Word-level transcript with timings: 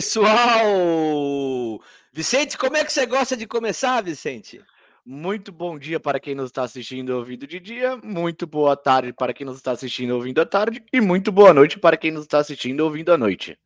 Pessoal! 0.00 1.78
Vicente, 2.10 2.56
como 2.56 2.74
é 2.74 2.82
que 2.82 2.90
você 2.90 3.04
gosta 3.04 3.36
de 3.36 3.46
começar, 3.46 4.02
Vicente? 4.02 4.58
Muito 5.04 5.52
bom 5.52 5.78
dia 5.78 6.00
para 6.00 6.18
quem 6.18 6.34
nos 6.34 6.46
está 6.46 6.62
assistindo 6.62 7.10
ouvindo 7.10 7.46
de 7.46 7.60
dia, 7.60 7.98
muito 7.98 8.46
boa 8.46 8.74
tarde 8.74 9.12
para 9.12 9.34
quem 9.34 9.44
nos 9.44 9.58
está 9.58 9.72
assistindo 9.72 10.14
ouvindo 10.14 10.40
à 10.40 10.46
tarde, 10.46 10.82
e 10.90 11.02
muito 11.02 11.30
boa 11.30 11.52
noite 11.52 11.78
para 11.78 11.98
quem 11.98 12.10
nos 12.12 12.22
está 12.22 12.38
assistindo 12.38 12.80
ouvindo 12.80 13.12
à 13.12 13.18
noite. 13.18 13.58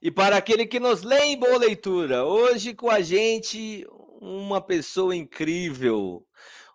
E 0.00 0.12
para 0.12 0.36
aquele 0.36 0.64
que 0.64 0.78
nos 0.78 1.02
lê 1.02 1.18
em 1.24 1.36
boa 1.36 1.58
leitura, 1.58 2.24
hoje 2.24 2.72
com 2.72 2.88
a 2.88 3.00
gente 3.00 3.84
uma 4.20 4.60
pessoa 4.60 5.16
incrível. 5.16 6.24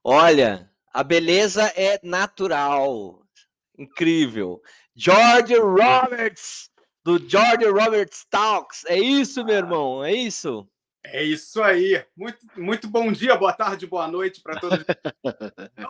Olha, 0.03 0.69
a 0.93 1.03
beleza 1.05 1.71
é 1.73 2.01
natural. 2.03 3.23
Incrível. 3.77 4.61
George 4.93 5.55
Roberts, 5.55 6.68
do 7.09 7.17
George 7.27 7.65
Roberts 7.65 8.23
Talks. 8.29 8.85
É 8.85 8.95
isso, 8.95 9.43
meu 9.43 9.55
irmão? 9.55 10.03
É 10.03 10.13
isso? 10.13 10.69
É 11.03 11.23
isso 11.23 11.59
aí. 11.63 12.05
Muito, 12.15 12.45
muito 12.55 12.87
bom 12.87 13.11
dia, 13.11 13.35
boa 13.35 13.51
tarde, 13.51 13.87
boa 13.87 14.07
noite 14.07 14.41
para 14.41 14.59
todos. 14.59 14.77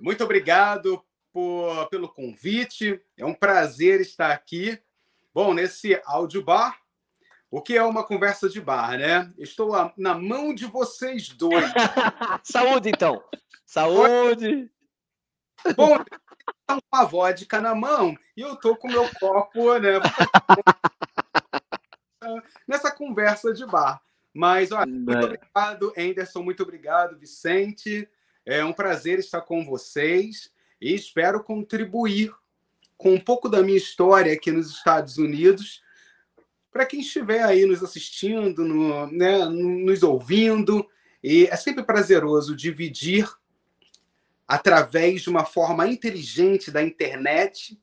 muito 0.00 0.24
obrigado 0.24 1.04
por, 1.30 1.86
pelo 1.90 2.08
convite. 2.08 2.98
É 3.18 3.26
um 3.26 3.34
prazer 3.34 4.00
estar 4.00 4.30
aqui. 4.30 4.80
Bom, 5.34 5.52
nesse 5.52 6.00
áudio 6.06 6.42
bar, 6.42 6.80
o 7.50 7.60
que 7.60 7.76
é 7.76 7.82
uma 7.82 8.02
conversa 8.02 8.48
de 8.48 8.62
bar, 8.62 8.96
né? 8.96 9.30
Estou 9.36 9.72
na 9.94 10.14
mão 10.14 10.54
de 10.54 10.64
vocês 10.64 11.28
dois. 11.28 11.66
Saúde, 12.42 12.88
então. 12.88 13.22
Saúde. 13.66 14.72
Bom, 15.76 16.02
tá 16.66 16.78
uma 16.92 17.04
vodka 17.04 17.60
na 17.60 17.74
mão 17.74 18.16
e 18.36 18.40
eu 18.40 18.56
tô 18.56 18.76
com 18.76 18.88
meu 18.88 19.08
copo, 19.18 19.78
né? 19.78 20.00
Nessa 22.66 22.90
conversa 22.90 23.52
de 23.52 23.66
bar. 23.66 24.00
Mas, 24.32 24.70
olha, 24.70 24.86
muito 24.86 25.10
né. 25.10 25.24
obrigado, 25.24 25.92
Anderson, 25.96 26.42
muito 26.42 26.62
obrigado, 26.62 27.18
Vicente. 27.18 28.08
É 28.46 28.64
um 28.64 28.72
prazer 28.72 29.18
estar 29.18 29.40
com 29.40 29.64
vocês 29.64 30.50
e 30.80 30.94
espero 30.94 31.42
contribuir 31.42 32.32
com 32.96 33.14
um 33.14 33.20
pouco 33.20 33.48
da 33.48 33.62
minha 33.62 33.78
história 33.78 34.32
aqui 34.32 34.52
nos 34.52 34.70
Estados 34.70 35.18
Unidos 35.18 35.82
para 36.72 36.86
quem 36.86 37.00
estiver 37.00 37.42
aí 37.42 37.66
nos 37.66 37.82
assistindo, 37.82 38.64
no, 38.64 39.06
né, 39.10 39.44
nos 39.44 40.02
ouvindo. 40.02 40.86
E 41.22 41.46
é 41.46 41.56
sempre 41.56 41.82
prazeroso 41.82 42.56
dividir 42.56 43.28
através 44.50 45.22
de 45.22 45.30
uma 45.30 45.44
forma 45.44 45.86
inteligente 45.86 46.72
da 46.72 46.82
internet 46.82 47.78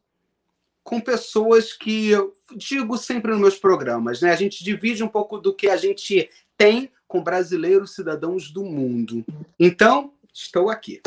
com 0.84 1.00
pessoas 1.00 1.72
que 1.72 2.10
eu 2.10 2.34
digo 2.58 2.98
sempre 2.98 3.32
nos 3.32 3.40
meus 3.40 3.58
programas, 3.58 4.20
né? 4.20 4.32
A 4.32 4.36
gente 4.36 4.66
divide 4.66 5.02
um 5.02 5.08
pouco 5.08 5.38
do 5.38 5.56
que 5.56 5.70
a 5.70 5.78
gente 5.78 6.30
tem 6.58 6.92
com 7.08 7.24
brasileiros 7.24 7.96
cidadãos 7.96 8.52
do 8.52 8.66
mundo. 8.66 9.24
Então, 9.58 10.12
estou 10.34 10.70
aqui. 10.70 11.02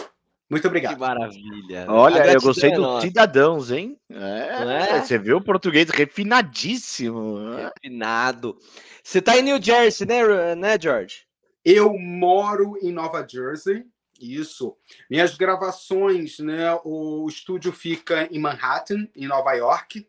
Muito 0.49 0.67
obrigado. 0.67 0.95
Que 0.95 1.01
maravilha. 1.01 1.85
Olha, 1.89 2.33
eu 2.33 2.41
gostei 2.41 2.73
do 2.73 2.99
cidadãos, 3.03 3.71
hein? 3.71 3.99
É, 4.11 4.97
é? 4.97 5.03
Você 5.03 5.19
viu 5.19 5.37
o 5.37 5.45
português 5.45 5.91
refinadíssimo. 5.91 7.37
Refinado. 7.55 8.57
Você 9.05 9.19
está 9.19 9.37
em 9.37 9.43
New 9.43 9.63
Jersey, 9.63 10.07
né, 10.07 10.55
né, 10.55 10.79
George? 10.81 11.27
Eu 11.63 11.93
moro 11.99 12.79
em 12.81 12.91
Nova 12.91 13.27
Jersey. 13.29 13.85
Isso. 14.21 14.77
Minhas 15.09 15.35
gravações, 15.35 16.39
né? 16.39 16.75
O 16.85 17.27
estúdio 17.27 17.73
fica 17.73 18.29
em 18.31 18.39
Manhattan, 18.39 19.09
em 19.17 19.27
Nova 19.27 19.55
York. 19.55 20.07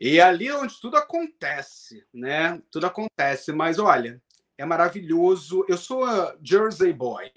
E 0.00 0.20
ali 0.20 0.48
é 0.48 0.56
onde 0.56 0.80
tudo 0.80 0.96
acontece, 0.96 2.06
né? 2.12 2.60
Tudo 2.70 2.86
acontece. 2.86 3.52
Mas 3.52 3.78
olha, 3.78 4.22
é 4.56 4.64
maravilhoso. 4.64 5.64
Eu 5.68 5.76
sou 5.76 6.06
Jersey 6.42 6.92
Boy, 6.92 7.30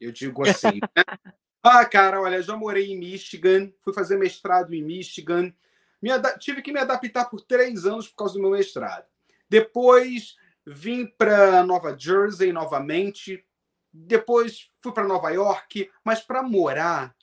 eu 0.00 0.10
digo 0.10 0.46
assim. 0.48 0.80
Né? 0.96 1.72
ah, 1.80 1.84
cara, 1.84 2.20
olha, 2.20 2.40
já 2.40 2.56
morei 2.56 2.92
em 2.92 2.96
Michigan, 2.98 3.72
fui 3.80 3.92
fazer 3.92 4.16
mestrado 4.16 4.72
em 4.72 4.84
Michigan. 4.84 5.52
Me 6.00 6.10
tive 6.38 6.62
que 6.62 6.72
me 6.72 6.78
adaptar 6.78 7.24
por 7.24 7.40
três 7.40 7.84
anos 7.84 8.06
por 8.08 8.16
causa 8.16 8.34
do 8.34 8.40
meu 8.40 8.50
mestrado. 8.50 9.04
Depois 9.48 10.36
vim 10.64 11.06
para 11.06 11.62
Nova 11.64 11.96
Jersey 11.98 12.52
novamente 12.52 13.44
depois 14.04 14.68
fui 14.80 14.92
para 14.92 15.06
Nova 15.06 15.30
York, 15.30 15.90
mas 16.04 16.20
para 16.20 16.42
morar, 16.42 17.14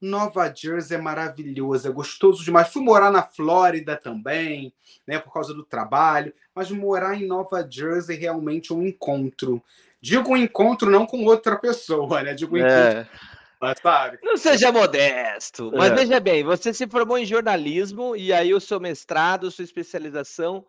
Nova 0.00 0.52
Jersey 0.52 0.96
é 0.96 1.00
maravilhoso, 1.00 1.86
é 1.86 1.90
gostoso 1.92 2.42
demais. 2.44 2.72
Fui 2.72 2.82
morar 2.82 3.10
na 3.10 3.22
Flórida 3.22 3.96
também, 3.96 4.74
né, 5.06 5.18
por 5.18 5.32
causa 5.32 5.54
do 5.54 5.62
trabalho, 5.62 6.34
mas 6.54 6.70
morar 6.70 7.14
em 7.14 7.26
Nova 7.26 7.66
Jersey 7.68 8.16
realmente 8.16 8.72
é 8.72 8.74
um 8.74 8.84
encontro. 8.84 9.62
Digo 10.00 10.32
um 10.32 10.36
encontro 10.36 10.90
não 10.90 11.06
com 11.06 11.24
outra 11.24 11.56
pessoa, 11.56 12.22
né? 12.22 12.34
Digo 12.34 12.56
um 12.56 12.58
é. 12.58 12.90
encontro. 12.90 13.18
Mas, 13.60 13.78
sabe? 13.80 14.18
Não 14.24 14.36
seja 14.36 14.72
modesto, 14.72 15.70
mas 15.72 15.92
é. 15.92 15.94
veja 15.94 16.18
bem, 16.18 16.42
você 16.42 16.74
se 16.74 16.84
formou 16.88 17.16
em 17.16 17.24
jornalismo 17.24 18.16
e 18.16 18.32
aí 18.32 18.52
o 18.52 18.60
seu 18.60 18.80
mestrado, 18.80 19.52
sua 19.52 19.62
especialização 19.62 20.66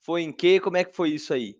foi 0.00 0.22
em 0.22 0.32
quê? 0.32 0.58
Como 0.58 0.76
é 0.76 0.82
que 0.82 0.96
foi 0.96 1.10
isso 1.10 1.32
aí? 1.32 1.56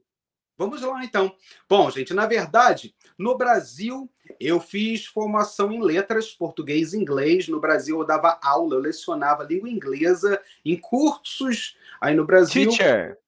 Vamos 0.62 0.80
lá, 0.80 1.04
então. 1.04 1.34
Bom, 1.68 1.90
gente, 1.90 2.14
na 2.14 2.24
verdade, 2.24 2.94
no 3.18 3.36
Brasil, 3.36 4.08
eu 4.38 4.60
fiz 4.60 5.04
formação 5.04 5.72
em 5.72 5.82
letras, 5.82 6.30
português 6.30 6.92
e 6.92 6.98
inglês. 6.98 7.48
No 7.48 7.58
Brasil, 7.58 7.98
eu 7.98 8.06
dava 8.06 8.38
aula, 8.40 8.76
eu 8.76 8.80
lecionava 8.80 9.42
língua 9.42 9.68
inglesa 9.68 10.40
em 10.64 10.76
cursos. 10.76 11.76
Aí 12.00 12.14
no 12.14 12.24
Brasil. 12.24 12.70
Teacher. 12.70 13.18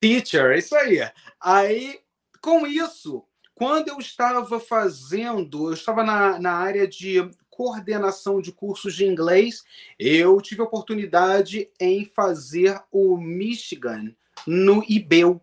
Teacher, 0.00 0.58
isso 0.58 0.74
aí. 0.74 1.08
Aí, 1.40 2.00
com 2.40 2.66
isso, 2.66 3.22
quando 3.54 3.86
eu 3.86 3.98
estava 4.00 4.58
fazendo, 4.58 5.68
eu 5.68 5.74
estava 5.74 6.02
na, 6.02 6.40
na 6.40 6.54
área 6.54 6.88
de 6.88 7.30
coordenação 7.48 8.40
de 8.40 8.50
cursos 8.50 8.96
de 8.96 9.06
inglês, 9.06 9.62
eu 9.96 10.40
tive 10.40 10.60
a 10.60 10.64
oportunidade 10.64 11.70
em 11.78 12.04
fazer 12.04 12.82
o 12.90 13.16
Michigan 13.16 14.12
no 14.44 14.84
IBEU, 14.88 15.40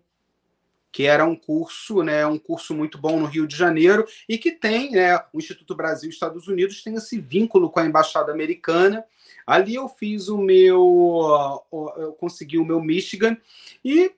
que 0.91 1.03
era 1.03 1.25
um 1.25 1.35
curso, 1.35 2.03
né, 2.03 2.25
um 2.25 2.37
curso 2.37 2.73
muito 2.73 2.97
bom 2.97 3.19
no 3.19 3.25
Rio 3.25 3.47
de 3.47 3.55
Janeiro 3.55 4.05
e 4.27 4.37
que 4.37 4.51
tem, 4.51 4.91
né, 4.91 5.17
o 5.31 5.37
Instituto 5.37 5.73
Brasil 5.75 6.09
Estados 6.09 6.47
Unidos 6.47 6.83
tem 6.83 6.95
esse 6.95 7.19
vínculo 7.19 7.69
com 7.69 7.79
a 7.79 7.85
embaixada 7.85 8.31
americana. 8.31 9.05
Ali 9.47 9.75
eu 9.75 9.87
fiz 9.87 10.27
o 10.27 10.37
meu, 10.37 11.63
eu 11.97 12.13
consegui 12.19 12.57
o 12.57 12.65
meu 12.65 12.81
Michigan 12.81 13.37
e 13.83 14.11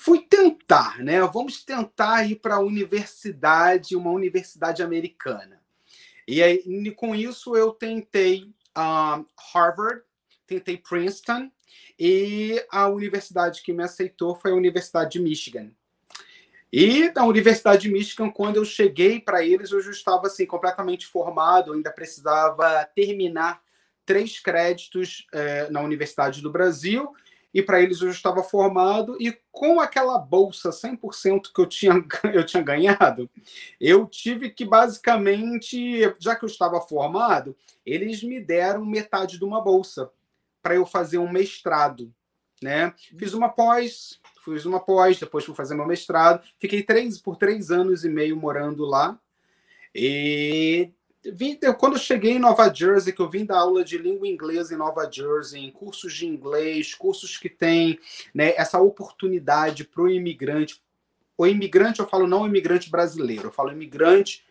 fui 0.00 0.20
tentar, 0.20 0.98
né? 0.98 1.20
Vamos 1.20 1.62
tentar 1.62 2.28
ir 2.28 2.36
para 2.36 2.56
a 2.56 2.60
universidade, 2.60 3.94
uma 3.94 4.10
universidade 4.10 4.82
americana. 4.82 5.60
E 6.26 6.42
aí, 6.42 6.90
com 6.92 7.14
isso 7.14 7.56
eu 7.56 7.70
tentei 7.70 8.52
uh, 8.76 9.24
Harvard, 9.54 10.02
tentei 10.46 10.76
Princeton 10.76 11.50
e 11.98 12.64
a 12.70 12.88
universidade 12.88 13.62
que 13.62 13.72
me 13.72 13.82
aceitou 13.82 14.34
foi 14.34 14.50
a 14.50 14.54
Universidade 14.54 15.12
de 15.12 15.20
Michigan. 15.20 15.70
E 16.72 17.10
na 17.14 17.24
Universidade 17.24 17.82
de 17.82 17.90
Michigan, 17.90 18.30
quando 18.30 18.56
eu 18.56 18.64
cheguei 18.64 19.18
para 19.20 19.44
eles, 19.44 19.70
eu 19.70 19.80
já 19.80 19.90
estava 19.90 20.26
assim 20.26 20.44
completamente 20.44 21.06
formado, 21.06 21.72
ainda 21.72 21.90
precisava 21.90 22.84
terminar 22.94 23.60
três 24.04 24.38
créditos 24.40 25.26
é, 25.32 25.70
na 25.70 25.80
Universidade 25.80 26.42
do 26.42 26.50
Brasil, 26.50 27.12
e 27.52 27.62
para 27.62 27.80
eles 27.80 28.00
eu 28.00 28.08
já 28.08 28.16
estava 28.16 28.42
formado, 28.42 29.16
e 29.18 29.36
com 29.50 29.80
aquela 29.80 30.18
bolsa 30.18 30.70
100% 30.70 31.52
que 31.54 31.60
eu 31.60 31.66
tinha, 31.66 31.94
eu 32.32 32.44
tinha 32.44 32.62
ganhado, 32.62 33.30
eu 33.80 34.06
tive 34.06 34.50
que 34.50 34.64
basicamente, 34.64 36.00
já 36.18 36.36
que 36.36 36.44
eu 36.44 36.48
estava 36.48 36.80
formado, 36.80 37.56
eles 37.84 38.22
me 38.22 38.40
deram 38.40 38.84
metade 38.84 39.38
de 39.38 39.44
uma 39.44 39.62
bolsa 39.62 40.10
para 40.62 40.74
eu 40.74 40.84
fazer 40.84 41.18
um 41.18 41.30
mestrado. 41.30 42.12
Né? 42.62 42.92
Fiz 43.16 43.34
uma 43.34 43.48
pós, 43.48 44.20
fiz 44.54 44.64
uma 44.64 44.80
pós, 44.80 45.18
depois 45.18 45.44
fui 45.44 45.54
fazer 45.54 45.74
meu 45.74 45.86
mestrado. 45.86 46.42
Fiquei 46.58 46.82
três, 46.82 47.18
por 47.18 47.36
três 47.36 47.70
anos 47.70 48.04
e 48.04 48.08
meio 48.08 48.36
morando 48.36 48.84
lá. 48.84 49.18
E 49.94 50.90
vim, 51.32 51.58
quando 51.78 51.94
eu 51.94 51.98
cheguei 51.98 52.32
em 52.32 52.38
Nova 52.38 52.72
Jersey, 52.72 53.12
que 53.12 53.20
eu 53.20 53.28
vim 53.28 53.44
da 53.44 53.58
aula 53.58 53.84
de 53.84 53.98
língua 53.98 54.28
inglesa 54.28 54.74
em 54.74 54.78
Nova 54.78 55.10
Jersey, 55.10 55.64
em 55.64 55.70
cursos 55.70 56.12
de 56.14 56.26
inglês, 56.26 56.94
cursos 56.94 57.36
que 57.36 57.48
têm 57.48 57.98
né, 58.34 58.54
essa 58.56 58.80
oportunidade 58.80 59.84
para 59.84 60.02
o 60.02 60.10
imigrante. 60.10 60.80
O 61.36 61.46
imigrante, 61.46 62.00
eu 62.00 62.08
falo 62.08 62.26
não 62.26 62.46
imigrante 62.46 62.90
brasileiro, 62.90 63.48
eu 63.48 63.52
falo 63.52 63.72
imigrante 63.72 64.44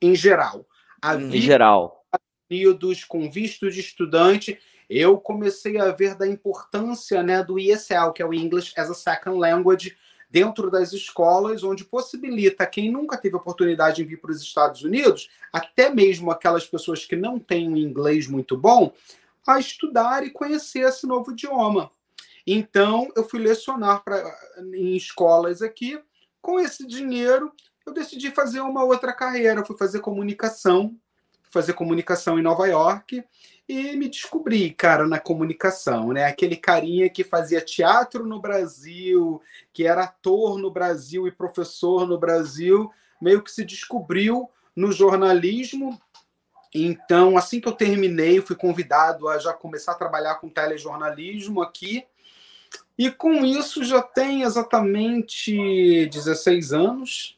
em 0.00 0.14
geral. 0.14 0.66
A 1.02 1.14
em 1.16 1.40
geral. 1.40 2.04
Unidos 2.50 3.04
com 3.04 3.30
visto 3.30 3.70
de 3.70 3.80
estudante 3.80 4.58
eu 4.88 5.18
comecei 5.18 5.78
a 5.78 5.90
ver 5.90 6.14
da 6.14 6.26
importância 6.26 7.22
né, 7.22 7.42
do 7.42 7.58
ESL, 7.58 8.12
que 8.14 8.22
é 8.22 8.26
o 8.26 8.32
English 8.32 8.72
as 8.76 8.90
a 8.90 8.94
Second 8.94 9.38
Language, 9.38 9.96
dentro 10.30 10.70
das 10.70 10.92
escolas, 10.92 11.64
onde 11.64 11.84
possibilita 11.84 12.66
quem 12.66 12.90
nunca 12.90 13.16
teve 13.16 13.36
oportunidade 13.36 13.96
de 13.96 14.04
vir 14.04 14.20
para 14.20 14.30
os 14.30 14.42
Estados 14.42 14.82
Unidos, 14.82 15.28
até 15.52 15.90
mesmo 15.90 16.30
aquelas 16.30 16.66
pessoas 16.66 17.04
que 17.04 17.16
não 17.16 17.38
têm 17.38 17.68
um 17.68 17.76
inglês 17.76 18.26
muito 18.26 18.56
bom, 18.56 18.92
a 19.46 19.58
estudar 19.58 20.24
e 20.24 20.30
conhecer 20.30 20.80
esse 20.80 21.06
novo 21.06 21.32
idioma. 21.32 21.90
Então, 22.46 23.10
eu 23.16 23.24
fui 23.24 23.40
lecionar 23.40 24.02
pra, 24.02 24.22
em 24.74 24.96
escolas 24.96 25.62
aqui. 25.62 26.00
Com 26.40 26.58
esse 26.60 26.86
dinheiro, 26.86 27.52
eu 27.86 27.92
decidi 27.92 28.30
fazer 28.30 28.60
uma 28.60 28.84
outra 28.84 29.12
carreira. 29.12 29.60
Eu 29.60 29.66
fui 29.66 29.76
fazer 29.76 30.00
comunicação, 30.00 30.96
fazer 31.50 31.72
comunicação 31.72 32.38
em 32.38 32.42
Nova 32.42 32.66
York 32.66 33.24
e 33.68 33.96
me 33.96 34.08
descobri, 34.08 34.70
cara, 34.70 35.06
na 35.06 35.20
comunicação, 35.20 36.12
né? 36.12 36.24
Aquele 36.24 36.56
carinha 36.56 37.08
que 37.10 37.22
fazia 37.22 37.60
teatro 37.60 38.24
no 38.24 38.40
Brasil, 38.40 39.42
que 39.72 39.86
era 39.86 40.04
ator 40.04 40.58
no 40.58 40.70
Brasil 40.70 41.28
e 41.28 41.32
professor 41.32 42.06
no 42.06 42.18
Brasil, 42.18 42.90
meio 43.20 43.42
que 43.42 43.50
se 43.50 43.64
descobriu 43.64 44.48
no 44.74 44.90
jornalismo. 44.90 46.00
Então, 46.74 47.36
assim 47.36 47.60
que 47.60 47.68
eu 47.68 47.72
terminei, 47.72 48.40
fui 48.40 48.56
convidado 48.56 49.28
a 49.28 49.38
já 49.38 49.52
começar 49.52 49.92
a 49.92 49.96
trabalhar 49.96 50.36
com 50.36 50.48
telejornalismo 50.48 51.60
aqui. 51.62 52.04
E 52.96 53.10
com 53.10 53.44
isso 53.44 53.84
já 53.84 54.02
tem 54.02 54.42
exatamente 54.42 56.06
16 56.06 56.72
anos 56.72 57.37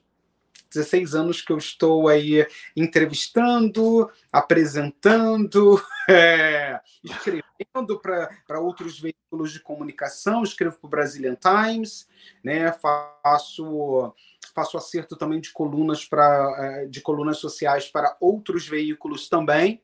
16 0.72 1.14
anos 1.14 1.42
que 1.42 1.52
eu 1.52 1.58
estou 1.58 2.08
aí 2.08 2.46
entrevistando, 2.76 4.10
apresentando, 4.32 5.82
é, 6.08 6.80
escrevendo 7.02 8.00
para 8.00 8.60
outros 8.60 8.98
veículos 8.98 9.52
de 9.52 9.60
comunicação, 9.60 10.42
escrevo 10.42 10.78
para 10.78 10.86
o 10.86 10.90
Brazilian 10.90 11.36
Times, 11.36 12.08
né, 12.42 12.72
faço 12.72 14.14
faço 14.52 14.76
acerto 14.76 15.16
também 15.16 15.40
de 15.40 15.52
colunas 15.52 16.04
para 16.04 16.56
é, 16.58 16.86
de 16.86 17.00
colunas 17.00 17.38
sociais 17.38 17.88
para 17.88 18.16
outros 18.20 18.66
veículos 18.66 19.28
também. 19.28 19.80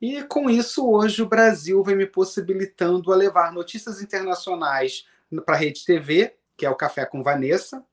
E 0.00 0.22
com 0.24 0.50
isso, 0.50 0.86
hoje 0.86 1.22
o 1.22 1.28
Brasil 1.28 1.82
vem 1.82 1.96
me 1.96 2.06
possibilitando 2.06 3.12
a 3.12 3.16
levar 3.16 3.52
notícias 3.52 4.02
internacionais 4.02 5.06
para 5.46 5.54
a 5.54 5.58
Rede 5.58 5.84
TV, 5.84 6.34
que 6.56 6.64
é 6.64 6.70
o 6.70 6.76
Café 6.76 7.04
com 7.04 7.22
Vanessa, 7.22 7.84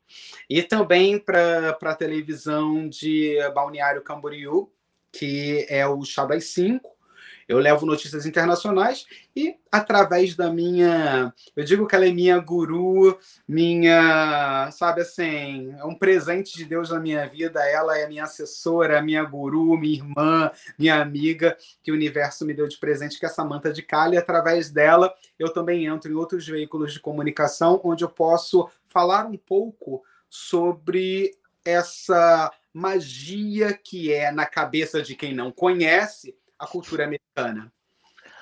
e 0.50 0.62
também 0.62 1.18
para 1.18 1.78
a 1.82 1.96
televisão 1.96 2.88
de 2.88 3.38
Balneário 3.54 4.04
Camboriú, 4.04 4.72
que 5.12 5.66
é 5.70 5.88
o 5.88 6.04
Chá 6.04 6.26
das 6.26 6.46
5. 6.46 7.01
Eu 7.48 7.60
levo 7.60 7.86
notícias 7.86 8.26
internacionais 8.26 9.06
e, 9.36 9.56
através 9.72 10.36
da 10.36 10.52
minha. 10.52 11.34
Eu 11.56 11.64
digo 11.64 11.88
que 11.88 11.96
ela 11.96 12.08
é 12.08 12.12
minha 12.12 12.40
guru, 12.40 13.18
minha. 13.48 14.70
Sabe 14.72 15.02
assim, 15.02 15.74
é 15.78 15.84
um 15.86 15.96
presente 15.96 16.58
de 16.58 16.66
Deus 16.66 16.90
na 16.90 17.00
minha 17.00 17.28
vida. 17.28 17.60
Ela 17.70 17.98
é 17.98 18.08
minha 18.08 18.24
assessora, 18.24 19.02
minha 19.02 19.24
guru, 19.24 19.78
minha 19.78 19.96
irmã, 19.96 20.52
minha 20.78 21.02
amiga, 21.02 21.58
que 21.84 21.92
o 21.92 21.96
universo 21.96 22.46
me 22.46 22.54
deu 22.54 22.68
de 22.68 22.78
presente, 22.78 23.20
que 23.20 23.26
é 23.26 23.30
essa 23.30 23.44
manta 23.44 23.72
de. 23.72 23.86
E, 24.12 24.18
através 24.18 24.70
dela, 24.70 25.14
eu 25.38 25.52
também 25.52 25.86
entro 25.86 26.12
em 26.12 26.16
outros 26.16 26.48
veículos 26.48 26.94
de 26.94 27.00
comunicação, 27.00 27.80
onde 27.84 28.04
eu 28.04 28.10
posso 28.10 28.70
falar 28.88 29.26
um 29.26 29.38
pouco 29.38 30.02
sobre 30.30 31.38
essa 31.66 32.52
magia 32.74 33.74
que 33.74 34.12
é 34.12 34.32
na 34.32 34.46
cabeça 34.46 35.02
de 35.02 35.16
quem 35.16 35.34
não 35.34 35.52
conhece 35.52 36.36
a 36.62 36.68
cultura 36.68 37.06
americana. 37.06 37.74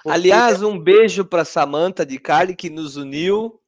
Porque... 0.04 0.10
Aliás, 0.10 0.62
um 0.62 0.78
beijo 0.78 1.24
para 1.24 1.46
Samantha 1.46 2.06
de 2.06 2.20
Carly 2.20 2.54
que 2.54 2.70
nos 2.70 2.98
uniu. 2.98 3.62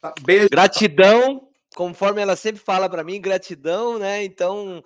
Ah, 0.00 0.14
beijo. 0.22 0.48
Gratidão, 0.48 1.48
conforme 1.74 2.22
ela 2.22 2.36
sempre 2.36 2.62
fala 2.62 2.88
para 2.88 3.02
mim, 3.02 3.20
gratidão, 3.20 3.98
né? 3.98 4.22
Então, 4.22 4.82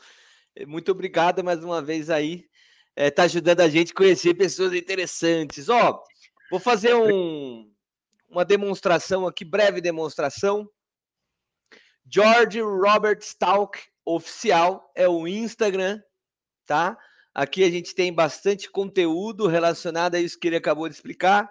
muito 0.66 0.90
obrigado 0.90 1.44
mais 1.44 1.62
uma 1.62 1.82
vez 1.82 2.08
aí. 2.08 2.46
É, 2.96 3.10
tá 3.10 3.24
ajudando 3.24 3.60
a 3.60 3.68
gente 3.68 3.92
a 3.92 3.94
conhecer 3.94 4.34
pessoas 4.34 4.72
interessantes. 4.72 5.68
Ó, 5.68 6.02
vou 6.50 6.58
fazer 6.58 6.94
um, 6.94 7.70
uma 8.28 8.44
demonstração 8.44 9.26
aqui, 9.26 9.44
breve 9.44 9.82
demonstração. 9.82 10.68
George 12.10 12.60
Robert 12.60 13.18
Stalk 13.20 13.78
Oficial 14.04 14.90
é 14.96 15.06
o 15.06 15.28
Instagram, 15.28 16.00
tá? 16.66 16.98
Aqui 17.34 17.62
a 17.62 17.70
gente 17.70 17.94
tem 17.94 18.12
bastante 18.12 18.70
conteúdo 18.70 19.46
relacionado 19.46 20.16
a 20.16 20.20
isso 20.20 20.38
que 20.38 20.48
ele 20.48 20.56
acabou 20.56 20.88
de 20.88 20.94
explicar, 20.94 21.48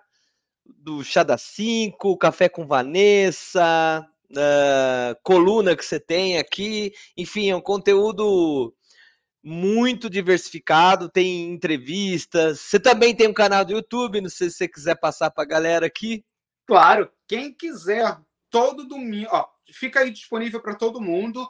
do 0.65 1.03
Chá 1.03 1.23
da 1.23 1.37
5, 1.37 2.17
Café 2.17 2.49
com 2.49 2.67
Vanessa, 2.67 4.05
uh, 4.31 5.15
coluna 5.23 5.75
que 5.75 5.83
você 5.83 5.99
tem 5.99 6.37
aqui, 6.37 6.93
enfim, 7.17 7.49
é 7.49 7.55
um 7.55 7.61
conteúdo 7.61 8.73
muito 9.41 10.09
diversificado, 10.09 11.09
tem 11.09 11.49
entrevistas. 11.49 12.59
Você 12.59 12.79
também 12.79 13.15
tem 13.15 13.27
um 13.27 13.33
canal 13.33 13.63
do 13.63 13.71
YouTube, 13.71 14.21
não 14.21 14.29
sei 14.29 14.49
se 14.49 14.57
você 14.57 14.67
quiser 14.67 14.95
passar 14.95 15.31
para 15.31 15.43
a 15.43 15.47
galera 15.47 15.85
aqui. 15.85 16.25
Claro, 16.67 17.09
quem 17.27 17.53
quiser, 17.53 18.17
todo 18.49 18.87
domingo, 18.87 19.29
ó, 19.31 19.47
fica 19.71 20.01
aí 20.01 20.11
disponível 20.11 20.61
para 20.61 20.75
todo 20.75 21.01
mundo. 21.01 21.49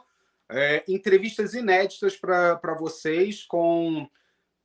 É, 0.52 0.82
entrevistas 0.88 1.54
inéditas 1.54 2.16
para 2.16 2.74
vocês 2.78 3.44
com 3.44 4.08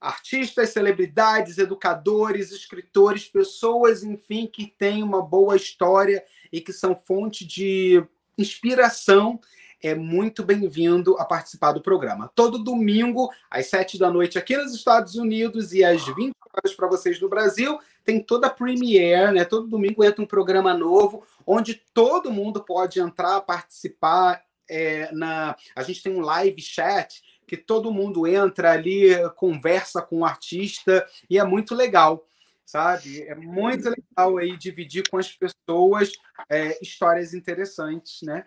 artistas, 0.06 0.70
celebridades, 0.70 1.58
educadores, 1.58 2.52
escritores, 2.52 3.28
pessoas, 3.28 4.04
enfim, 4.04 4.46
que 4.46 4.68
têm 4.68 5.02
uma 5.02 5.20
boa 5.20 5.56
história 5.56 6.24
e 6.52 6.62
que 6.62 6.72
são 6.72 6.96
fonte 6.96 7.44
de 7.44 8.06
inspiração. 8.38 9.40
É 9.82 9.96
muito 9.96 10.44
bem-vindo 10.44 11.18
a 11.18 11.26
participar 11.26 11.72
do 11.72 11.82
programa. 11.82 12.32
Todo 12.36 12.64
domingo, 12.64 13.32
às 13.50 13.66
sete 13.66 13.98
da 13.98 14.12
noite, 14.12 14.38
aqui 14.38 14.56
nos 14.56 14.76
Estados 14.76 15.16
Unidos 15.16 15.74
e 15.74 15.84
às 15.84 16.06
20 16.06 16.34
horas 16.54 16.76
para 16.76 16.88
vocês 16.88 17.20
no 17.20 17.28
Brasil, 17.28 17.80
tem 18.04 18.22
toda 18.22 18.46
a 18.46 18.52
Premiere, 18.52 19.34
né? 19.34 19.44
Todo 19.44 19.68
domingo 19.68 20.04
entra 20.04 20.22
um 20.22 20.28
programa 20.28 20.72
novo, 20.76 21.26
onde 21.48 21.82
todo 21.96 22.32
mundo 22.32 22.64
pode 22.64 23.00
entrar, 23.00 23.42
participar. 23.42 24.44
É, 24.70 25.12
na... 25.12 25.56
A 25.76 25.82
gente 25.82 26.04
tem 26.04 26.14
um 26.14 26.22
live 26.22 26.62
chat 26.62 27.24
que 27.48 27.58
todo 27.58 27.92
mundo 27.92 28.28
entra 28.28 28.72
ali, 28.72 29.10
conversa 29.36 30.02
com 30.02 30.20
o 30.20 30.26
artista, 30.26 31.06
e 31.30 31.38
é 31.38 31.44
muito 31.44 31.76
legal, 31.76 32.28
sabe? 32.66 33.22
É 33.24 33.36
muito 33.36 33.90
legal 33.90 34.38
aí 34.38 34.58
dividir 34.58 35.08
com 35.10 35.18
as 35.18 35.32
pessoas 35.32 36.12
é, 36.50 36.78
histórias 36.82 37.34
interessantes, 37.34 38.22
né? 38.24 38.46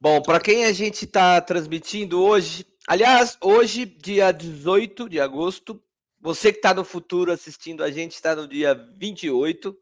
Bom, 0.00 0.20
para 0.20 0.40
quem 0.40 0.64
a 0.64 0.72
gente 0.72 1.04
está 1.04 1.40
transmitindo 1.40 2.20
hoje, 2.20 2.66
aliás, 2.88 3.38
hoje, 3.40 3.84
dia 3.84 4.32
18 4.32 5.08
de 5.08 5.20
agosto, 5.20 5.80
você 6.20 6.52
que 6.52 6.58
está 6.58 6.72
no 6.72 6.84
futuro 6.84 7.32
assistindo 7.32 7.82
a 7.82 7.90
gente 7.90 8.14
está 8.14 8.34
no 8.36 8.46
dia 8.46 8.74
28. 8.96 9.76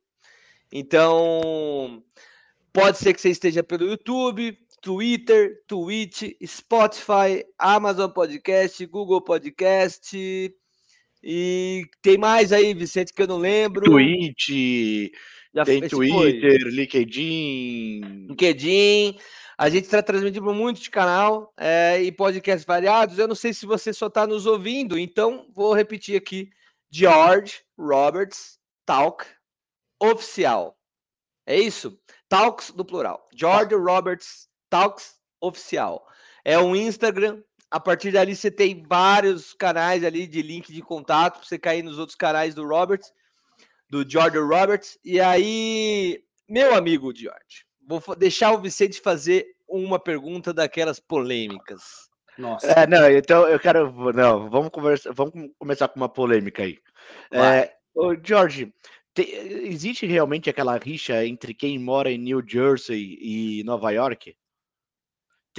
Então, 0.73 2.03
pode 2.73 2.99
ser 2.99 3.13
que 3.13 3.21
você 3.21 3.31
esteja 3.31 3.63
pelo 3.63 3.87
YouTube, 3.87 4.59
Twitter, 4.81 5.63
Twitch, 5.67 6.23
Spotify, 6.45 7.45
Amazon 7.59 8.11
Podcast, 8.11 8.85
Google 8.87 9.21
Podcast. 9.21 10.17
E 11.23 11.85
tem 12.01 12.17
mais 12.17 12.53
aí, 12.53 12.73
Vicente, 12.73 13.13
que 13.13 13.23
eu 13.23 13.27
não 13.27 13.39
lembro. 13.39 13.85
Twitch, 13.85 15.13
Já 15.55 15.65
tem 15.65 15.87
Twitter, 15.87 16.63
foi. 16.63 16.71
LinkedIn. 16.71 18.27
LinkedIn. 18.29 19.19
A 19.59 19.69
gente 19.69 19.85
está 19.85 20.03
transmitindo 20.03 20.55
muito 20.55 20.81
de 20.81 20.89
canal 20.89 21.53
é, 21.59 22.03
e 22.03 22.11
podcasts 22.11 22.65
variados. 22.65 23.19
Eu 23.19 23.29
não 23.29 23.35
sei 23.35 23.53
se 23.53 23.67
você 23.67 23.93
só 23.93 24.07
está 24.07 24.27
nos 24.27 24.47
ouvindo, 24.47 24.99
então 24.99 25.47
vou 25.55 25.75
repetir 25.75 26.17
aqui. 26.17 26.49
George 26.91 27.61
Roberts 27.79 28.59
Talk 28.87 29.27
Oficial. 30.03 30.79
É 31.47 31.59
isso? 31.61 32.01
Talks 32.29 32.71
do 32.71 32.85
plural. 32.85 33.29
George 33.35 33.75
Roberts 33.75 34.49
Talks 34.71 35.17
Oficial. 35.41 36.07
É 36.45 36.59
um 36.59 36.75
Instagram. 36.75 37.43
A 37.71 37.79
partir 37.79 38.11
dali 38.11 38.35
você 38.35 38.51
tem 38.51 38.83
vários 38.89 39.53
canais 39.53 40.03
ali 40.03 40.27
de 40.27 40.41
link 40.41 40.73
de 40.73 40.83
contato 40.83 41.39
para 41.39 41.47
você 41.47 41.59
cair 41.59 41.83
nos 41.83 41.99
outros 41.99 42.17
canais 42.17 42.55
do 42.55 42.67
Roberts, 42.67 43.13
do 43.89 44.09
George 44.09 44.39
Roberts. 44.39 44.99
E 45.05 45.21
aí, 45.21 46.25
meu 46.49 46.75
amigo 46.75 47.15
George, 47.15 47.65
Vou 47.91 48.01
deixar 48.15 48.53
o 48.53 48.61
Vicente 48.61 49.01
fazer 49.01 49.49
uma 49.69 49.99
pergunta 49.99 50.55
daquelas 50.55 51.01
polêmicas. 51.01 52.09
Nossa. 52.39 52.69
É, 52.69 52.87
não, 52.87 53.11
então 53.11 53.49
eu 53.49 53.59
quero. 53.59 54.13
Não, 54.13 54.49
vamos 54.49 54.71
conversar. 54.71 55.13
Vamos 55.13 55.51
começar 55.59 55.89
com 55.89 55.97
uma 55.97 56.09
polêmica 56.09 56.63
aí. 56.63 56.79
É, 57.33 57.75
ô, 57.93 58.15
George, 58.15 58.73
te, 59.13 59.23
existe 59.23 60.07
realmente 60.07 60.49
aquela 60.49 60.77
rixa 60.77 61.27
entre 61.27 61.53
quem 61.53 61.81
mora 61.81 62.13
em 62.13 62.19
New 62.19 62.45
Jersey 62.47 63.19
e 63.21 63.65
Nova 63.65 63.91
York? 63.91 64.37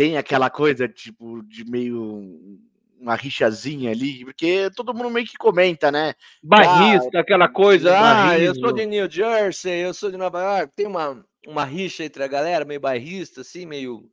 Tem 0.02 0.18
aquela 0.18 0.50
coisa, 0.50 0.88
tipo, 0.88 1.44
de 1.44 1.64
meio 1.64 2.60
uma 3.00 3.14
rixazinha 3.14 3.92
ali, 3.92 4.26
porque 4.26 4.72
todo 4.76 4.96
mundo 4.96 5.12
meio 5.12 5.28
que 5.28 5.38
comenta, 5.38 5.92
né? 5.92 6.16
Barrista, 6.42 7.20
ah, 7.20 7.22
aquela 7.22 7.48
coisa, 7.48 7.94
ah, 7.96 8.40
eu 8.40 8.56
sou 8.56 8.74
de 8.74 8.84
New 8.88 9.08
Jersey, 9.08 9.82
eu 9.82 9.94
sou 9.94 10.10
de 10.10 10.18
Nova 10.18 10.42
York, 10.42 10.74
tem 10.76 10.88
uma, 10.88 11.24
uma 11.46 11.64
rixa 11.64 12.04
entre 12.04 12.24
a 12.24 12.28
galera, 12.28 12.66
meio 12.66 12.80
bairrista, 12.80 13.42
assim, 13.42 13.64
meio. 13.64 14.10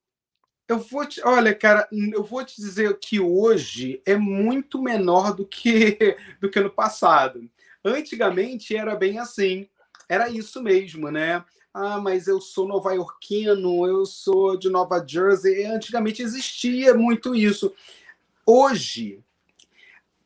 Eu 0.68 0.78
vou 0.78 1.06
te. 1.06 1.22
Olha, 1.24 1.54
cara, 1.54 1.88
eu 1.90 2.22
vou 2.22 2.44
te 2.44 2.60
dizer 2.60 2.98
que 2.98 3.18
hoje 3.18 4.02
é 4.04 4.14
muito 4.14 4.82
menor 4.82 5.34
do 5.34 5.46
que, 5.46 5.96
do 6.38 6.50
que 6.50 6.60
no 6.60 6.68
passado. 6.68 7.48
Antigamente 7.82 8.76
era 8.76 8.94
bem 8.94 9.18
assim. 9.18 9.66
Era 10.06 10.28
isso 10.28 10.62
mesmo, 10.62 11.10
né? 11.10 11.42
Ah, 11.72 12.00
mas 12.00 12.26
eu 12.26 12.40
sou 12.40 12.66
nova-iorquino, 12.66 13.86
eu 13.86 14.04
sou 14.06 14.56
de 14.56 14.68
Nova 14.68 15.04
Jersey. 15.06 15.64
Antigamente 15.64 16.22
existia 16.22 16.94
muito 16.94 17.34
isso. 17.34 17.72
Hoje, 18.46 19.22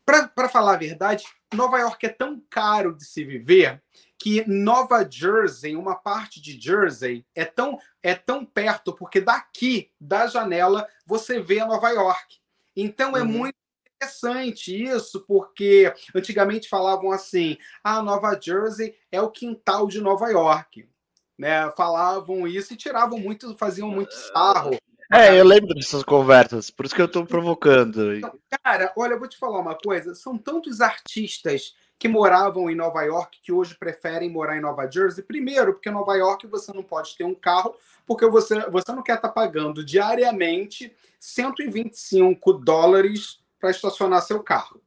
para 0.05 0.49
falar 0.49 0.73
a 0.73 0.77
verdade, 0.77 1.25
Nova 1.53 1.77
York 1.79 2.05
é 2.05 2.09
tão 2.09 2.41
caro 2.49 2.95
de 2.95 3.05
se 3.05 3.23
viver 3.23 3.81
que 4.17 4.47
Nova 4.47 5.05
Jersey, 5.09 5.75
uma 5.75 5.95
parte 5.95 6.41
de 6.41 6.59
Jersey, 6.59 7.25
é 7.35 7.43
tão, 7.43 7.77
é 8.01 8.15
tão 8.15 8.45
perto, 8.45 8.93
porque 8.93 9.19
daqui, 9.19 9.91
da 9.99 10.27
janela, 10.27 10.87
você 11.05 11.41
vê 11.41 11.59
Nova 11.65 11.89
York. 11.89 12.37
Então 12.73 13.17
é 13.17 13.21
uhum. 13.21 13.27
muito 13.27 13.55
interessante 13.97 14.81
isso, 14.81 15.25
porque 15.27 15.93
antigamente 16.15 16.69
falavam 16.69 17.11
assim: 17.11 17.57
a 17.83 17.97
ah, 17.97 18.01
Nova 18.01 18.39
Jersey 18.41 18.95
é 19.11 19.21
o 19.21 19.29
quintal 19.29 19.87
de 19.87 19.99
Nova 19.99 20.29
York. 20.29 20.87
Né? 21.37 21.69
Falavam 21.71 22.47
isso 22.47 22.73
e 22.73 22.77
tiravam 22.77 23.17
muito, 23.17 23.55
faziam 23.55 23.89
muito 23.89 24.13
sarro. 24.13 24.77
É, 25.11 25.39
eu 25.39 25.45
lembro 25.45 25.75
dessas 25.75 26.03
conversas, 26.03 26.71
por 26.71 26.85
isso 26.85 26.95
que 26.95 27.01
eu 27.01 27.05
estou 27.05 27.25
provocando. 27.25 28.15
Então, 28.15 28.33
cara, 28.63 28.91
olha, 28.95 29.13
eu 29.13 29.19
vou 29.19 29.27
te 29.27 29.37
falar 29.37 29.59
uma 29.59 29.75
coisa: 29.75 30.15
são 30.15 30.37
tantos 30.37 30.81
artistas 30.81 31.75
que 31.99 32.07
moravam 32.07 32.69
em 32.69 32.75
Nova 32.75 33.03
York 33.03 33.39
que 33.41 33.51
hoje 33.51 33.77
preferem 33.77 34.29
morar 34.29 34.57
em 34.57 34.61
Nova 34.61 34.89
Jersey. 34.89 35.23
Primeiro, 35.23 35.73
porque 35.73 35.89
em 35.89 35.93
Nova 35.93 36.15
York 36.15 36.47
você 36.47 36.73
não 36.73 36.83
pode 36.83 37.15
ter 37.15 37.23
um 37.23 37.35
carro, 37.35 37.75
porque 38.05 38.25
você, 38.27 38.59
você 38.69 38.91
não 38.91 39.03
quer 39.03 39.15
estar 39.15 39.29
tá 39.29 39.33
pagando 39.33 39.85
diariamente 39.85 40.93
125 41.19 42.53
dólares 42.53 43.39
para 43.59 43.71
estacionar 43.71 44.21
seu 44.21 44.41
carro. 44.41 44.81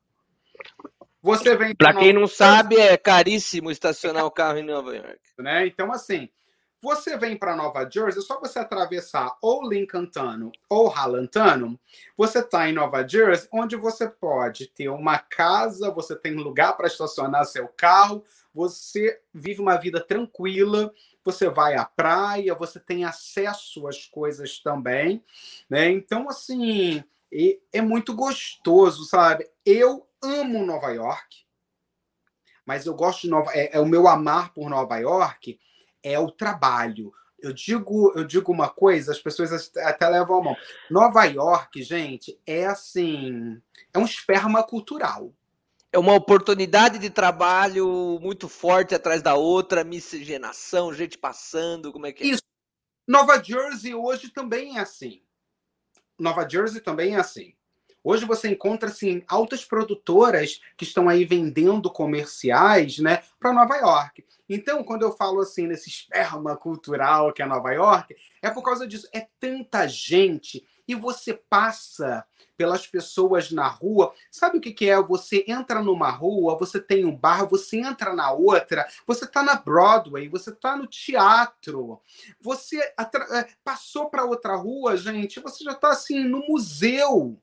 Você 1.26 1.56
vem 1.56 1.74
para 1.74 1.92
quem 1.92 2.12
não 2.12 2.28
sabe, 2.28 2.76
é 2.76 2.96
caríssimo 2.96 3.68
estacionar 3.68 4.24
o 4.24 4.30
carro 4.30 4.58
em 4.58 4.62
Nova 4.62 4.94
York. 4.94 5.18
Né? 5.36 5.66
Então, 5.66 5.92
assim, 5.92 6.30
você 6.80 7.16
vem 7.18 7.36
para 7.36 7.56
Nova 7.56 7.86
Jersey, 7.90 8.22
é 8.22 8.24
só 8.24 8.38
você 8.40 8.60
atravessar 8.60 9.36
ou 9.42 9.68
Lincoln 9.68 10.06
Tunnel 10.06 10.52
ou 10.68 10.88
Halland 10.88 11.28
Tunnel, 11.28 11.78
você 12.16 12.38
está 12.38 12.68
em 12.68 12.72
Nova 12.72 13.06
Jersey, 13.06 13.48
onde 13.52 13.74
você 13.74 14.08
pode 14.08 14.68
ter 14.68 14.88
uma 14.88 15.18
casa, 15.18 15.90
você 15.90 16.14
tem 16.14 16.34
lugar 16.34 16.76
para 16.76 16.86
estacionar 16.86 17.44
seu 17.44 17.68
carro, 17.68 18.24
você 18.54 19.20
vive 19.34 19.60
uma 19.60 19.76
vida 19.76 20.00
tranquila, 20.00 20.94
você 21.24 21.50
vai 21.50 21.74
à 21.74 21.84
praia, 21.84 22.54
você 22.54 22.78
tem 22.78 23.04
acesso 23.04 23.88
às 23.88 24.06
coisas 24.06 24.60
também, 24.60 25.22
né? 25.68 25.90
Então, 25.90 26.30
assim, 26.30 27.02
é 27.72 27.82
muito 27.82 28.14
gostoso, 28.14 29.04
sabe? 29.04 29.46
Eu 29.64 30.06
amo 30.26 30.64
Nova 30.64 30.90
York, 30.90 31.46
mas 32.64 32.86
eu 32.86 32.94
gosto 32.94 33.22
de 33.22 33.30
Nova, 33.30 33.50
é, 33.52 33.76
é 33.76 33.80
o 33.80 33.86
meu 33.86 34.08
amar 34.08 34.52
por 34.52 34.68
Nova 34.68 34.96
York 34.98 35.58
é 36.02 36.18
o 36.18 36.30
trabalho. 36.30 37.12
Eu 37.38 37.52
digo, 37.52 38.12
eu 38.16 38.24
digo 38.24 38.52
uma 38.52 38.68
coisa, 38.68 39.12
as 39.12 39.18
pessoas 39.18 39.70
até 39.76 40.08
levam 40.08 40.38
a 40.38 40.44
mão. 40.44 40.56
Nova 40.90 41.24
York, 41.24 41.82
gente, 41.82 42.40
é 42.46 42.66
assim, 42.66 43.60
é 43.92 43.98
um 43.98 44.04
esperma 44.04 44.62
cultural. 44.62 45.32
É 45.92 45.98
uma 45.98 46.14
oportunidade 46.14 46.98
de 46.98 47.10
trabalho 47.10 48.18
muito 48.20 48.48
forte 48.48 48.94
atrás 48.94 49.22
da 49.22 49.34
outra, 49.34 49.84
miscigenação, 49.84 50.92
gente 50.92 51.18
passando, 51.18 51.92
como 51.92 52.06
é 52.06 52.12
que 52.12 52.22
é? 52.22 52.26
Isso. 52.28 52.42
Nova 53.06 53.42
Jersey 53.42 53.94
hoje 53.94 54.30
também 54.30 54.78
é 54.78 54.80
assim. 54.80 55.22
Nova 56.18 56.48
Jersey 56.48 56.80
também 56.80 57.14
é 57.14 57.20
assim. 57.20 57.54
Hoje 58.08 58.24
você 58.24 58.48
encontra 58.48 58.88
assim 58.88 59.24
altas 59.26 59.64
produtoras 59.64 60.60
que 60.76 60.84
estão 60.84 61.08
aí 61.08 61.24
vendendo 61.24 61.90
comerciais, 61.90 63.00
né, 63.00 63.20
para 63.40 63.52
Nova 63.52 63.74
York. 63.78 64.24
Então, 64.48 64.84
quando 64.84 65.02
eu 65.02 65.10
falo 65.10 65.40
assim 65.40 65.66
nesse 65.66 65.88
esperma 65.88 66.56
cultural 66.56 67.32
que 67.32 67.42
é 67.42 67.46
Nova 67.46 67.72
York, 67.72 68.14
é 68.40 68.48
por 68.48 68.62
causa 68.62 68.86
disso. 68.86 69.08
É 69.12 69.26
tanta 69.40 69.88
gente 69.88 70.64
e 70.86 70.94
você 70.94 71.34
passa 71.34 72.24
pelas 72.56 72.86
pessoas 72.86 73.50
na 73.50 73.66
rua. 73.66 74.14
Sabe 74.30 74.58
o 74.58 74.60
que, 74.60 74.70
que 74.70 74.88
é? 74.88 75.02
Você 75.02 75.44
entra 75.48 75.82
numa 75.82 76.08
rua, 76.08 76.56
você 76.56 76.80
tem 76.80 77.04
um 77.04 77.16
bar, 77.16 77.44
você 77.48 77.78
entra 77.78 78.14
na 78.14 78.30
outra, 78.30 78.86
você 79.04 79.24
está 79.24 79.42
na 79.42 79.56
Broadway, 79.56 80.28
você 80.28 80.50
está 80.50 80.76
no 80.76 80.86
teatro, 80.86 82.00
você 82.40 82.78
é, 82.78 83.48
passou 83.64 84.08
para 84.08 84.24
outra 84.24 84.54
rua, 84.54 84.96
gente, 84.96 85.40
você 85.40 85.64
já 85.64 85.72
está 85.72 85.88
assim 85.88 86.22
no 86.22 86.46
museu. 86.46 87.36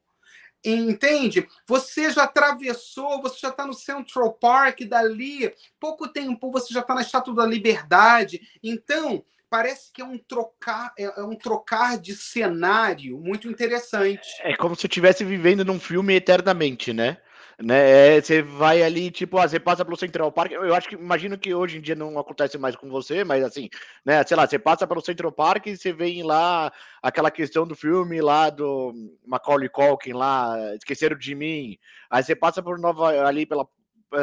Entende? 0.64 1.48
Você 1.68 2.10
já 2.12 2.24
atravessou, 2.24 3.22
você 3.22 3.40
já 3.42 3.50
está 3.50 3.66
no 3.66 3.74
Central 3.74 4.34
Park, 4.34 4.82
dali, 4.82 5.54
pouco 5.80 6.08
tempo 6.08 6.52
você 6.52 6.74
já 6.74 6.80
está 6.80 6.96
na 6.96 7.02
Estátua 7.02 7.36
da 7.36 7.46
Liberdade. 7.46 8.42
Então, 8.64 9.24
parece 9.50 9.92
que 9.92 10.02
é 10.02 10.06
um 10.06 10.18
trocar, 10.18 10.94
é, 10.98 11.04
é 11.04 11.24
um 11.24 11.36
trocar 11.36 12.00
de 12.00 12.16
cenário 12.16 13.20
muito 13.20 13.48
interessante. 13.48 14.28
É 14.40 14.56
como 14.56 14.76
se 14.76 14.86
eu 14.86 14.90
estivesse 14.90 15.24
vivendo 15.24 15.64
num 15.64 15.80
filme 15.80 16.16
eternamente, 16.16 16.92
né? 16.92 17.18
Né? 17.60 18.18
É, 18.18 18.22
você 18.22 18.42
vai 18.42 18.82
ali, 18.82 19.12
tipo, 19.12 19.38
ah, 19.38 19.48
você 19.48 19.60
passa 19.60 19.86
pelo 19.86 19.98
Central 19.98 20.32
Park. 20.32 20.52
Eu 20.52 20.74
acho 20.74 20.90
que 20.90 20.96
imagino 20.96 21.38
que 21.38 21.54
hoje 21.54 21.78
em 21.78 21.82
dia 21.82 21.96
não 21.96 22.18
acontece 22.18 22.58
mais 22.58 22.76
com 22.76 22.90
você, 22.90 23.24
mas 23.24 23.44
assim, 23.44 23.70
né? 24.06 24.24
Sei 24.26 24.36
lá, 24.36 24.48
você 24.48 24.58
passa 24.58 24.88
pelo 24.88 25.02
Central 25.02 25.32
Park 25.32 25.68
e 25.68 25.78
você 25.78 25.94
vem 25.94 26.24
lá 26.24 26.72
aquela 27.02 27.32
questão 27.32 27.68
do 27.68 27.76
filme 27.76 28.22
lá 28.22 28.50
do 28.50 28.94
Macaulay 29.26 29.70
Culkin 29.70 30.14
lá, 30.14 30.58
esqueceram 30.76 31.18
de 31.18 31.36
mim. 31.36 31.78
Aí 32.10 32.24
você 32.24 32.36
passa 32.36 32.62
por 32.62 32.80
Nova 32.80 33.26
ali 33.26 33.46
pela 33.46 33.68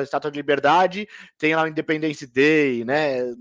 Estátua 0.02 0.30
de 0.30 0.36
Liberdade, 0.36 1.08
tem 1.38 1.54
lá 1.54 1.64
o 1.64 1.68
Independence 1.68 2.26
Day, 2.26 2.84
né? 2.84 3.34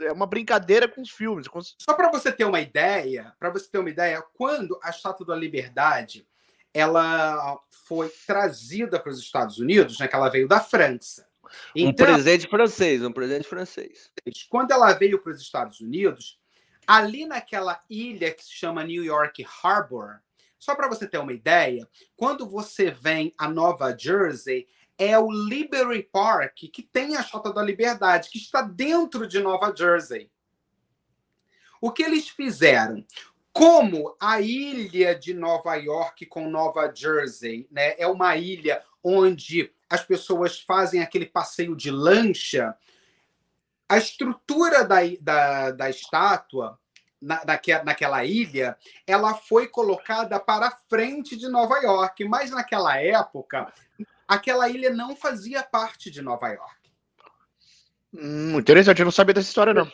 é 0.00 0.12
uma 0.12 0.26
brincadeira 0.26 0.88
com 0.88 1.00
os 1.00 1.10
filmes. 1.10 1.48
Com... 1.48 1.60
Só 1.62 1.94
para 1.94 2.10
você 2.10 2.30
ter 2.30 2.44
uma 2.44 2.60
ideia, 2.60 3.34
para 3.38 3.50
você 3.50 3.68
ter 3.70 3.78
uma 3.78 3.90
ideia, 3.90 4.22
quando 4.34 4.78
a 4.82 4.90
Estátua 4.90 5.26
da 5.26 5.34
Liberdade 5.34 6.26
ela 6.72 7.58
foi 7.70 8.08
trazida 8.26 9.00
para 9.00 9.10
os 9.10 9.18
Estados 9.18 9.58
Unidos, 9.58 9.98
né, 9.98 10.06
que 10.06 10.14
ela 10.14 10.28
veio 10.28 10.46
da 10.46 10.60
França. 10.60 11.28
Então, 11.74 12.06
um 12.06 12.12
presente 12.12 12.48
francês, 12.48 13.04
um 13.04 13.12
presente 13.12 13.48
francês. 13.48 14.10
Quando 14.48 14.70
ela 14.70 14.92
veio 14.92 15.20
para 15.20 15.32
os 15.32 15.40
Estados 15.40 15.80
Unidos, 15.80 16.38
ali 16.86 17.26
naquela 17.26 17.80
ilha 17.88 18.32
que 18.32 18.44
se 18.44 18.52
chama 18.52 18.84
New 18.84 19.04
York 19.04 19.44
Harbor, 19.62 20.20
só 20.58 20.74
para 20.74 20.88
você 20.88 21.06
ter 21.06 21.18
uma 21.18 21.32
ideia, 21.32 21.88
quando 22.16 22.48
você 22.48 22.90
vem 22.90 23.34
a 23.36 23.48
Nova 23.48 23.96
Jersey, 23.96 24.68
é 24.98 25.18
o 25.18 25.30
Liberty 25.30 26.02
Park 26.02 26.58
que 26.72 26.82
tem 26.82 27.16
a 27.16 27.22
Chota 27.22 27.52
da 27.52 27.62
Liberdade, 27.62 28.28
que 28.28 28.38
está 28.38 28.60
dentro 28.60 29.26
de 29.26 29.40
Nova 29.40 29.74
Jersey. 29.74 30.30
O 31.80 31.90
que 31.90 32.02
eles 32.02 32.28
fizeram? 32.28 33.02
Como 33.52 34.16
a 34.20 34.40
ilha 34.40 35.14
de 35.14 35.34
Nova 35.34 35.74
York 35.74 36.26
com 36.26 36.48
Nova 36.48 36.92
Jersey 36.94 37.66
né, 37.70 37.94
é 37.98 38.06
uma 38.06 38.36
ilha 38.36 38.82
onde 39.02 39.72
as 39.88 40.02
pessoas 40.02 40.60
fazem 40.60 41.02
aquele 41.02 41.26
passeio 41.26 41.74
de 41.74 41.90
lancha, 41.90 42.76
a 43.88 43.98
estrutura 43.98 44.84
da, 44.84 44.98
da, 45.20 45.70
da 45.72 45.90
estátua 45.90 46.78
na, 47.20 47.42
naquela 47.84 48.24
ilha, 48.24 48.78
ela 49.06 49.34
foi 49.34 49.66
colocada 49.66 50.38
para 50.38 50.70
frente 50.88 51.36
de 51.36 51.48
Nova 51.48 51.76
York, 51.78 52.24
mas 52.24 52.50
naquela 52.50 52.96
época, 52.98 53.72
aquela 54.26 54.68
ilha 54.68 54.90
não 54.90 55.14
fazia 55.14 55.62
parte 55.62 56.10
de 56.10 56.22
Nova 56.22 56.48
York. 56.48 56.80
Hum, 58.14 58.58
interessante, 58.58 59.00
eu 59.00 59.04
não 59.04 59.12
sabia 59.12 59.34
dessa 59.34 59.48
história, 59.48 59.74
não. 59.74 59.86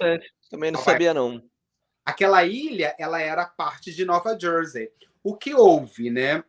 Também 0.51 0.71
não 0.71 0.81
sabia, 0.81 1.13
não. 1.13 1.43
Aquela 2.07 2.45
ilha, 2.45 2.95
ela 2.99 3.21
era 3.21 3.45
parte 3.45 3.93
de 3.93 4.05
Nova 4.05 4.39
Jersey. 4.39 4.91
O 5.23 5.37
que 5.37 5.53
houve, 5.53 6.09
né? 6.09 6.43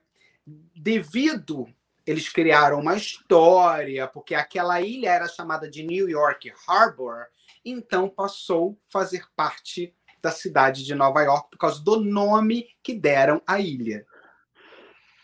Devido 0.76 1.68
eles 2.08 2.30
criaram 2.30 2.80
uma 2.80 2.96
história, 2.96 4.08
porque 4.08 4.34
aquela 4.34 4.80
ilha 4.80 5.10
era 5.10 5.28
chamada 5.28 5.70
de 5.70 5.84
New 5.84 6.08
York 6.08 6.54
Harbor, 6.66 7.26
então 7.66 8.08
passou 8.08 8.80
a 8.88 8.92
fazer 8.92 9.26
parte 9.36 9.94
da 10.22 10.32
cidade 10.32 10.86
de 10.86 10.96
Nova 10.96 11.22
York 11.22 11.50
por 11.52 11.58
causa 11.58 11.84
do 11.84 12.00
nome 12.00 12.70
que 12.82 12.94
deram 12.94 13.42
à 13.46 13.60
ilha. 13.60 14.06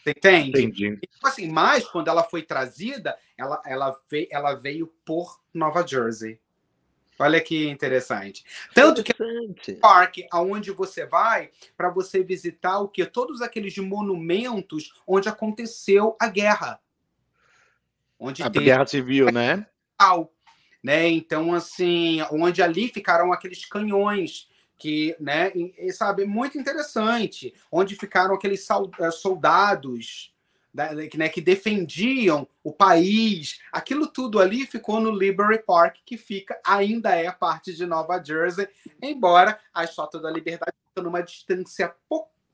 Você 0.04 0.12
entende? 0.12 0.50
Entendi. 0.50 1.00
Então, 1.02 1.30
assim, 1.30 1.50
mas 1.50 1.88
quando 1.88 2.10
ela 2.10 2.24
foi 2.26 2.44
trazida, 2.44 3.18
ela, 3.38 3.62
ela, 3.66 3.98
veio, 4.12 4.28
ela 4.30 4.54
veio 4.54 4.94
por 5.06 5.40
Nova 5.54 5.88
Jersey. 5.88 6.42
Olha 7.20 7.40
que 7.40 7.68
interessante. 7.70 8.44
Tanto 8.74 9.04
que 9.04 9.12
é 9.12 9.74
parque 9.76 10.28
aonde 10.32 10.72
você 10.72 11.06
vai 11.06 11.52
para 11.78 11.90
você 11.90 12.24
visitar 12.24 12.80
o 12.80 12.88
que 12.88 13.06
todos 13.06 13.42
aqueles 13.42 13.78
monumentos 13.78 14.94
onde 15.06 15.30
aconteceu 15.30 16.16
a 16.20 16.28
guerra. 16.28 16.80
Onde 18.20 18.42
a 18.42 18.50
guerra 18.50 18.86
civil, 18.88 19.32
né? 19.32 19.66
Né? 20.84 21.08
Então 21.10 21.54
assim, 21.54 22.22
onde 22.32 22.62
ali 22.62 22.88
ficaram 22.88 23.32
aqueles 23.32 23.64
canhões 23.66 24.50
que, 24.78 25.16
né, 25.18 25.50
e, 25.56 25.94
sabe, 25.94 26.26
muito 26.26 26.58
interessante, 26.58 27.54
onde 27.72 27.96
ficaram 27.96 28.36
aqueles 28.36 28.68
eh, 29.00 29.12
soldados 29.12 30.33
né, 30.74 31.30
que 31.30 31.42
defendiam 31.42 32.48
o 32.64 32.74
país. 32.74 33.60
Aquilo 33.72 34.08
tudo 34.08 34.40
ali 34.40 34.66
ficou 34.66 35.00
no 35.00 35.12
Liberty 35.12 35.64
Park, 35.64 35.98
que 36.06 36.18
fica 36.18 36.60
ainda 36.66 37.16
é 37.16 37.32
parte 37.32 37.74
de 37.74 37.86
Nova 37.86 38.22
Jersey, 38.24 38.68
embora 39.02 39.60
a 39.74 39.84
Estátua 39.84 40.20
da 40.22 40.32
Liberdade 40.32 40.74
fica 40.90 41.04
numa 41.04 41.22
distância 41.22 41.94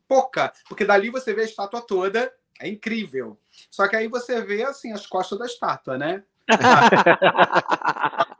pouca, 0.08 0.52
porque 0.68 0.86
dali 0.86 1.10
você 1.10 1.34
vê 1.34 1.42
a 1.42 1.46
estátua 1.46 1.82
toda, 1.82 2.34
é 2.60 2.68
incrível. 2.68 3.40
Só 3.70 3.88
que 3.88 3.96
aí 3.96 4.08
você 4.08 4.42
vê 4.42 4.64
assim 4.64 4.92
as 4.92 5.06
costas 5.06 5.38
da 5.38 5.46
estátua, 5.46 5.98
né? 5.98 6.24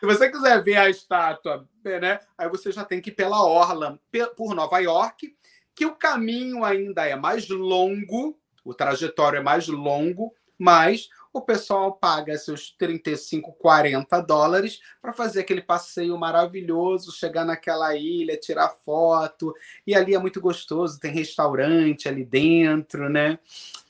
Se 0.00 0.06
você 0.06 0.30
quiser 0.30 0.62
ver 0.62 0.76
a 0.76 0.88
estátua, 0.88 1.68
né, 1.84 2.20
aí 2.38 2.48
você 2.48 2.72
já 2.72 2.86
tem 2.86 3.02
que 3.02 3.10
ir 3.10 3.14
pela 3.14 3.44
orla, 3.44 4.00
por 4.34 4.54
Nova 4.54 4.78
York, 4.78 5.36
que 5.74 5.84
o 5.84 5.94
caminho 5.94 6.64
ainda 6.64 7.06
é 7.06 7.14
mais 7.14 7.46
longo, 7.50 8.40
o 8.64 8.74
trajetório 8.74 9.38
é 9.38 9.42
mais 9.42 9.66
longo, 9.68 10.34
mas 10.58 11.08
o 11.32 11.40
pessoal 11.40 11.92
paga 11.92 12.36
seus 12.36 12.70
35, 12.72 13.52
40 13.52 14.20
dólares 14.20 14.80
para 15.00 15.12
fazer 15.12 15.40
aquele 15.40 15.62
passeio 15.62 16.18
maravilhoso, 16.18 17.12
chegar 17.12 17.44
naquela 17.44 17.94
ilha, 17.94 18.36
tirar 18.36 18.68
foto, 18.68 19.54
e 19.86 19.94
ali 19.94 20.14
é 20.14 20.18
muito 20.18 20.40
gostoso, 20.40 20.98
tem 20.98 21.12
restaurante 21.12 22.08
ali 22.08 22.24
dentro, 22.24 23.08
né? 23.08 23.38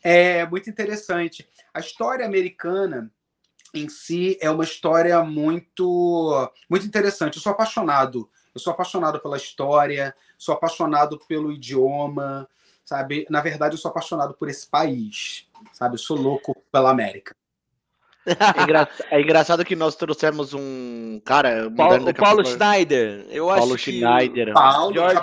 É 0.02 0.46
muito 0.46 0.68
interessante. 0.68 1.48
A 1.72 1.80
história 1.80 2.26
americana 2.26 3.10
em 3.72 3.88
si 3.88 4.36
é 4.40 4.50
uma 4.50 4.64
história 4.64 5.22
muito 5.22 6.50
muito 6.68 6.86
interessante. 6.86 7.36
Eu 7.36 7.42
sou 7.42 7.52
apaixonado. 7.52 8.28
Eu 8.54 8.60
sou 8.60 8.72
apaixonado 8.72 9.20
pela 9.20 9.36
história, 9.36 10.14
sou 10.36 10.54
apaixonado 10.54 11.18
pelo 11.28 11.52
idioma, 11.52 12.48
sabe? 12.90 13.24
Na 13.30 13.40
verdade, 13.40 13.74
eu 13.74 13.78
sou 13.78 13.88
apaixonado 13.88 14.34
por 14.34 14.48
esse 14.48 14.66
país, 14.66 15.46
sabe? 15.72 15.94
Eu 15.94 15.98
sou 15.98 16.16
louco 16.16 16.56
pela 16.72 16.90
América. 16.90 17.34
É, 18.26 18.62
engra... 18.62 18.88
é 19.10 19.20
engraçado 19.20 19.64
que 19.64 19.74
nós 19.74 19.96
trouxemos 19.96 20.52
um 20.52 21.20
cara. 21.24 21.70
Paulo, 21.74 22.10
o 22.10 22.14
Paulo 22.14 22.44
Schneider. 22.44 23.24
Eu 23.30 23.46
Paulo 23.46 23.74
acho 23.74 23.78
Schneider. 23.78 24.48
que. 24.48 24.52
Paulo, 24.52 24.94
Jorge. 24.94 25.20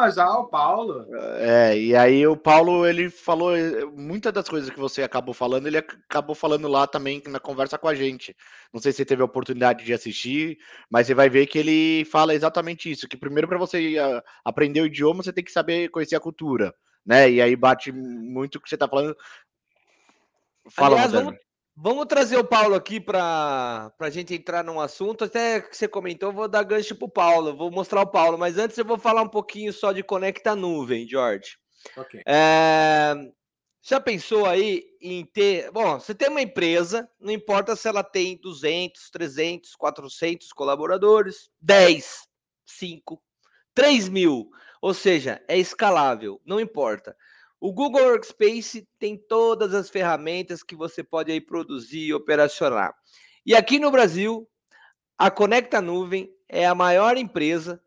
Conhece. 0.00 0.16
Já 0.16 0.30
o 0.30 0.48
Paulo. 0.48 1.06
É, 1.38 1.78
e 1.78 1.94
aí 1.94 2.26
o 2.26 2.36
Paulo 2.36 2.86
ele 2.86 3.10
falou 3.10 3.52
muitas 3.94 4.32
das 4.32 4.48
coisas 4.48 4.70
que 4.70 4.78
você 4.78 5.02
acabou 5.02 5.34
falando, 5.34 5.66
ele 5.66 5.78
acabou 5.78 6.34
falando 6.34 6.66
lá 6.68 6.86
também 6.86 7.22
na 7.26 7.38
conversa 7.38 7.78
com 7.78 7.88
a 7.88 7.94
gente. 7.94 8.36
Não 8.72 8.80
sei 8.80 8.92
se 8.92 8.98
você 8.98 9.04
teve 9.04 9.22
a 9.22 9.26
oportunidade 9.26 9.84
de 9.84 9.92
assistir, 9.92 10.58
mas 10.90 11.06
você 11.06 11.14
vai 11.14 11.28
ver 11.28 11.46
que 11.46 11.58
ele 11.58 12.04
fala 12.06 12.34
exatamente 12.34 12.90
isso, 12.90 13.08
que 13.08 13.16
primeiro 13.16 13.48
para 13.48 13.58
você 13.58 13.96
ah, 13.98 14.22
aprender 14.44 14.80
o 14.80 14.86
idioma, 14.86 15.22
você 15.22 15.32
tem 15.32 15.44
que 15.44 15.52
saber 15.52 15.88
conhecer 15.90 16.16
a 16.16 16.20
cultura, 16.20 16.74
né? 17.04 17.30
E 17.30 17.42
aí 17.42 17.54
bate 17.56 17.92
muito 17.92 18.56
o 18.56 18.60
que 18.60 18.68
você 18.68 18.76
está 18.76 18.88
falando. 18.88 19.16
Fala, 20.68 20.96
Aliás, 20.96 21.12
vamos, 21.12 21.34
Vamos 21.82 22.04
trazer 22.04 22.36
o 22.36 22.44
Paulo 22.44 22.74
aqui 22.74 23.00
para 23.00 23.90
a 23.98 24.10
gente 24.10 24.34
entrar 24.34 24.62
num 24.62 24.78
assunto. 24.78 25.24
Até 25.24 25.62
que 25.62 25.74
você 25.74 25.88
comentou, 25.88 26.30
vou 26.30 26.46
dar 26.46 26.62
gancho 26.62 26.94
para 26.94 27.06
o 27.06 27.10
Paulo, 27.10 27.56
vou 27.56 27.70
mostrar 27.70 28.02
o 28.02 28.06
Paulo. 28.06 28.36
Mas 28.36 28.58
antes 28.58 28.76
eu 28.76 28.84
vou 28.84 28.98
falar 28.98 29.22
um 29.22 29.28
pouquinho 29.28 29.72
só 29.72 29.90
de 29.90 30.02
Conecta 30.02 30.54
Nuvem, 30.54 31.08
George. 31.08 31.56
Okay. 31.96 32.22
É... 32.26 33.14
Já 33.80 33.98
pensou 33.98 34.44
aí 34.44 34.84
em 35.00 35.24
ter. 35.24 35.70
Bom, 35.72 35.98
você 35.98 36.14
tem 36.14 36.28
uma 36.28 36.42
empresa, 36.42 37.08
não 37.18 37.32
importa 37.32 37.74
se 37.74 37.88
ela 37.88 38.04
tem 38.04 38.38
200, 38.42 39.08
300, 39.10 39.74
400 39.74 40.52
colaboradores, 40.52 41.48
10, 41.62 42.28
5, 42.66 43.22
3 43.74 44.06
mil. 44.10 44.50
Ou 44.82 44.92
seja, 44.92 45.42
é 45.48 45.56
escalável, 45.56 46.42
não 46.44 46.60
importa. 46.60 47.16
O 47.60 47.74
Google 47.74 48.02
Workspace 48.02 48.88
tem 48.98 49.18
todas 49.18 49.74
as 49.74 49.90
ferramentas 49.90 50.62
que 50.62 50.74
você 50.74 51.04
pode 51.04 51.30
aí 51.30 51.42
produzir 51.42 52.06
e 52.06 52.14
operacionar. 52.14 52.94
E 53.44 53.54
aqui 53.54 53.78
no 53.78 53.90
Brasil, 53.90 54.48
a 55.18 55.30
Conecta 55.30 55.78
Nuvem 55.82 56.34
é 56.48 56.66
a 56.66 56.74
maior 56.74 57.18
empresa 57.18 57.78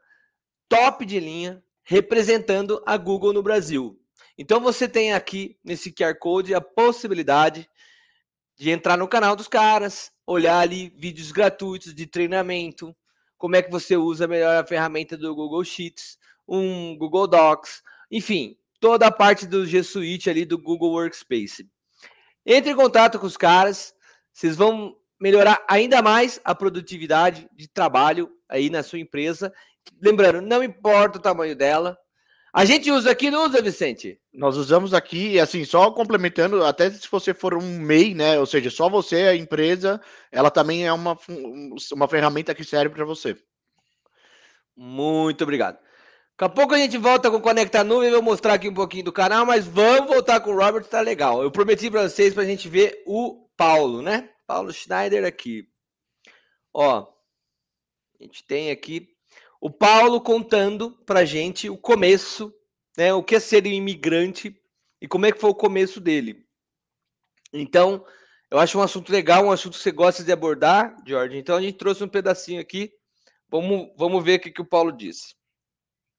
top 0.69 1.03
de 1.07 1.19
linha 1.19 1.63
representando 1.83 2.83
a 2.85 2.95
Google 2.97 3.33
no 3.33 3.41
Brasil. 3.41 3.99
Então 4.37 4.59
você 4.59 4.87
tem 4.87 5.11
aqui 5.11 5.57
nesse 5.63 5.91
QR 5.91 6.15
Code 6.19 6.53
a 6.53 6.61
possibilidade 6.61 7.67
de 8.55 8.69
entrar 8.69 8.95
no 8.95 9.07
canal 9.07 9.35
dos 9.35 9.47
caras, 9.47 10.11
olhar 10.27 10.59
ali 10.59 10.93
vídeos 10.95 11.31
gratuitos 11.31 11.95
de 11.95 12.05
treinamento, 12.05 12.95
como 13.39 13.55
é 13.55 13.61
que 13.63 13.71
você 13.71 13.97
usa 13.97 14.27
melhor 14.27 14.55
a 14.55 14.65
ferramenta 14.67 15.17
do 15.17 15.33
Google 15.33 15.63
Sheets, 15.63 16.19
um 16.47 16.95
Google 16.95 17.27
Docs, 17.27 17.81
enfim, 18.11 18.55
toda 18.83 19.07
a 19.07 19.11
parte 19.11 19.47
do 19.47 19.65
G 19.65 19.81
Suite 19.81 20.29
ali 20.29 20.43
do 20.43 20.57
Google 20.57 20.91
Workspace. 20.91 21.65
Entre 22.45 22.69
em 22.69 22.75
contato 22.75 23.17
com 23.17 23.25
os 23.25 23.37
caras, 23.37 23.93
vocês 24.33 24.57
vão 24.57 24.93
melhorar 25.17 25.63
ainda 25.69 26.01
mais 26.01 26.41
a 26.43 26.53
produtividade 26.53 27.47
de 27.55 27.65
trabalho 27.69 28.29
aí 28.49 28.69
na 28.69 28.83
sua 28.83 28.99
empresa. 28.99 29.53
Lembrando, 30.01 30.41
não 30.41 30.61
importa 30.61 31.17
o 31.17 31.21
tamanho 31.21 31.55
dela. 31.55 31.97
A 32.53 32.65
gente 32.65 32.91
usa 32.91 33.09
aqui, 33.09 33.31
não 33.31 33.45
usa, 33.45 33.61
Vicente? 33.61 34.19
Nós 34.33 34.57
usamos 34.57 34.93
aqui, 34.93 35.35
e 35.35 35.39
assim, 35.39 35.63
só 35.63 35.89
complementando, 35.89 36.65
até 36.65 36.91
se 36.91 37.07
você 37.09 37.33
for 37.33 37.53
um 37.53 37.79
MEI, 37.79 38.13
né? 38.13 38.37
Ou 38.37 38.45
seja, 38.45 38.69
só 38.69 38.89
você, 38.89 39.21
a 39.27 39.35
empresa, 39.35 40.01
ela 40.29 40.51
também 40.51 40.85
é 40.85 40.91
uma, 40.91 41.17
uma 41.93 42.07
ferramenta 42.09 42.53
que 42.53 42.65
serve 42.65 42.93
para 42.93 43.05
você. 43.05 43.37
Muito 44.75 45.41
obrigado. 45.41 45.79
Daqui 46.35 46.45
a 46.45 46.49
pouco 46.49 46.73
a 46.73 46.77
gente 46.79 46.97
volta 46.97 47.29
com 47.29 47.39
Conecta 47.39 47.83
Nuvem, 47.83 48.09
vou 48.09 48.21
mostrar 48.21 48.55
aqui 48.55 48.67
um 48.67 48.73
pouquinho 48.73 49.05
do 49.05 49.13
canal, 49.13 49.45
mas 49.45 49.67
vamos 49.67 50.09
voltar 50.09 50.39
com 50.39 50.51
o 50.51 50.57
Robert, 50.57 50.83
tá 50.85 50.99
legal. 50.99 51.43
Eu 51.43 51.51
prometi 51.51 51.91
para 51.91 52.09
vocês 52.09 52.33
para 52.33 52.41
a 52.41 52.45
gente 52.45 52.67
ver 52.67 53.03
o 53.05 53.47
Paulo, 53.55 54.01
né? 54.01 54.29
Paulo 54.47 54.73
Schneider 54.73 55.25
aqui. 55.25 55.69
Ó, 56.73 57.07
a 58.19 58.23
gente 58.23 58.43
tem 58.43 58.71
aqui 58.71 59.09
o 59.61 59.69
Paulo 59.69 60.19
contando 60.19 60.91
para 61.05 61.23
gente 61.23 61.69
o 61.69 61.77
começo, 61.77 62.51
né? 62.97 63.13
O 63.13 63.21
que 63.21 63.35
é 63.35 63.39
ser 63.39 63.63
um 63.65 63.69
imigrante 63.69 64.59
e 64.99 65.07
como 65.07 65.27
é 65.27 65.31
que 65.31 65.39
foi 65.39 65.51
o 65.51 65.55
começo 65.55 66.01
dele. 66.01 66.43
Então, 67.53 68.03
eu 68.49 68.57
acho 68.57 68.79
um 68.79 68.81
assunto 68.81 69.11
legal, 69.11 69.45
um 69.45 69.51
assunto 69.51 69.77
que 69.77 69.83
você 69.83 69.91
gosta 69.91 70.23
de 70.23 70.31
abordar, 70.31 70.95
Jorge. 71.05 71.37
Então 71.37 71.55
a 71.55 71.61
gente 71.61 71.77
trouxe 71.77 72.03
um 72.03 72.09
pedacinho 72.09 72.59
aqui. 72.59 72.91
Vamos, 73.47 73.91
vamos 73.95 74.23
ver 74.23 74.39
o 74.39 74.41
que, 74.41 74.49
que 74.49 74.61
o 74.61 74.65
Paulo 74.65 74.91
disse. 74.91 75.35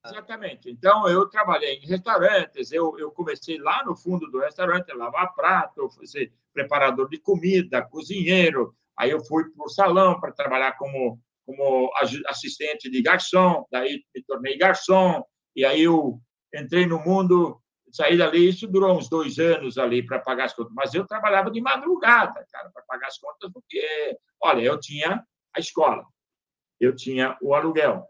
Exatamente. 0.05 0.69
Então, 0.69 1.07
eu 1.07 1.27
trabalhei 1.27 1.75
em 1.75 1.87
restaurantes, 1.87 2.71
eu, 2.71 2.97
eu 2.99 3.11
comecei 3.11 3.57
lá 3.57 3.83
no 3.83 3.95
fundo 3.95 4.29
do 4.29 4.39
restaurante, 4.39 4.93
lavar 4.93 5.33
prato, 5.33 5.89
ser 6.05 6.31
preparador 6.53 7.09
de 7.09 7.17
comida, 7.17 7.81
cozinheiro. 7.81 8.75
Aí 8.97 9.11
eu 9.11 9.23
fui 9.25 9.43
para 9.49 9.65
o 9.65 9.69
salão 9.69 10.19
para 10.19 10.31
trabalhar 10.31 10.77
como, 10.77 11.19
como 11.45 11.91
assistente 12.27 12.89
de 12.89 13.01
garçom, 13.01 13.65
daí 13.71 14.03
me 14.15 14.23
tornei 14.23 14.57
garçom, 14.57 15.23
e 15.55 15.65
aí 15.65 15.83
eu 15.83 16.19
entrei 16.53 16.85
no 16.85 16.99
mundo, 16.99 17.61
saí 17.91 18.17
dali, 18.17 18.47
isso 18.47 18.67
durou 18.67 18.97
uns 18.97 19.09
dois 19.09 19.37
anos 19.37 19.77
ali 19.77 20.05
para 20.05 20.19
pagar 20.19 20.45
as 20.45 20.53
contas, 20.53 20.73
mas 20.73 20.93
eu 20.93 21.05
trabalhava 21.05 21.51
de 21.51 21.59
madrugada, 21.59 22.45
cara, 22.51 22.69
para 22.69 22.83
pagar 22.83 23.07
as 23.07 23.17
contas, 23.17 23.51
porque, 23.51 24.17
olha, 24.41 24.61
eu 24.61 24.79
tinha 24.79 25.25
a 25.53 25.59
escola, 25.59 26.05
eu 26.79 26.95
tinha 26.95 27.37
o 27.41 27.53
aluguel, 27.53 28.07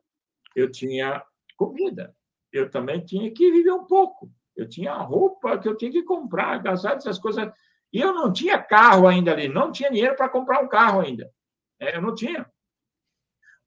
eu 0.56 0.72
tinha 0.72 1.24
comida. 1.56 2.16
Eu 2.52 2.70
também 2.70 3.04
tinha 3.04 3.32
que 3.34 3.52
viver 3.52 3.72
um 3.72 3.86
pouco. 3.86 4.32
Eu 4.56 4.68
tinha 4.68 4.94
roupa 4.94 5.58
que 5.58 5.68
eu 5.68 5.76
tinha 5.76 5.92
que 5.92 6.04
comprar, 6.04 6.62
gastar 6.62 6.96
essas 6.96 7.20
coisas. 7.20 7.52
E 7.92 8.00
eu 8.00 8.14
não 8.14 8.32
tinha 8.32 8.62
carro 8.62 9.08
ainda 9.08 9.32
ali, 9.32 9.48
não 9.48 9.72
tinha 9.72 9.92
dinheiro 9.92 10.16
para 10.16 10.30
comprar 10.30 10.62
um 10.62 10.68
carro 10.68 11.02
ainda. 11.02 11.30
É, 11.80 11.98
eu 11.98 12.02
não 12.02 12.16
tinha. 12.16 12.50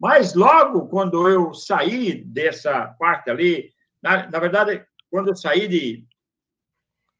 Mas 0.01 0.35
logo 0.35 0.89
quando 0.89 1.29
eu 1.29 1.53
saí 1.53 2.25
dessa 2.25 2.87
parte 2.99 3.31
ali, 3.31 3.73
na, 4.03 4.31
na 4.31 4.39
verdade, 4.39 4.87
quando 5.11 5.29
eu 5.29 5.37
saí 5.37 5.67
de, 5.67 6.07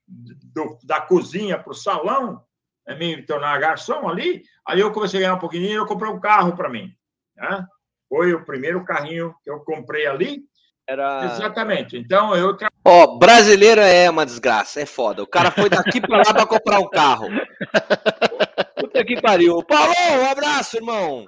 do, 0.07 0.79
da 0.85 1.01
cozinha 1.01 1.59
para 1.59 1.73
o 1.73 1.75
salão, 1.75 2.45
é, 2.87 2.95
me 2.95 3.23
tornar 3.23 3.59
garçom 3.59 4.09
ali, 4.09 4.43
aí 4.67 4.81
eu 4.81 4.93
comecei 4.93 5.19
a 5.19 5.23
ganhar 5.23 5.35
um 5.35 5.41
pouquinho 5.41 5.67
e 5.67 5.73
eu 5.73 5.87
comprei 5.87 6.11
um 6.11 6.21
carro 6.21 6.57
para 6.57 6.71
mim. 6.71 6.95
Né? 7.37 7.67
Foi 8.09 8.33
o 8.33 8.45
primeiro 8.45 8.85
carrinho 8.85 9.35
que 9.43 9.51
eu 9.51 9.61
comprei 9.61 10.07
ali. 10.07 10.43
Era... 10.89 11.27
Exatamente. 11.27 11.99
Então 11.99 12.35
eu. 12.35 12.57
Ó, 12.83 13.05
oh, 13.05 13.19
brasileiro 13.19 13.83
é 13.83 14.09
uma 14.09 14.25
desgraça, 14.25 14.81
é 14.81 14.87
foda. 14.87 15.23
O 15.23 15.27
cara 15.27 15.51
foi 15.51 15.69
daqui 15.69 16.01
para 16.01 16.17
lá 16.17 16.33
para 16.33 16.47
comprar 16.47 16.81
um 16.81 16.89
carro. 16.89 17.29
Puta 18.75 19.05
que 19.05 19.21
pariu. 19.21 19.63
Paulo, 19.63 19.93
um 20.23 20.31
abraço, 20.31 20.79
irmão. 20.79 21.27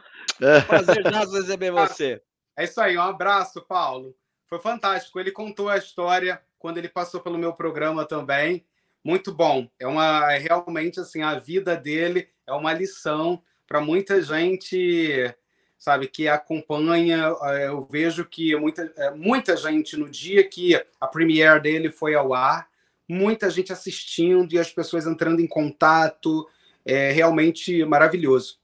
Prazer 0.66 1.04
receber 1.04 1.70
você. 1.70 2.22
É 2.56 2.64
isso 2.64 2.80
aí, 2.80 2.96
um 2.96 3.02
abraço, 3.02 3.60
Paulo. 3.60 4.16
Foi 4.46 4.58
fantástico. 4.58 5.20
Ele 5.20 5.30
contou 5.30 5.68
a 5.68 5.76
história 5.76 6.40
quando 6.58 6.78
ele 6.78 6.88
passou 6.88 7.20
pelo 7.20 7.36
meu 7.36 7.52
programa 7.52 8.06
também. 8.06 8.64
Muito 9.04 9.30
bom. 9.30 9.68
É 9.78 9.86
uma 9.86 10.32
é 10.32 10.38
realmente 10.38 11.00
assim, 11.00 11.22
a 11.22 11.38
vida 11.38 11.76
dele 11.76 12.28
é 12.46 12.52
uma 12.54 12.72
lição 12.72 13.42
para 13.66 13.80
muita 13.80 14.22
gente 14.22 15.34
sabe, 15.80 16.06
que 16.06 16.28
acompanha. 16.28 17.34
Eh, 17.42 17.68
eu 17.68 17.80
vejo 17.80 18.26
que 18.26 18.54
muita, 18.54 18.92
eh, 18.96 19.10
muita 19.12 19.56
gente, 19.56 19.96
no 19.96 20.08
dia 20.08 20.46
que 20.46 20.80
a 21.00 21.06
premiere 21.06 21.58
dele 21.58 21.90
foi 21.90 22.14
ao 22.14 22.34
ar, 22.34 22.68
muita 23.08 23.50
gente 23.50 23.72
assistindo 23.72 24.52
e 24.52 24.58
as 24.58 24.70
pessoas 24.70 25.06
entrando 25.06 25.40
em 25.40 25.46
contato. 25.46 26.46
É 26.84 27.10
realmente 27.12 27.84
maravilhoso. 27.84 28.58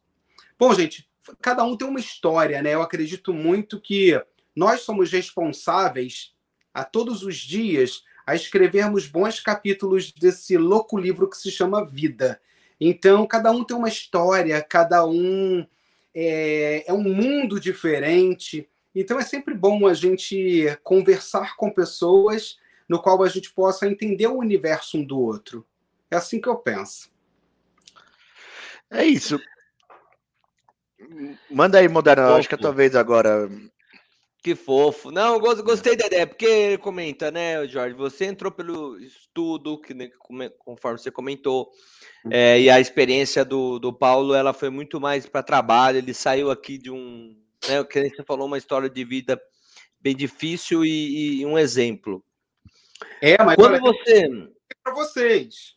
Bom, 0.59 0.73
gente, 0.75 1.09
cada 1.41 1.65
um 1.65 1.77
tem 1.77 1.89
uma 1.89 2.01
história, 2.01 2.63
né? 2.63 2.75
Eu 2.75 2.83
acredito 2.83 3.33
muito 3.33 3.81
que 3.81 4.21
nós 4.55 4.83
somos 4.83 5.11
responsáveis 5.11 6.35
a 6.73 6.85
todos 6.85 7.23
os 7.23 7.37
dias 7.37 8.03
a 8.27 8.35
escrevermos 8.35 9.07
bons 9.07 9.41
capítulos 9.41 10.13
desse 10.13 10.57
louco 10.57 10.99
livro 10.99 11.29
que 11.29 11.37
se 11.37 11.51
chama 11.51 11.87
Vida. 11.87 12.41
Então, 12.81 13.27
cada 13.27 13.51
um 13.51 13.65
tem 13.65 13.77
uma 13.77 13.89
história, 13.89 14.61
cada 14.63 15.07
um 15.07 15.67
é, 16.19 16.85
é 16.87 16.93
um 16.95 17.03
mundo 17.03 17.61
diferente. 17.61 18.67
Então, 18.95 19.19
é 19.19 19.23
sempre 19.23 19.53
bom 19.53 19.87
a 19.87 19.93
gente 19.93 20.75
conversar 20.83 21.55
com 21.57 21.71
pessoas 21.71 22.59
no 22.89 23.01
qual 23.01 23.23
a 23.23 23.29
gente 23.29 23.53
possa 23.53 23.87
entender 23.87 24.27
o 24.27 24.39
universo 24.39 24.97
um 24.97 25.05
do 25.05 25.21
outro. 25.21 25.67
É 26.11 26.17
assim 26.17 26.41
que 26.41 26.49
eu 26.49 26.57
penso. 26.57 27.11
É 28.91 29.05
isso. 29.05 29.39
Manda 31.51 31.79
aí, 31.79 31.89
Moderno. 31.89 32.35
Acho 32.35 32.49
que 32.49 32.55
é 32.55 32.59
tua 32.59 32.73
vez 32.73 32.97
agora. 32.97 33.51
Que 34.47 34.55
fofo. 34.55 35.11
Não, 35.11 35.41
gostei 35.41 35.97
da 35.97 36.07
ideia, 36.07 36.25
porque 36.25 36.47
ele 36.47 36.79
comenta, 36.79 37.33
né, 37.33 37.67
Jorge? 37.67 37.97
Você 37.97 38.27
entrou 38.27 38.53
pelo 38.53 38.97
estudo, 39.01 39.77
que 39.77 39.93
né, 39.93 40.09
conforme 40.61 41.01
você 41.01 41.11
comentou, 41.11 41.69
é, 42.31 42.61
e 42.61 42.71
a 42.71 42.79
experiência 42.79 43.45
do, 43.45 43.81
do 43.81 43.93
Paulo, 43.93 44.37
ela 44.37 44.53
foi 44.53 44.71
muito 44.71 45.01
mais 45.01 45.27
para 45.27 45.43
trabalho. 45.43 45.99
Ele 45.99 46.15
saiu 46.15 46.49
aqui 46.49 46.79
de 46.79 46.93
um, 46.93 47.37
né, 47.69 47.81
o 47.81 47.85
que 47.85 48.09
você 48.09 48.23
falou, 48.23 48.47
uma 48.47 48.57
história 48.57 48.89
de 48.89 49.05
vida 49.05 49.37
bem 50.01 50.15
difícil 50.15 50.85
e, 50.85 51.41
e 51.41 51.45
um 51.45 51.59
exemplo. 51.59 52.25
É, 53.21 53.43
mas 53.43 53.57
quando 53.57 53.81
você 53.81 54.29
para 54.81 54.95
vocês, 54.95 55.75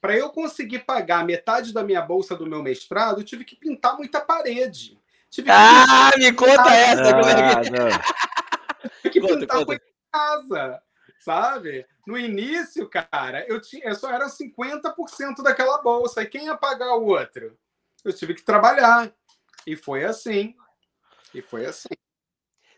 para 0.00 0.16
eu 0.16 0.30
conseguir 0.30 0.80
pagar 0.80 1.24
metade 1.24 1.72
da 1.72 1.84
minha 1.84 2.02
bolsa 2.02 2.34
do 2.34 2.44
meu 2.44 2.60
mestrado, 2.60 3.20
eu 3.20 3.24
tive 3.24 3.44
que 3.44 3.54
pintar 3.54 3.96
muita 3.96 4.20
parede. 4.20 4.99
Tive 5.30 5.48
ah, 5.50 6.10
me 6.18 6.32
conta 6.32 6.74
essa! 6.74 7.02
Ah, 7.02 7.12
como 7.12 7.28
é 7.28 7.62
que... 7.62 9.10
tive 9.10 9.10
que 9.10 9.20
conta, 9.20 9.46
conta. 9.46 9.66
coisa 9.66 9.82
em 9.82 10.10
casa, 10.12 10.82
sabe? 11.20 11.86
No 12.06 12.18
início, 12.18 12.88
cara, 12.88 13.46
eu, 13.48 13.60
tinha, 13.60 13.84
eu 13.84 13.94
só 13.94 14.10
era 14.10 14.26
50% 14.26 15.42
daquela 15.42 15.80
bolsa. 15.80 16.22
E 16.22 16.26
quem 16.26 16.46
ia 16.46 16.56
pagar 16.56 16.96
o 16.96 17.06
outro? 17.06 17.56
Eu 18.04 18.12
tive 18.12 18.34
que 18.34 18.42
trabalhar. 18.42 19.12
E 19.66 19.76
foi 19.76 20.04
assim. 20.04 20.56
E 21.32 21.40
foi 21.40 21.66
assim. 21.66 21.88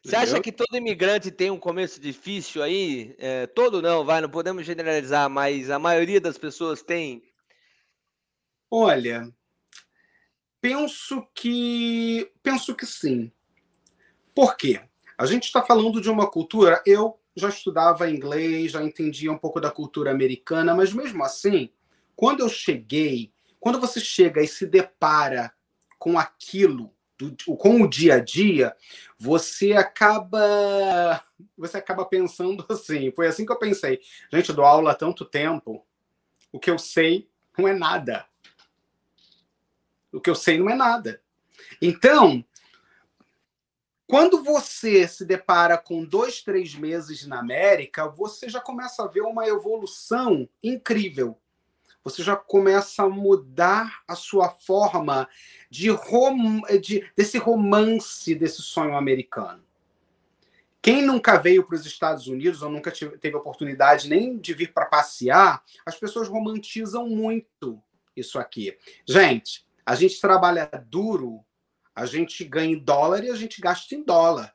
Você 0.05 0.17
acha 0.17 0.41
que 0.41 0.51
todo 0.51 0.77
imigrante 0.77 1.31
tem 1.31 1.51
um 1.51 1.59
começo 1.59 2.01
difícil 2.01 2.62
aí? 2.62 3.15
É, 3.19 3.47
todo 3.47 3.81
não, 3.81 4.05
vai, 4.05 4.21
não 4.21 4.29
podemos 4.29 4.67
generalizar, 4.67 5.31
mas 5.31 5.71
a 5.71 5.79
maioria 5.79 6.21
das 6.21 6.37
pessoas 6.37 6.83
tem? 6.83 7.23
Olha, 8.69 9.33
penso 10.62 11.27
que 11.35 12.31
penso 12.40 12.75
que 12.75 12.87
sim. 12.87 13.31
Por 14.33 14.57
quê? 14.57 14.81
A 15.18 15.27
gente 15.27 15.44
está 15.44 15.61
falando 15.61 16.01
de 16.01 16.09
uma 16.09 16.31
cultura. 16.31 16.81
Eu 16.87 17.18
já 17.37 17.48
estudava 17.48 18.09
inglês, 18.09 18.72
já 18.72 18.83
entendia 18.83 19.33
um 19.33 19.37
pouco 19.37 19.61
da 19.61 19.70
cultura 19.70 20.12
americana, 20.12 20.75
mas 20.75 20.92
mesmo 20.92 21.22
assim, 21.25 21.70
quando 22.14 22.40
eu 22.40 22.48
cheguei, 22.48 23.33
quando 23.59 23.81
você 23.81 24.01
chega 24.01 24.40
e 24.40 24.46
se 24.46 24.66
depara 24.66 25.53
com 25.98 26.18
aquilo 26.18 26.94
do, 27.18 27.57
com 27.57 27.83
o 27.83 27.88
dia 27.88 28.14
a 28.14 28.20
dia, 28.20 28.75
você 29.18 29.72
acaba 29.72 31.22
você 31.57 31.79
acaba 31.79 32.05
pensando 32.05 32.64
assim. 32.70 33.11
Foi 33.11 33.27
assim 33.27 33.44
que 33.44 33.53
eu 33.53 33.59
pensei. 33.59 34.01
Gente, 34.33 34.51
eu 34.51 34.55
dou 34.55 34.64
aula 34.64 34.92
há 34.92 34.94
tanto 34.94 35.25
tempo, 35.25 35.85
o 36.53 36.61
que 36.61 36.70
eu 36.70 36.79
sei 36.79 37.29
não 37.59 37.66
é 37.66 37.75
nada. 37.75 38.27
O 40.12 40.20
que 40.20 40.31
eu 40.31 40.35
sei 40.35 40.59
não 40.59 40.68
é 40.68 40.75
nada. 40.75 41.20
Então, 41.81 42.44
quando 44.07 44.42
você 44.42 45.09
se 45.09 45.25
depara 45.25 45.79
com 45.79 46.05
dois, 46.05 46.42
três 46.42 46.75
meses 46.75 47.27
na 47.27 47.38
América, 47.38 48.09
você 48.09 48.48
já 48.48 48.61
começa 48.61 49.05
a 49.05 49.09
ver 49.09 49.22
uma 49.22 49.46
evolução 49.46 50.48
incrível 50.62 51.38
você 52.05 52.22
já 52.22 52.37
começa 52.37 53.05
a 53.05 53.09
mudar 53.09 54.03
a 54.09 54.14
sua 54.14 54.48
forma 54.48 55.29
de, 55.70 55.88
rom 55.90 56.62
de 56.81 57.09
desse 57.16 57.38
romance 57.38 58.35
desse 58.35 58.62
sonho 58.62 58.96
americano. 58.96 59.62
Quem 60.81 61.03
nunca 61.03 61.38
veio 61.38 61.64
para 61.64 61.77
os 61.77 61.87
Estados 61.87 62.27
Unidos 62.27 62.61
ou 62.61 62.68
nunca 62.68 62.90
teve 62.90 63.37
oportunidade 63.37 64.09
nem 64.09 64.37
de 64.37 64.53
vir 64.53 64.72
para 64.72 64.87
passear, 64.87 65.62
as 65.87 65.96
pessoas 65.96 66.27
romantizam 66.27 67.09
muito 67.09 67.81
isso 68.16 68.37
aqui. 68.37 68.77
Gente, 69.07 69.64
a 69.85 69.95
gente 69.95 70.21
trabalha 70.21 70.71
duro, 70.87 71.45
a 71.95 72.07
gente 72.07 72.45
ganha 72.45 72.75
em 72.75 72.79
dólar 72.79 73.25
e 73.25 73.31
a 73.31 73.35
gente 73.35 73.61
gasta 73.61 73.95
em 73.95 74.03
dólar. 74.03 74.53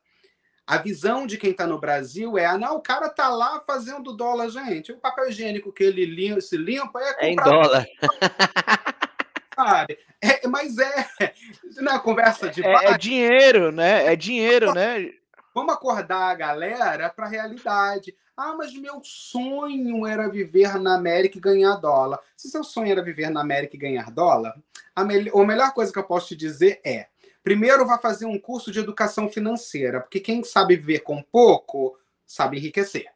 A 0.66 0.78
visão 0.78 1.26
de 1.26 1.38
quem 1.38 1.52
está 1.52 1.66
no 1.66 1.80
Brasil 1.80 2.38
é: 2.38 2.46
ah, 2.46 2.58
não, 2.58 2.76
o 2.76 2.82
cara 2.82 3.08
tá 3.08 3.30
lá 3.30 3.64
fazendo 3.66 4.16
dólar, 4.16 4.50
gente. 4.50 4.92
O 4.92 4.98
papel 4.98 5.30
higiênico 5.30 5.72
que 5.72 5.84
ele 5.84 6.06
limpa, 6.06 6.42
se 6.42 6.58
limpa 6.58 7.00
é. 7.02 7.28
É 7.28 7.30
em 7.30 7.36
dólar. 7.36 7.86
Sabe? 9.56 9.98
É, 10.22 10.48
mas 10.48 10.78
é. 10.78 11.34
Não 11.78 11.94
é 11.94 12.00
conversa 12.00 12.50
de. 12.50 12.66
É, 12.66 12.92
é 12.92 12.98
dinheiro, 12.98 13.72
né? 13.72 14.12
É 14.12 14.16
dinheiro, 14.16 14.74
né? 14.74 15.10
Vamos 15.56 15.74
acordar 15.74 16.30
a 16.30 16.36
galera 16.36 17.10
para 17.10 17.26
a 17.26 17.30
realidade. 17.30 18.14
Ah, 18.38 18.54
mas 18.56 18.72
meu 18.76 19.02
sonho 19.04 20.06
era 20.06 20.30
viver 20.30 20.80
na 20.80 20.94
América 20.94 21.40
e 21.40 21.42
ganhar 21.42 21.76
dólar. 21.78 22.20
Se 22.36 22.48
seu 22.52 22.64
sonho 22.64 22.92
era 22.92 23.02
viver 23.02 23.32
na 23.32 23.42
América 23.42 23.76
e 23.76 23.80
ganhar 23.80 24.12
dólar, 24.12 24.56
a, 24.96 25.04
me 25.04 25.28
a 25.28 25.44
melhor 25.44 25.74
coisa 25.74 25.92
que 25.92 25.98
eu 25.98 26.04
posso 26.04 26.28
te 26.28 26.36
dizer 26.36 26.80
é: 26.86 27.08
Primeiro, 27.44 27.88
vá 27.88 27.98
fazer 27.98 28.26
um 28.26 28.38
curso 28.38 28.72
de 28.72 28.80
educação 28.80 29.28
financeira, 29.28 30.02
porque 30.02 30.20
quem 30.20 30.44
sabe 30.44 30.76
viver 30.76 31.00
com 31.00 31.24
pouco 31.24 31.98
sabe 32.28 32.58
enriquecer. 32.58 33.08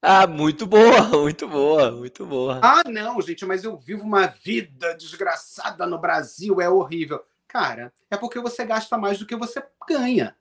Ah, 0.00 0.26
muito 0.26 0.66
boa, 0.66 1.02
muito 1.18 1.48
boa, 1.48 1.90
muito 1.90 2.24
boa. 2.24 2.60
Ah, 2.62 2.82
não, 2.86 3.20
gente, 3.20 3.44
mas 3.44 3.64
eu 3.64 3.76
vivo 3.76 4.04
uma 4.04 4.26
vida 4.26 4.94
desgraçada 4.94 5.84
no 5.84 5.98
Brasil, 5.98 6.60
é 6.60 6.68
horrível. 6.68 7.24
Cara, 7.48 7.92
é 8.10 8.16
porque 8.16 8.38
você 8.38 8.64
gasta 8.64 8.96
mais 8.96 9.18
do 9.18 9.26
que 9.26 9.34
você 9.34 9.60
ganha. 9.88 10.36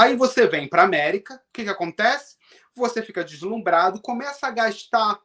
Aí 0.00 0.16
você 0.16 0.46
vem 0.46 0.66
para 0.66 0.82
América, 0.82 1.34
o 1.34 1.52
que, 1.52 1.64
que 1.64 1.68
acontece? 1.68 2.36
Você 2.74 3.02
fica 3.02 3.22
deslumbrado, 3.22 4.00
começa 4.00 4.46
a 4.46 4.50
gastar 4.50 5.20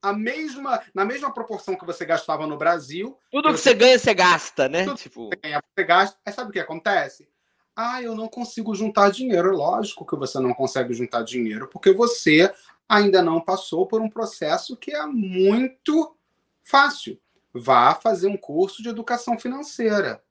a 0.00 0.12
mesma, 0.12 0.80
na 0.94 1.04
mesma 1.04 1.34
proporção 1.34 1.74
que 1.74 1.84
você 1.84 2.04
gastava 2.04 2.46
no 2.46 2.56
Brasil. 2.56 3.18
Tudo 3.32 3.52
que 3.52 3.58
você 3.58 3.74
ganha, 3.74 3.98
você 3.98 4.14
gasta, 4.14 4.68
né? 4.68 4.84
Tudo 4.84 4.96
tipo... 4.96 5.30
que 5.30 5.36
você 5.36 5.40
ganha, 5.42 5.60
você 5.60 5.84
gasta. 5.84 6.16
Aí 6.24 6.32
sabe 6.32 6.50
o 6.50 6.52
que 6.52 6.60
acontece? 6.60 7.28
Ah, 7.74 8.00
eu 8.00 8.14
não 8.14 8.28
consigo 8.28 8.76
juntar 8.76 9.10
dinheiro. 9.10 9.56
Lógico 9.56 10.06
que 10.06 10.14
você 10.14 10.38
não 10.38 10.54
consegue 10.54 10.94
juntar 10.94 11.22
dinheiro, 11.22 11.66
porque 11.66 11.92
você 11.92 12.54
ainda 12.88 13.20
não 13.20 13.40
passou 13.40 13.88
por 13.88 14.00
um 14.00 14.08
processo 14.08 14.76
que 14.76 14.92
é 14.92 15.04
muito 15.04 16.16
fácil. 16.62 17.20
Vá 17.52 17.92
fazer 17.92 18.28
um 18.28 18.36
curso 18.36 18.84
de 18.84 18.88
educação 18.88 19.36
financeira. 19.36 20.22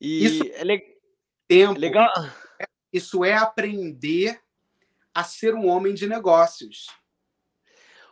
E 0.00 0.24
isso 0.24 0.44
é 0.54 0.62
le... 0.62 0.99
tempo. 1.50 1.80
Legal. 1.80 2.08
Isso 2.92 3.24
é 3.24 3.34
aprender 3.34 4.40
a 5.12 5.24
ser 5.24 5.54
um 5.54 5.66
homem 5.66 5.92
de 5.92 6.06
negócios. 6.06 6.86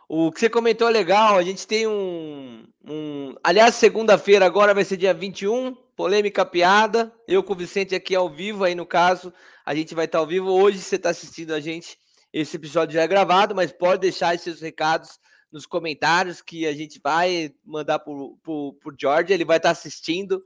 O 0.09 0.31
que 0.31 0.39
você 0.39 0.49
comentou 0.49 0.89
é 0.89 0.91
legal, 0.91 1.37
a 1.37 1.43
gente 1.43 1.65
tem 1.65 1.87
um. 1.87 2.67
um... 2.83 3.35
Aliás, 3.43 3.75
segunda-feira 3.75 4.45
agora 4.45 4.73
vai 4.73 4.83
ser 4.83 4.97
dia 4.97 5.13
21, 5.13 5.73
polêmica 5.95 6.45
piada. 6.45 7.13
Eu 7.27 7.43
com 7.43 7.53
o 7.53 7.55
Vicente 7.55 7.95
aqui 7.95 8.15
ao 8.15 8.27
vivo, 8.27 8.63
aí 8.63 8.75
no 8.75 8.85
caso, 8.85 9.31
a 9.63 9.73
gente 9.73 9.95
vai 9.95 10.05
estar 10.05 10.17
ao 10.17 10.27
vivo. 10.27 10.49
Hoje 10.49 10.79
você 10.79 10.95
está 10.95 11.11
assistindo 11.11 11.53
a 11.53 11.59
gente, 11.59 11.97
esse 12.33 12.57
episódio 12.57 12.95
já 12.95 13.03
é 13.03 13.07
gravado, 13.07 13.55
mas 13.55 13.71
pode 13.71 14.01
deixar 14.01 14.33
esses 14.33 14.59
recados 14.59 15.19
nos 15.51 15.65
comentários 15.65 16.41
que 16.41 16.65
a 16.65 16.73
gente 16.73 16.99
vai 17.01 17.53
mandar 17.63 17.99
para 17.99 18.11
o 18.11 18.75
George, 18.99 19.31
ele 19.31 19.45
vai 19.45 19.57
estar 19.57 19.71
assistindo 19.71 20.43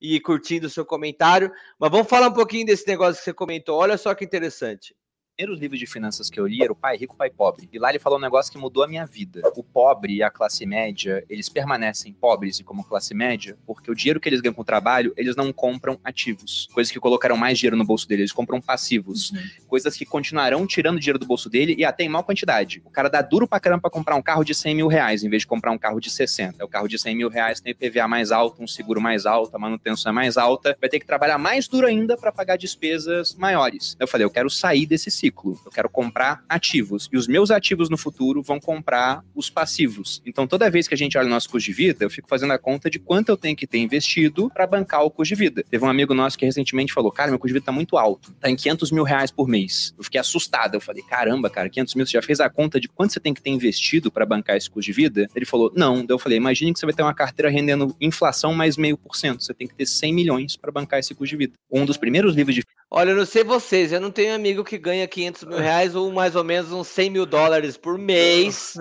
e 0.00 0.20
curtindo 0.20 0.66
o 0.66 0.70
seu 0.70 0.84
comentário. 0.84 1.52
Mas 1.78 1.90
vamos 1.90 2.08
falar 2.08 2.28
um 2.28 2.32
pouquinho 2.32 2.66
desse 2.66 2.86
negócio 2.86 3.18
que 3.18 3.24
você 3.24 3.34
comentou. 3.34 3.78
Olha 3.78 3.98
só 3.98 4.14
que 4.14 4.24
interessante 4.24 4.94
primeiros 5.40 5.58
livros 5.58 5.78
de 5.80 5.86
finanças 5.86 6.28
que 6.28 6.38
eu 6.38 6.46
li 6.46 6.62
era 6.62 6.70
o 6.70 6.76
Pai 6.76 6.98
Rico, 6.98 7.16
Pai 7.16 7.30
Pobre. 7.30 7.66
E 7.72 7.78
lá 7.78 7.88
ele 7.88 7.98
falou 7.98 8.18
um 8.18 8.20
negócio 8.20 8.52
que 8.52 8.58
mudou 8.58 8.82
a 8.82 8.88
minha 8.88 9.06
vida. 9.06 9.40
O 9.56 9.62
pobre 9.62 10.16
e 10.16 10.22
a 10.22 10.30
classe 10.30 10.66
média, 10.66 11.24
eles 11.30 11.48
permanecem 11.48 12.12
pobres 12.12 12.60
e 12.60 12.64
como 12.64 12.84
classe 12.84 13.14
média 13.14 13.56
porque 13.66 13.90
o 13.90 13.94
dinheiro 13.94 14.20
que 14.20 14.28
eles 14.28 14.42
ganham 14.42 14.52
com 14.52 14.60
o 14.60 14.64
trabalho, 14.64 15.14
eles 15.16 15.34
não 15.36 15.50
compram 15.50 15.98
ativos. 16.04 16.68
Coisas 16.74 16.92
que 16.92 17.00
colocaram 17.00 17.38
mais 17.38 17.58
dinheiro 17.58 17.74
no 17.74 17.86
bolso 17.86 18.06
dele, 18.06 18.22
eles 18.22 18.32
compram 18.32 18.60
passivos. 18.60 19.30
Uhum. 19.30 19.40
Coisas 19.66 19.96
que 19.96 20.04
continuarão 20.04 20.66
tirando 20.66 21.00
dinheiro 21.00 21.18
do 21.18 21.24
bolso 21.24 21.48
dele 21.48 21.74
e 21.78 21.86
até 21.86 22.04
em 22.04 22.08
maior 22.10 22.22
quantidade. 22.22 22.82
O 22.84 22.90
cara 22.90 23.08
dá 23.08 23.22
duro 23.22 23.48
pra 23.48 23.58
caramba 23.58 23.80
pra 23.80 23.90
comprar 23.90 24.16
um 24.16 24.22
carro 24.22 24.44
de 24.44 24.54
100 24.54 24.74
mil 24.74 24.88
reais, 24.88 25.24
em 25.24 25.30
vez 25.30 25.42
de 25.42 25.46
comprar 25.46 25.70
um 25.70 25.78
carro 25.78 26.00
de 26.00 26.10
60. 26.10 26.62
O 26.62 26.68
carro 26.68 26.86
de 26.86 26.98
100 26.98 27.16
mil 27.16 27.30
reais 27.30 27.62
tem 27.62 27.72
IPVA 27.72 28.06
mais 28.06 28.30
alto, 28.30 28.62
um 28.62 28.66
seguro 28.66 29.00
mais 29.00 29.24
alto, 29.24 29.56
a 29.56 29.58
manutenção 29.58 30.10
é 30.10 30.12
mais 30.12 30.36
alta. 30.36 30.76
Vai 30.78 30.90
ter 30.90 31.00
que 31.00 31.06
trabalhar 31.06 31.38
mais 31.38 31.66
duro 31.66 31.86
ainda 31.86 32.14
para 32.14 32.30
pagar 32.30 32.56
despesas 32.56 33.34
maiores. 33.34 33.96
Eu 33.98 34.06
falei, 34.06 34.26
eu 34.26 34.30
quero 34.30 34.50
sair 34.50 34.84
desse 34.84 35.10
ciclo 35.10 35.29
ciclo. 35.30 35.58
Eu 35.64 35.70
quero 35.70 35.88
comprar 35.88 36.44
ativos. 36.48 37.08
E 37.12 37.16
os 37.16 37.26
meus 37.26 37.50
ativos 37.50 37.88
no 37.88 37.96
futuro 37.96 38.42
vão 38.42 38.60
comprar 38.60 39.24
os 39.34 39.48
passivos. 39.48 40.20
Então, 40.26 40.46
toda 40.46 40.70
vez 40.70 40.86
que 40.86 40.94
a 40.94 40.96
gente 40.96 41.16
olha 41.16 41.26
o 41.26 41.30
nosso 41.30 41.48
custo 41.48 41.70
de 41.70 41.72
vida, 41.72 42.04
eu 42.04 42.10
fico 42.10 42.28
fazendo 42.28 42.52
a 42.52 42.58
conta 42.58 42.90
de 42.90 42.98
quanto 42.98 43.30
eu 43.30 43.36
tenho 43.36 43.56
que 43.56 43.66
ter 43.66 43.78
investido 43.78 44.50
para 44.50 44.66
bancar 44.66 45.04
o 45.04 45.10
custo 45.10 45.34
de 45.34 45.38
vida. 45.38 45.64
Teve 45.70 45.84
um 45.84 45.88
amigo 45.88 46.12
nosso 46.12 46.36
que 46.36 46.44
recentemente 46.44 46.92
falou: 46.92 47.10
Cara, 47.10 47.30
meu 47.30 47.38
custo 47.38 47.48
de 47.48 47.54
vida 47.54 47.66
tá 47.66 47.72
muito 47.72 47.96
alto. 47.96 48.32
Tá 48.40 48.50
em 48.50 48.56
500 48.56 48.90
mil 48.90 49.04
reais 49.04 49.30
por 49.30 49.48
mês. 49.48 49.94
Eu 49.96 50.04
fiquei 50.04 50.20
assustado. 50.20 50.74
Eu 50.74 50.80
falei: 50.80 51.02
Caramba, 51.02 51.48
cara, 51.48 51.68
500 51.68 51.94
mil, 51.94 52.06
você 52.06 52.12
já 52.12 52.22
fez 52.22 52.40
a 52.40 52.50
conta 52.50 52.80
de 52.80 52.88
quanto 52.88 53.12
você 53.12 53.20
tem 53.20 53.32
que 53.32 53.40
ter 53.40 53.50
investido 53.50 54.10
para 54.10 54.26
bancar 54.26 54.56
esse 54.56 54.68
custo 54.68 54.86
de 54.86 54.92
vida? 54.92 55.28
Ele 55.34 55.44
falou: 55.44 55.72
Não. 55.74 56.04
Daí 56.04 56.14
eu 56.14 56.18
falei: 56.18 56.38
Imagine 56.38 56.72
que 56.72 56.80
você 56.80 56.86
vai 56.86 56.94
ter 56.94 57.02
uma 57.02 57.14
carteira 57.14 57.50
rendendo 57.50 57.94
inflação 58.00 58.54
mais 58.54 58.76
meio 58.76 58.96
por 58.96 59.16
cento. 59.16 59.42
Você 59.42 59.54
tem 59.54 59.66
que 59.66 59.74
ter 59.74 59.86
100 59.86 60.12
milhões 60.12 60.56
para 60.56 60.72
bancar 60.72 60.98
esse 60.98 61.14
custo 61.14 61.30
de 61.30 61.36
vida. 61.36 61.52
Um 61.70 61.84
dos 61.84 61.96
primeiros 61.96 62.34
livros 62.34 62.54
de. 62.54 62.62
Olha, 62.92 63.10
eu 63.10 63.16
não 63.16 63.26
sei 63.26 63.44
vocês, 63.44 63.92
eu 63.92 64.00
não 64.00 64.10
tenho 64.10 64.34
amigo 64.34 64.64
que 64.64 64.76
ganha 64.76 65.04
500 65.10 65.44
mil 65.44 65.58
reais 65.58 65.94
ou 65.94 66.10
mais 66.12 66.36
ou 66.36 66.44
menos 66.44 66.72
uns 66.72 66.88
100 66.88 67.10
mil 67.10 67.26
dólares 67.26 67.76
por 67.76 67.98
mês 67.98 68.74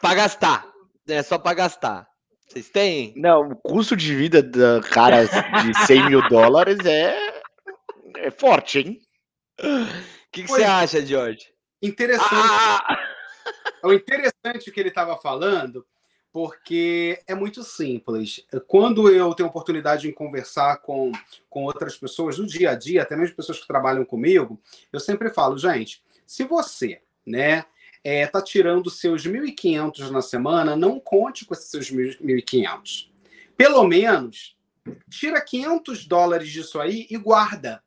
para 0.00 0.14
gastar. 0.14 0.66
É 1.08 1.22
só 1.22 1.38
para 1.38 1.54
gastar. 1.54 2.06
Vocês 2.46 2.68
têm? 2.68 3.14
Não, 3.16 3.48
o 3.48 3.56
custo 3.56 3.96
de 3.96 4.14
vida 4.14 4.42
da 4.42 4.80
cara 4.82 5.24
de 5.24 5.86
100 5.86 6.10
mil 6.10 6.20
dólares 6.28 6.78
é, 6.84 7.16
é 8.18 8.30
forte, 8.30 8.80
hein? 8.80 8.98
O 9.58 9.86
que, 10.30 10.42
que 10.42 10.48
você 10.48 10.64
acha, 10.64 11.04
George? 11.04 11.46
Interessante. 11.80 12.28
Ah! 12.30 12.98
O 13.82 13.92
interessante 13.92 14.70
que 14.70 14.78
ele 14.78 14.90
estava 14.90 15.16
falando 15.16 15.84
porque 16.32 17.20
é 17.26 17.34
muito 17.34 17.62
simples. 17.62 18.44
Quando 18.66 19.10
eu 19.10 19.34
tenho 19.34 19.48
oportunidade 19.48 20.02
de 20.02 20.12
conversar 20.12 20.78
com, 20.78 21.12
com 21.50 21.64
outras 21.64 21.96
pessoas 21.96 22.38
no 22.38 22.46
dia 22.46 22.70
a 22.70 22.74
dia, 22.74 23.02
até 23.02 23.14
mesmo 23.14 23.36
pessoas 23.36 23.60
que 23.60 23.66
trabalham 23.66 24.04
comigo, 24.04 24.58
eu 24.90 24.98
sempre 24.98 25.28
falo, 25.28 25.58
gente, 25.58 26.02
se 26.26 26.44
você, 26.44 27.02
né, 27.26 27.66
é, 28.02 28.26
tá 28.26 28.40
tirando 28.40 28.88
seus 28.88 29.26
1.500 29.26 30.10
na 30.10 30.22
semana, 30.22 30.74
não 30.74 30.98
conte 30.98 31.44
com 31.44 31.52
esses 31.52 31.70
seus 31.70 31.90
1.500. 31.90 33.10
Pelo 33.54 33.84
menos, 33.84 34.56
tira 35.10 35.40
500 35.40 36.06
dólares 36.06 36.48
disso 36.48 36.80
aí 36.80 37.06
e 37.10 37.18
guarda. 37.18 37.82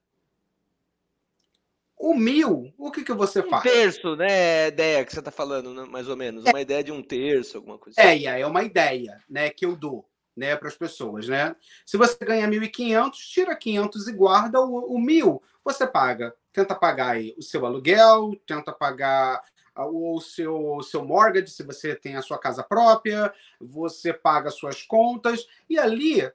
O 1.98 2.14
mil, 2.14 2.74
o 2.78 2.92
que, 2.92 3.04
que 3.04 3.14
você 3.14 3.40
um 3.40 3.50
faz? 3.50 3.64
terço, 3.64 4.16
né? 4.16 4.68
Ideia 4.68 5.06
que 5.06 5.14
você 5.14 5.20
está 5.20 5.32
falando, 5.32 5.74
né, 5.74 5.86
mais 5.86 6.10
ou 6.10 6.16
menos. 6.16 6.46
É. 6.46 6.50
Uma 6.50 6.62
ideia 6.62 6.84
de 6.84 6.92
um 6.92 7.02
terço, 7.02 7.58
alguma 7.58 7.78
coisa 7.78 8.00
assim. 8.00 8.28
É, 8.28 8.42
é 8.42 8.48
uma 8.48 8.64
ideia 8.64 9.22
né, 9.30 9.50
que 9.50 9.66
eu 9.66 9.76
dou 9.76 10.08
né, 10.36 10.56
para 10.56 10.68
as 10.68 10.76
pessoas. 10.76 11.28
Né? 11.28 11.56
Se 11.86 11.98
você 11.98 12.18
ganha 12.24 12.48
1.500, 12.48 13.12
tira 13.14 13.56
500 13.56 14.08
e 14.08 14.12
guarda 14.12 14.60
o, 14.62 14.96
o 14.96 15.00
mil. 15.00 15.42
Você 15.64 15.88
paga, 15.88 16.36
tenta 16.52 16.76
pagar 16.76 17.12
aí 17.12 17.34
o 17.38 17.42
seu 17.42 17.66
aluguel, 17.66 18.32
tenta 18.46 18.72
pagar 18.72 19.42
o 19.78 20.22
seu, 20.22 20.76
o 20.78 20.84
seu 20.84 21.04
mortgage, 21.04 21.52
se 21.52 21.64
você 21.64 21.96
tem 21.96 22.16
a 22.16 22.22
sua 22.22 22.38
casa 22.38 22.64
própria, 22.64 23.34
você 23.60 24.14
paga 24.14 24.50
suas 24.50 24.82
contas, 24.84 25.46
e 25.70 25.78
ali 25.78 26.32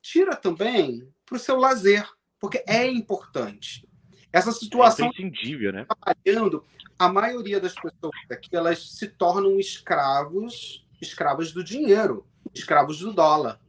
tira 0.00 0.36
também 0.36 1.08
para 1.26 1.36
o 1.36 1.40
seu 1.40 1.56
lazer, 1.56 2.08
porque 2.38 2.62
é 2.68 2.86
importante. 2.86 3.88
Essa 4.34 4.50
situação. 4.50 5.06
É 5.06 5.08
imprescindível, 5.10 5.72
né? 5.72 5.86
Trabalhando, 5.86 6.64
a 6.98 7.08
maioria 7.08 7.60
das 7.60 7.72
pessoas 7.72 8.12
aqui 8.28 8.48
elas 8.52 8.90
se 8.90 9.06
tornam 9.06 9.60
escravos, 9.60 10.84
escravos 11.00 11.52
do 11.52 11.62
dinheiro, 11.62 12.26
escravos 12.52 12.98
do 12.98 13.12
dólar. 13.12 13.60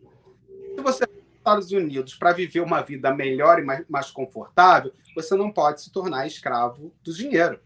Se 0.76 0.82
você 0.82 1.06
nos 1.06 1.38
Estados 1.38 1.72
Unidos 1.72 2.16
para 2.16 2.34
viver 2.34 2.62
uma 2.62 2.82
vida 2.82 3.14
melhor 3.14 3.60
e 3.60 3.64
mais, 3.64 3.86
mais 3.88 4.10
confortável, 4.10 4.92
você 5.14 5.36
não 5.36 5.52
pode 5.52 5.84
se 5.84 5.92
tornar 5.92 6.26
escravo 6.26 6.92
do 7.04 7.14
dinheiro. 7.14 7.60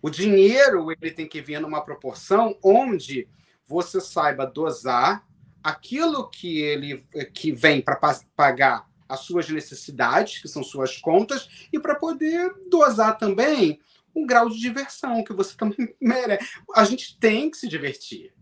O 0.00 0.08
dinheiro 0.08 0.92
ele 0.92 1.10
tem 1.10 1.26
que 1.26 1.42
vir 1.42 1.60
numa 1.60 1.80
proporção 1.80 2.56
onde 2.62 3.28
você 3.66 4.00
saiba 4.00 4.46
dosar 4.46 5.26
aquilo 5.60 6.30
que 6.30 6.60
ele 6.60 7.04
que 7.34 7.50
vem 7.50 7.80
para 7.80 7.98
pagar 8.36 8.88
as 9.12 9.20
suas 9.20 9.48
necessidades, 9.48 10.40
que 10.40 10.48
são 10.48 10.62
suas 10.62 10.96
contas, 10.96 11.68
e 11.72 11.78
para 11.78 11.94
poder 11.94 12.52
dosar 12.68 13.18
também 13.18 13.80
um 14.14 14.26
grau 14.26 14.48
de 14.48 14.58
diversão 14.58 15.24
que 15.24 15.32
você 15.32 15.54
também 15.58 15.94
merece. 16.00 16.46
A 16.74 16.84
gente 16.84 17.18
tem 17.18 17.50
que 17.50 17.56
se 17.56 17.68
divertir. 17.68 18.32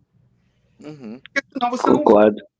Uhum. 0.81 1.21
Porque 1.21 1.47
senão 1.53 1.71
você 1.71 1.83
Concordo. 1.83 2.37
não 2.39 2.51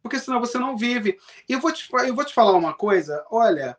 porque 0.00 0.18
senão 0.18 0.40
você 0.40 0.58
não 0.58 0.76
vive. 0.76 1.18
E 1.46 1.52
eu 1.52 1.60
vou 1.60 1.70
te, 1.70 1.86
eu 2.06 2.14
vou 2.14 2.24
te 2.24 2.32
falar 2.32 2.52
uma 2.52 2.72
coisa, 2.72 3.24
olha, 3.30 3.76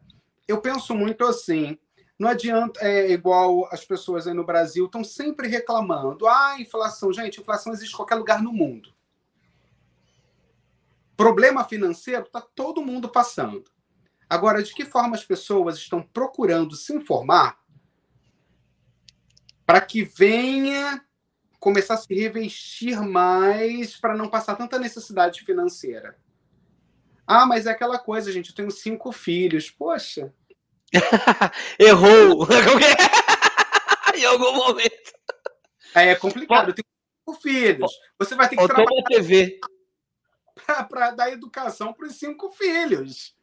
eu 0.48 0.62
penso 0.62 0.94
muito 0.94 1.26
assim, 1.26 1.78
não 2.20 2.30
adianta, 2.30 2.80
é 2.82 3.12
igual 3.12 3.68
as 3.72 3.84
pessoas 3.86 4.28
aí 4.28 4.34
no 4.34 4.46
Brasil 4.46 4.86
estão 4.86 5.04
sempre 5.04 5.48
reclamando. 5.48 6.28
Ah, 6.28 6.58
inflação. 6.60 7.12
Gente, 7.14 7.40
inflação 7.40 7.74
existe 7.74 7.94
em 7.94 7.96
qualquer 7.96 8.16
lugar 8.16 8.44
no 8.44 8.52
mundo. 8.52 8.94
Problema 11.20 11.66
financeiro 11.66 12.24
está 12.24 12.40
todo 12.40 12.82
mundo 12.82 13.10
passando. 13.10 13.66
Agora, 14.30 14.64
de 14.64 14.74
que 14.74 14.86
forma 14.86 15.18
as 15.18 15.26
pessoas 15.26 15.76
estão 15.76 16.02
procurando 16.02 16.78
se 16.78 16.96
informar 16.96 17.60
para 19.66 19.82
que 19.82 20.02
venha 20.02 21.04
começar 21.60 21.96
a 21.96 21.98
se 21.98 22.16
revestir 22.16 23.02
mais 23.02 23.98
para 23.98 24.16
não 24.16 24.30
passar 24.30 24.56
tanta 24.56 24.80
necessidade 24.80 25.42
financeira? 25.42 26.18
Ah, 27.28 27.46
mas 27.46 27.66
é 27.66 27.72
aquela 27.72 28.00
coisa, 28.00 28.32
gente. 28.32 28.52
Eu 28.52 28.56
tenho 28.56 28.72
cinco 28.72 29.12
filhos. 29.12 29.70
Poxa. 29.70 30.34
Errou! 31.78 32.48
em 34.16 34.24
algum 34.24 34.54
momento. 34.54 35.12
É, 35.94 36.16
complicado. 36.16 36.70
Eu 36.70 36.76
tenho 36.76 36.88
cinco 37.28 37.42
filhos. 37.42 37.92
Você 38.18 38.36
vai 38.36 38.48
ter 38.48 38.56
que 38.56 38.66
Faltou 38.66 38.86
trabalhar. 38.86 39.04
TV 39.10 39.60
para 40.90 41.12
dar 41.12 41.32
educação 41.32 41.94
para 41.94 42.08
os 42.08 42.16
cinco 42.16 42.50
filhos. 42.52 43.36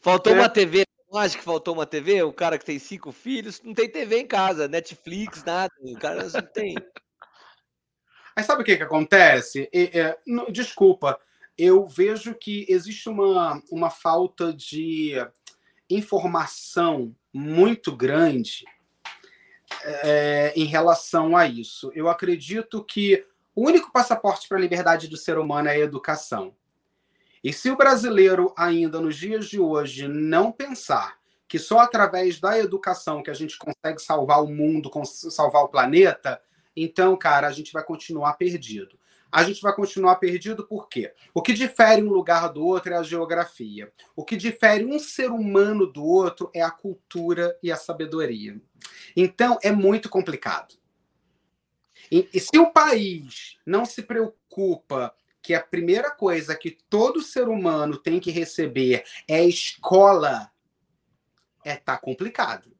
Faltou 0.00 0.34
é. 0.34 0.36
uma 0.36 0.48
TV. 0.48 0.84
Não 1.10 1.20
acha 1.20 1.38
que 1.38 1.44
faltou 1.44 1.74
uma 1.74 1.86
TV? 1.86 2.22
O 2.22 2.32
cara 2.32 2.58
que 2.58 2.64
tem 2.64 2.78
cinco 2.78 3.12
filhos 3.12 3.62
não 3.62 3.72
tem 3.72 3.88
TV 3.88 4.18
em 4.18 4.26
casa, 4.26 4.66
Netflix, 4.66 5.44
nada. 5.44 5.72
O 5.80 5.98
cara 5.98 6.24
não 6.28 6.42
tem. 6.42 6.74
Mas 8.36 8.46
sabe 8.46 8.62
o 8.62 8.64
que, 8.64 8.76
que 8.76 8.82
acontece? 8.82 9.68
É, 9.72 10.18
não, 10.26 10.50
desculpa, 10.50 11.20
eu 11.56 11.86
vejo 11.86 12.34
que 12.34 12.66
existe 12.68 13.08
uma, 13.08 13.62
uma 13.70 13.90
falta 13.90 14.52
de 14.52 15.14
informação 15.88 17.14
muito 17.32 17.94
grande 17.94 18.64
é, 19.84 20.52
em 20.56 20.64
relação 20.64 21.36
a 21.36 21.46
isso. 21.46 21.92
Eu 21.94 22.08
acredito 22.08 22.82
que 22.84 23.24
o 23.54 23.66
único 23.66 23.92
passaporte 23.92 24.48
para 24.48 24.58
a 24.58 24.60
liberdade 24.60 25.08
do 25.08 25.16
ser 25.16 25.38
humano 25.38 25.68
é 25.68 25.72
a 25.72 25.78
educação. 25.78 26.54
E 27.42 27.52
se 27.52 27.70
o 27.70 27.76
brasileiro, 27.76 28.52
ainda 28.56 29.00
nos 29.00 29.16
dias 29.16 29.46
de 29.46 29.60
hoje, 29.60 30.08
não 30.08 30.50
pensar 30.50 31.18
que 31.46 31.58
só 31.58 31.78
através 31.78 32.40
da 32.40 32.58
educação 32.58 33.22
que 33.22 33.30
a 33.30 33.34
gente 33.34 33.56
consegue 33.58 34.00
salvar 34.00 34.42
o 34.42 34.48
mundo, 34.48 34.90
salvar 35.04 35.62
o 35.62 35.68
planeta, 35.68 36.40
então, 36.74 37.16
cara, 37.16 37.46
a 37.46 37.52
gente 37.52 37.72
vai 37.72 37.84
continuar 37.84 38.32
perdido. 38.34 38.98
A 39.30 39.42
gente 39.42 39.60
vai 39.60 39.74
continuar 39.74 40.16
perdido 40.16 40.66
por 40.66 40.88
quê? 40.88 41.12
O 41.34 41.42
que 41.42 41.52
difere 41.52 42.02
um 42.02 42.08
lugar 42.08 42.52
do 42.52 42.64
outro 42.64 42.92
é 42.92 42.96
a 42.96 43.02
geografia. 43.02 43.92
O 44.16 44.24
que 44.24 44.36
difere 44.36 44.84
um 44.84 44.98
ser 44.98 45.30
humano 45.30 45.86
do 45.86 46.04
outro 46.04 46.50
é 46.54 46.62
a 46.62 46.70
cultura 46.70 47.56
e 47.62 47.70
a 47.70 47.76
sabedoria. 47.76 48.60
Então, 49.16 49.58
é 49.62 49.70
muito 49.70 50.08
complicado. 50.08 50.76
E, 52.10 52.28
e 52.32 52.40
se 52.40 52.58
o 52.58 52.70
país 52.70 53.58
não 53.66 53.84
se 53.84 54.02
preocupa 54.02 55.14
que 55.42 55.54
a 55.54 55.62
primeira 55.62 56.10
coisa 56.10 56.56
que 56.56 56.70
todo 56.88 57.20
ser 57.20 57.48
humano 57.48 57.98
tem 57.98 58.18
que 58.18 58.30
receber 58.30 59.04
é 59.28 59.44
escola, 59.44 60.50
é 61.64 61.76
tá 61.76 61.98
complicado. 61.98 62.72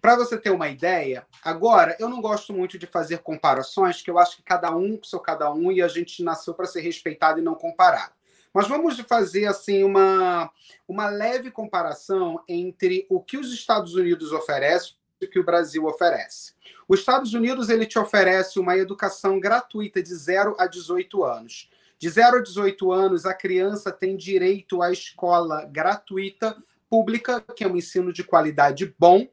Para 0.00 0.16
você 0.16 0.38
ter 0.38 0.50
uma 0.50 0.68
ideia, 0.68 1.26
agora 1.44 1.96
eu 1.98 2.08
não 2.08 2.20
gosto 2.20 2.52
muito 2.52 2.78
de 2.78 2.86
fazer 2.86 3.18
comparações, 3.18 4.02
que 4.02 4.10
eu 4.10 4.18
acho 4.18 4.36
que 4.36 4.42
cada 4.42 4.74
um 4.74 4.98
sou 5.02 5.20
cada 5.20 5.52
um 5.52 5.72
e 5.72 5.82
a 5.82 5.88
gente 5.88 6.22
nasceu 6.22 6.54
para 6.54 6.66
ser 6.66 6.80
respeitado 6.80 7.40
e 7.40 7.42
não 7.42 7.54
comparado. 7.54 8.12
Mas 8.52 8.68
vamos 8.68 8.98
fazer 9.00 9.46
assim 9.46 9.84
uma, 9.84 10.50
uma 10.88 11.08
leve 11.08 11.50
comparação 11.50 12.42
entre 12.48 13.06
o 13.10 13.20
que 13.20 13.36
os 13.36 13.52
Estados 13.52 13.94
Unidos 13.94 14.32
oferecem 14.32 14.96
que 15.30 15.38
o 15.38 15.44
Brasil 15.44 15.84
oferece. 15.86 16.54
Os 16.88 17.00
Estados 17.00 17.34
Unidos 17.34 17.68
ele 17.68 17.86
te 17.86 17.98
oferece 17.98 18.58
uma 18.58 18.76
educação 18.76 19.40
gratuita 19.40 20.02
de 20.02 20.14
0 20.14 20.56
a 20.58 20.66
18 20.66 21.24
anos. 21.24 21.70
De 21.98 22.08
0 22.08 22.38
a 22.38 22.42
18 22.42 22.92
anos, 22.92 23.26
a 23.26 23.34
criança 23.34 23.90
tem 23.90 24.16
direito 24.16 24.82
à 24.82 24.92
escola 24.92 25.64
gratuita 25.64 26.56
pública, 26.88 27.40
que 27.40 27.64
é 27.64 27.68
um 27.68 27.76
ensino 27.76 28.12
de 28.12 28.22
qualidade 28.22 28.94
bom. 28.98 29.26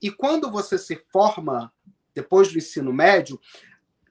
E 0.00 0.10
quando 0.10 0.50
você 0.50 0.78
se 0.78 0.96
forma, 1.10 1.72
depois 2.14 2.52
do 2.52 2.58
ensino 2.58 2.92
médio, 2.92 3.40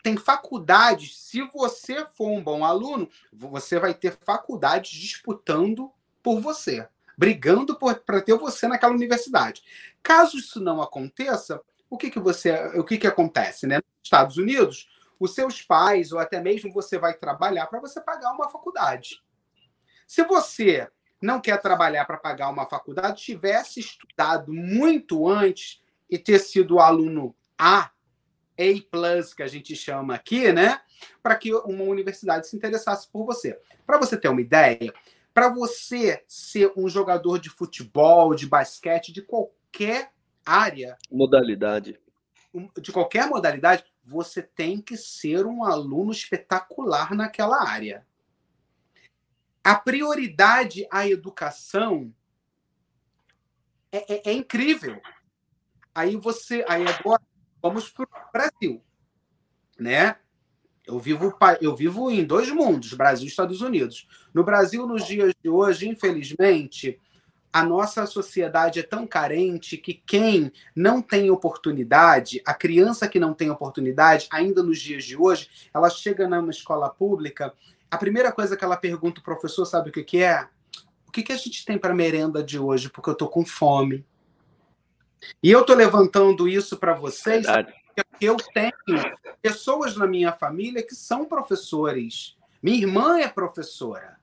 tem 0.04 0.18
faculdades. 0.18 1.18
Se 1.20 1.42
você 1.54 2.06
for 2.06 2.30
um 2.30 2.44
bom 2.44 2.66
aluno, 2.66 3.10
você 3.32 3.80
vai 3.80 3.94
ter 3.94 4.18
faculdades 4.26 4.92
disputando 4.92 5.92
por 6.22 6.42
você 6.42 6.88
brigando 7.20 7.78
para 7.78 8.22
ter 8.22 8.34
você 8.36 8.66
naquela 8.66 8.94
universidade. 8.94 9.62
Caso 10.02 10.38
isso 10.38 10.62
não 10.62 10.82
aconteça, 10.82 11.62
o 11.90 11.98
que, 11.98 12.10
que 12.10 12.20
você, 12.20 12.52
o 12.78 12.84
que, 12.84 12.98
que 12.98 13.08
acontece, 13.08 13.66
né? 13.66 13.78
Nos 13.78 14.04
Estados 14.04 14.38
Unidos, 14.38 14.88
os 15.20 15.34
seus 15.34 15.62
pais 15.62 16.12
ou 16.12 16.20
até 16.20 16.40
mesmo 16.40 16.72
você 16.72 16.98
vai 16.98 17.14
trabalhar 17.14 17.68
para 17.68 17.80
você 17.80 18.00
pagar 18.00 18.32
uma 18.32 18.50
faculdade. 18.50 19.22
Se 20.08 20.24
você 20.24 20.88
não 21.22 21.42
quer 21.42 21.62
trabalhar 21.62 22.06
para 22.06 22.18
pagar 22.18 22.50
uma 22.50 22.66
faculdade, 22.66 23.22
tivesse 23.22 23.80
estudado 23.80 24.54
muito 24.54 25.28
antes 25.28 25.82
e 26.10 26.18
ter 26.18 26.40
sido 26.40 26.80
aluno 26.80 27.36
A, 27.58 27.92
A+, 28.58 29.36
que 29.36 29.44
a 29.44 29.48
gente 29.48 29.76
chama 29.76 30.16
aqui, 30.16 30.52
né? 30.52 30.82
Para 31.22 31.36
que 31.36 31.54
uma 31.54 31.84
universidade 31.84 32.48
se 32.48 32.56
interessasse 32.56 33.08
por 33.10 33.26
você. 33.26 33.60
Para 33.86 33.98
você 33.98 34.18
ter 34.18 34.30
uma 34.30 34.42
ideia, 34.42 34.94
para 35.34 35.50
você 35.50 36.24
ser 36.28 36.72
um 36.76 36.90
jogador 36.90 37.40
de 37.40 37.50
futebol, 37.50 38.34
de 38.34 38.48
basquete, 38.48 39.12
de 39.12 39.22
qualquer 39.22 40.12
área, 40.50 40.98
modalidade, 41.12 42.00
de 42.82 42.92
qualquer 42.92 43.28
modalidade, 43.28 43.84
você 44.04 44.42
tem 44.42 44.82
que 44.82 44.98
ser 44.98 45.46
um 45.46 45.64
aluno 45.64 46.12
espetacular 46.12 47.14
naquela 47.14 47.70
área. 47.70 48.06
A 49.64 49.76
prioridade 49.76 50.88
à 50.90 51.08
educação 51.08 52.14
é, 53.92 54.16
é, 54.16 54.32
é 54.32 54.34
incrível. 54.34 55.00
Aí 55.94 56.16
você, 56.16 56.66
aí 56.68 56.86
agora 56.88 57.22
vamos 57.62 57.90
para 57.90 58.04
o 58.06 58.32
Brasil, 58.32 58.84
né? 59.78 60.16
Eu 60.88 60.98
vivo, 60.98 61.38
eu 61.62 61.76
vivo 61.76 62.10
em 62.10 62.26
dois 62.26 62.50
mundos, 62.50 62.94
Brasil 62.94 63.26
e 63.26 63.30
Estados 63.30 63.62
Unidos. 63.62 64.08
No 64.34 64.44
Brasil, 64.44 64.88
nos 64.88 65.06
dias 65.06 65.36
de 65.44 65.48
hoje, 65.48 65.88
infelizmente, 65.88 67.00
a 67.52 67.64
nossa 67.64 68.06
sociedade 68.06 68.80
é 68.80 68.84
tão 68.84 69.08
carente 69.08 69.76
que 69.78 69.94
quem 69.94 70.52
não 70.76 71.02
tem 71.02 71.32
oportunidade, 71.32 72.42
a 72.46 72.54
criança 72.54 73.08
que 73.08 73.20
não 73.20 73.34
tem 73.34 73.50
oportunidade, 73.50 74.28
ainda 74.32 74.62
nos 74.62 74.80
dias 74.80 75.04
de 75.04 75.18
hoje, 75.18 75.50
ela 75.74 75.90
chega 75.90 76.28
numa 76.28 76.52
escola 76.52 76.90
pública, 76.90 77.54
a 77.90 77.98
primeira 77.98 78.32
coisa 78.32 78.56
que 78.56 78.64
ela 78.64 78.78
pergunta 78.78 79.20
o 79.20 79.24
professor, 79.24 79.66
sabe 79.66 79.90
o 79.90 79.94
que, 79.94 80.04
que 80.04 80.22
é? 80.22 80.48
O 81.08 81.12
que, 81.12 81.24
que 81.24 81.32
a 81.32 81.38
gente 81.38 81.66
tem 81.66 81.78
para 81.78 81.94
merenda 81.94 82.44
de 82.44 82.60
hoje? 82.60 82.88
Porque 82.88 83.10
eu 83.10 83.14
estou 83.14 83.28
com 83.28 83.44
fome. 83.44 84.06
E 85.42 85.50
eu 85.50 85.62
estou 85.62 85.76
levantando 85.76 86.48
isso 86.48 86.78
para 86.78 86.94
vocês, 86.94 87.48
porque 87.48 88.06
eu 88.22 88.38
tenho 88.54 88.72
pessoas 89.42 89.96
na 89.98 90.06
minha 90.06 90.32
família 90.32 90.86
que 90.86 90.94
são 90.94 91.26
professores. 91.26 92.38
Minha 92.62 92.78
irmã 92.78 93.20
é 93.20 93.28
professora. 93.28 94.19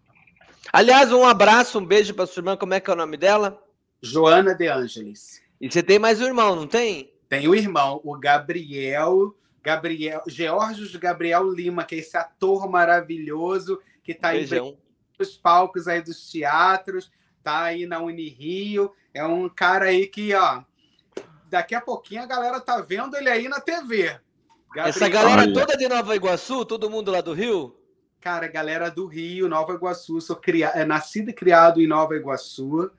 Aliás, 0.73 1.13
um 1.13 1.25
abraço, 1.25 1.79
um 1.79 1.85
beijo 1.85 2.15
para 2.15 2.27
sua 2.27 2.41
irmã. 2.41 2.57
Como 2.57 2.75
é 2.75 2.81
que 2.81 2.91
é 2.91 2.93
o 2.93 2.97
nome 2.97 3.17
dela? 3.17 3.63
Joana 4.03 4.55
De 4.55 4.69
Angelis. 4.69 5.43
E 5.61 5.71
você 5.71 5.83
tem 5.83 5.99
mais 5.99 6.21
um 6.21 6.27
irmão, 6.27 6.55
não 6.55 6.67
tem? 6.67 7.13
Tem 7.29 7.49
o 7.49 7.55
irmão, 7.55 8.01
o 8.05 8.17
Gabriel, 8.19 9.35
Gabriel, 9.63 10.23
Georgios 10.29 10.95
Gabriel 10.97 11.51
Lima, 11.51 11.85
que 11.85 11.97
é 11.97 11.99
esse 11.99 12.17
ator 12.17 12.71
maravilhoso 12.71 13.81
que 14.03 14.13
está 14.13 14.29
aí 14.29 14.47
nos 15.19 15.37
palcos 15.37 15.89
aí 15.89 16.03
dos 16.03 16.31
teatros, 16.31 17.11
tá 17.43 17.65
aí 17.65 17.87
na 17.87 17.99
Unirio. 17.99 18.93
É 19.13 19.25
um 19.25 19.49
cara 19.49 19.87
aí 19.87 20.07
que, 20.07 20.35
ó, 20.35 20.63
daqui 21.49 21.75
a 21.75 21.81
pouquinho 21.81 22.23
a 22.23 22.27
galera 22.27 22.61
tá 22.61 22.81
vendo 22.81 23.17
ele 23.17 23.31
aí 23.31 23.49
na 23.49 23.61
TV. 23.61 24.21
Gabriel. 24.69 24.89
Essa 24.89 25.09
galera 25.09 25.43
Olha. 25.43 25.55
toda 25.55 25.77
de 25.77 25.89
Nova 25.89 26.15
Iguaçu, 26.15 26.65
todo 26.65 26.91
mundo 26.91 27.11
lá 27.11 27.21
do 27.21 27.33
Rio? 27.33 27.75
Cara, 28.21 28.49
galera 28.49 28.91
do 28.91 29.07
Rio, 29.07 29.49
Nova 29.49 29.75
Iguaçu, 29.75 30.21
sou 30.21 30.37
cria... 30.37 30.69
é, 30.69 30.85
nascido 30.85 31.31
e 31.31 31.33
criado 31.33 31.81
em 31.81 31.87
Nova 31.87 32.17
Iguaçu 32.17 32.91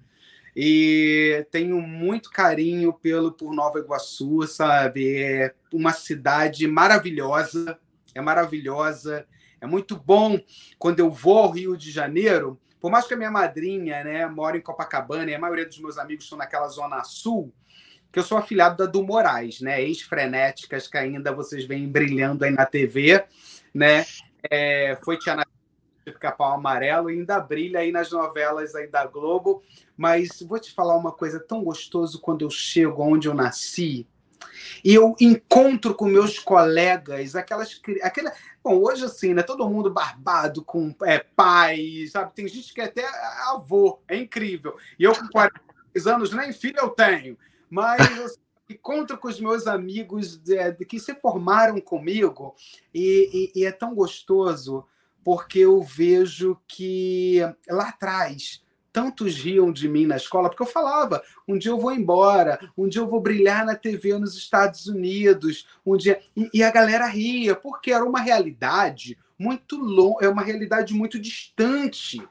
e 0.60 1.45
tenho 1.51 1.80
muito 1.80 2.32
carinho 2.32 2.91
pelo 2.91 3.32
por 3.32 3.53
Nova 3.53 3.77
Iguaçu, 3.77 4.47
sabe? 4.47 5.21
É 5.21 5.53
uma 5.71 5.93
cidade 5.93 6.65
maravilhosa, 6.67 7.77
é 8.15 8.19
maravilhosa, 8.19 9.27
é 9.62 9.67
muito 9.67 9.95
bom 9.95 10.39
quando 10.80 10.99
eu 10.99 11.12
vou 11.12 11.38
ao 11.38 11.51
Rio 11.51 11.77
de 11.77 11.91
Janeiro, 11.91 12.60
por 12.80 12.89
mais 12.89 13.06
que 13.06 13.13
a 13.13 13.17
minha 13.17 13.30
madrinha, 13.30 14.03
né, 14.03 14.25
mora 14.25 14.58
em 14.58 14.62
Copacabana 14.62 15.30
e 15.30 15.36
a 15.36 15.39
maioria 15.39 15.65
dos 15.65 15.80
meus 15.80 15.99
amigos 15.99 16.23
estão 16.23 16.39
naquela 16.39 16.67
zona 16.69 17.03
sul, 17.03 17.53
que 18.12 18.17
eu 18.17 18.23
sou 18.23 18.38
afiliado 18.38 18.77
da 18.77 18.86
do 18.89 19.03
Moraes, 19.03 19.62
né, 19.62 19.80
ex-frenéticas 19.84 20.88
que 20.88 20.97
ainda 20.97 21.32
vocês 21.32 21.65
veem 21.65 21.88
brilhando 21.88 22.43
aí 22.43 22.51
na 22.51 22.65
TV, 22.65 23.23
né? 23.73 24.06
É, 24.49 24.97
foi 25.03 25.17
Tia 25.17 25.36
de 25.36 26.13
Pica-Pau 26.13 26.53
Amarelo 26.53 27.10
e 27.10 27.19
ainda 27.19 27.39
brilha 27.39 27.79
aí 27.79 27.91
nas 27.91 28.12
novelas 28.12 28.75
aí 28.75 28.88
da 28.88 29.05
Globo. 29.05 29.62
Mas 29.95 30.29
vou 30.41 30.60
te 30.60 30.73
falar 30.73 30.95
uma 30.95 31.12
coisa 31.12 31.39
tão 31.39 31.63
gostoso 31.63 32.21
quando 32.21 32.43
eu 32.43 32.49
chego 32.49 33.03
onde 33.03 33.27
eu 33.27 33.33
nasci. 33.33 34.07
E 34.83 34.93
eu 34.93 35.15
encontro 35.19 35.93
com 35.95 36.05
meus 36.05 36.39
colegas 36.39 37.36
aquelas 37.36 37.81
aquela 38.01 38.31
bom 38.63 38.81
hoje 38.81 39.05
assim 39.05 39.33
né 39.33 39.41
todo 39.41 39.67
mundo 39.69 39.91
barbado 39.91 40.63
com 40.63 40.93
é, 41.03 41.19
pai 41.19 42.05
sabe? 42.12 42.33
Tem 42.33 42.47
gente 42.47 42.73
que 42.73 42.81
é 42.81 42.86
até 42.86 43.05
avô 43.49 43.99
é 44.07 44.15
incrível. 44.15 44.77
E 44.97 45.03
eu 45.03 45.13
com 45.13 45.27
40 45.27 45.62
anos 46.05 46.31
nem 46.31 46.53
filho 46.53 46.77
eu 46.79 46.89
tenho. 46.89 47.38
Mas 47.69 48.01
assim, 48.19 48.39
encontro 48.69 49.17
com 49.17 49.27
os 49.27 49.39
meus 49.39 49.67
amigos 49.67 50.38
de, 50.38 50.71
de 50.73 50.86
que 50.86 50.99
se 50.99 51.15
formaram 51.15 51.80
comigo 51.80 52.56
e, 52.93 53.51
e, 53.56 53.62
e, 53.62 53.65
é 53.65 53.71
tão 53.71 53.95
gostoso 53.95 54.86
porque 55.23 55.60
eu 55.60 55.82
vejo 55.82 56.58
que 56.67 57.39
lá 57.69 57.89
atrás 57.89 58.63
tantos 58.91 59.36
riam 59.36 59.71
de 59.71 59.88
mim 59.88 60.06
na 60.06 60.17
escola 60.17 60.49
porque 60.49 60.63
eu 60.63 60.67
falava 60.67 61.21
um 61.47 61.58
dia 61.58 61.71
eu 61.71 61.80
vou 61.80 61.93
embora 61.93 62.60
um 62.77 62.88
dia 62.88 63.01
eu 63.01 63.08
vou 63.08 63.21
brilhar 63.21 63.65
na 63.65 63.75
TV 63.75 64.17
nos 64.17 64.36
Estados 64.36 64.88
Unidos 64.88 65.67
um 65.86 65.95
dia 65.95 66.19
e, 66.36 66.49
e 66.53 66.63
a 66.63 66.71
galera 66.71 67.06
ria 67.06 67.56
porque 67.56 67.91
era 67.91 68.03
uma 68.03 68.19
realidade 68.19 69.17
muito 69.39 69.77
longa 69.77 70.25
é 70.25 70.30
uma 70.30 70.41
realidade 70.41 70.93
muito 70.93 71.19
distante 71.19 72.21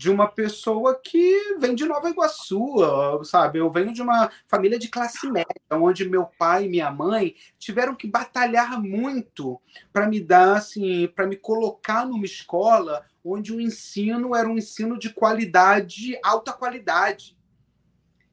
de 0.00 0.08
uma 0.08 0.26
pessoa 0.26 0.98
que 0.98 1.58
vem 1.58 1.74
de 1.74 1.84
Nova 1.84 2.08
Iguaçu, 2.08 2.76
sabe? 3.22 3.58
Eu 3.58 3.70
venho 3.70 3.92
de 3.92 4.00
uma 4.00 4.30
família 4.46 4.78
de 4.78 4.88
classe 4.88 5.30
média, 5.30 5.54
onde 5.72 6.08
meu 6.08 6.24
pai 6.24 6.64
e 6.64 6.68
minha 6.70 6.90
mãe 6.90 7.34
tiveram 7.58 7.94
que 7.94 8.06
batalhar 8.06 8.80
muito 8.80 9.60
para 9.92 10.06
me 10.06 10.18
dar, 10.18 10.56
assim, 10.56 11.06
para 11.08 11.26
me 11.26 11.36
colocar 11.36 12.06
numa 12.06 12.24
escola 12.24 13.04
onde 13.22 13.52
o 13.52 13.60
ensino 13.60 14.34
era 14.34 14.48
um 14.48 14.56
ensino 14.56 14.98
de 14.98 15.10
qualidade, 15.10 16.18
alta 16.24 16.50
qualidade. 16.50 17.36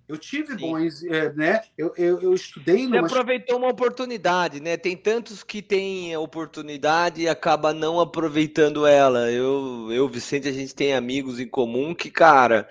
Eu 0.08 0.18
tive 0.18 0.58
Sim. 0.58 0.72
bons, 0.72 1.04
é, 1.04 1.34
né? 1.34 1.62
Eu, 1.78 1.94
eu, 1.98 2.22
eu 2.22 2.34
estudei 2.34 2.86
Você 2.86 2.88
numa... 2.88 3.08
aproveitou 3.08 3.58
uma 3.58 3.68
oportunidade, 3.68 4.62
né? 4.62 4.78
Tem 4.78 4.96
tantos 4.96 5.44
que 5.44 5.62
têm 5.62 6.16
oportunidade 6.16 7.22
e 7.22 7.28
acaba 7.28 7.74
não 7.74 8.00
aproveitando 8.00 8.88
ela. 8.88 9.30
Eu, 9.30 9.90
eu, 9.92 10.08
Vicente, 10.08 10.48
a 10.48 10.54
gente 10.54 10.74
tem 10.74 10.94
amigos 10.94 11.42
em 11.42 11.48
comum 11.48 11.94
que, 11.94 12.10
cara, 12.10 12.70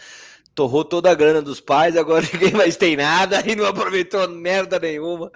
torrou 0.54 0.82
toda 0.82 1.10
a 1.10 1.14
grana 1.14 1.42
dos 1.42 1.60
pais, 1.60 1.94
agora 1.94 2.24
ninguém 2.32 2.52
mais 2.52 2.76
tem 2.76 2.96
nada 2.96 3.42
e 3.46 3.54
não 3.54 3.66
aproveitou 3.66 4.26
merda 4.30 4.78
nenhuma. 4.78 5.30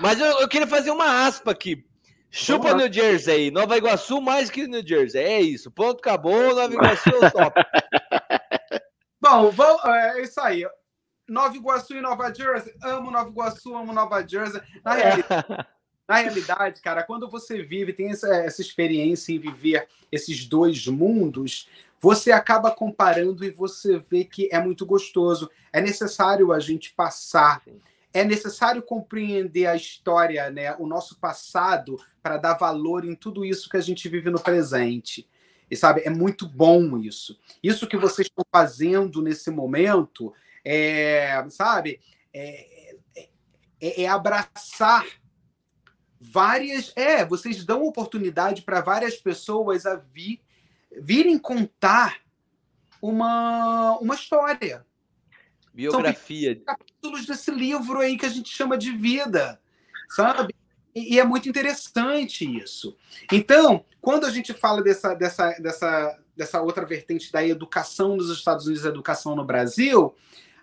Mas 0.00 0.18
eu, 0.18 0.40
eu 0.40 0.48
queria 0.48 0.66
fazer 0.66 0.90
uma 0.90 1.26
aspa 1.26 1.50
aqui. 1.50 1.84
Chupa 2.30 2.74
New 2.74 2.92
Jersey, 2.92 3.50
Nova 3.50 3.76
Iguaçu 3.76 4.20
mais 4.20 4.50
que 4.50 4.66
New 4.66 4.86
Jersey. 4.86 5.22
É 5.22 5.40
isso. 5.40 5.70
Ponto, 5.70 5.98
acabou. 5.98 6.54
Nova 6.54 6.72
Iguaçu 6.72 7.10
é 7.10 7.26
o 7.26 7.30
top. 7.30 7.60
Bom, 9.20 9.50
vou, 9.50 9.80
é 9.84 10.22
isso 10.22 10.40
aí. 10.40 10.66
Nova 11.28 11.56
Iguaçu 11.56 11.94
e 11.94 12.00
Nova 12.00 12.32
Jersey. 12.32 12.74
Amo 12.82 13.10
Nova 13.10 13.28
Iguaçu, 13.28 13.74
amo 13.74 13.92
Nova 13.92 14.26
Jersey. 14.26 14.60
Na 14.84 14.94
realidade, 14.94 15.46
na 16.08 16.16
realidade 16.16 16.80
cara, 16.80 17.02
quando 17.02 17.28
você 17.28 17.62
vive, 17.62 17.92
tem 17.92 18.10
essa, 18.10 18.28
essa 18.28 18.60
experiência 18.60 19.32
em 19.32 19.38
viver 19.38 19.88
esses 20.10 20.46
dois 20.46 20.86
mundos, 20.86 21.68
você 22.00 22.30
acaba 22.30 22.70
comparando 22.70 23.44
e 23.44 23.50
você 23.50 23.98
vê 23.98 24.24
que 24.24 24.48
é 24.52 24.60
muito 24.60 24.86
gostoso. 24.86 25.50
É 25.72 25.80
necessário 25.80 26.52
a 26.52 26.60
gente 26.60 26.92
passar. 26.94 27.62
É 28.14 28.24
necessário 28.24 28.82
compreender 28.82 29.66
a 29.66 29.76
história, 29.76 30.50
né, 30.50 30.74
o 30.78 30.86
nosso 30.86 31.18
passado, 31.18 31.98
para 32.22 32.38
dar 32.38 32.54
valor 32.54 33.04
em 33.04 33.14
tudo 33.14 33.44
isso 33.44 33.68
que 33.68 33.76
a 33.76 33.80
gente 33.80 34.08
vive 34.08 34.30
no 34.30 34.40
presente. 34.40 35.28
E 35.70 35.76
sabe, 35.76 36.02
é 36.04 36.10
muito 36.10 36.48
bom 36.48 36.96
isso. 36.98 37.38
Isso 37.62 37.86
que 37.86 37.96
vocês 37.96 38.28
estão 38.28 38.44
fazendo 38.50 39.20
nesse 39.20 39.50
momento 39.50 40.32
é, 40.68 41.48
sabe? 41.48 42.00
É, 42.32 42.96
é, 43.16 43.28
é, 43.80 44.02
é, 44.02 44.08
abraçar 44.08 45.06
várias. 46.20 46.92
É, 46.96 47.24
vocês 47.24 47.64
dão 47.64 47.84
oportunidade 47.84 48.62
para 48.62 48.80
várias 48.80 49.16
pessoas 49.16 49.86
a 49.86 49.94
vir, 49.94 50.40
virem 50.90 51.38
contar 51.38 52.18
uma, 53.00 53.96
uma 54.00 54.16
história. 54.16 54.84
Biografia. 55.72 56.56
São 56.56 56.64
capítulos 56.64 57.26
desse 57.26 57.50
livro 57.52 58.00
aí 58.00 58.18
que 58.18 58.26
a 58.26 58.30
gente 58.30 58.48
chama 58.48 58.76
de 58.76 58.90
vida, 58.90 59.60
sabe? 60.10 60.52
E, 60.92 61.20
é 61.20 61.24
muito 61.24 61.48
interessante 61.48 62.44
isso. 62.44 62.96
Então, 63.30 63.84
quando 64.00 64.24
a 64.24 64.30
gente 64.30 64.52
fala 64.54 64.82
dessa, 64.82 65.14
dessa, 65.14 65.50
dessa 65.60 66.18
dessa 66.36 66.60
outra 66.60 66.84
vertente 66.84 67.32
da 67.32 67.44
educação 67.44 68.16
nos 68.16 68.30
Estados 68.30 68.66
Unidos 68.66 68.84
educação 68.84 69.34
no 69.34 69.44
Brasil, 69.44 70.14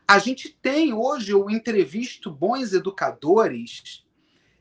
a 0.07 0.19
gente 0.19 0.49
tem 0.49 0.93
hoje, 0.93 1.31
eu 1.31 1.49
entrevisto 1.49 2.29
bons 2.29 2.73
educadores 2.73 4.05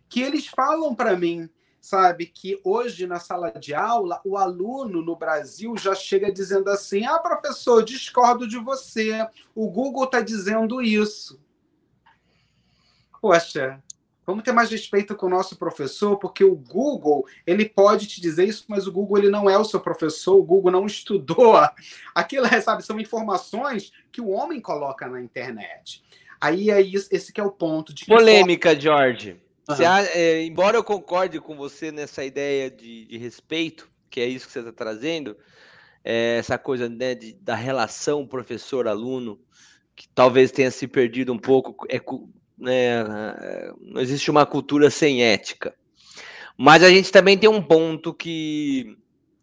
que 0.09 0.21
eles 0.21 0.47
falam 0.47 0.95
para 0.95 1.17
mim, 1.17 1.49
sabe, 1.81 2.27
que 2.27 2.61
hoje 2.63 3.07
na 3.07 3.19
sala 3.19 3.51
de 3.51 3.75
aula 3.75 4.21
o 4.25 4.37
aluno 4.37 5.03
no 5.03 5.17
Brasil 5.17 5.77
já 5.77 5.95
chega 5.95 6.31
dizendo 6.31 6.69
assim: 6.71 7.05
ah, 7.05 7.19
professor, 7.19 7.83
discordo 7.83 8.47
de 8.47 8.59
você, 8.59 9.27
o 9.55 9.69
Google 9.71 10.05
está 10.05 10.21
dizendo 10.21 10.83
isso. 10.83 11.41
Poxa, 13.21 13.83
Vamos 14.25 14.45
ter 14.45 14.53
mais 14.53 14.71
respeito 14.71 15.17
com 15.17 15.27
o 15.27 15.31
nosso 15.31 15.57
professor, 15.57 16.17
porque 16.17 16.45
o 16.45 16.55
Google 16.55 17.27
ele 17.45 17.69
pode 17.69 18.07
te 18.07 18.21
dizer 18.21 18.49
isso, 18.49 18.65
mas 18.69 18.87
o 18.87 18.93
Google 18.93 19.19
ele 19.19 19.29
não 19.29 19.51
é 19.51 19.59
o 19.59 19.65
seu 19.65 19.81
professor, 19.81 20.37
o 20.37 20.45
Google 20.45 20.71
não 20.71 20.87
estudou. 20.87 21.55
Aquilo, 22.15 22.47
sabe, 22.63 22.85
são 22.85 23.01
informações 23.01 23.93
que 24.13 24.21
o 24.21 24.31
homem 24.31 24.61
coloca 24.61 25.09
na 25.09 25.21
internet. 25.21 26.03
Aí 26.41 26.71
é 26.71 26.81
isso, 26.81 27.09
esse 27.11 27.33
que 27.33 27.41
é 27.41 27.45
o 27.45 27.51
ponto. 27.51 27.93
De 27.93 28.07
Polêmica, 28.07 28.71
forma... 28.71 28.81
George. 28.81 29.31
Uhum. 29.69 29.77
Você, 29.77 29.85
é, 29.85 30.45
embora 30.45 30.77
eu 30.77 30.85
concorde 30.85 31.41
com 31.41 31.57
você 31.57 31.91
nessa 31.91 32.25
ideia 32.25 32.71
de, 32.71 33.07
de 33.07 33.17
respeito, 33.17 33.91
que 34.11 34.21
é 34.21 34.27
isso 34.27 34.47
que 34.47 34.53
você 34.53 34.61
está 34.61 34.73
trazendo, 34.73 35.37
é, 36.05 36.37
essa 36.39 36.59
coisa 36.59 36.89
né, 36.89 37.15
de, 37.15 37.33
da 37.35 37.55
relação 37.55 38.27
professor-aluno, 38.27 39.41
que 39.95 40.09
talvez 40.09 40.51
tenha 40.51 40.71
se 40.71 40.87
perdido 40.87 41.33
um 41.33 41.39
pouco, 41.39 41.87
é, 41.89 42.01
né, 42.63 43.05
não 43.81 44.01
existe 44.01 44.31
uma 44.31 44.47
cultura 44.47 44.89
sem 44.89 45.23
ética. 45.25 45.75
Mas 46.57 46.83
a 46.83 46.89
gente 46.89 47.11
também 47.11 47.37
tem 47.37 47.49
um 47.49 47.63
ponto 47.63 48.15
que 48.15 48.97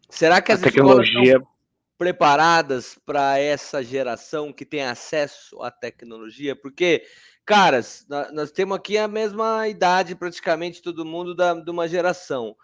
será 0.08 0.40
que 0.40 0.52
as 0.52 0.60
tecnologia... 0.60 1.20
escolas 1.20 1.36
estão 1.36 1.50
preparadas 1.98 2.98
para 3.04 3.38
essa 3.38 3.82
geração 3.82 4.52
que 4.52 4.64
tem 4.64 4.82
acesso 4.82 5.60
à 5.62 5.70
tecnologia? 5.70 6.56
Porque, 6.56 7.02
caras, 7.44 8.06
nós 8.32 8.50
temos 8.50 8.76
aqui 8.76 8.96
a 8.96 9.06
mesma 9.06 9.68
idade, 9.68 10.14
praticamente 10.14 10.80
todo 10.80 11.04
mundo 11.04 11.34
da, 11.34 11.52
de 11.52 11.70
uma 11.70 11.86
geração. 11.86 12.56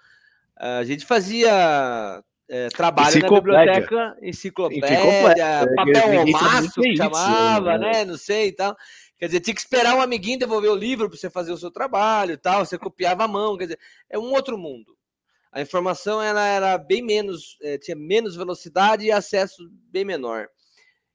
A 0.59 0.85
gente 0.85 1.05
fazia 1.05 2.23
é, 2.49 2.69
trabalho 2.69 3.21
na 3.21 3.29
biblioteca, 3.29 4.17
enciclopédia, 4.23 4.89
enciclopédia 4.89 5.75
papel 5.77 6.27
maço 6.29 6.81
que 6.81 6.97
chamava, 6.97 7.77
né? 7.77 7.93
né? 7.93 8.05
Não 8.05 8.17
sei 8.17 8.49
e 8.49 8.53
tal. 8.53 8.77
Quer 9.19 9.27
dizer, 9.27 9.41
tinha 9.41 9.55
que 9.55 9.61
esperar 9.61 9.97
um 9.97 10.01
amiguinho 10.01 10.39
devolver 10.39 10.71
o 10.71 10.75
livro 10.75 11.09
para 11.09 11.19
você 11.19 11.31
fazer 11.31 11.53
o 11.53 11.57
seu 11.57 11.71
trabalho 11.71 12.33
e 12.33 12.37
tal. 12.37 12.65
Você 12.65 12.79
copiava 12.79 13.25
a 13.25 13.29
mão. 13.29 13.57
Quer 13.57 13.65
dizer, 13.65 13.79
é 14.11 14.19
um 14.19 14.33
outro 14.33 14.59
mundo. 14.59 14.97
A 15.51 15.61
informação 15.63 16.23
ela 16.23 16.47
era 16.47 16.77
bem 16.77 17.03
menos, 17.03 17.57
é, 17.63 17.79
tinha 17.79 17.97
menos 17.97 18.37
velocidade 18.37 19.07
e 19.07 19.11
acesso 19.11 19.67
bem 19.91 20.05
menor. 20.05 20.49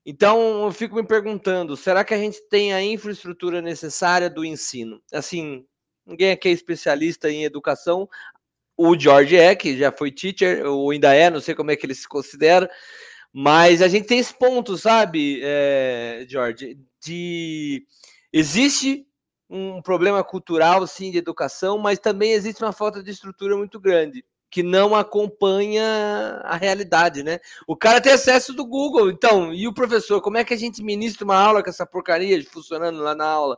Então, 0.03 0.65
eu 0.65 0.71
fico 0.71 0.95
me 0.95 1.05
perguntando: 1.05 1.77
será 1.77 2.03
que 2.03 2.13
a 2.13 2.17
gente 2.17 2.41
tem 2.49 2.73
a 2.73 2.83
infraestrutura 2.83 3.61
necessária 3.61 4.29
do 4.29 4.43
ensino? 4.43 4.99
Assim, 5.13 5.63
ninguém 6.05 6.31
aqui 6.31 6.49
é 6.49 6.51
especialista 6.51 7.29
em 7.29 7.43
educação. 7.43 8.09
O 8.75 8.97
George 8.99 9.37
é, 9.37 9.53
que 9.55 9.77
já 9.77 9.91
foi 9.91 10.11
teacher, 10.11 10.65
ou 10.65 10.89
ainda 10.89 11.13
é, 11.13 11.29
não 11.29 11.39
sei 11.39 11.53
como 11.53 11.69
é 11.69 11.75
que 11.75 11.85
ele 11.85 11.93
se 11.93 12.07
considera. 12.07 12.67
Mas 13.33 13.81
a 13.81 13.87
gente 13.87 14.07
tem 14.07 14.19
esse 14.19 14.33
ponto, 14.33 14.77
sabe, 14.77 15.39
é, 15.41 16.25
George, 16.27 16.77
de 17.01 17.85
existe 18.31 19.05
um 19.49 19.81
problema 19.81 20.23
cultural, 20.23 20.85
sim, 20.87 21.11
de 21.11 21.17
educação, 21.17 21.77
mas 21.77 21.99
também 21.99 22.31
existe 22.31 22.63
uma 22.63 22.71
falta 22.71 23.03
de 23.03 23.11
estrutura 23.11 23.55
muito 23.55 23.79
grande 23.79 24.23
que 24.51 24.61
não 24.61 24.93
acompanha 24.93 26.41
a 26.43 26.57
realidade, 26.57 27.23
né? 27.23 27.39
O 27.65 27.75
cara 27.75 28.01
tem 28.01 28.11
acesso 28.11 28.53
do 28.53 28.65
Google, 28.65 29.09
então, 29.09 29.53
e 29.53 29.65
o 29.65 29.73
professor, 29.73 30.21
como 30.21 30.37
é 30.37 30.43
que 30.43 30.53
a 30.53 30.57
gente 30.57 30.83
ministra 30.83 31.23
uma 31.23 31.37
aula 31.37 31.63
com 31.63 31.69
essa 31.69 31.85
porcaria 31.85 32.43
funcionando 32.43 32.99
lá 32.99 33.15
na 33.15 33.25
aula? 33.25 33.57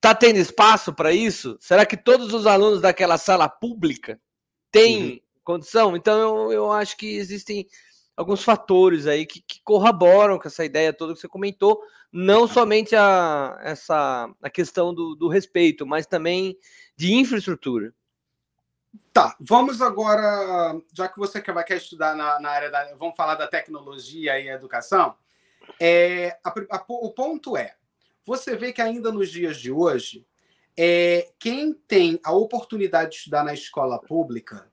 Tá 0.00 0.12
tendo 0.12 0.36
espaço 0.36 0.92
para 0.92 1.12
isso? 1.12 1.56
Será 1.60 1.86
que 1.86 1.96
todos 1.96 2.34
os 2.34 2.44
alunos 2.44 2.80
daquela 2.80 3.16
sala 3.18 3.48
pública 3.48 4.20
têm 4.72 5.02
uhum. 5.04 5.20
condição? 5.44 5.96
Então, 5.96 6.18
eu, 6.18 6.52
eu 6.52 6.72
acho 6.72 6.96
que 6.96 7.14
existem 7.14 7.68
alguns 8.20 8.44
fatores 8.44 9.06
aí 9.06 9.24
que, 9.24 9.40
que, 9.40 9.62
corroboram 9.64 10.38
com 10.38 10.46
essa 10.46 10.62
ideia 10.62 10.92
toda 10.92 11.14
que 11.14 11.20
você 11.20 11.26
comentou, 11.26 11.82
não 12.12 12.46
somente 12.46 12.94
a, 12.94 13.58
essa, 13.62 14.30
a 14.42 14.50
questão 14.50 14.92
do, 14.92 15.14
do 15.14 15.26
respeito, 15.26 15.86
mas 15.86 16.06
também 16.06 16.54
de 16.94 17.14
infraestrutura. 17.14 17.94
Tá, 19.10 19.34
vamos 19.40 19.80
agora, 19.80 20.78
já 20.92 21.08
que 21.08 21.18
você 21.18 21.40
quer, 21.40 21.54
querer 21.64 21.78
estudar 21.78 22.14
na, 22.14 22.38
na 22.40 22.50
área 22.50 22.70
da. 22.70 22.94
Vamos 22.96 23.16
falar 23.16 23.36
da 23.36 23.48
tecnologia 23.48 24.38
e 24.38 24.48
educação. 24.48 25.14
É, 25.80 26.36
a, 26.44 26.50
a, 26.50 26.84
o 26.88 27.10
ponto 27.12 27.56
é: 27.56 27.76
você 28.24 28.54
vê 28.54 28.70
que 28.70 28.82
ainda 28.82 29.10
nos 29.10 29.30
dias 29.30 29.56
de 29.56 29.72
hoje, 29.72 30.26
é, 30.76 31.30
quem 31.38 31.72
tem 31.72 32.20
a 32.22 32.32
oportunidade 32.32 33.12
de 33.12 33.16
estudar 33.16 33.44
na 33.44 33.54
escola 33.54 33.98
pública 33.98 34.70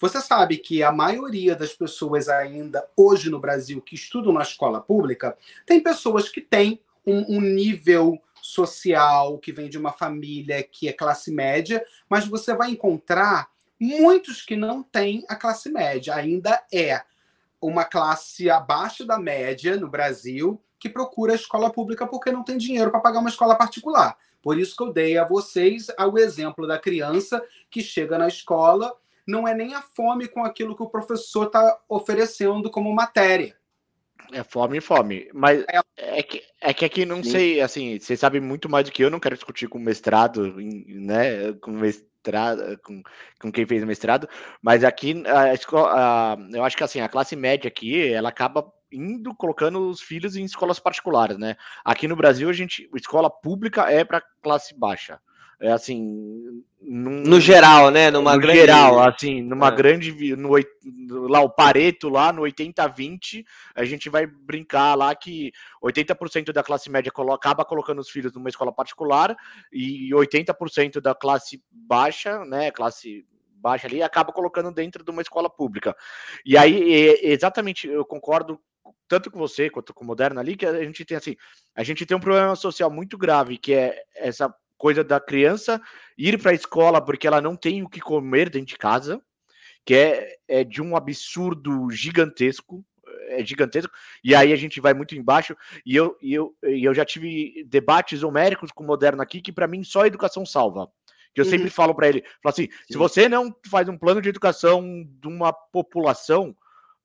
você 0.00 0.20
sabe 0.20 0.56
que 0.56 0.82
a 0.82 0.90
maioria 0.90 1.54
das 1.54 1.74
pessoas 1.74 2.28
ainda 2.28 2.88
hoje 2.96 3.28
no 3.28 3.38
Brasil 3.38 3.82
que 3.82 3.94
estudam 3.94 4.32
na 4.32 4.42
escola 4.42 4.80
pública 4.80 5.36
tem 5.66 5.78
pessoas 5.78 6.30
que 6.30 6.40
têm 6.40 6.80
um, 7.06 7.36
um 7.36 7.40
nível 7.40 8.18
social, 8.40 9.38
que 9.38 9.52
vem 9.52 9.68
de 9.68 9.76
uma 9.76 9.92
família 9.92 10.62
que 10.62 10.88
é 10.88 10.92
classe 10.92 11.30
média, 11.30 11.84
mas 12.08 12.26
você 12.26 12.54
vai 12.54 12.70
encontrar 12.70 13.50
muitos 13.78 14.42
que 14.42 14.56
não 14.56 14.82
têm 14.82 15.22
a 15.28 15.36
classe 15.36 15.68
média. 15.68 16.14
Ainda 16.14 16.62
é 16.72 17.02
uma 17.60 17.84
classe 17.84 18.48
abaixo 18.48 19.04
da 19.04 19.18
média 19.18 19.76
no 19.76 19.88
Brasil 19.88 20.58
que 20.78 20.88
procura 20.88 21.32
a 21.32 21.36
escola 21.36 21.70
pública 21.70 22.06
porque 22.06 22.32
não 22.32 22.42
tem 22.42 22.56
dinheiro 22.56 22.90
para 22.90 23.00
pagar 23.00 23.20
uma 23.20 23.28
escola 23.28 23.54
particular. 23.54 24.16
Por 24.42 24.58
isso 24.58 24.74
que 24.74 24.82
eu 24.82 24.92
dei 24.92 25.18
a 25.18 25.24
vocês 25.26 25.88
o 25.98 26.18
exemplo 26.18 26.66
da 26.66 26.78
criança 26.78 27.44
que 27.70 27.82
chega 27.82 28.16
na 28.16 28.28
escola 28.28 28.94
não 29.26 29.46
é 29.46 29.54
nem 29.54 29.74
a 29.74 29.82
fome 29.82 30.28
com 30.28 30.44
aquilo 30.44 30.76
que 30.76 30.82
o 30.82 30.90
professor 30.90 31.46
está 31.46 31.78
oferecendo 31.88 32.70
como 32.70 32.94
matéria. 32.94 33.56
É 34.32 34.42
fome 34.42 34.78
e 34.78 34.80
fome. 34.80 35.28
Mas 35.32 35.64
é, 35.68 35.80
é, 35.96 36.22
que, 36.22 36.42
é 36.60 36.74
que 36.74 36.84
aqui 36.84 37.04
não 37.04 37.22
Sim. 37.22 37.30
sei, 37.30 37.60
assim, 37.60 37.98
vocês 37.98 38.20
sabem 38.20 38.40
muito 38.40 38.68
mais 38.68 38.84
do 38.84 38.92
que 38.92 39.02
eu, 39.02 39.10
não 39.10 39.20
quero 39.20 39.34
discutir 39.34 39.68
com 39.68 39.78
mestrado, 39.78 40.54
né? 40.56 41.52
Com 41.60 41.72
mestrado, 41.72 42.78
com, 42.84 43.02
com 43.40 43.50
quem 43.50 43.66
fez 43.66 43.82
mestrado, 43.84 44.28
mas 44.62 44.84
aqui 44.84 45.22
a 45.26 45.54
escola, 45.54 45.92
a, 45.94 46.36
eu 46.52 46.62
acho 46.62 46.76
que 46.76 46.84
assim, 46.84 47.00
a 47.00 47.08
classe 47.08 47.34
média 47.34 47.66
aqui, 47.66 48.12
ela 48.12 48.28
acaba 48.28 48.70
indo 48.92 49.34
colocando 49.34 49.88
os 49.88 50.00
filhos 50.02 50.36
em 50.36 50.44
escolas 50.44 50.78
particulares, 50.78 51.38
né? 51.38 51.56
Aqui 51.84 52.06
no 52.06 52.16
Brasil, 52.16 52.48
a 52.48 52.52
gente, 52.52 52.88
escola 52.94 53.30
pública 53.30 53.90
é 53.90 54.04
para 54.04 54.22
classe 54.42 54.78
baixa 54.78 55.18
é 55.60 55.70
assim 55.70 56.64
num, 56.80 57.20
no 57.20 57.38
geral, 57.38 57.90
né, 57.90 58.10
numa 58.10 58.34
no 58.34 58.40
grande 58.40 58.58
geral, 58.58 58.98
assim, 59.00 59.42
numa 59.42 59.68
é. 59.68 59.70
grande 59.70 60.34
no, 60.34 60.48
lá 61.28 61.40
o 61.40 61.50
Pareto 61.50 62.08
lá 62.08 62.32
no 62.32 62.42
80/20, 62.42 63.44
a 63.74 63.84
gente 63.84 64.08
vai 64.08 64.26
brincar 64.26 64.94
lá 64.94 65.14
que 65.14 65.52
80% 65.82 66.52
da 66.52 66.62
classe 66.62 66.90
média 66.90 67.12
colo 67.12 67.32
acaba 67.32 67.64
colocando 67.64 67.98
os 68.00 68.08
filhos 68.08 68.32
numa 68.32 68.48
escola 68.48 68.72
particular 68.72 69.36
e 69.70 70.10
80% 70.14 71.00
da 71.00 71.14
classe 71.14 71.62
baixa, 71.70 72.44
né, 72.46 72.70
classe 72.70 73.26
baixa 73.54 73.86
ali 73.86 74.02
acaba 74.02 74.32
colocando 74.32 74.72
dentro 74.72 75.04
de 75.04 75.10
uma 75.10 75.20
escola 75.20 75.50
pública. 75.50 75.94
E 76.46 76.56
aí, 76.56 77.18
exatamente, 77.22 77.86
eu 77.86 78.06
concordo 78.06 78.58
tanto 79.06 79.30
com 79.30 79.38
você 79.38 79.68
quanto 79.68 79.92
com 79.92 80.02
o 80.02 80.06
Moderna 80.06 80.40
ali, 80.40 80.56
que 80.56 80.64
a 80.64 80.82
gente 80.82 81.04
tem 81.04 81.16
assim, 81.16 81.36
a 81.74 81.82
gente 81.82 82.06
tem 82.06 82.16
um 82.16 82.20
problema 82.20 82.56
social 82.56 82.90
muito 82.90 83.18
grave, 83.18 83.58
que 83.58 83.74
é 83.74 84.02
essa 84.16 84.54
coisa 84.80 85.04
da 85.04 85.20
criança 85.20 85.80
ir 86.16 86.40
para 86.40 86.52
a 86.52 86.54
escola 86.54 87.04
porque 87.04 87.26
ela 87.26 87.40
não 87.40 87.54
tem 87.54 87.82
o 87.82 87.88
que 87.88 88.00
comer 88.00 88.48
dentro 88.48 88.68
de 88.68 88.78
casa, 88.78 89.20
que 89.84 89.94
é, 89.94 90.36
é 90.48 90.64
de 90.64 90.80
um 90.80 90.96
absurdo 90.96 91.90
gigantesco, 91.90 92.82
é 93.28 93.44
gigantesco, 93.44 93.92
e 94.24 94.34
aí 94.34 94.52
a 94.52 94.56
gente 94.56 94.80
vai 94.80 94.94
muito 94.94 95.14
embaixo, 95.14 95.54
e 95.84 95.94
eu, 95.94 96.16
e 96.22 96.32
eu, 96.32 96.56
e 96.64 96.82
eu 96.82 96.94
já 96.94 97.04
tive 97.04 97.62
debates 97.68 98.22
homéricos 98.22 98.72
com 98.72 98.82
o 98.82 98.86
Moderno 98.86 99.20
aqui, 99.20 99.42
que 99.42 99.52
para 99.52 99.68
mim 99.68 99.84
só 99.84 100.02
a 100.02 100.06
educação 100.06 100.46
salva. 100.46 100.90
Que 101.34 101.40
eu 101.40 101.44
uhum. 101.44 101.50
sempre 101.50 101.70
falo 101.70 101.94
para 101.94 102.08
ele, 102.08 102.22
falo 102.42 102.52
assim, 102.52 102.64
Sim. 102.64 102.92
se 102.92 102.98
você 102.98 103.28
não 103.28 103.54
faz 103.68 103.88
um 103.88 103.98
plano 103.98 104.20
de 104.20 104.30
educação 104.30 104.82
de 105.20 105.28
uma 105.28 105.52
população, 105.52 106.56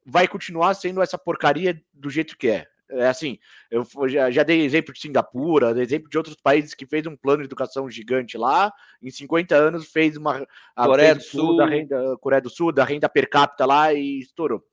vai 0.03 0.27
continuar 0.27 0.73
sendo 0.75 1.01
essa 1.01 1.17
porcaria 1.17 1.79
do 1.93 2.09
jeito 2.09 2.37
que 2.37 2.47
é. 2.47 2.67
É 2.89 3.07
assim, 3.07 3.39
eu 3.71 3.83
já, 4.07 4.29
já, 4.29 4.43
dei 4.43 4.61
exemplo 4.61 4.93
de 4.93 4.99
Singapura, 4.99 5.73
dei 5.73 5.83
exemplo 5.83 6.07
de 6.07 6.17
outros 6.17 6.35
países 6.35 6.75
que 6.75 6.85
fez 6.85 7.05
um 7.07 7.15
plano 7.15 7.39
de 7.39 7.45
educação 7.45 7.89
gigante 7.89 8.37
lá, 8.37 8.71
em 9.01 9.09
50 9.09 9.55
anos 9.55 9.91
fez 9.91 10.15
uma 10.15 10.45
a 10.75 10.85
Coreia 10.85 11.15
do 11.15 11.23
Sul, 11.23 11.57
da 11.57 11.65
renda, 11.65 12.17
Coreia 12.19 12.41
do 12.41 12.49
Sul, 12.49 12.71
da 12.71 12.83
renda 12.83 13.09
per 13.09 13.27
capita 13.27 13.65
lá 13.65 13.91
e 13.91 14.19
estourou. 14.19 14.63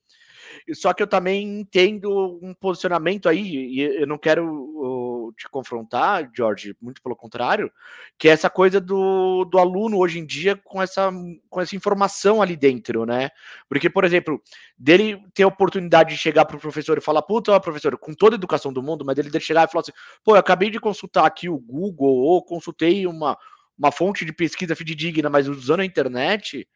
Só 0.74 0.92
que 0.92 1.03
eu 1.03 1.07
também 1.07 1.61
entendo 1.61 2.38
um 2.42 2.55
posicionamento 2.55 3.28
aí, 3.28 3.42
e 3.42 3.80
eu 3.80 4.07
não 4.07 4.18
quero 4.18 5.32
te 5.36 5.48
confrontar, 5.48 6.30
George, 6.34 6.76
muito 6.80 7.03
pelo 7.03 7.16
contrário, 7.16 7.70
que 8.18 8.28
é 8.28 8.32
essa 8.32 8.50
coisa 8.50 8.80
do, 8.80 9.44
do 9.44 9.59
aluno 9.59 9.98
hoje 9.98 10.18
em 10.18 10.26
dia 10.26 10.57
com 10.57 10.80
essa, 10.82 11.11
com 11.48 11.61
essa 11.61 11.76
informação 11.76 12.42
ali 12.42 12.57
dentro, 12.57 13.05
né? 13.05 13.30
Porque, 13.68 13.88
por 13.88 14.05
exemplo, 14.05 14.40
dele 14.76 15.20
ter 15.34 15.44
a 15.44 15.48
oportunidade 15.48 16.11
de 16.11 16.18
chegar 16.18 16.44
para 16.44 16.57
o 16.57 16.61
professor 16.61 16.96
e 16.98 17.03
falar, 17.03 17.22
puta, 17.22 17.59
professor, 17.61 17.96
com 17.98 18.14
toda 18.14 18.36
a 18.36 18.38
educação 18.38 18.72
do 18.72 18.82
mundo, 18.82 19.05
mas 19.05 19.16
dele 19.16 19.30
chegar 19.40 19.68
e 19.68 19.70
falar 19.70 19.82
assim, 19.82 19.92
pô, 20.24 20.34
eu 20.34 20.40
acabei 20.40 20.70
de 20.70 20.80
consultar 20.80 21.26
aqui 21.26 21.48
o 21.48 21.59
Google, 21.59 22.16
ou 22.16 22.44
consultei 22.44 23.07
uma, 23.07 23.36
uma 23.78 23.92
fonte 23.92 24.24
de 24.24 24.32
pesquisa 24.32 24.76
fidedigna, 24.76 25.30
mas 25.30 25.48
usando 25.48 25.80
a 25.80 25.84
internet, 25.84 26.66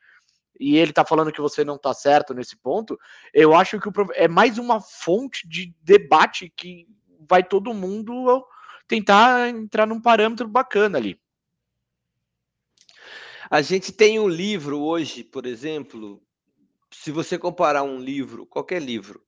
e 0.58 0.76
ele 0.76 0.90
está 0.90 1.04
falando 1.04 1.32
que 1.32 1.40
você 1.40 1.64
não 1.64 1.76
está 1.76 1.92
certo 1.94 2.34
nesse 2.34 2.56
ponto, 2.56 2.98
eu 3.32 3.54
acho 3.54 3.80
que 3.80 3.88
o, 3.88 3.92
é 4.14 4.28
mais 4.28 4.58
uma 4.58 4.80
fonte 4.80 5.46
de 5.48 5.74
debate 5.82 6.52
que 6.56 6.86
vai 7.28 7.42
todo 7.42 7.74
mundo 7.74 8.46
tentar 8.86 9.48
entrar 9.48 9.86
num 9.86 10.00
parâmetro 10.00 10.46
bacana 10.46 10.98
ali. 10.98 11.20
A 13.50 13.62
gente 13.62 13.92
tem 13.92 14.18
um 14.18 14.28
livro 14.28 14.80
hoje, 14.80 15.22
por 15.22 15.46
exemplo, 15.46 16.22
se 16.92 17.10
você 17.10 17.38
comparar 17.38 17.82
um 17.82 17.98
livro, 17.98 18.46
qualquer 18.46 18.82
livro, 18.82 19.24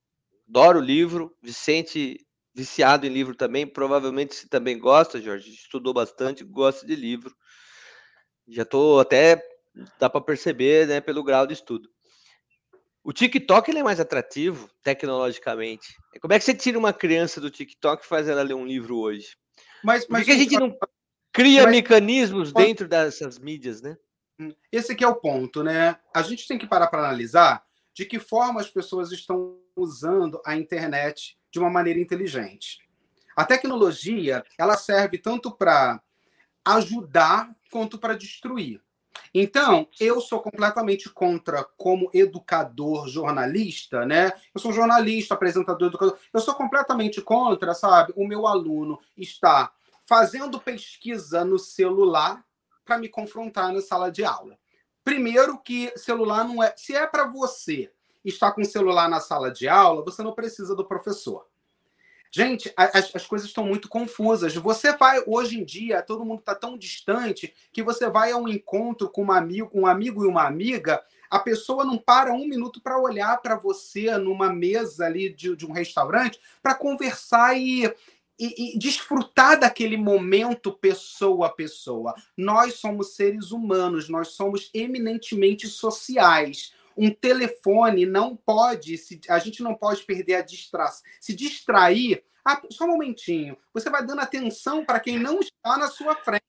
adoro 0.47 0.79
livro, 0.79 1.35
Vicente 1.41 2.25
viciado 2.53 3.05
em 3.05 3.09
livro 3.09 3.35
também, 3.35 3.65
provavelmente 3.65 4.35
você 4.35 4.47
também 4.47 4.77
gosta, 4.77 5.21
Jorge, 5.21 5.49
estudou 5.51 5.93
bastante, 5.93 6.43
gosta 6.43 6.85
de 6.85 6.95
livro. 6.95 7.33
Já 8.47 8.63
estou 8.63 8.99
até 8.99 9.41
dá 9.99 10.09
para 10.09 10.21
perceber, 10.21 10.87
né, 10.87 11.01
pelo 11.01 11.23
grau 11.23 11.45
de 11.45 11.53
estudo. 11.53 11.89
O 13.03 13.13
TikTok 13.13 13.71
ele 13.71 13.79
é 13.79 13.83
mais 13.83 13.99
atrativo 13.99 14.69
tecnologicamente. 14.83 15.87
Como 16.21 16.33
é 16.33 16.39
que 16.39 16.45
você 16.45 16.53
tira 16.53 16.77
uma 16.77 16.93
criança 16.93 17.39
do 17.39 17.49
TikTok 17.49 18.03
e 18.03 18.07
faz 18.07 18.27
ela 18.27 18.43
ler 18.43 18.53
um 18.53 18.65
livro 18.65 18.97
hoje? 18.97 19.37
Mas, 19.83 20.05
mas 20.07 20.21
Por 20.21 20.25
que 20.25 20.31
a 20.31 20.37
gente 20.37 20.59
não 20.59 20.77
cria 21.31 21.63
mas, 21.63 21.71
mecanismos 21.71 22.51
mas, 22.51 22.65
dentro 22.65 22.87
dessas 22.87 23.39
mídias, 23.39 23.81
né? 23.81 23.97
Esse 24.71 24.91
aqui 24.91 25.03
é 25.03 25.07
o 25.07 25.15
ponto, 25.15 25.63
né? 25.63 25.97
A 26.13 26.21
gente 26.21 26.47
tem 26.47 26.57
que 26.57 26.67
parar 26.67 26.87
para 26.87 26.99
analisar 26.99 27.63
de 27.93 28.05
que 28.05 28.19
forma 28.19 28.61
as 28.61 28.69
pessoas 28.69 29.11
estão 29.11 29.59
usando 29.75 30.41
a 30.45 30.55
internet 30.55 31.37
de 31.51 31.59
uma 31.59 31.69
maneira 31.69 31.99
inteligente. 31.99 32.79
A 33.35 33.45
tecnologia, 33.45 34.43
ela 34.57 34.77
serve 34.77 35.17
tanto 35.17 35.51
para 35.51 36.01
ajudar 36.65 37.53
quanto 37.71 37.97
para 37.97 38.15
destruir. 38.15 38.81
Então, 39.33 39.87
eu 39.99 40.19
sou 40.21 40.39
completamente 40.39 41.09
contra, 41.09 41.63
como 41.63 42.09
educador, 42.13 43.07
jornalista, 43.07 44.05
né? 44.05 44.31
Eu 44.53 44.59
sou 44.59 44.73
jornalista, 44.73 45.33
apresentador, 45.33 45.89
educador. 45.89 46.17
Eu 46.33 46.39
sou 46.39 46.53
completamente 46.55 47.21
contra, 47.21 47.73
sabe? 47.73 48.13
O 48.15 48.27
meu 48.27 48.47
aluno 48.47 48.99
está 49.17 49.71
fazendo 50.05 50.59
pesquisa 50.59 51.45
no 51.45 51.59
celular 51.59 52.43
para 52.83 52.97
me 52.97 53.07
confrontar 53.07 53.71
na 53.71 53.81
sala 53.81 54.11
de 54.11 54.25
aula. 54.25 54.57
Primeiro 55.03 55.59
que 55.59 55.91
celular 55.97 56.43
não 56.43 56.63
é. 56.63 56.73
Se 56.75 56.95
é 56.95 57.05
para 57.05 57.25
você 57.25 57.91
estar 58.25 58.51
com 58.51 58.61
o 58.61 58.65
celular 58.65 59.07
na 59.07 59.19
sala 59.19 59.51
de 59.51 59.67
aula, 59.67 60.03
você 60.03 60.23
não 60.23 60.33
precisa 60.33 60.75
do 60.75 60.85
professor. 60.85 61.47
Gente, 62.31 62.71
as, 62.77 63.15
as 63.15 63.25
coisas 63.25 63.47
estão 63.47 63.65
muito 63.65 63.89
confusas. 63.89 64.53
Você 64.55 64.95
vai, 64.95 65.21
hoje 65.25 65.59
em 65.59 65.63
dia, 65.63 66.01
todo 66.01 66.23
mundo 66.23 66.39
está 66.39 66.53
tão 66.53 66.77
distante 66.77 67.53
que 67.71 67.81
você 67.81 68.07
vai 68.07 68.31
a 68.31 68.37
um 68.37 68.47
encontro 68.47 69.09
com 69.09 69.25
um 69.25 69.31
amigo, 69.31 69.71
um 69.73 69.87
amigo 69.87 70.23
e 70.23 70.27
uma 70.27 70.45
amiga, 70.45 71.01
a 71.29 71.39
pessoa 71.39 71.83
não 71.83 71.97
para 71.97 72.31
um 72.31 72.47
minuto 72.47 72.81
para 72.81 72.99
olhar 72.99 73.37
para 73.41 73.55
você 73.55 74.15
numa 74.17 74.51
mesa 74.51 75.05
ali 75.05 75.33
de, 75.33 75.55
de 75.55 75.65
um 75.65 75.71
restaurante 75.71 76.39
para 76.61 76.75
conversar 76.75 77.57
e, 77.57 77.85
e, 78.39 78.75
e, 78.75 78.79
desfrutar 78.79 79.59
daquele 79.59 79.97
momento 79.97 80.71
pessoa 80.71 81.47
a 81.47 81.51
pessoa. 81.51 82.13
Nós 82.37 82.75
somos 82.75 83.15
seres 83.15 83.51
humanos, 83.51 84.07
nós 84.07 84.29
somos 84.29 84.69
eminentemente 84.73 85.67
sociais 85.67 86.73
um 86.99 87.09
telefone 87.09 88.05
não 88.05 88.35
pode, 88.35 88.97
se, 88.97 89.21
a 89.29 89.39
gente 89.39 89.63
não 89.63 89.73
pode 89.73 90.03
perder 90.03 90.35
a 90.35 90.41
distração. 90.41 91.01
Se 91.21 91.33
distrair, 91.33 92.21
ah, 92.45 92.61
só 92.69 92.83
um 92.83 92.89
momentinho, 92.89 93.57
você 93.73 93.89
vai 93.89 94.05
dando 94.05 94.19
atenção 94.19 94.83
para 94.83 94.99
quem 94.99 95.17
não 95.17 95.39
está 95.39 95.77
na 95.77 95.87
sua 95.87 96.13
frente. 96.15 96.43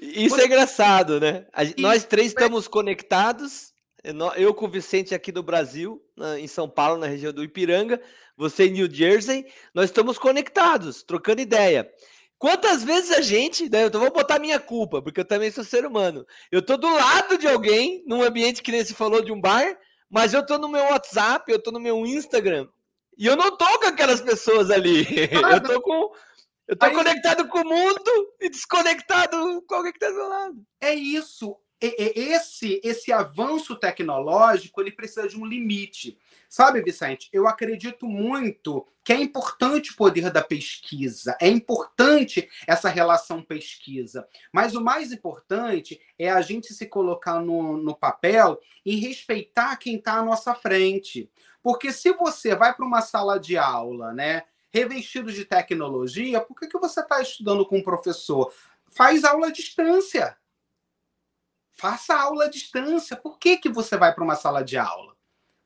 Isso 0.00 0.40
é 0.40 0.46
engraçado, 0.46 1.20
né? 1.20 1.46
A, 1.52 1.62
nós 1.78 2.04
três 2.04 2.28
estamos 2.28 2.66
conectados. 2.66 3.74
Eu 4.36 4.54
com 4.54 4.64
o 4.64 4.70
Vicente 4.70 5.14
aqui 5.14 5.30
do 5.30 5.42
Brasil, 5.42 6.02
em 6.38 6.46
São 6.46 6.66
Paulo, 6.66 6.96
na 6.96 7.06
região 7.06 7.34
do 7.34 7.44
Ipiranga, 7.44 8.00
você 8.34 8.66
em 8.66 8.72
New 8.72 8.90
Jersey, 8.90 9.44
nós 9.74 9.86
estamos 9.86 10.18
conectados, 10.18 11.02
trocando 11.02 11.42
ideia. 11.42 11.90
Quantas 12.38 12.82
vezes 12.82 13.10
a 13.10 13.20
gente, 13.20 13.68
né, 13.68 13.84
eu 13.84 13.90
vou 13.90 14.10
botar 14.10 14.38
minha 14.38 14.58
culpa, 14.58 15.02
porque 15.02 15.20
eu 15.20 15.26
também 15.26 15.50
sou 15.50 15.62
ser 15.62 15.84
humano. 15.84 16.26
Eu 16.50 16.62
tô 16.62 16.78
do 16.78 16.90
lado 16.90 17.36
de 17.36 17.46
alguém, 17.46 18.02
num 18.06 18.22
ambiente 18.22 18.62
que 18.62 18.72
nem 18.72 18.82
se 18.82 18.94
falou 18.94 19.22
de 19.22 19.30
um 19.30 19.38
bar, 19.38 19.76
mas 20.10 20.34
eu 20.34 20.44
tô 20.44 20.58
no 20.58 20.68
meu 20.68 20.82
WhatsApp, 20.82 21.50
eu 21.50 21.62
tô 21.62 21.70
no 21.70 21.80
meu 21.80 22.04
Instagram, 22.04 22.68
e 23.16 23.26
eu 23.26 23.36
não 23.36 23.56
tô 23.56 23.78
com 23.78 23.86
aquelas 23.86 24.20
pessoas 24.20 24.70
ali. 24.70 25.06
Ah, 25.44 25.52
eu 25.52 25.62
tô 25.62 25.80
com. 25.80 26.12
Eu 26.66 26.76
tô 26.76 26.86
Aí... 26.86 26.94
conectado 26.94 27.48
com 27.48 27.58
o 27.58 27.68
mundo 27.68 28.34
e 28.40 28.48
desconectado 28.48 29.62
com 29.66 29.74
alguém 29.74 29.92
que 29.92 29.98
tá 29.98 30.08
do 30.08 30.14
meu 30.14 30.28
lado. 30.28 30.66
É 30.80 30.94
isso. 30.94 31.56
Esse, 31.80 32.80
esse 32.84 33.10
avanço 33.12 33.74
tecnológico 33.76 34.80
ele 34.80 34.92
precisa 34.92 35.28
de 35.28 35.36
um 35.36 35.44
limite. 35.44 36.18
Sabe, 36.50 36.82
Vicente, 36.82 37.28
eu 37.32 37.46
acredito 37.46 38.08
muito 38.08 38.84
que 39.04 39.12
é 39.12 39.16
importante 39.16 39.92
o 39.92 39.96
poder 39.96 40.32
da 40.32 40.42
pesquisa, 40.42 41.36
é 41.40 41.46
importante 41.46 42.50
essa 42.66 42.88
relação 42.88 43.40
pesquisa, 43.40 44.28
mas 44.52 44.74
o 44.74 44.80
mais 44.80 45.12
importante 45.12 46.00
é 46.18 46.28
a 46.28 46.40
gente 46.40 46.74
se 46.74 46.86
colocar 46.86 47.38
no, 47.38 47.76
no 47.76 47.94
papel 47.94 48.60
e 48.84 48.96
respeitar 48.96 49.76
quem 49.76 49.94
está 49.94 50.14
à 50.14 50.24
nossa 50.24 50.52
frente. 50.52 51.30
Porque 51.62 51.92
se 51.92 52.12
você 52.14 52.56
vai 52.56 52.74
para 52.74 52.84
uma 52.84 53.00
sala 53.00 53.38
de 53.38 53.56
aula, 53.56 54.12
né, 54.12 54.42
revestido 54.72 55.30
de 55.32 55.44
tecnologia, 55.44 56.40
por 56.40 56.58
que, 56.58 56.66
que 56.66 56.78
você 56.80 56.98
está 56.98 57.22
estudando 57.22 57.64
com 57.64 57.78
um 57.78 57.82
professor? 57.84 58.52
Faz 58.88 59.22
aula 59.22 59.46
à 59.46 59.52
distância. 59.52 60.36
Faça 61.70 62.12
aula 62.12 62.46
à 62.46 62.48
distância. 62.48 63.16
Por 63.16 63.38
que, 63.38 63.56
que 63.56 63.68
você 63.68 63.96
vai 63.96 64.12
para 64.12 64.24
uma 64.24 64.34
sala 64.34 64.64
de 64.64 64.76
aula? 64.76 65.09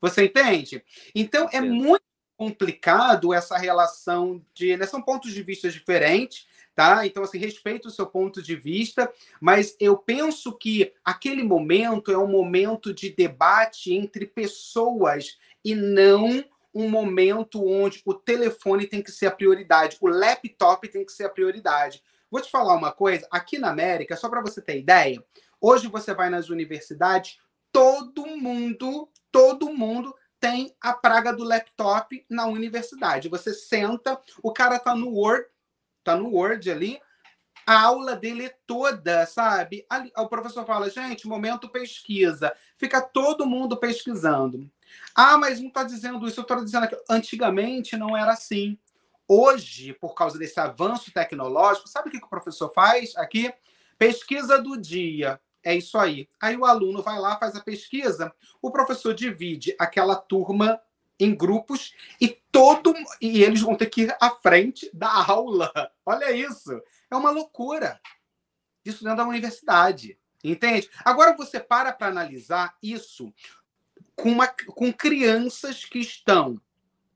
Você 0.05 0.25
entende? 0.25 0.83
Então, 1.15 1.49
é 1.51 1.59
muito 1.59 2.03
complicado 2.37 3.33
essa 3.33 3.57
relação 3.57 4.39
de. 4.53 4.77
Né, 4.77 4.85
são 4.85 5.01
pontos 5.01 5.33
de 5.33 5.41
vista 5.41 5.67
diferentes, 5.67 6.45
tá? 6.75 7.07
Então, 7.07 7.23
assim, 7.23 7.39
respeito 7.39 7.87
o 7.87 7.91
seu 7.91 8.05
ponto 8.05 8.39
de 8.39 8.55
vista, 8.55 9.11
mas 9.41 9.75
eu 9.79 9.97
penso 9.97 10.53
que 10.53 10.93
aquele 11.03 11.41
momento 11.41 12.11
é 12.11 12.17
um 12.17 12.27
momento 12.27 12.93
de 12.93 13.09
debate 13.09 13.95
entre 13.95 14.27
pessoas 14.27 15.39
e 15.63 15.73
não 15.73 16.45
um 16.71 16.87
momento 16.87 17.65
onde 17.65 18.01
o 18.05 18.13
telefone 18.13 18.85
tem 18.85 19.01
que 19.01 19.11
ser 19.11 19.25
a 19.25 19.31
prioridade, 19.31 19.97
o 19.99 20.07
laptop 20.07 20.87
tem 20.87 21.03
que 21.03 21.13
ser 21.13 21.23
a 21.23 21.29
prioridade. 21.29 22.03
Vou 22.29 22.41
te 22.41 22.51
falar 22.51 22.75
uma 22.75 22.91
coisa, 22.91 23.27
aqui 23.31 23.57
na 23.57 23.69
América, 23.69 24.15
só 24.15 24.29
para 24.29 24.41
você 24.41 24.61
ter 24.61 24.77
ideia, 24.77 25.23
hoje 25.59 25.87
você 25.87 26.13
vai 26.13 26.29
nas 26.29 26.49
universidades, 26.49 27.39
todo 27.71 28.27
mundo 28.27 29.09
todo 29.35 29.73
mundo 29.73 30.15
tem 30.39 30.73
a 30.79 30.93
praga 30.93 31.33
do 31.33 31.43
laptop 31.43 32.25
na 32.29 32.45
universidade. 32.45 33.27
Você 33.27 33.53
senta, 33.53 34.17
o 34.41 34.53
cara 34.53 34.79
tá 34.79 34.95
no 34.95 35.09
Word, 35.09 35.45
tá 36.05 36.15
no 36.15 36.29
Word 36.29 36.71
ali, 36.71 37.01
a 37.67 37.81
aula 37.81 38.15
dele 38.15 38.45
é 38.45 38.55
toda, 38.65 39.25
sabe? 39.25 39.85
Ali, 39.89 40.09
o 40.15 40.27
professor 40.29 40.65
fala, 40.65 40.89
gente, 40.89 41.27
momento 41.27 41.67
pesquisa. 41.67 42.55
Fica 42.77 43.01
todo 43.01 43.45
mundo 43.45 43.75
pesquisando. 43.75 44.71
Ah, 45.13 45.37
mas 45.37 45.59
não 45.59 45.67
está 45.67 45.83
dizendo 45.83 46.25
isso, 46.25 46.39
eu 46.39 46.43
estou 46.43 46.63
dizendo 46.63 46.87
que 46.87 46.97
antigamente 47.09 47.97
não 47.97 48.15
era 48.15 48.31
assim. 48.31 48.77
Hoje, 49.27 49.91
por 49.91 50.15
causa 50.15 50.39
desse 50.39 50.61
avanço 50.61 51.11
tecnológico, 51.11 51.89
sabe 51.89 52.07
o 52.07 52.11
que 52.13 52.23
o 52.23 52.29
professor 52.29 52.71
faz 52.71 53.13
aqui? 53.17 53.53
Pesquisa 53.97 54.61
do 54.61 54.77
dia. 54.77 55.41
É 55.65 55.75
isso 55.75 55.97
aí. 55.97 56.29
Aí 56.39 56.55
o 56.55 56.63
aluno 56.63 57.01
vai 57.01 57.19
lá, 57.19 57.39
faz 57.39 57.55
a 57.55 57.59
pesquisa, 57.59 58.31
o 58.61 58.69
professor 58.69 59.15
divide 59.15 59.75
aquela 59.79 60.15
turma 60.15 60.79
em 61.19 61.33
grupos 61.33 61.95
e 62.21 62.27
todo 62.51 62.93
e 63.19 63.41
eles 63.41 63.61
vão 63.61 63.75
ter 63.75 63.87
que 63.87 64.03
ir 64.03 64.15
à 64.21 64.29
frente 64.29 64.91
da 64.93 65.11
aula. 65.11 65.71
Olha 66.05 66.31
isso. 66.31 66.79
É 67.09 67.15
uma 67.15 67.31
loucura. 67.31 67.99
Isso 68.85 69.03
dentro 69.03 69.17
da 69.17 69.27
universidade. 69.27 70.19
Entende? 70.43 70.87
Agora 71.03 71.35
você 71.35 71.59
para 71.59 71.91
para 71.91 72.07
analisar 72.07 72.77
isso 72.83 73.33
com, 74.15 74.29
uma, 74.29 74.47
com 74.47 74.93
crianças 74.93 75.83
que 75.83 75.97
estão 75.97 76.61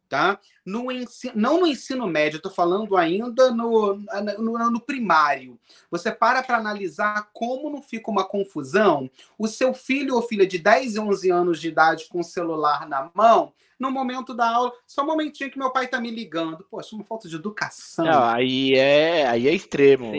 tá? 0.10 0.40
No 0.66 0.92
ensino, 0.92 1.34
não 1.36 1.62
no 1.62 1.68
ensino 1.68 2.08
médio, 2.08 2.38
estou 2.38 2.52
falando 2.52 2.98
ainda 2.98 3.52
no, 3.52 3.96
no, 4.40 4.72
no 4.72 4.82
primário. 4.82 5.58
Você 5.92 6.12
para 6.12 6.42
para 6.42 6.58
analisar 6.58 7.30
como 7.32 7.70
não 7.70 7.82
fica 7.82 8.10
uma 8.10 8.26
confusão. 8.26 9.10
O 9.38 9.48
seu 9.48 9.74
filho 9.74 10.16
ou 10.16 10.22
filha 10.22 10.48
de 10.48 10.58
10 10.58 10.96
e 10.96 11.00
11 11.00 11.30
anos 11.30 11.62
de 11.62 11.68
idade 11.68 12.08
com 12.10 12.20
o 12.20 12.24
celular 12.24 12.90
na 12.90 13.12
mão, 13.14 13.54
no 13.80 13.92
momento 13.92 14.34
da 14.34 14.50
aula, 14.50 14.74
só 14.86 15.04
um 15.04 15.08
momentinho 15.08 15.50
que 15.50 15.58
meu 15.58 15.72
pai 15.72 15.86
está 15.86 16.02
me 16.02 16.12
ligando. 16.12 16.66
Poxa, 16.70 16.96
uma 16.96 17.06
falta 17.06 17.30
de 17.30 17.36
educação. 17.36 18.04
Não, 18.04 18.24
aí 18.24 18.74
é, 18.74 19.28
aí 19.28 19.48
é 19.48 19.54
extremo. 19.54 20.14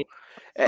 É, 0.55 0.67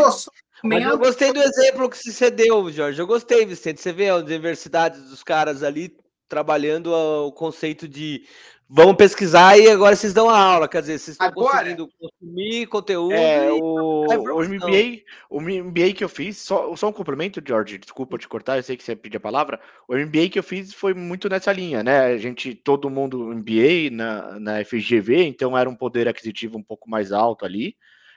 mas 0.62 0.84
eu 0.84 0.96
gostei 0.96 1.32
do 1.32 1.40
exemplo 1.40 1.88
que 1.88 1.96
você 1.96 2.30
deu, 2.30 2.70
Jorge. 2.70 3.00
Eu 3.00 3.06
gostei, 3.06 3.44
Vicente. 3.44 3.80
Você 3.80 3.92
vê 3.92 4.10
as 4.10 4.22
universidades 4.22 5.02
dos 5.10 5.22
caras 5.22 5.62
ali 5.62 5.96
trabalhando 6.32 6.86
o 6.86 7.30
conceito 7.30 7.86
de 7.86 8.24
vamos 8.66 8.96
pesquisar 8.96 9.58
e 9.58 9.68
agora 9.68 9.94
vocês 9.94 10.14
dão 10.14 10.30
a 10.30 10.38
aula. 10.38 10.66
Quer 10.66 10.80
dizer, 10.80 10.98
vocês 10.98 11.08
estão 11.14 11.26
agora, 11.26 11.58
conseguindo 11.58 11.90
consumir 12.00 12.66
conteúdo. 12.68 13.12
É, 13.12 13.52
o, 13.52 14.06
o, 14.06 14.42
MBA, 14.42 15.02
o 15.28 15.42
MBA 15.42 15.92
que 15.92 16.02
eu 16.02 16.08
fiz, 16.08 16.38
só, 16.38 16.74
só 16.74 16.88
um 16.88 16.92
complemento, 16.92 17.42
George, 17.46 17.76
desculpa 17.76 18.16
te 18.16 18.26
cortar, 18.26 18.56
eu 18.56 18.62
sei 18.62 18.78
que 18.78 18.82
você 18.82 18.96
pediu 18.96 19.18
a 19.18 19.20
palavra. 19.20 19.60
O 19.86 19.94
MBA 19.94 20.30
que 20.30 20.38
eu 20.38 20.42
fiz 20.42 20.72
foi 20.72 20.94
muito 20.94 21.28
nessa 21.28 21.52
linha, 21.52 21.82
né? 21.82 22.06
A 22.06 22.16
gente, 22.16 22.54
todo 22.54 22.88
mundo 22.88 23.26
MBA 23.26 23.90
na, 23.92 24.40
na 24.40 24.64
FGV, 24.64 25.26
então 25.26 25.56
era 25.58 25.68
um 25.68 25.76
poder 25.76 26.08
aquisitivo 26.08 26.56
um 26.56 26.62
pouco 26.62 26.88
mais 26.88 27.12
alto 27.12 27.44
ali, 27.44 27.76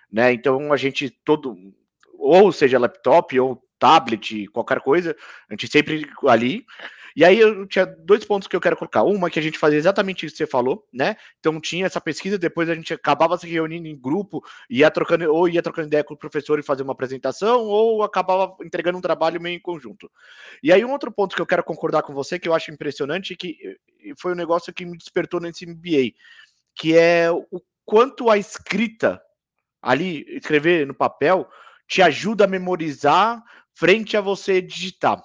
né? 0.09 0.31
Então 0.31 0.71
a 0.71 0.77
gente 0.77 1.09
todo 1.09 1.57
ou 2.17 2.49
seja 2.53 2.79
laptop 2.79 3.37
ou 3.37 3.61
tablet, 3.77 4.47
qualquer 4.47 4.79
coisa, 4.79 5.13
a 5.49 5.53
gente 5.53 5.67
sempre 5.67 6.09
ali. 6.29 6.65
E 7.15 7.23
aí 7.23 7.39
eu 7.39 7.65
tinha 7.65 7.85
dois 7.85 8.25
pontos 8.25 8.47
que 8.47 8.55
eu 8.55 8.59
quero 8.59 8.75
colocar. 8.75 9.03
Uma 9.03 9.29
que 9.29 9.39
a 9.39 9.41
gente 9.41 9.57
fazia 9.57 9.79
exatamente 9.79 10.25
isso 10.25 10.33
que 10.33 10.39
você 10.39 10.47
falou, 10.47 10.85
né? 10.91 11.15
Então 11.39 11.61
tinha 11.61 11.85
essa 11.85 12.01
pesquisa, 12.01 12.37
depois 12.37 12.69
a 12.69 12.75
gente 12.75 12.93
acabava 12.93 13.37
se 13.37 13.47
reunindo 13.47 13.87
em 13.87 13.97
grupo, 13.97 14.43
ia 14.69 14.91
trocando, 14.91 15.33
ou 15.33 15.47
ia 15.47 15.61
trocando 15.61 15.87
ideia 15.87 16.03
com 16.03 16.13
o 16.13 16.17
professor 16.17 16.59
e 16.59 16.63
fazer 16.63 16.83
uma 16.83 16.91
apresentação, 16.91 17.61
ou 17.61 18.03
acabava 18.03 18.53
entregando 18.63 18.97
um 18.97 19.01
trabalho 19.01 19.39
meio 19.39 19.55
em 19.55 19.61
conjunto. 19.61 20.11
E 20.61 20.73
aí 20.73 20.83
um 20.83 20.91
outro 20.91 21.09
ponto 21.09 21.35
que 21.35 21.41
eu 21.41 21.45
quero 21.45 21.63
concordar 21.63 22.03
com 22.03 22.13
você, 22.13 22.37
que 22.37 22.49
eu 22.49 22.53
acho 22.53 22.71
impressionante, 22.71 23.35
que 23.35 23.57
foi 24.19 24.33
um 24.33 24.35
negócio 24.35 24.73
que 24.73 24.85
me 24.85 24.97
despertou 24.97 25.39
nesse 25.39 25.65
MBA, 25.65 26.11
que 26.75 26.97
é 26.97 27.31
o 27.31 27.61
quanto 27.85 28.29
a 28.29 28.37
escrita 28.37 29.21
ali, 29.81 30.25
escrever 30.35 30.85
no 30.85 30.93
papel, 30.93 31.47
te 31.87 32.01
ajuda 32.01 32.43
a 32.43 32.47
memorizar 32.47 33.41
frente 33.73 34.17
a 34.17 34.21
você 34.21 34.61
digitar. 34.61 35.23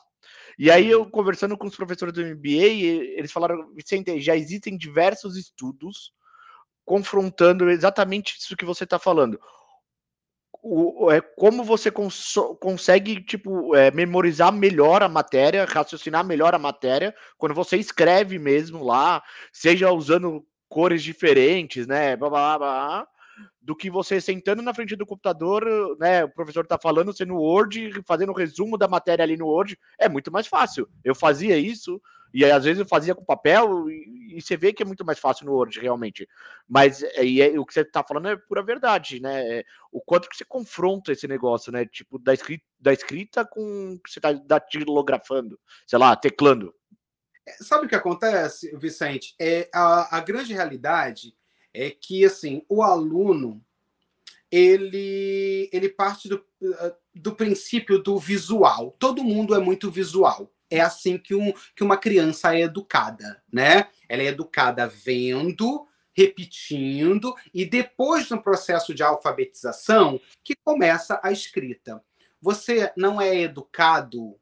E 0.63 0.71
aí 0.71 0.91
eu 0.91 1.09
conversando 1.09 1.57
com 1.57 1.67
os 1.67 1.75
professores 1.75 2.13
do 2.13 2.21
MBA, 2.21 3.17
eles 3.17 3.33
falaram, 3.33 3.73
Vicente, 3.73 4.21
já 4.21 4.37
existem 4.37 4.77
diversos 4.77 5.35
estudos 5.35 6.13
confrontando 6.85 7.71
exatamente 7.71 8.37
isso 8.39 8.55
que 8.55 8.67
você 8.67 8.85
está 8.85 8.99
falando. 8.99 9.41
O, 10.63 11.11
é, 11.11 11.23
como 11.23 11.65
você 11.65 11.91
cons 11.91 12.35
consegue 12.61 13.25
tipo 13.25 13.75
é, 13.75 13.91
memorizar 13.91 14.53
melhor 14.53 15.03
a 15.03 15.09
matéria, 15.09 15.65
raciocinar 15.65 16.27
melhor 16.27 16.55
a 16.55 16.59
matéria 16.59 17.15
quando 17.39 17.55
você 17.55 17.79
escreve 17.79 18.39
mesmo 18.39 18.85
lá, 18.85 19.23
seja 19.51 19.91
usando 19.91 20.47
cores 20.69 21.03
diferentes, 21.03 21.87
né? 21.87 22.15
Blá, 22.17 22.29
blá, 22.29 22.59
blá, 22.59 23.09
do 23.61 23.77
que 23.77 23.91
você 23.91 24.21
sentando 24.21 24.63
na 24.63 24.75
frente 24.75 24.97
do 24.97 25.07
computador, 25.07 25.97
né? 25.99 26.25
O 26.25 26.31
professor 26.31 26.65
está 26.65 26.79
falando, 26.79 27.13
você 27.13 27.25
no 27.25 27.37
Word, 27.37 28.03
fazendo 28.07 28.31
o 28.31 28.35
resumo 28.35 28.79
da 28.79 28.89
matéria 28.89 29.23
ali 29.23 29.37
no 29.37 29.47
Word, 29.47 29.79
é 29.99 30.09
muito 30.09 30.31
mais 30.31 30.47
fácil. 30.47 30.89
Eu 31.05 31.15
fazia 31.15 31.57
isso, 31.59 32.01
e 32.33 32.45
às 32.45 32.65
vezes 32.65 32.81
eu 32.81 32.87
fazia 32.87 33.15
com 33.15 33.25
papel, 33.25 33.91
e, 33.91 34.37
e 34.37 34.43
você 34.43 34.57
vê 34.57 34.73
que 34.73 34.83
é 34.83 34.87
muito 34.87 35.05
mais 35.05 35.19
fácil 35.19 35.47
no 35.47 35.53
Word, 35.53 35.79
realmente. 35.79 36.29
Mas 36.69 37.03
é, 37.03 37.25
e 37.25 37.43
é, 37.43 37.59
o 37.59 37.67
que 37.67 37.75
você 37.75 37.83
está 37.83 38.03
falando 38.03 38.29
é 38.29 38.37
pura 38.37 38.63
verdade, 38.63 39.21
né? 39.21 39.59
É, 39.59 39.65
o 39.93 40.01
quanto 40.01 40.29
que 40.29 40.37
você 40.37 40.45
confronta 40.45 41.13
esse 41.13 41.29
negócio, 41.29 41.71
né? 41.71 41.85
Tipo, 41.85 42.19
da 42.19 42.33
escrita, 42.33 42.65
da 42.79 42.93
escrita 42.93 43.45
com 43.45 43.95
o 43.95 44.01
que 44.01 44.11
você 44.11 44.19
está 44.19 44.33
datilografando, 44.33 45.59
sei 45.87 45.99
lá, 45.99 46.17
teclando. 46.17 46.75
É, 47.47 47.53
sabe 47.63 47.87
o 47.87 47.89
que 47.89 47.95
acontece, 47.95 48.75
Vicente? 48.77 49.35
É, 49.41 49.69
a, 49.75 50.17
a 50.17 50.21
grande 50.21 50.53
realidade 50.53 51.35
é 51.73 51.91
que 51.91 52.25
assim 52.25 52.63
o 52.69 52.83
aluno 52.83 53.65
ele, 54.51 55.69
ele 55.73 55.89
parte 55.89 56.29
do, 56.29 56.45
do 57.15 57.35
princípio 57.35 58.03
do 58.03 58.19
visual. 58.19 58.97
Todo 58.99 59.25
mundo 59.25 59.55
é 59.55 59.61
muito 59.61 59.91
visual. 59.91 60.53
É 60.69 60.81
assim 60.81 61.19
que, 61.19 61.35
um, 61.35 61.53
que 61.75 61.83
uma 61.83 61.97
criança 61.97 62.55
é 62.55 62.63
educada, 62.63 63.43
né? 63.53 63.89
Ela 64.09 64.23
é 64.23 64.27
educada 64.27 64.87
vendo, 64.89 65.87
repetindo, 66.13 67.35
e 67.55 67.65
depois 67.65 68.29
no 68.31 68.43
processo 68.43 68.95
de 68.95 69.03
alfabetização 69.03 70.21
que 70.43 70.55
começa 70.65 71.21
a 71.23 71.33
escrita. 71.33 72.03
Você 72.41 72.93
não 72.97 73.21
é 73.21 73.37
educado 73.41 74.37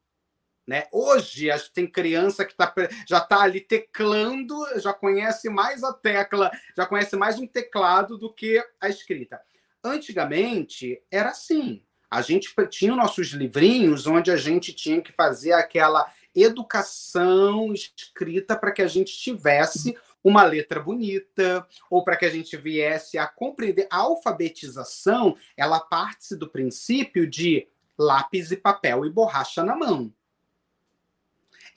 né? 0.68 0.84
Hoje 0.92 1.48
tem 1.72 1.86
criança 1.86 2.44
que 2.44 2.54
tá, 2.54 2.72
já 3.08 3.18
está 3.18 3.40
ali 3.40 3.58
teclando, 3.58 4.54
já 4.76 4.92
conhece 4.92 5.48
mais 5.48 5.82
a 5.82 5.94
tecla, 5.94 6.50
já 6.76 6.84
conhece 6.84 7.16
mais 7.16 7.38
um 7.38 7.46
teclado 7.46 8.18
do 8.18 8.30
que 8.30 8.62
a 8.78 8.86
escrita. 8.86 9.40
Antigamente 9.82 11.02
era 11.10 11.30
assim. 11.30 11.82
A 12.10 12.20
gente 12.20 12.54
tinha 12.68 12.94
nossos 12.94 13.28
livrinhos 13.28 14.06
onde 14.06 14.30
a 14.30 14.36
gente 14.36 14.74
tinha 14.74 15.00
que 15.00 15.12
fazer 15.12 15.52
aquela 15.52 16.06
educação 16.34 17.72
escrita 17.72 18.54
para 18.54 18.70
que 18.70 18.82
a 18.82 18.88
gente 18.88 19.16
tivesse 19.16 19.96
uma 20.22 20.42
letra 20.42 20.80
bonita, 20.80 21.66
ou 21.90 22.04
para 22.04 22.16
que 22.16 22.26
a 22.26 22.30
gente 22.30 22.56
viesse 22.58 23.16
a 23.16 23.26
compreender. 23.26 23.86
A 23.90 23.98
alfabetização, 23.98 25.34
ela 25.56 25.80
parte 25.80 26.36
do 26.36 26.48
princípio 26.48 27.26
de 27.26 27.66
lápis 27.96 28.50
e 28.50 28.56
papel 28.56 29.06
e 29.06 29.10
borracha 29.10 29.64
na 29.64 29.74
mão. 29.74 30.12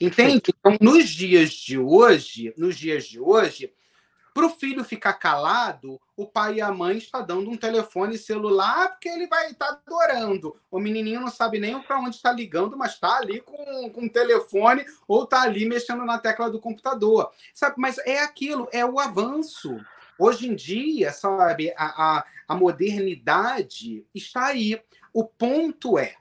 Entende? 0.02 0.52
Então, 0.58 0.76
nos 0.80 1.08
dias 1.08 1.50
de 1.50 1.78
hoje, 1.78 2.52
nos 2.56 2.76
dias 2.76 3.04
de 3.04 3.20
hoje, 3.20 3.72
para 4.34 4.46
o 4.46 4.50
filho 4.50 4.82
ficar 4.82 5.12
calado, 5.12 6.00
o 6.16 6.26
pai 6.26 6.54
e 6.54 6.60
a 6.60 6.72
mãe 6.72 6.96
estão 6.96 7.24
dando 7.24 7.50
um 7.50 7.56
telefone 7.56 8.16
celular 8.18 8.88
porque 8.88 9.08
ele 9.08 9.26
vai 9.26 9.50
estar 9.50 9.66
tá 9.66 9.80
adorando. 9.86 10.56
O 10.70 10.80
menininho 10.80 11.20
não 11.20 11.30
sabe 11.30 11.60
nem 11.60 11.80
para 11.80 12.00
onde 12.00 12.16
está 12.16 12.32
ligando, 12.32 12.76
mas 12.76 12.94
está 12.94 13.18
ali 13.18 13.40
com, 13.40 13.90
com 13.90 14.06
o 14.06 14.10
telefone 14.10 14.84
ou 15.06 15.24
está 15.24 15.42
ali 15.42 15.66
mexendo 15.66 16.04
na 16.04 16.18
tecla 16.18 16.50
do 16.50 16.58
computador. 16.60 17.30
Sabe? 17.54 17.76
Mas 17.78 17.98
é 17.98 18.20
aquilo, 18.20 18.68
é 18.72 18.84
o 18.84 18.98
avanço. 18.98 19.78
Hoje 20.18 20.48
em 20.48 20.54
dia, 20.54 21.12
sabe, 21.12 21.72
a, 21.76 22.18
a, 22.18 22.24
a 22.48 22.54
modernidade 22.54 24.04
está 24.14 24.46
aí. 24.46 24.80
O 25.12 25.24
ponto 25.24 25.98
é, 25.98 26.16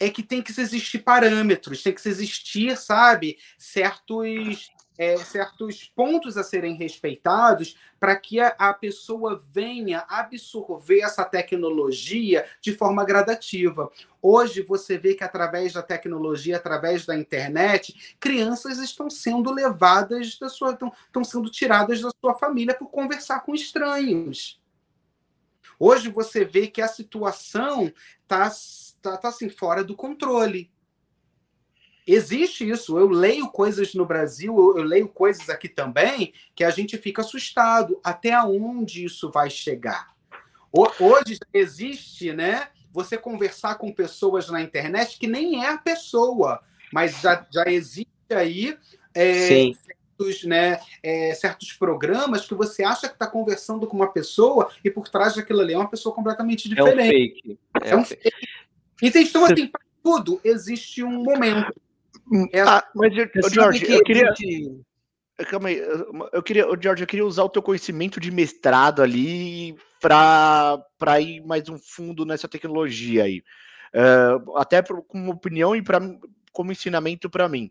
é 0.00 0.10
que 0.10 0.22
tem 0.22 0.40
que 0.40 0.58
existir 0.58 1.00
parâmetros, 1.00 1.82
tem 1.82 1.92
que 1.92 2.08
existir, 2.08 2.76
sabe, 2.76 3.36
certos, 3.58 4.70
é, 4.96 5.16
certos 5.16 5.90
pontos 5.94 6.36
a 6.36 6.44
serem 6.44 6.76
respeitados 6.76 7.76
para 7.98 8.14
que 8.14 8.38
a, 8.38 8.48
a, 8.58 8.72
pessoa 8.72 9.42
venha 9.52 10.04
absorver 10.08 11.00
essa 11.00 11.24
tecnologia 11.24 12.46
de 12.60 12.72
forma 12.74 13.04
gradativa. 13.04 13.90
Hoje 14.22 14.62
você 14.62 14.96
vê 14.96 15.14
que 15.14 15.24
através 15.24 15.72
da 15.72 15.82
tecnologia, 15.82 16.56
através 16.56 17.04
da 17.04 17.16
internet, 17.16 18.16
crianças 18.20 18.78
estão 18.78 19.10
sendo 19.10 19.50
levadas 19.50 20.38
da 20.38 20.48
sua, 20.48 20.72
estão, 20.72 20.92
estão 21.06 21.24
sendo 21.24 21.50
tiradas 21.50 22.00
da 22.00 22.10
sua 22.20 22.34
família 22.34 22.74
por 22.74 22.88
conversar 22.88 23.40
com 23.40 23.54
estranhos. 23.54 24.60
Hoje 25.78 26.08
você 26.08 26.44
vê 26.44 26.66
que 26.66 26.82
a 26.82 26.88
situação 26.88 27.92
está 28.22 28.50
tá, 29.02 29.16
tá 29.16 29.28
assim, 29.28 29.48
fora 29.48 29.82
do 29.84 29.96
controle. 29.96 30.70
Existe 32.06 32.68
isso. 32.68 32.98
Eu 32.98 33.08
leio 33.08 33.48
coisas 33.48 33.94
no 33.94 34.06
Brasil, 34.06 34.56
eu, 34.56 34.78
eu 34.78 34.82
leio 34.82 35.08
coisas 35.08 35.50
aqui 35.50 35.68
também, 35.68 36.32
que 36.54 36.64
a 36.64 36.70
gente 36.70 36.96
fica 36.96 37.20
assustado. 37.20 38.00
Até 38.02 38.40
onde 38.42 39.04
isso 39.04 39.30
vai 39.30 39.50
chegar? 39.50 40.14
Hoje 40.72 41.34
já 41.34 41.46
existe, 41.52 42.32
né? 42.32 42.68
Você 42.92 43.18
conversar 43.18 43.76
com 43.76 43.92
pessoas 43.92 44.48
na 44.48 44.62
internet 44.62 45.18
que 45.18 45.26
nem 45.26 45.64
é 45.64 45.70
a 45.70 45.78
pessoa, 45.78 46.60
mas 46.92 47.20
já, 47.20 47.46
já 47.50 47.64
existe 47.66 48.08
aí 48.30 48.78
é, 49.14 49.48
certos, 50.18 50.44
né, 50.44 50.80
é, 51.02 51.34
certos 51.34 51.72
programas 51.72 52.46
que 52.46 52.54
você 52.54 52.82
acha 52.82 53.08
que 53.08 53.14
está 53.14 53.26
conversando 53.26 53.86
com 53.86 53.96
uma 53.96 54.12
pessoa 54.12 54.70
e 54.82 54.90
por 54.90 55.08
trás 55.08 55.36
daquilo 55.36 55.60
ali 55.60 55.74
é 55.74 55.78
uma 55.78 55.88
pessoa 55.88 56.14
completamente 56.14 56.68
diferente. 56.68 56.98
É 57.04 57.04
um 57.04 57.10
fake. 57.10 57.58
É, 57.82 57.90
é 57.90 57.96
um 57.96 58.04
fake. 58.04 58.48
Então, 59.02 59.44
assim, 59.44 59.66
para 59.68 59.80
tudo 60.02 60.40
existe 60.44 61.02
um 61.02 61.22
momento. 61.22 61.72
É 62.52 62.60
ah, 62.60 62.84
mas, 62.94 63.14
Jorge, 63.52 63.90
eu 63.90 64.02
queria. 64.02 64.32
Calma 65.48 65.68
aí, 65.68 65.78
eu 66.32 66.42
queria, 66.42 66.66
George, 66.80 67.04
eu 67.04 67.06
queria 67.06 67.24
usar 67.24 67.44
o 67.44 67.48
teu 67.48 67.62
conhecimento 67.62 68.18
de 68.18 68.30
mestrado 68.30 69.00
ali 69.00 69.76
para 70.00 71.20
ir 71.20 71.40
mais 71.46 71.68
um 71.68 71.78
fundo 71.78 72.24
nessa 72.24 72.48
tecnologia 72.48 73.24
aí. 73.24 73.42
Uh, 73.94 74.56
até 74.56 74.82
como 74.82 75.32
opinião 75.32 75.76
e 75.76 75.82
pra, 75.82 76.00
como 76.52 76.72
ensinamento 76.72 77.30
para 77.30 77.48
mim. 77.48 77.70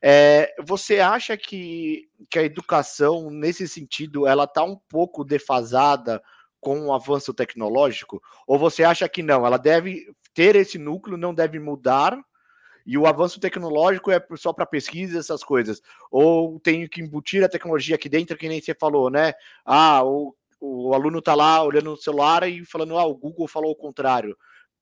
É, 0.00 0.54
você 0.64 1.00
acha 1.00 1.36
que, 1.36 2.08
que 2.30 2.38
a 2.38 2.44
educação, 2.44 3.30
nesse 3.30 3.66
sentido, 3.66 4.26
ela 4.26 4.44
está 4.44 4.62
um 4.62 4.76
pouco 4.76 5.24
defasada 5.24 6.22
com 6.60 6.86
o 6.86 6.92
avanço 6.92 7.34
tecnológico? 7.34 8.22
Ou 8.46 8.58
você 8.58 8.84
acha 8.84 9.08
que 9.08 9.22
não? 9.22 9.44
Ela 9.44 9.56
deve 9.56 10.06
ter 10.34 10.56
esse 10.56 10.78
núcleo, 10.78 11.16
não 11.16 11.34
deve 11.34 11.58
mudar, 11.58 12.18
e 12.86 12.96
o 12.96 13.06
avanço 13.06 13.38
tecnológico 13.38 14.10
é 14.10 14.18
só 14.36 14.50
para 14.50 14.64
pesquisa, 14.64 15.18
essas 15.18 15.44
coisas. 15.44 15.82
Ou 16.10 16.58
tenho 16.58 16.88
que 16.88 17.02
embutir 17.02 17.44
a 17.44 17.48
tecnologia 17.48 17.96
aqui 17.96 18.08
dentro, 18.08 18.36
que 18.36 18.48
nem 18.48 18.62
você 18.62 18.74
falou, 18.74 19.10
né? 19.10 19.34
Ah, 19.62 20.02
o, 20.02 20.34
o 20.58 20.94
aluno 20.94 21.18
está 21.18 21.34
lá 21.34 21.62
olhando 21.62 21.90
no 21.90 21.96
celular 21.98 22.48
e 22.48 22.64
falando, 22.64 22.96
ah, 22.96 23.04
o 23.04 23.14
Google 23.14 23.46
falou 23.46 23.72
o 23.72 23.76
contrário. 23.76 24.34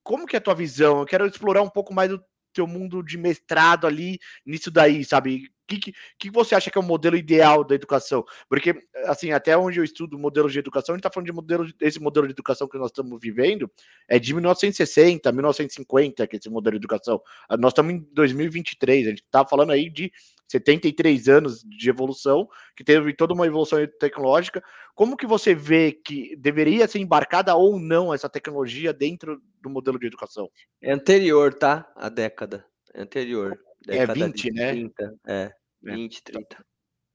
Como 0.04 0.24
que 0.24 0.36
é 0.36 0.38
a 0.38 0.40
tua 0.40 0.54
visão? 0.54 1.00
Eu 1.00 1.04
quero 1.04 1.26
explorar 1.26 1.62
um 1.62 1.68
pouco 1.68 1.92
mais 1.92 2.08
do 2.08 2.22
teu 2.52 2.64
mundo 2.64 3.02
de 3.02 3.18
mestrado 3.18 3.88
ali 3.88 4.20
nisso 4.46 4.70
daí, 4.70 5.04
sabe? 5.04 5.50
Que, 5.66 5.78
que, 5.78 5.92
que, 6.18 6.30
você 6.30 6.54
acha 6.54 6.70
que 6.70 6.78
é 6.78 6.80
o 6.80 6.84
modelo 6.84 7.16
ideal 7.16 7.64
da 7.64 7.74
educação? 7.74 8.24
Porque, 8.48 8.74
assim, 9.04 9.32
até 9.32 9.56
onde 9.56 9.78
eu 9.80 9.84
estudo 9.84 10.18
modelos 10.18 10.52
de 10.52 10.58
educação, 10.58 10.94
a 10.94 10.96
gente 10.96 11.00
está 11.00 11.12
falando 11.12 11.26
de 11.26 11.32
modelo, 11.32 11.66
esse 11.80 12.00
modelo 12.00 12.26
de 12.26 12.32
educação 12.32 12.68
que 12.68 12.78
nós 12.78 12.90
estamos 12.90 13.18
vivendo 13.20 13.70
é 14.08 14.18
de 14.18 14.32
1960, 14.32 15.30
1950, 15.32 16.26
que 16.26 16.36
é 16.36 16.38
esse 16.38 16.48
modelo 16.48 16.78
de 16.78 16.84
educação. 16.84 17.20
Nós 17.58 17.72
estamos 17.72 17.94
em 17.94 18.06
2023, 18.12 19.06
a 19.06 19.10
gente 19.10 19.22
está 19.22 19.44
falando 19.44 19.72
aí 19.72 19.90
de 19.90 20.12
73 20.48 21.28
anos 21.28 21.62
de 21.62 21.90
evolução, 21.90 22.48
que 22.76 22.84
teve 22.84 23.14
toda 23.14 23.34
uma 23.34 23.46
evolução 23.46 23.78
tecnológica. 23.98 24.62
Como 24.94 25.16
que 25.16 25.26
você 25.26 25.54
vê 25.54 25.92
que 25.92 26.36
deveria 26.36 26.86
ser 26.86 27.00
embarcada 27.00 27.54
ou 27.54 27.78
não 27.78 28.14
essa 28.14 28.28
tecnologia 28.28 28.92
dentro 28.92 29.42
do 29.60 29.68
modelo 29.68 29.98
de 29.98 30.06
educação? 30.06 30.48
É 30.80 30.92
anterior, 30.92 31.52
tá? 31.52 31.90
A 31.96 32.08
década. 32.08 32.64
É 32.94 33.02
anterior. 33.02 33.58
É 33.88 34.06
década 34.06 34.20
é 34.20 34.26
20, 34.28 34.50
né? 34.52 34.70
30, 34.72 35.14
é, 35.26 35.54
20, 35.82 36.22
30. 36.22 36.66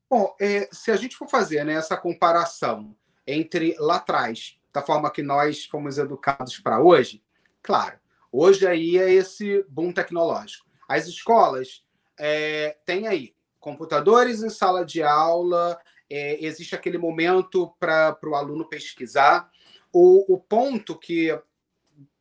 Bom, 0.10 0.36
é, 0.40 0.70
se 0.72 0.92
a 0.92 0.96
gente 0.96 1.16
for 1.16 1.30
fazer 1.30 1.64
né, 1.64 1.74
essa 1.74 1.96
comparação 1.98 2.96
entre 3.26 3.76
lá 3.80 3.98
atrás, 3.98 4.58
da 4.74 4.82
forma 4.82 5.12
que 5.12 5.22
nós 5.22 5.66
fomos 5.66 5.98
educados 5.98 6.60
para 6.60 6.82
hoje, 6.82 7.24
claro, 7.62 8.00
hoje 8.32 8.66
aí 8.68 8.98
é 8.98 9.12
esse 9.12 9.66
boom 9.70 9.92
tecnológico. 9.92 10.66
As 10.88 11.08
escolas 11.08 11.84
é, 12.20 12.78
tem 12.86 13.08
aí 13.08 13.34
computadores 13.60 14.44
em 14.44 14.50
sala 14.50 14.84
de 14.84 15.02
aula, 15.02 15.80
é, 16.10 16.44
existe 16.44 16.76
aquele 16.76 16.98
momento 16.98 17.74
para 17.80 18.18
o 18.24 18.36
aluno 18.36 18.68
pesquisar. 18.68 19.50
O, 19.94 20.34
o 20.34 20.38
ponto 20.38 20.98
que 20.98 21.28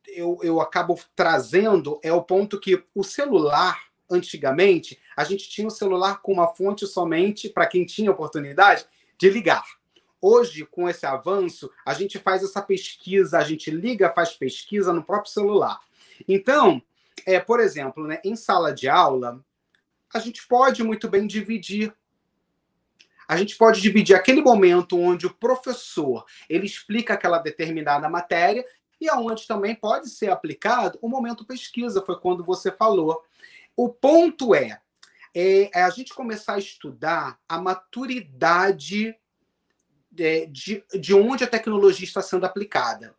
eu, 0.07 0.37
eu 0.41 0.61
acabo 0.61 0.97
trazendo 1.15 1.99
é 2.03 2.13
o 2.13 2.23
ponto 2.23 2.59
que 2.59 2.83
o 2.95 3.03
celular, 3.03 3.90
antigamente, 4.11 4.99
a 5.15 5.23
gente 5.23 5.49
tinha 5.49 5.67
o 5.67 5.71
celular 5.71 6.21
com 6.21 6.33
uma 6.33 6.47
fonte 6.47 6.85
somente 6.85 7.49
para 7.49 7.65
quem 7.65 7.85
tinha 7.85 8.11
oportunidade 8.11 8.85
de 9.17 9.29
ligar. 9.29 9.63
Hoje, 10.21 10.65
com 10.65 10.87
esse 10.87 11.05
avanço, 11.05 11.71
a 11.85 11.93
gente 11.93 12.19
faz 12.19 12.43
essa 12.43 12.61
pesquisa, 12.61 13.39
a 13.39 13.43
gente 13.43 13.71
liga, 13.71 14.13
faz 14.13 14.33
pesquisa 14.33 14.93
no 14.93 15.03
próprio 15.03 15.31
celular. 15.31 15.79
Então, 16.27 16.81
é, 17.25 17.39
por 17.39 17.59
exemplo, 17.59 18.05
né, 18.05 18.19
em 18.23 18.35
sala 18.35 18.73
de 18.73 18.87
aula, 18.87 19.43
a 20.13 20.19
gente 20.19 20.45
pode 20.47 20.83
muito 20.83 21.09
bem 21.09 21.25
dividir. 21.25 21.93
A 23.27 23.37
gente 23.37 23.55
pode 23.55 23.81
dividir 23.81 24.15
aquele 24.15 24.41
momento 24.41 24.99
onde 24.99 25.25
o 25.25 25.33
professor 25.33 26.25
ele 26.49 26.65
explica 26.65 27.13
aquela 27.13 27.37
determinada 27.37 28.09
matéria 28.09 28.65
e 28.99 29.09
aonde 29.09 29.47
também 29.47 29.73
pode 29.73 30.09
ser 30.09 30.29
aplicado 30.29 30.99
o 31.01 31.09
momento 31.09 31.45
pesquisa, 31.45 32.03
foi 32.05 32.19
quando 32.19 32.43
você 32.43 32.71
falou. 32.71 33.23
O 33.75 33.89
ponto 33.89 34.53
é, 34.53 34.79
é, 35.33 35.79
é 35.79 35.83
a 35.83 35.89
gente 35.89 36.13
começar 36.13 36.55
a 36.55 36.59
estudar 36.59 37.39
a 37.47 37.59
maturidade 37.59 39.15
de, 40.11 40.45
de, 40.47 40.83
de 40.99 41.13
onde 41.13 41.43
a 41.43 41.47
tecnologia 41.47 42.05
está 42.05 42.21
sendo 42.21 42.45
aplicada. 42.45 43.15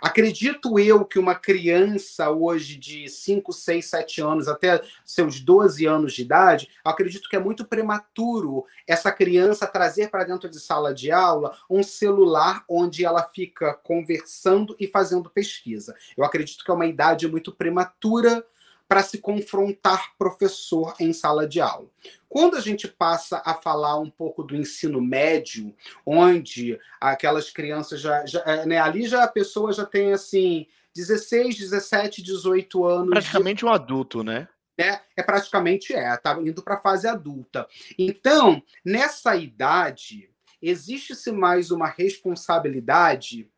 Acredito 0.00 0.78
eu 0.78 1.04
que 1.04 1.18
uma 1.18 1.34
criança 1.34 2.30
hoje 2.30 2.76
de 2.76 3.06
5, 3.06 3.52
6, 3.52 3.84
7 3.84 4.22
anos, 4.22 4.48
até 4.48 4.82
seus 5.04 5.40
12 5.40 5.84
anos 5.84 6.14
de 6.14 6.22
idade, 6.22 6.70
acredito 6.82 7.28
que 7.28 7.36
é 7.36 7.38
muito 7.38 7.66
prematuro 7.66 8.64
essa 8.86 9.12
criança 9.12 9.66
trazer 9.66 10.08
para 10.08 10.24
dentro 10.24 10.48
de 10.48 10.58
sala 10.58 10.94
de 10.94 11.12
aula 11.12 11.54
um 11.68 11.82
celular 11.82 12.64
onde 12.66 13.04
ela 13.04 13.22
fica 13.22 13.74
conversando 13.74 14.74
e 14.80 14.86
fazendo 14.86 15.28
pesquisa. 15.28 15.94
Eu 16.16 16.24
acredito 16.24 16.64
que 16.64 16.70
é 16.70 16.74
uma 16.74 16.86
idade 16.86 17.28
muito 17.28 17.52
prematura 17.52 18.42
para 18.90 19.04
se 19.04 19.18
confrontar 19.18 20.16
professor 20.18 20.96
em 20.98 21.12
sala 21.12 21.46
de 21.46 21.60
aula. 21.60 21.86
Quando 22.28 22.56
a 22.56 22.60
gente 22.60 22.88
passa 22.88 23.40
a 23.46 23.54
falar 23.54 23.96
um 24.00 24.10
pouco 24.10 24.42
do 24.42 24.56
ensino 24.56 25.00
médio, 25.00 25.72
onde 26.04 26.76
aquelas 27.00 27.50
crianças 27.50 28.00
já, 28.00 28.26
já 28.26 28.40
é, 28.40 28.66
né, 28.66 28.78
ali 28.78 29.06
já 29.06 29.22
a 29.22 29.28
pessoa 29.28 29.72
já 29.72 29.86
tem 29.86 30.12
assim 30.12 30.66
16, 30.92 31.56
17, 31.56 32.20
18 32.20 32.84
anos. 32.84 33.10
Praticamente 33.10 33.60
de... 33.60 33.66
um 33.66 33.68
adulto, 33.68 34.24
né? 34.24 34.48
É, 34.76 34.98
é 35.16 35.22
praticamente 35.22 35.94
é, 35.94 36.16
tá 36.16 36.36
indo 36.40 36.60
para 36.60 36.74
a 36.74 36.80
fase 36.80 37.06
adulta. 37.06 37.68
Então, 37.96 38.60
nessa 38.84 39.36
idade, 39.36 40.28
existe-se 40.60 41.30
mais 41.30 41.70
uma 41.70 41.86
responsabilidade 41.86 43.48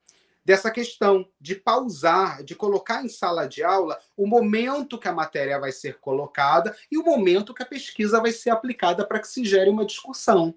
dessa 0.44 0.70
questão 0.70 1.26
de 1.40 1.54
pausar, 1.54 2.42
de 2.42 2.54
colocar 2.54 3.04
em 3.04 3.08
sala 3.08 3.46
de 3.46 3.62
aula 3.62 3.98
o 4.16 4.26
momento 4.26 4.98
que 4.98 5.08
a 5.08 5.12
matéria 5.12 5.58
vai 5.58 5.72
ser 5.72 5.98
colocada 6.00 6.76
e 6.90 6.98
o 6.98 7.04
momento 7.04 7.54
que 7.54 7.62
a 7.62 7.66
pesquisa 7.66 8.20
vai 8.20 8.32
ser 8.32 8.50
aplicada 8.50 9.06
para 9.06 9.20
que 9.20 9.28
se 9.28 9.44
gere 9.44 9.70
uma 9.70 9.86
discussão. 9.86 10.54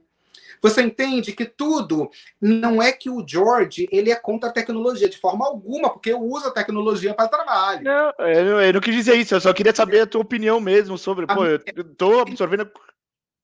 Você 0.61 0.81
entende 0.81 1.33
que 1.33 1.45
tudo 1.45 2.09
não 2.41 2.81
é 2.81 2.91
que 2.91 3.09
o 3.09 3.25
George 3.27 3.87
ele 3.91 4.11
é 4.11 4.15
contra 4.15 4.49
a 4.49 4.53
tecnologia 4.53 5.09
de 5.09 5.17
forma 5.17 5.45
alguma, 5.45 5.91
porque 5.91 6.13
usa 6.13 6.47
a 6.47 6.53
tecnologia 6.53 7.13
para 7.13 7.27
trabalho. 7.27 7.83
Não, 7.83 8.13
eu, 8.25 8.61
eu, 8.61 8.73
não 8.73 8.81
quis 8.81 8.95
dizer 8.95 9.15
isso, 9.15 9.35
eu 9.35 9.41
só 9.41 9.53
queria 9.53 9.75
saber 9.75 10.01
a 10.01 10.07
tua 10.07 10.21
opinião 10.21 10.59
mesmo 10.59 10.97
sobre. 10.97 11.27
Pô, 11.27 11.45
eu 11.45 11.57
estou 11.57 12.21
absorvendo. 12.21 12.69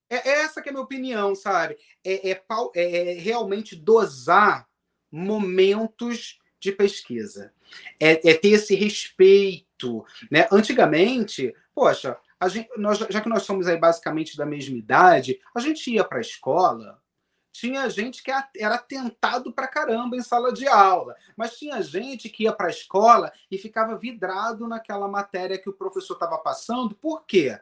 É, 0.09 0.29
é 0.29 0.41
essa 0.41 0.61
que 0.61 0.69
é 0.69 0.71
a 0.71 0.73
minha 0.73 0.83
opinião, 0.83 1.35
sabe? 1.35 1.77
É, 2.03 2.31
é, 2.31 2.41
é 2.75 3.13
realmente 3.13 3.75
dosar 3.75 4.67
momentos 5.11 6.39
de 6.59 6.71
pesquisa. 6.71 7.51
É, 7.99 8.29
é 8.29 8.33
ter 8.33 8.49
esse 8.49 8.75
respeito. 8.75 10.05
Né? 10.29 10.47
Antigamente, 10.51 11.53
poxa, 11.73 12.17
gente, 12.47 12.69
nós, 12.77 12.99
já 12.99 13.19
que 13.19 13.29
nós 13.29 13.43
somos 13.43 13.67
aí 13.67 13.77
basicamente 13.77 14.37
da 14.37 14.45
mesma 14.45 14.77
idade, 14.77 15.39
a 15.55 15.59
gente 15.59 15.91
ia 15.91 16.03
para 16.03 16.19
a 16.19 16.21
escola, 16.21 17.01
tinha 17.51 17.89
gente 17.89 18.23
que 18.23 18.31
era 18.57 18.77
tentado 18.77 19.51
para 19.51 19.67
caramba 19.67 20.15
em 20.15 20.21
sala 20.21 20.53
de 20.53 20.67
aula, 20.67 21.15
mas 21.35 21.57
tinha 21.57 21.81
gente 21.81 22.29
que 22.29 22.43
ia 22.43 22.53
para 22.53 22.67
a 22.67 22.71
escola 22.71 23.31
e 23.49 23.57
ficava 23.57 23.97
vidrado 23.97 24.67
naquela 24.67 25.07
matéria 25.07 25.57
que 25.57 25.69
o 25.69 25.73
professor 25.73 26.13
estava 26.13 26.37
passando. 26.37 26.95
Por 26.95 27.25
quê? 27.25 27.59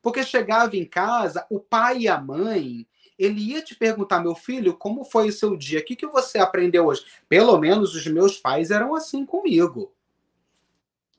Porque 0.00 0.22
chegava 0.22 0.76
em 0.76 0.84
casa, 0.84 1.46
o 1.50 1.60
pai 1.60 2.00
e 2.00 2.08
a 2.08 2.18
mãe 2.18 2.86
ele 3.18 3.40
ia 3.40 3.62
te 3.62 3.74
perguntar, 3.74 4.20
meu 4.20 4.34
filho, 4.34 4.74
como 4.74 5.04
foi 5.04 5.28
o 5.28 5.32
seu 5.32 5.56
dia? 5.56 5.80
O 5.80 5.84
que, 5.84 5.96
que 5.96 6.06
você 6.06 6.38
aprendeu 6.38 6.86
hoje? 6.86 7.04
Pelo 7.28 7.58
menos 7.58 7.94
os 7.94 8.06
meus 8.06 8.38
pais 8.38 8.70
eram 8.70 8.94
assim 8.94 9.24
comigo. 9.24 9.92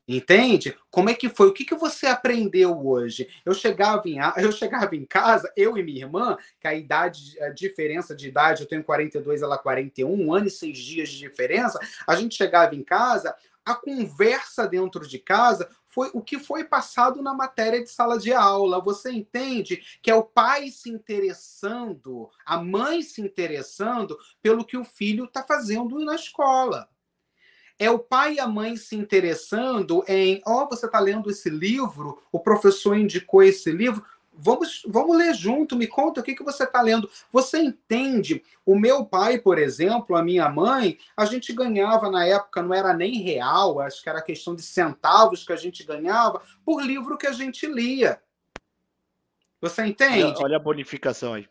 Entende? 0.07 0.73
Como 0.89 1.09
é 1.09 1.13
que 1.13 1.27
foi? 1.27 1.47
O 1.47 1.53
que, 1.53 1.65
que 1.65 1.75
você 1.75 2.07
aprendeu 2.07 2.87
hoje? 2.87 3.27
Eu 3.43 3.53
chegava, 3.53 4.07
em, 4.07 4.19
eu 4.37 4.53
chegava 4.53 4.95
em 4.95 5.03
casa, 5.03 5.51
eu 5.57 5.77
e 5.77 5.83
minha 5.83 6.05
irmã, 6.05 6.37
que 6.61 6.67
a 6.67 6.73
idade, 6.73 7.37
a 7.41 7.49
diferença 7.49 8.15
de 8.15 8.29
idade, 8.29 8.61
eu 8.61 8.67
tenho 8.67 8.85
42, 8.85 9.41
ela 9.41 9.57
41, 9.57 10.09
um 10.09 10.33
ano 10.33 10.47
e 10.47 10.51
seis 10.51 10.77
dias 10.77 11.09
de 11.09 11.17
diferença. 11.17 11.77
A 12.07 12.15
gente 12.15 12.35
chegava 12.35 12.73
em 12.73 12.83
casa, 12.83 13.35
a 13.65 13.75
conversa 13.75 14.65
dentro 14.65 15.05
de 15.05 15.19
casa 15.19 15.69
foi 15.97 16.11
o 16.13 16.21
que 16.21 16.37
foi 16.37 16.63
passado 16.63 17.23
na 17.23 17.33
matéria 17.33 17.83
de 17.83 17.89
sala 17.89 18.19
de 18.19 18.31
aula. 18.31 18.79
Você 18.79 19.11
entende 19.11 19.81
que 19.99 20.11
é 20.11 20.13
o 20.13 20.21
pai 20.21 20.69
se 20.69 20.91
interessando, 20.91 22.29
a 22.45 22.61
mãe 22.61 23.01
se 23.01 23.19
interessando 23.19 24.15
pelo 24.39 24.63
que 24.63 24.77
o 24.77 24.83
filho 24.83 25.25
está 25.25 25.41
fazendo 25.41 25.97
na 26.05 26.13
escola. 26.13 26.87
É 27.79 27.89
o 27.89 27.97
pai 27.97 28.35
e 28.35 28.39
a 28.39 28.45
mãe 28.45 28.77
se 28.77 28.95
interessando 28.95 30.03
em, 30.07 30.39
ó, 30.45 30.65
oh, 30.65 30.69
você 30.69 30.85
está 30.85 30.99
lendo 30.99 31.31
esse 31.31 31.49
livro, 31.49 32.21
o 32.31 32.39
professor 32.39 32.95
indicou 32.95 33.41
esse 33.41 33.71
livro, 33.71 34.05
Vamos, 34.37 34.83
vamos 34.85 35.17
ler 35.17 35.33
junto, 35.33 35.75
me 35.75 35.87
conta 35.87 36.21
o 36.21 36.23
que, 36.23 36.35
que 36.35 36.43
você 36.43 36.63
está 36.63 36.81
lendo. 36.81 37.09
Você 37.31 37.57
entende? 37.57 38.43
O 38.65 38.77
meu 38.77 39.03
pai, 39.03 39.39
por 39.39 39.57
exemplo, 39.57 40.15
a 40.15 40.23
minha 40.23 40.47
mãe, 40.47 40.97
a 41.15 41.25
gente 41.25 41.51
ganhava 41.51 42.09
na 42.11 42.25
época, 42.25 42.61
não 42.61 42.73
era 42.73 42.93
nem 42.93 43.21
real, 43.21 43.79
acho 43.79 44.01
que 44.01 44.09
era 44.09 44.21
questão 44.21 44.55
de 44.55 44.61
centavos 44.61 45.43
que 45.43 45.53
a 45.53 45.57
gente 45.57 45.83
ganhava 45.83 46.41
por 46.63 46.81
livro 46.81 47.17
que 47.17 47.27
a 47.27 47.31
gente 47.31 47.65
lia. 47.65 48.21
Você 49.59 49.85
entende? 49.85 50.23
Olha, 50.23 50.39
olha 50.39 50.57
a 50.57 50.59
bonificação 50.59 51.33
aí. 51.33 51.47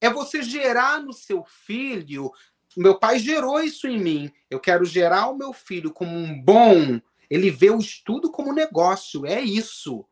É 0.00 0.08
você 0.08 0.42
gerar 0.42 1.02
no 1.02 1.12
seu 1.12 1.44
filho. 1.44 2.30
Meu 2.76 2.98
pai 2.98 3.18
gerou 3.18 3.60
isso 3.60 3.88
em 3.88 3.98
mim. 3.98 4.32
Eu 4.48 4.60
quero 4.60 4.84
gerar 4.84 5.28
o 5.28 5.36
meu 5.36 5.52
filho 5.52 5.92
como 5.92 6.16
um 6.16 6.40
bom. 6.40 7.00
Ele 7.28 7.50
vê 7.50 7.70
o 7.70 7.78
estudo 7.78 8.30
como 8.30 8.52
negócio. 8.52 9.26
É 9.26 9.40
isso. 9.40 10.06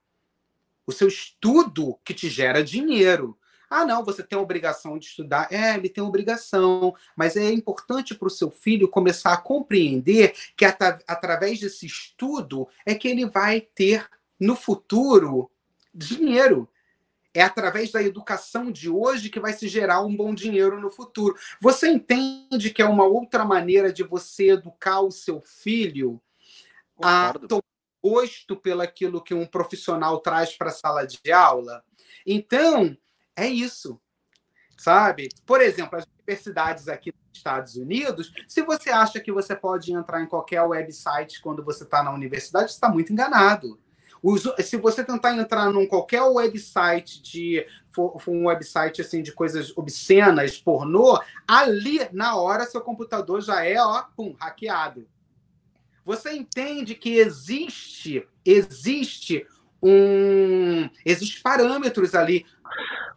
O 0.87 0.93
seu 0.93 1.09
estudo 1.09 1.99
que 2.05 2.15
te 2.15 2.29
gera 2.29 2.63
dinheiro. 2.63 3.37
Ah, 3.69 3.85
não, 3.85 4.05
você 4.05 4.23
tem 4.23 4.39
a 4.39 4.43
obrigação 4.43 4.97
de 4.97 5.07
estudar. 5.07 5.49
É, 5.51 5.75
ele 5.75 5.89
tem 5.89 6.03
obrigação, 6.03 6.95
mas 7.17 7.37
é 7.37 7.51
importante 7.51 8.15
para 8.15 8.29
o 8.29 8.31
seu 8.31 8.51
filho 8.51 8.89
começar 8.89 9.33
a 9.33 9.41
compreender 9.41 10.35
que 10.57 10.65
at 10.65 10.81
através 11.07 11.59
desse 11.59 11.85
estudo 11.85 12.69
é 12.85 12.95
que 12.95 13.09
ele 13.09 13.27
vai 13.27 13.61
ter 13.61 14.09
no 14.39 14.55
futuro 14.55 15.51
dinheiro. 15.93 16.69
É 17.35 17.43
através 17.43 17.91
da 17.91 18.03
educação 18.03 18.71
de 18.71 18.89
hoje 18.89 19.29
que 19.29 19.41
vai 19.41 19.53
se 19.53 19.69
gerar 19.69 20.01
um 20.01 20.17
bom 20.17 20.33
dinheiro 20.33 20.81
no 20.81 20.89
futuro. 20.89 21.37
Você 21.61 21.89
entende 21.89 22.71
que 22.71 22.81
é 22.81 22.87
uma 22.87 23.05
outra 23.05 23.45
maneira 23.45 23.93
de 23.93 24.03
você 24.03 24.53
educar 24.53 25.01
o 25.01 25.11
seu 25.11 25.43
filho 25.43 26.23
Concordo. 26.95 27.45
a 27.45 27.49
tomar 27.49 27.76
gosto 28.09 28.55
pelaquilo 28.57 29.23
que 29.23 29.35
um 29.35 29.45
profissional 29.45 30.21
traz 30.21 30.57
para 30.57 30.69
a 30.69 30.73
sala 30.73 31.05
de 31.05 31.33
aula? 31.33 31.83
Então, 32.25 32.97
é 33.35 33.49
isso. 33.49 34.01
Sabe? 34.79 35.29
Por 35.45 35.61
exemplo, 35.61 35.99
as 35.99 36.07
universidades 36.21 36.87
aqui 36.87 37.13
nos 37.13 37.37
Estados 37.37 37.77
Unidos, 37.77 38.33
se 38.47 38.63
você 38.63 38.91
acha 38.91 39.19
que 39.19 39.33
você 39.33 39.57
pode 39.57 39.93
entrar 39.93 40.23
em 40.23 40.27
qualquer 40.27 40.63
website 40.63 41.41
quando 41.41 41.65
você 41.65 41.83
está 41.83 42.03
na 42.03 42.13
universidade, 42.13 42.71
está 42.71 42.89
muito 42.89 43.13
enganado. 43.13 43.81
se 44.63 44.77
você 44.77 45.03
tentar 45.03 45.37
entrar 45.37 45.71
num 45.71 45.87
qualquer 45.87 46.23
website 46.23 47.23
de 47.23 47.67
for, 47.91 48.21
for, 48.21 48.33
um 48.33 48.47
website 48.47 49.01
assim 49.01 49.23
de 49.23 49.33
coisas 49.33 49.77
obscenas, 49.77 50.59
pornô, 50.59 51.19
ali 51.49 52.01
na 52.13 52.37
hora 52.37 52.67
seu 52.67 52.81
computador 52.81 53.41
já 53.41 53.65
é 53.65 53.81
ó, 53.81 54.03
pum, 54.17 54.37
hackeado. 54.39 55.09
Você 56.07 56.33
entende 56.33 56.95
que 56.95 57.19
existe 57.19 58.27
existe 58.45 59.47
um 59.83 60.89
existe 61.05 61.43
parâmetros 61.43 62.15
ali 62.15 62.47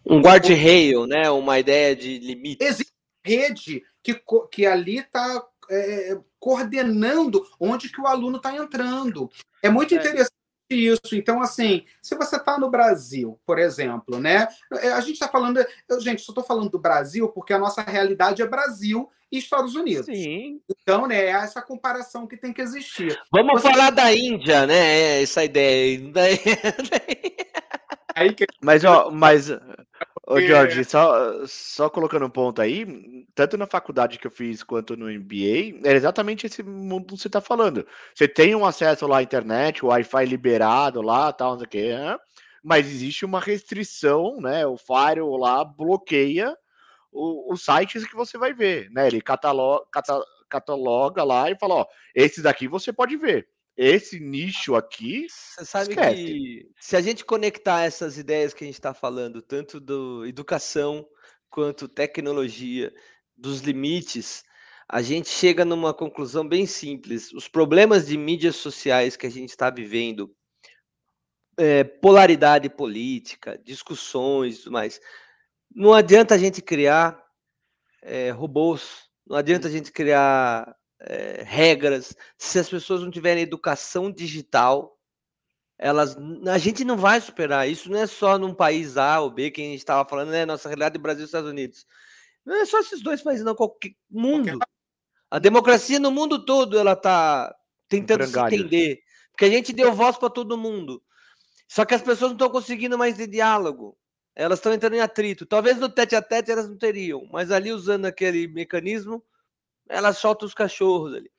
um 0.05 0.21
guardrail, 0.21 1.05
né? 1.05 1.29
Uma 1.29 1.59
ideia 1.59 1.95
de 1.95 2.17
limite. 2.19 2.63
Existe 2.63 2.91
rede 3.23 3.83
que, 4.01 4.19
que 4.51 4.65
ali 4.65 4.97
está 4.97 5.45
é, 5.69 6.17
coordenando 6.39 7.45
onde 7.59 7.89
que 7.89 8.01
o 8.01 8.07
aluno 8.07 8.37
está 8.37 8.55
entrando. 8.55 9.29
É 9.61 9.69
muito 9.69 9.93
é. 9.93 9.97
interessante 9.97 10.33
isso. 10.71 11.13
Então, 11.13 11.41
assim, 11.41 11.85
se 12.01 12.15
você 12.15 12.37
está 12.37 12.57
no 12.57 12.69
Brasil, 12.69 13.39
por 13.45 13.59
exemplo, 13.59 14.19
né? 14.19 14.47
É, 14.73 14.91
a 14.93 15.01
gente 15.01 15.13
está 15.13 15.27
falando. 15.27 15.63
Eu, 15.87 15.99
gente, 15.99 16.21
só 16.21 16.31
estou 16.31 16.43
falando 16.43 16.69
do 16.69 16.79
Brasil 16.79 17.29
porque 17.29 17.53
a 17.53 17.59
nossa 17.59 17.81
realidade 17.81 18.41
é 18.41 18.47
Brasil 18.47 19.09
e 19.31 19.37
Estados 19.37 19.75
Unidos. 19.75 20.05
Sim. 20.05 20.61
Então, 20.69 21.07
né, 21.07 21.25
é 21.25 21.29
essa 21.29 21.61
comparação 21.61 22.27
que 22.27 22.37
tem 22.37 22.53
que 22.53 22.61
existir. 22.61 23.19
Vamos 23.31 23.61
você... 23.61 23.69
falar 23.69 23.91
da 23.91 24.13
Índia, 24.13 24.65
né? 24.65 25.21
Essa 25.21 25.43
ideia. 25.43 25.99
Aí 28.15 28.33
que... 28.35 28.45
Mas, 28.61 28.83
ó, 28.83 29.11
mas 29.11 29.49
Ô, 30.27 30.39
Jorge, 30.39 30.83
só, 30.85 31.45
só 31.47 31.89
colocando 31.89 32.27
um 32.27 32.29
ponto 32.29 32.61
aí, 32.61 33.25
tanto 33.33 33.57
na 33.57 33.65
faculdade 33.65 34.19
que 34.19 34.27
eu 34.27 34.31
fiz 34.31 34.61
quanto 34.61 34.95
no 34.95 35.07
MBA, 35.07 35.79
é 35.83 35.93
exatamente 35.93 36.45
esse 36.45 36.61
mundo 36.61 37.15
que 37.15 37.21
você 37.21 37.27
está 37.27 37.41
falando. 37.41 37.83
Você 38.13 38.27
tem 38.27 38.53
um 38.53 38.63
acesso 38.63 39.07
lá 39.07 39.17
à 39.17 39.23
internet, 39.23 39.83
o 39.83 39.87
Wi-Fi 39.87 40.25
liberado 40.25 41.01
lá, 41.01 41.33
tal, 41.33 41.53
não 41.53 41.57
sei 41.57 41.65
o 41.65 41.69
quê, 41.69 41.95
né? 41.95 42.15
mas 42.63 42.87
existe 42.87 43.25
uma 43.25 43.39
restrição, 43.39 44.39
né? 44.39 44.67
O 44.67 44.77
firewall 44.77 45.37
lá 45.37 45.63
bloqueia 45.63 46.55
os 47.11 47.63
sites 47.63 48.05
que 48.05 48.15
você 48.15 48.37
vai 48.37 48.53
ver, 48.53 48.89
né? 48.91 49.07
Ele 49.07 49.21
cataloga, 49.21 49.85
cataloga 50.49 51.23
lá 51.23 51.49
e 51.49 51.57
fala, 51.57 51.75
ó, 51.75 51.85
esses 52.13 52.43
daqui 52.43 52.67
você 52.67 52.91
pode 52.93 53.17
ver 53.17 53.47
esse 53.81 54.19
nicho 54.19 54.75
aqui. 54.75 55.25
Você 55.29 55.63
sabe 55.63 55.91
esquece. 55.91 56.15
que 56.15 56.71
se 56.81 56.97
a 56.97 57.01
gente 57.01 57.23
conectar 57.23 57.83
essas 57.83 58.17
ideias 58.17 58.53
que 58.53 58.65
a 58.65 58.67
gente 58.67 58.75
está 58.75 58.93
falando, 58.93 59.41
tanto 59.41 59.79
do 59.79 60.25
educação 60.25 61.07
quanto 61.49 61.87
tecnologia, 61.87 62.93
dos 63.37 63.61
limites, 63.61 64.43
a 64.85 65.01
gente 65.01 65.29
chega 65.29 65.63
numa 65.63 65.93
conclusão 65.93 66.45
bem 66.45 66.65
simples. 66.65 67.31
Os 67.31 67.47
problemas 67.47 68.07
de 68.07 68.17
mídias 68.17 68.57
sociais 68.57 69.15
que 69.15 69.25
a 69.25 69.31
gente 69.31 69.49
está 69.49 69.69
vivendo, 69.69 70.35
é, 71.57 71.85
polaridade 71.85 72.69
política, 72.69 73.57
discussões 73.63 74.57
e 74.57 74.63
tudo 74.63 74.73
mais, 74.73 74.99
não 75.73 75.93
adianta 75.93 76.35
a 76.35 76.37
gente 76.37 76.61
criar 76.61 77.23
é, 78.01 78.31
robôs, 78.31 79.09
não 79.25 79.37
adianta 79.37 79.67
a 79.67 79.71
gente 79.71 79.91
criar 79.91 80.75
é, 80.99 81.43
regras, 81.45 82.15
se 82.37 82.59
as 82.59 82.69
pessoas 82.69 83.01
não 83.01 83.11
tiverem 83.11 83.43
educação 83.43 84.11
digital, 84.11 84.97
elas, 85.77 86.17
a 86.47 86.57
gente 86.57 86.83
não 86.83 86.97
vai 86.97 87.21
superar. 87.21 87.69
Isso 87.69 87.89
não 87.89 87.99
é 87.99 88.05
só 88.05 88.37
num 88.37 88.53
país 88.53 88.97
A 88.97 89.21
ou 89.21 89.31
B 89.31 89.49
que 89.49 89.61
a 89.61 89.65
gente 89.65 89.77
estava 89.77 90.07
falando, 90.07 90.29
né? 90.29 90.45
Nossa 90.45 90.67
realidade 90.67 90.93
do 90.93 91.01
Brasil 91.01 91.23
e 91.23 91.25
Estados 91.25 91.49
Unidos. 91.49 91.85
Não 92.45 92.55
é 92.55 92.65
só 92.65 92.79
esses 92.79 93.01
dois 93.01 93.21
países, 93.21 93.45
não. 93.45 93.55
Qualquer 93.55 93.93
mundo. 94.09 94.59
A 95.31 95.39
democracia 95.39 95.99
no 95.99 96.11
mundo 96.11 96.43
todo 96.43 96.77
ela 96.77 96.93
está 96.93 97.55
tentando 97.87 98.27
se 98.27 98.37
entender, 98.37 98.99
porque 99.31 99.45
a 99.45 99.49
gente 99.49 99.71
deu 99.71 99.93
voz 99.93 100.17
para 100.17 100.29
todo 100.29 100.57
mundo. 100.57 101.01
Só 101.67 101.85
que 101.85 101.93
as 101.93 102.01
pessoas 102.01 102.31
não 102.31 102.35
estão 102.35 102.49
conseguindo 102.49 102.97
mais 102.97 103.15
de 103.15 103.27
diálogo. 103.27 103.97
Elas 104.39 104.59
estão 104.59 104.73
entrando 104.73 104.95
em 104.95 105.01
atrito. 105.01 105.45
Talvez 105.45 105.77
no 105.77 105.89
tete 105.89 106.15
a 106.15 106.21
tete 106.21 106.49
elas 106.49 106.69
não 106.69 106.77
teriam, 106.77 107.27
mas 107.29 107.51
ali 107.51 107.73
usando 107.73 108.05
aquele 108.05 108.47
mecanismo, 108.47 109.21
ela 109.89 110.13
solta 110.13 110.45
os 110.45 110.53
cachorros 110.53 111.13
ali. 111.13 111.29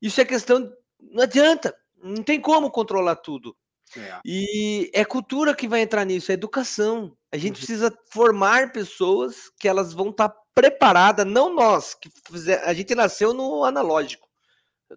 Isso 0.00 0.20
é 0.20 0.26
questão. 0.26 0.70
Não 1.00 1.22
adianta, 1.22 1.74
não 1.96 2.22
tem 2.22 2.38
como 2.38 2.70
controlar 2.70 3.16
tudo. 3.16 3.56
É. 3.96 4.20
E 4.22 4.90
é 4.92 5.06
cultura 5.06 5.54
que 5.54 5.66
vai 5.66 5.80
entrar 5.80 6.04
nisso, 6.04 6.30
é 6.30 6.34
educação. 6.34 7.16
A 7.32 7.38
gente 7.38 7.54
uhum. 7.54 7.66
precisa 7.66 7.98
formar 8.10 8.72
pessoas 8.72 9.50
que 9.58 9.66
elas 9.66 9.94
vão 9.94 10.10
estar 10.10 10.28
tá 10.28 10.40
preparadas, 10.54 11.24
não 11.24 11.54
nós, 11.54 11.94
que 11.94 12.10
fizer, 12.30 12.62
a 12.62 12.74
gente 12.74 12.94
nasceu 12.94 13.32
no 13.32 13.64
analógico. 13.64 14.28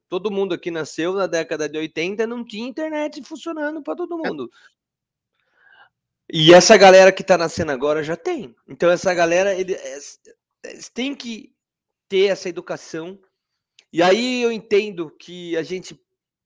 Todo 0.09 0.29
mundo 0.29 0.53
aqui 0.53 0.69
nasceu 0.69 1.13
na 1.13 1.27
década 1.27 1.69
de 1.69 1.77
80, 1.77 2.27
não 2.27 2.43
tinha 2.43 2.67
internet 2.67 3.23
funcionando 3.23 3.81
para 3.81 3.95
todo 3.95 4.19
é. 4.25 4.27
mundo. 4.27 4.51
E 6.31 6.53
essa 6.53 6.75
galera 6.75 7.11
que 7.11 7.21
está 7.21 7.37
nascendo 7.37 7.71
agora 7.71 8.03
já 8.03 8.15
tem. 8.15 8.55
Então 8.67 8.89
essa 8.89 9.13
galera, 9.13 9.53
eles, 9.53 10.19
eles 10.63 10.89
têm 10.89 11.15
que 11.15 11.53
ter 12.09 12.25
essa 12.25 12.49
educação. 12.49 13.19
E 13.91 14.03
aí 14.03 14.41
eu 14.41 14.51
entendo 14.51 15.09
que 15.09 15.55
a 15.55 15.63
gente 15.63 15.99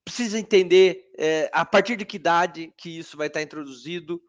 precisa 0.05 0.38
entender 0.38 1.11
é, 1.17 1.49
a 1.51 1.65
partir 1.65 1.95
de 1.95 2.05
que 2.05 2.17
idade 2.17 2.73
que 2.77 2.99
isso 2.99 3.17
vai 3.17 3.27
estar 3.27 3.41
introduzido 3.41 4.21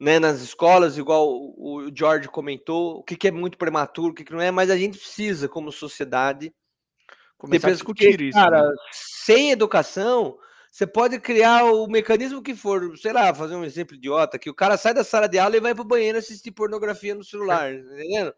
né, 0.00 0.18
nas 0.18 0.40
escolas, 0.40 0.98
igual 0.98 1.28
o, 1.28 1.90
George 1.94 2.28
comentou, 2.28 2.98
o 2.98 3.02
que, 3.02 3.16
que 3.16 3.28
é 3.28 3.30
muito 3.30 3.56
prematuro, 3.56 4.12
o 4.12 4.14
que, 4.14 4.24
que 4.24 4.32
não 4.32 4.40
é, 4.40 4.50
mas 4.50 4.70
a 4.70 4.76
gente 4.76 4.98
precisa, 4.98 5.48
como 5.48 5.70
sociedade, 5.70 6.52
começar 7.38 7.68
a 7.68 7.72
discutir 7.72 8.20
isso. 8.20 8.38
Cara, 8.38 8.68
né? 8.68 8.74
sem 8.92 9.50
educação, 9.52 10.36
você 10.74 10.88
pode 10.88 11.20
criar 11.20 11.66
o 11.66 11.86
mecanismo 11.86 12.42
que 12.42 12.56
for, 12.56 12.98
sei 12.98 13.12
lá, 13.12 13.32
fazer 13.32 13.54
um 13.54 13.62
exemplo 13.62 13.94
idiota, 13.94 14.40
que 14.40 14.50
o 14.50 14.54
cara 14.54 14.76
sai 14.76 14.92
da 14.92 15.04
sala 15.04 15.28
de 15.28 15.38
aula 15.38 15.56
e 15.56 15.60
vai 15.60 15.72
para 15.72 15.82
o 15.82 15.86
banheiro 15.86 16.18
assistir 16.18 16.50
pornografia 16.50 17.14
no 17.14 17.22
celular, 17.22 17.72
é. 17.72 17.76
entendendo? 17.76 18.34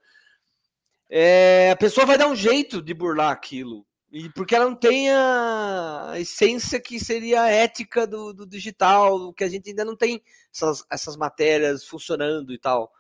é, 1.09 1.71
a 1.71 1.77
pessoa 1.77 2.05
vai 2.05 2.19
dar 2.19 2.29
um 2.29 2.37
jeito 2.37 2.83
de 2.83 2.93
burlar 2.93 3.31
aquilo. 3.31 3.87
E 4.13 4.29
porque 4.29 4.55
ela 4.55 4.67
não 4.67 4.75
tem 4.75 5.11
a 5.11 6.13
essência 6.17 6.79
que 6.79 7.01
seria 7.01 7.41
a 7.41 7.49
ética 7.49 8.07
do, 8.07 8.35
do 8.35 8.47
digital, 8.47 9.33
que 9.33 9.43
a 9.43 9.49
gente 9.49 9.71
ainda 9.71 9.87
não 9.87 9.97
tem 9.97 10.23
essas, 10.55 10.85
essas 10.91 11.17
matérias 11.17 11.85
funcionando 11.85 12.53
e 12.53 12.59
tal. 12.59 12.93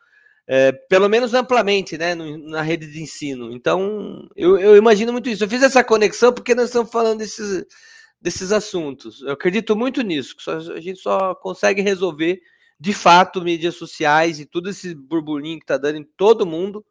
É, 0.48 0.72
pelo 0.72 1.10
menos 1.10 1.34
amplamente, 1.34 1.98
né, 1.98 2.14
na 2.14 2.62
rede 2.62 2.90
de 2.90 3.02
ensino. 3.02 3.52
Então, 3.52 4.26
eu, 4.34 4.56
eu, 4.56 4.76
imagino 4.78 5.12
muito 5.12 5.28
isso. 5.28 5.44
Eu 5.44 5.48
fiz 5.48 5.62
essa 5.62 5.84
conexão 5.84 6.32
porque 6.32 6.54
nós 6.54 6.66
estamos 6.66 6.90
falando 6.90 7.18
desses, 7.18 7.66
desses 8.20 8.52
assuntos. 8.52 9.22
Eu 9.22 9.32
acredito 9.32 9.76
muito 9.76 10.02
nisso, 10.02 10.36
que 10.36 10.42
só, 10.42 10.56
a 10.56 10.80
gente 10.80 11.00
só 11.00 11.34
consegue 11.34 11.82
resolver, 11.82 12.40
de 12.78 12.92
fato, 12.92 13.42
mídias 13.42 13.74
sociais 13.74 14.40
e 14.40 14.46
tudo 14.46 14.70
esse 14.70 14.94
burburinho 14.94 15.58
que 15.58 15.64
está 15.64 15.76
dando 15.76 15.98
em 15.98 16.04
todo 16.16 16.46
mundo, 16.46 16.84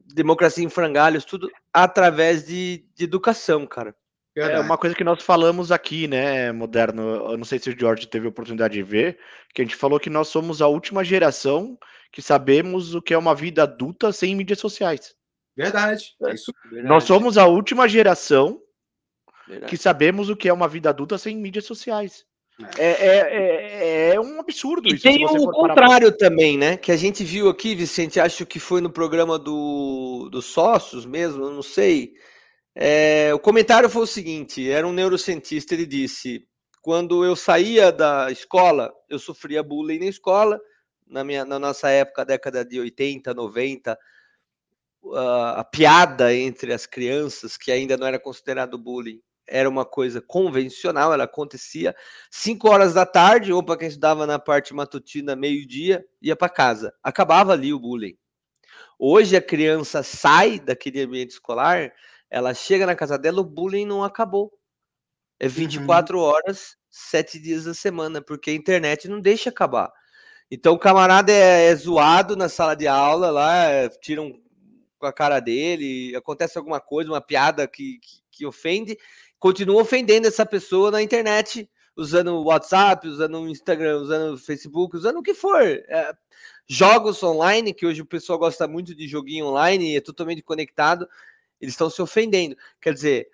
democracia 0.00 0.64
em 0.64 0.68
frangalhos, 0.68 1.24
tudo 1.24 1.50
através 1.72 2.46
de, 2.46 2.84
de 2.94 3.04
educação, 3.04 3.66
cara. 3.66 3.94
É 4.36 4.60
uma 4.60 4.78
coisa 4.78 4.94
que 4.94 5.04
nós 5.04 5.22
falamos 5.22 5.72
aqui, 5.72 6.06
né, 6.06 6.52
moderno. 6.52 7.02
Eu 7.30 7.36
não 7.36 7.44
sei 7.44 7.58
se 7.58 7.68
o 7.68 7.78
George 7.78 8.06
teve 8.06 8.26
a 8.26 8.30
oportunidade 8.30 8.74
de 8.74 8.82
ver, 8.82 9.18
que 9.52 9.60
a 9.60 9.64
gente 9.64 9.76
falou 9.76 9.98
que 9.98 10.08
nós 10.08 10.28
somos 10.28 10.62
a 10.62 10.68
última 10.68 11.04
geração 11.04 11.76
que 12.12 12.22
sabemos 12.22 12.94
o 12.94 13.02
que 13.02 13.14
é 13.14 13.18
uma 13.18 13.34
vida 13.34 13.62
adulta 13.62 14.12
sem 14.12 14.34
mídias 14.34 14.58
sociais. 14.58 15.14
Verdade. 15.56 16.14
É 16.22 16.34
isso. 16.34 16.52
Verdade. 16.64 16.88
Nós 16.88 17.04
somos 17.04 17.36
a 17.36 17.46
última 17.46 17.88
geração 17.88 18.60
Verdade. 19.50 19.68
que 19.68 19.76
sabemos 19.76 20.30
o 20.30 20.36
que 20.36 20.48
é 20.48 20.52
uma 20.52 20.68
vida 20.68 20.90
adulta 20.90 21.18
sem 21.18 21.36
mídias 21.36 21.64
sociais. 21.64 22.24
É, 22.78 22.86
é, 22.86 23.16
é, 24.10 24.14
é, 24.14 24.20
um 24.20 24.38
absurdo 24.38 24.88
e 24.88 24.94
isso. 24.94 25.02
Tem 25.02 25.24
o 25.24 25.50
contrário 25.50 26.12
também, 26.12 26.56
né? 26.56 26.76
Que 26.76 26.92
a 26.92 26.96
gente 26.96 27.24
viu 27.24 27.48
aqui, 27.48 27.74
Vicente, 27.74 28.20
acho 28.20 28.46
que 28.46 28.60
foi 28.60 28.80
no 28.80 28.90
programa 28.90 29.38
do, 29.38 30.28
dos 30.30 30.46
sócios 30.46 31.04
mesmo, 31.04 31.50
não 31.50 31.62
sei. 31.62 32.12
É, 32.74 33.32
o 33.34 33.38
comentário 33.38 33.88
foi 33.88 34.02
o 34.02 34.06
seguinte: 34.06 34.70
era 34.70 34.86
um 34.86 34.92
neurocientista, 34.92 35.74
ele 35.74 35.86
disse: 35.86 36.46
quando 36.80 37.24
eu 37.24 37.34
saía 37.34 37.90
da 37.90 38.30
escola, 38.30 38.92
eu 39.08 39.18
sofria 39.18 39.62
bullying 39.62 39.98
na 39.98 40.06
escola. 40.06 40.60
Na, 41.06 41.24
minha, 41.24 41.44
na 41.44 41.58
nossa 41.58 41.90
época, 41.90 42.24
década 42.24 42.64
de 42.64 42.78
80, 42.78 43.34
90, 43.34 43.98
a 45.56 45.64
piada 45.64 46.32
entre 46.32 46.72
as 46.72 46.86
crianças, 46.86 47.56
que 47.56 47.72
ainda 47.72 47.96
não 47.96 48.06
era 48.06 48.18
considerado 48.18 48.78
bullying, 48.78 49.20
era 49.50 49.68
uma 49.68 49.84
coisa 49.84 50.22
convencional, 50.22 51.12
ela 51.12 51.24
acontecia 51.24 51.94
5 52.30 52.68
horas 52.70 52.94
da 52.94 53.04
tarde, 53.04 53.52
ou 53.52 53.62
para 53.62 53.76
quem 53.76 53.88
estudava 53.88 54.26
na 54.26 54.38
parte 54.38 54.72
matutina, 54.72 55.34
meio-dia, 55.34 56.04
ia 56.22 56.36
para 56.36 56.48
casa. 56.48 56.94
Acabava 57.02 57.52
ali 57.52 57.74
o 57.74 57.80
bullying. 57.80 58.16
Hoje 58.98 59.36
a 59.36 59.42
criança 59.42 60.02
sai 60.02 60.60
daquele 60.60 61.02
ambiente 61.02 61.30
escolar, 61.30 61.92
ela 62.30 62.54
chega 62.54 62.86
na 62.86 62.94
casa 62.94 63.18
dela, 63.18 63.40
o 63.40 63.44
bullying 63.44 63.86
não 63.86 64.04
acabou. 64.04 64.52
É 65.38 65.48
24 65.48 66.16
uhum. 66.16 66.24
horas, 66.24 66.76
7 66.88 67.38
dias 67.40 67.64
da 67.64 67.74
semana, 67.74 68.22
porque 68.22 68.50
a 68.50 68.54
internet 68.54 69.08
não 69.08 69.20
deixa 69.20 69.50
acabar. 69.50 69.92
Então 70.50 70.74
o 70.74 70.78
camarada 70.78 71.32
é, 71.32 71.66
é 71.66 71.74
zoado 71.74 72.36
na 72.36 72.48
sala 72.48 72.74
de 72.74 72.86
aula, 72.86 73.30
lá, 73.30 73.64
é, 73.64 73.88
tiram 73.88 74.38
com 74.98 75.06
a 75.06 75.12
cara 75.12 75.40
dele, 75.40 76.14
acontece 76.14 76.58
alguma 76.58 76.78
coisa, 76.78 77.10
uma 77.10 77.20
piada 77.22 77.66
que, 77.66 77.98
que, 78.00 78.20
que 78.30 78.46
ofende, 78.46 78.98
continua 79.40 79.80
ofendendo 79.80 80.28
essa 80.28 80.44
pessoa 80.44 80.90
na 80.90 81.02
internet, 81.02 81.68
usando 81.96 82.34
o 82.34 82.44
WhatsApp, 82.44 83.08
usando 83.08 83.40
o 83.40 83.48
Instagram, 83.48 84.02
usando 84.02 84.34
o 84.34 84.38
Facebook, 84.38 84.94
usando 84.94 85.18
o 85.18 85.22
que 85.22 85.34
for. 85.34 85.62
É, 85.62 86.14
jogos 86.68 87.20
online, 87.22 87.74
que 87.74 87.86
hoje 87.86 88.02
o 88.02 88.06
pessoal 88.06 88.38
gosta 88.38 88.68
muito 88.68 88.94
de 88.94 89.08
joguinho 89.08 89.46
online 89.46 89.92
e 89.92 89.96
é 89.96 90.00
totalmente 90.00 90.42
conectado, 90.42 91.08
eles 91.58 91.74
estão 91.74 91.88
se 91.88 92.00
ofendendo. 92.02 92.54
Quer 92.80 92.92
dizer, 92.92 93.28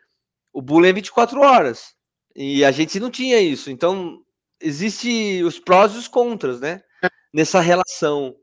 o 0.53 0.63
bullying 0.63 0.89
é 0.89 0.93
24 0.93 1.41
horas. 1.41 1.95
E 2.35 2.65
a 2.65 2.71
gente 2.71 3.01
não 3.01 3.11
tinha 3.11 3.41
isso. 3.41 3.71
Então, 3.71 4.23
existe 4.61 5.43
os 5.43 5.59
prós 5.59 5.93
e 5.93 5.99
os 5.99 6.07
contras, 6.09 6.61
né? 6.61 6.83
Nessa 7.33 7.61
relação. 7.61 8.37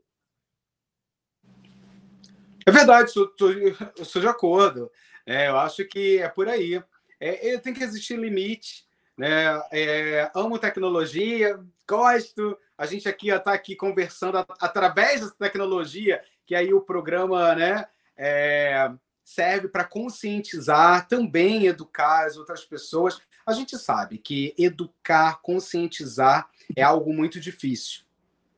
É 2.66 2.70
verdade, 2.70 3.10
sou 3.10 4.20
de 4.20 4.28
acordo. 4.28 4.90
É, 5.26 5.48
eu 5.48 5.56
acho 5.56 5.84
que 5.86 6.18
é 6.18 6.28
por 6.28 6.48
aí. 6.48 6.82
É, 7.24 7.58
tem 7.58 7.72
que 7.72 7.82
existir 7.82 8.18
limite. 8.18 8.84
Né? 9.16 9.44
É, 9.72 10.30
amo 10.34 10.58
tecnologia, 10.58 11.58
gosto. 11.88 12.58
A 12.76 12.84
gente 12.84 13.08
aqui 13.08 13.30
está 13.30 13.52
aqui 13.52 13.74
conversando 13.76 14.44
através 14.60 15.20
dessa 15.20 15.34
tecnologia, 15.38 16.22
que 16.44 16.54
aí 16.54 16.74
o 16.74 16.80
programa 16.80 17.54
né, 17.54 17.86
é, 18.16 18.90
serve 19.24 19.68
para 19.68 19.84
conscientizar, 19.84 21.08
também 21.08 21.66
educar 21.66 22.26
as 22.26 22.36
outras 22.36 22.64
pessoas. 22.64 23.18
A 23.46 23.52
gente 23.52 23.78
sabe 23.78 24.18
que 24.18 24.54
educar, 24.58 25.40
conscientizar 25.40 26.50
é 26.76 26.82
algo 26.82 27.12
muito 27.12 27.40
difícil, 27.40 28.02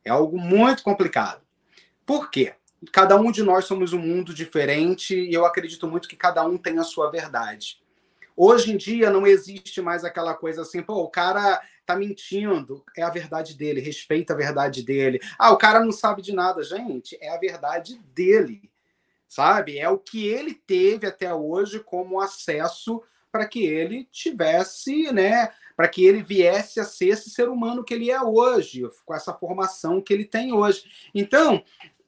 é 0.04 0.10
algo 0.10 0.38
muito 0.38 0.82
complicado. 0.82 1.42
Por 2.04 2.30
quê? 2.30 2.54
Cada 2.92 3.16
um 3.16 3.30
de 3.30 3.42
nós 3.42 3.64
somos 3.64 3.92
um 3.92 3.98
mundo 3.98 4.34
diferente 4.34 5.14
e 5.14 5.32
eu 5.32 5.44
acredito 5.44 5.86
muito 5.88 6.08
que 6.08 6.16
cada 6.16 6.44
um 6.44 6.56
tem 6.56 6.78
a 6.78 6.84
sua 6.84 7.10
verdade. 7.10 7.80
Hoje 8.36 8.72
em 8.72 8.76
dia 8.76 9.10
não 9.10 9.26
existe 9.26 9.80
mais 9.80 10.04
aquela 10.04 10.34
coisa 10.34 10.62
assim, 10.62 10.82
pô, 10.82 10.96
o 10.96 11.08
cara 11.08 11.60
tá 11.86 11.96
mentindo, 11.96 12.84
é 12.96 13.02
a 13.02 13.08
verdade 13.08 13.54
dele, 13.54 13.80
respeita 13.80 14.34
a 14.34 14.36
verdade 14.36 14.82
dele. 14.82 15.20
Ah, 15.38 15.52
o 15.52 15.56
cara 15.56 15.80
não 15.80 15.92
sabe 15.92 16.20
de 16.20 16.34
nada, 16.34 16.62
gente, 16.62 17.16
é 17.20 17.30
a 17.30 17.38
verdade 17.38 17.98
dele, 18.14 18.70
sabe? 19.26 19.78
É 19.78 19.88
o 19.88 19.98
que 19.98 20.26
ele 20.26 20.52
teve 20.52 21.06
até 21.06 21.32
hoje 21.32 21.80
como 21.80 22.20
acesso 22.20 23.02
para 23.32 23.46
que 23.46 23.64
ele 23.64 24.08
tivesse, 24.10 25.12
né, 25.12 25.52
para 25.76 25.88
que 25.88 26.04
ele 26.04 26.22
viesse 26.22 26.80
a 26.80 26.84
ser 26.84 27.08
esse 27.08 27.30
ser 27.30 27.48
humano 27.48 27.84
que 27.84 27.94
ele 27.94 28.10
é 28.10 28.20
hoje, 28.20 28.82
com 29.04 29.14
essa 29.14 29.32
formação 29.32 30.00
que 30.00 30.12
ele 30.12 30.24
tem 30.24 30.52
hoje. 30.52 30.84
Então, 31.14 31.62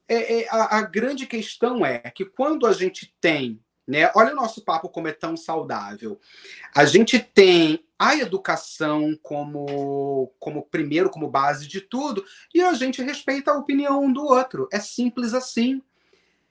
é, 0.08 0.40
é, 0.40 0.48
a, 0.48 0.78
a 0.78 0.82
grande 0.82 1.26
questão 1.26 1.84
é 1.84 1.98
que 1.98 2.24
quando 2.24 2.66
a 2.66 2.72
gente 2.72 3.14
tem 3.20 3.60
né? 3.88 4.12
Olha 4.14 4.34
o 4.34 4.36
nosso 4.36 4.62
papo 4.62 4.90
como 4.90 5.08
é 5.08 5.12
tão 5.12 5.34
saudável. 5.34 6.20
A 6.76 6.84
gente 6.84 7.18
tem 7.18 7.82
a 7.98 8.14
educação 8.14 9.18
como, 9.22 10.30
como 10.38 10.62
primeiro, 10.62 11.08
como 11.08 11.30
base 11.30 11.66
de 11.66 11.80
tudo, 11.80 12.22
e 12.54 12.60
a 12.60 12.74
gente 12.74 13.02
respeita 13.02 13.50
a 13.50 13.56
opinião 13.56 14.04
um 14.04 14.12
do 14.12 14.22
outro. 14.22 14.68
É 14.70 14.78
simples 14.78 15.32
assim. 15.32 15.82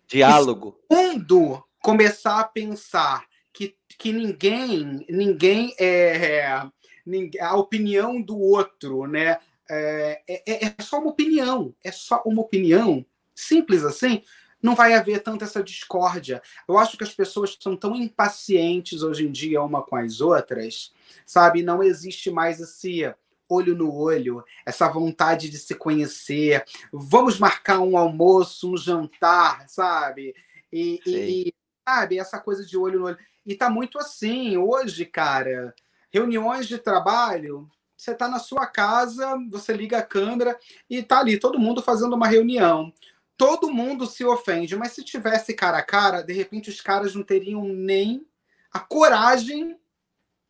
Diálogo. 0.08 0.80
E 0.86 0.88
quando 0.88 1.64
começar 1.80 2.40
a 2.40 2.44
pensar 2.44 3.24
que, 3.54 3.76
que 4.00 4.12
ninguém, 4.12 5.06
ninguém 5.08 5.76
é, 5.80 6.40
é 6.40 7.40
a 7.40 7.56
opinião 7.56 8.20
do 8.20 8.38
outro, 8.40 9.06
né? 9.06 9.38
É, 9.70 10.22
é, 10.28 10.66
é 10.66 10.76
só 10.80 10.98
uma 11.00 11.12
opinião, 11.12 11.76
é 11.84 11.92
só 11.92 12.24
uma 12.26 12.42
opinião, 12.42 13.06
simples 13.36 13.84
assim 13.84 14.24
não 14.62 14.76
vai 14.76 14.94
haver 14.94 15.22
tanta 15.22 15.46
essa 15.46 15.64
discórdia. 15.64 16.42
Eu 16.68 16.78
acho 16.78 16.98
que 16.98 17.04
as 17.04 17.14
pessoas 17.14 17.58
são 17.60 17.76
tão 17.76 17.96
impacientes 17.96 19.04
hoje 19.04 19.28
em 19.28 19.32
dia 19.32 19.62
uma 19.62 19.84
com 19.84 19.96
as 19.96 20.22
outras, 20.22 20.94
sabe? 21.26 21.64
Não 21.64 21.84
existe 21.84 22.32
mais 22.32 22.60
esse 22.60 23.14
olho 23.50 23.76
no 23.76 23.94
olho, 23.94 24.44
essa 24.66 24.90
vontade 24.90 25.50
de 25.50 25.58
se 25.58 25.76
conhecer. 25.76 26.66
Vamos 26.92 27.40
marcar 27.40 27.80
um 27.80 27.98
almoço, 27.98 28.74
um 28.74 28.78
jantar, 28.78 29.68
sabe? 29.70 30.36
E, 30.72 31.00
e, 31.06 31.54
sabe, 31.88 32.20
essa 32.20 32.40
coisa 32.40 32.66
de 32.66 32.78
olho 32.78 33.00
no 33.00 33.06
olho. 33.06 33.18
E 33.46 33.56
tá 33.56 33.70
muito 33.70 33.98
assim 33.98 34.58
hoje, 34.58 35.06
cara. 35.06 35.74
Reuniões 36.12 36.68
de 36.68 36.78
trabalho, 36.78 37.70
você 37.96 38.12
está 38.12 38.28
na 38.28 38.40
sua 38.40 38.66
casa, 38.66 39.38
você 39.50 39.74
liga 39.74 40.00
a 40.00 40.04
câmera 40.04 40.58
e 40.90 41.02
tá 41.02 41.20
ali 41.20 41.40
todo 41.40 41.60
mundo 41.60 41.82
fazendo 41.82 42.16
uma 42.16 42.28
reunião 42.28 42.94
todo 43.38 43.72
mundo 43.72 44.08
se 44.08 44.26
ofende, 44.26 44.76
mas 44.76 44.94
se 44.94 45.04
tivesse 45.04 45.54
cara 45.54 45.78
a 45.78 45.84
cara, 45.84 46.24
de 46.24 46.34
repente 46.34 46.70
os 46.70 46.82
caras 46.82 47.14
não 47.14 47.24
teriam 47.24 47.64
nem 47.64 48.26
a 48.74 48.80
coragem 48.80 49.78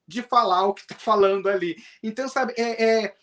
de 0.07 0.21
falar 0.23 0.65
o 0.65 0.73
que 0.73 0.81
está 0.81 0.95
falando 0.95 1.49
ali. 1.49 1.75
Então, 2.01 2.29
sabe, 2.29 2.53
é, 2.57 2.83
é, 2.83 3.15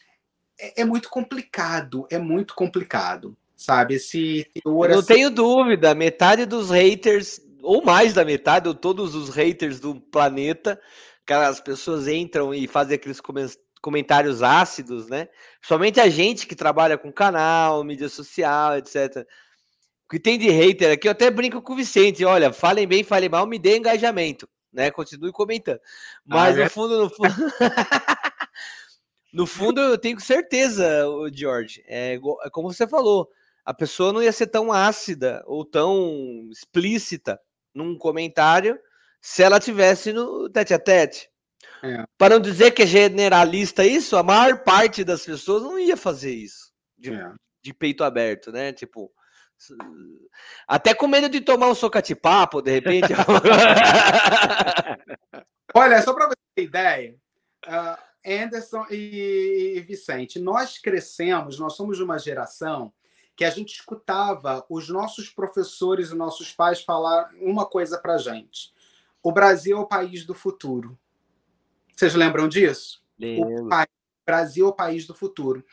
é, 0.60 0.82
é, 0.82 0.84
muito 0.84 1.08
complicado, 1.08 2.06
é 2.10 2.18
muito 2.18 2.54
complicado, 2.54 3.34
sabe? 3.56 3.94
Esse 3.94 4.46
teor, 4.52 4.90
Não 4.90 4.98
assim... 4.98 5.14
tenho 5.14 5.30
dúvida, 5.30 5.94
metade 5.94 6.44
dos 6.44 6.70
haters, 6.70 7.40
ou 7.62 7.82
mais 7.82 8.12
da 8.12 8.24
metade, 8.24 8.68
ou 8.68 8.74
todos 8.74 9.14
os 9.14 9.30
haters 9.30 9.80
do 9.80 9.98
planeta, 9.98 10.78
aquelas 11.22 11.58
pessoas 11.58 12.06
entram 12.06 12.52
e 12.52 12.68
fazem 12.68 12.96
aqueles 12.96 13.18
comentários 13.80 14.42
ácidos, 14.42 15.08
né? 15.08 15.26
Somente 15.62 15.98
a 15.98 16.10
gente 16.10 16.46
que 16.46 16.54
trabalha 16.54 16.98
com 16.98 17.10
canal, 17.10 17.82
mídia 17.82 18.10
social, 18.10 18.76
etc 18.76 19.26
o 20.06 20.10
que 20.10 20.20
tem 20.20 20.38
de 20.38 20.50
hater 20.50 20.92
aqui, 20.92 21.08
eu 21.08 21.12
até 21.12 21.30
brinco 21.30 21.62
com 21.62 21.72
o 21.72 21.76
Vicente. 21.76 22.24
Olha, 22.24 22.52
falem 22.52 22.86
bem, 22.86 23.02
falem 23.02 23.28
mal, 23.28 23.46
me 23.46 23.58
dê 23.58 23.76
engajamento, 23.76 24.48
né? 24.72 24.90
Continue 24.90 25.32
comentando. 25.32 25.80
Mas 26.24 26.54
ah, 26.54 26.58
no 26.58 26.62
é? 26.62 26.68
fundo, 26.68 26.98
no 26.98 27.10
fundo. 27.10 27.28
no 29.32 29.46
fundo, 29.46 29.80
eu 29.80 29.98
tenho 29.98 30.20
certeza, 30.20 31.08
o 31.08 31.28
George. 31.32 31.82
É, 31.86 32.14
é 32.14 32.50
como 32.50 32.72
você 32.72 32.86
falou, 32.86 33.28
a 33.64 33.72
pessoa 33.72 34.12
não 34.12 34.22
ia 34.22 34.32
ser 34.32 34.48
tão 34.48 34.72
ácida 34.72 35.42
ou 35.46 35.64
tão 35.64 36.48
explícita 36.50 37.40
num 37.74 37.96
comentário 37.96 38.78
se 39.20 39.42
ela 39.42 39.58
tivesse 39.58 40.12
no 40.12 40.50
tete 40.50 40.74
a 40.74 40.78
tete. 40.78 41.30
É. 41.82 42.04
Para 42.18 42.34
não 42.34 42.40
dizer 42.40 42.72
que 42.72 42.82
é 42.82 42.86
generalista 42.86 43.84
isso, 43.84 44.16
a 44.16 44.22
maior 44.22 44.62
parte 44.64 45.02
das 45.02 45.24
pessoas 45.24 45.62
não 45.62 45.78
ia 45.78 45.96
fazer 45.96 46.32
isso 46.32 46.72
de, 46.98 47.12
é. 47.12 47.32
de 47.62 47.72
peito 47.72 48.04
aberto, 48.04 48.52
né? 48.52 48.72
Tipo, 48.72 49.10
até 50.66 50.94
com 50.94 51.06
medo 51.06 51.28
de 51.28 51.40
tomar 51.40 51.68
um 51.68 51.74
socatipapo, 51.74 52.60
de 52.60 52.72
repente. 52.72 53.12
Olha, 55.74 56.02
só 56.02 56.12
para 56.12 56.28
você 56.28 56.36
ter 56.54 56.64
ideia, 56.64 57.16
uh, 57.66 57.98
Anderson 58.24 58.86
e, 58.90 59.74
e 59.76 59.80
Vicente, 59.80 60.38
nós 60.38 60.78
crescemos, 60.78 61.58
nós 61.58 61.74
somos 61.74 61.96
de 61.96 62.02
uma 62.02 62.18
geração 62.18 62.92
que 63.36 63.44
a 63.44 63.50
gente 63.50 63.74
escutava 63.74 64.64
os 64.68 64.88
nossos 64.88 65.28
professores 65.28 66.10
e 66.10 66.14
nossos 66.14 66.52
pais 66.52 66.82
falar 66.82 67.30
uma 67.40 67.66
coisa 67.66 67.98
para 67.98 68.18
gente: 68.18 68.72
o 69.22 69.32
Brasil 69.32 69.76
é 69.76 69.80
o 69.80 69.86
país 69.86 70.24
do 70.24 70.34
futuro. 70.34 70.98
Vocês 71.94 72.14
lembram 72.14 72.48
disso? 72.48 73.02
O 73.20 73.68
país, 73.68 73.88
Brasil 74.24 74.66
é 74.66 74.68
o 74.68 74.72
país 74.72 75.06
do 75.06 75.14
futuro. 75.14 75.64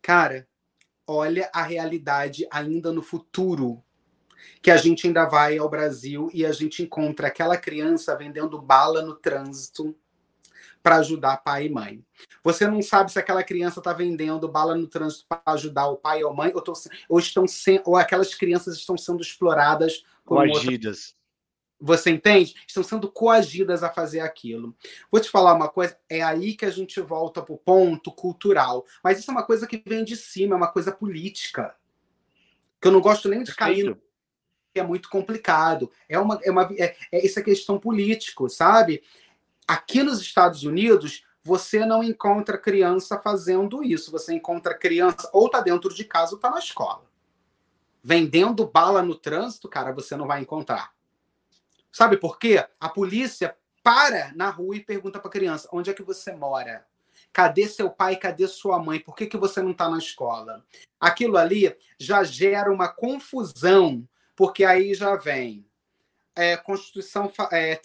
Cara, 0.00 0.46
olha 1.06 1.50
a 1.52 1.62
realidade 1.62 2.46
ainda 2.50 2.92
no 2.92 3.02
futuro. 3.02 3.82
Que 4.62 4.70
a 4.70 4.76
gente 4.76 5.06
ainda 5.06 5.24
vai 5.24 5.58
ao 5.58 5.68
Brasil 5.68 6.30
e 6.32 6.44
a 6.44 6.52
gente 6.52 6.82
encontra 6.82 7.28
aquela 7.28 7.56
criança 7.56 8.16
vendendo 8.16 8.60
bala 8.60 9.02
no 9.02 9.14
trânsito 9.14 9.96
para 10.86 10.98
ajudar 10.98 11.38
pai 11.38 11.66
e 11.66 11.68
mãe. 11.68 12.04
Você 12.44 12.64
não 12.64 12.80
sabe 12.80 13.10
se 13.10 13.18
aquela 13.18 13.42
criança 13.42 13.80
está 13.80 13.92
vendendo 13.92 14.48
bala 14.48 14.76
no 14.76 14.86
trânsito 14.86 15.24
para 15.28 15.42
ajudar 15.46 15.88
o 15.88 15.96
pai 15.96 16.22
ou 16.22 16.32
mãe, 16.32 16.52
ou, 16.54 16.62
tô, 16.62 16.74
ou, 17.08 17.18
estão 17.18 17.44
ou 17.84 17.96
aquelas 17.96 18.32
crianças 18.34 18.76
estão 18.76 18.96
sendo 18.96 19.20
exploradas 19.20 20.04
por 20.24 20.48
Coagidas. 20.48 21.15
Você 21.78 22.10
entende? 22.10 22.54
Estão 22.66 22.82
sendo 22.82 23.10
coagidas 23.10 23.82
a 23.82 23.92
fazer 23.92 24.20
aquilo. 24.20 24.74
Vou 25.10 25.20
te 25.20 25.28
falar 25.28 25.52
uma 25.52 25.68
coisa, 25.68 25.96
é 26.08 26.22
aí 26.22 26.54
que 26.54 26.64
a 26.64 26.70
gente 26.70 27.00
volta 27.00 27.42
para 27.42 27.54
o 27.54 27.58
ponto 27.58 28.10
cultural. 28.10 28.84
Mas 29.04 29.18
isso 29.18 29.30
é 29.30 29.34
uma 29.34 29.44
coisa 29.44 29.66
que 29.66 29.82
vem 29.84 30.02
de 30.02 30.16
cima, 30.16 30.54
é 30.54 30.56
uma 30.56 30.72
coisa 30.72 30.90
política. 30.90 31.76
Que 32.80 32.88
eu 32.88 32.92
não 32.92 33.00
gosto 33.00 33.28
nem 33.28 33.42
de 33.42 33.54
cair 33.54 33.84
no 33.84 34.00
é 34.78 34.82
muito 34.82 35.08
complicado. 35.08 35.90
É 36.08 36.18
uma, 36.18 36.38
é 36.42 36.50
uma 36.50 36.68
é, 36.76 36.94
é, 37.12 37.24
isso 37.24 37.38
é 37.38 37.42
questão 37.42 37.78
político, 37.78 38.48
sabe? 38.48 39.02
Aqui 39.66 40.02
nos 40.02 40.20
Estados 40.20 40.64
Unidos, 40.64 41.24
você 41.42 41.84
não 41.84 42.02
encontra 42.02 42.58
criança 42.58 43.18
fazendo 43.18 43.82
isso. 43.82 44.10
Você 44.10 44.34
encontra 44.34 44.76
criança 44.76 45.30
ou 45.32 45.48
tá 45.48 45.60
dentro 45.60 45.94
de 45.94 46.04
casa 46.04 46.34
ou 46.34 46.40
tá 46.40 46.50
na 46.50 46.58
escola. 46.58 47.04
Vendendo 48.02 48.66
bala 48.66 49.02
no 49.02 49.14
trânsito, 49.14 49.68
cara, 49.68 49.92
você 49.92 50.16
não 50.16 50.26
vai 50.26 50.40
encontrar. 50.40 50.95
Sabe 51.96 52.18
por 52.18 52.38
quê? 52.38 52.62
A 52.78 52.90
polícia 52.90 53.56
para 53.82 54.30
na 54.34 54.50
rua 54.50 54.76
e 54.76 54.84
pergunta 54.84 55.18
para 55.18 55.28
a 55.28 55.32
criança: 55.32 55.66
onde 55.72 55.88
é 55.88 55.94
que 55.94 56.02
você 56.02 56.30
mora? 56.30 56.86
Cadê 57.32 57.66
seu 57.66 57.88
pai? 57.88 58.16
Cadê 58.16 58.46
sua 58.46 58.78
mãe? 58.78 59.00
Por 59.00 59.16
que, 59.16 59.24
que 59.24 59.38
você 59.38 59.62
não 59.62 59.70
está 59.70 59.88
na 59.88 59.96
escola? 59.96 60.62
Aquilo 61.00 61.38
ali 61.38 61.74
já 61.98 62.22
gera 62.22 62.70
uma 62.70 62.86
confusão, 62.86 64.06
porque 64.36 64.62
aí 64.62 64.92
já 64.92 65.16
vem 65.16 65.66
é, 66.36 66.54
Constituição 66.58 67.32
é, 67.50 67.70
é, 67.72 67.76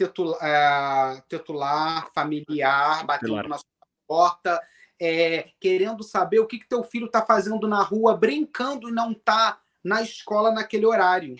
titular, 1.29 2.11
familiar, 2.13 3.05
batendo 3.05 3.47
na 3.47 3.59
sua 3.59 3.87
porta, 4.05 4.61
é, 4.99 5.51
querendo 5.57 6.03
saber 6.03 6.39
o 6.39 6.47
que, 6.47 6.59
que 6.59 6.67
teu 6.67 6.83
filho 6.83 7.05
está 7.05 7.25
fazendo 7.25 7.65
na 7.65 7.81
rua, 7.81 8.17
brincando 8.17 8.89
e 8.89 8.91
não 8.91 9.13
está 9.13 9.61
na 9.81 10.01
escola 10.01 10.51
naquele 10.51 10.85
horário. 10.85 11.37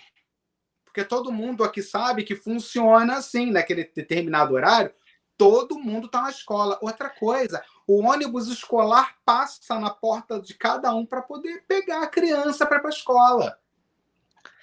Porque 0.91 1.05
todo 1.05 1.31
mundo 1.31 1.63
aqui 1.63 1.81
sabe 1.81 2.21
que 2.25 2.35
funciona 2.35 3.15
assim, 3.15 3.49
naquele 3.49 3.85
determinado 3.85 4.53
horário, 4.53 4.93
todo 5.37 5.79
mundo 5.79 6.07
está 6.07 6.23
na 6.23 6.29
escola. 6.29 6.77
Outra 6.81 7.09
coisa, 7.09 7.63
o 7.87 8.03
ônibus 8.03 8.49
escolar 8.49 9.15
passa 9.23 9.79
na 9.79 9.89
porta 9.89 10.41
de 10.41 10.53
cada 10.53 10.93
um 10.93 11.05
para 11.05 11.21
poder 11.21 11.63
pegar 11.65 12.03
a 12.03 12.07
criança 12.07 12.65
para 12.65 12.77
ir 12.77 12.81
para 12.81 12.89
a 12.89 12.93
escola. 12.93 13.57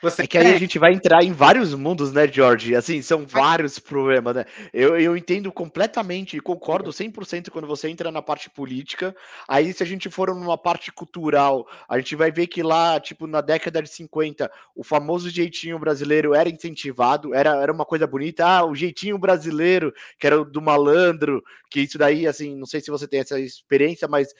Você 0.01 0.23
é 0.23 0.27
que 0.29 0.39
aí 0.39 0.55
a 0.55 0.59
gente 0.59 0.79
vai 0.79 0.93
entrar 0.93 1.25
em 1.25 1.33
vários 1.33 1.75
mundos, 1.75 2.13
né, 2.13 2.29
George? 2.29 2.77
Assim, 2.77 3.03
são 3.03 3.27
vários 3.27 3.81
problemas, 3.81 4.33
né? 4.33 4.45
Eu, 4.73 4.97
eu 4.97 5.17
entendo 5.17 5.51
completamente 5.51 6.37
e 6.37 6.41
concordo 6.41 6.91
100% 6.91 7.51
quando 7.51 7.67
você 7.67 7.89
entra 7.89 8.13
na 8.13 8.23
parte 8.23 8.49
política. 8.49 9.15
Aí, 9.49 9.73
se 9.73 9.83
a 9.83 9.87
gente 9.87 10.09
for 10.09 10.33
numa 10.33 10.57
parte 10.57 10.93
cultural, 10.93 11.67
a 11.89 11.99
gente 11.99 12.15
vai 12.15 12.31
ver 12.31 12.47
que 12.47 12.63
lá, 12.63 13.01
tipo, 13.01 13.27
na 13.27 13.41
década 13.41 13.83
de 13.83 13.91
50, 13.91 14.49
o 14.77 14.85
famoso 14.85 15.29
jeitinho 15.31 15.81
brasileiro 15.81 16.33
era 16.33 16.49
incentivado, 16.49 17.35
era, 17.35 17.57
era 17.61 17.73
uma 17.73 17.85
coisa 17.85 18.07
bonita. 18.07 18.47
Ah, 18.47 18.65
o 18.65 18.77
jeitinho 18.77 19.19
brasileiro, 19.19 19.93
que 20.17 20.29
era 20.29 20.45
do 20.45 20.63
malandro, 20.63 21.43
que 21.69 21.81
isso 21.81 21.99
daí, 21.99 22.25
assim, 22.25 22.55
não 22.57 22.67
sei 22.67 22.81
se 22.81 22.91
você 22.91 23.09
tem 23.09 23.19
essa 23.19 23.39
experiência, 23.41 24.07
mas 24.07 24.33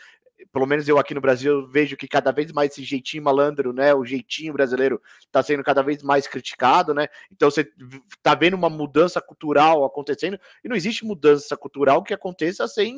pelo 0.53 0.67
menos 0.67 0.89
eu 0.89 0.99
aqui 0.99 1.15
no 1.15 1.21
Brasil 1.21 1.67
vejo 1.69 1.97
que 1.97 2.07
cada 2.07 2.31
vez 2.31 2.53
mais 2.53 2.71
esse 2.73 2.83
jeitinho 2.83 3.23
malandro, 3.23 3.73
né, 3.73 3.95
o 3.95 4.05
jeitinho 4.05 4.53
brasileiro 4.53 5.01
está 5.21 5.43
sendo 5.43 5.63
cada 5.65 5.83
vez 5.83 6.03
mais 6.03 6.27
criticado, 6.27 6.95
né? 6.95 7.09
Então 7.31 7.51
você 7.51 7.69
está 8.17 8.35
vendo 8.35 8.55
uma 8.55 8.71
mudança 8.71 9.21
cultural 9.21 9.85
acontecendo 9.85 10.39
e 10.65 10.69
não 10.69 10.77
existe 10.77 11.05
mudança 11.05 11.57
cultural 11.57 12.03
que 12.03 12.15
aconteça 12.15 12.67
sem 12.69 12.97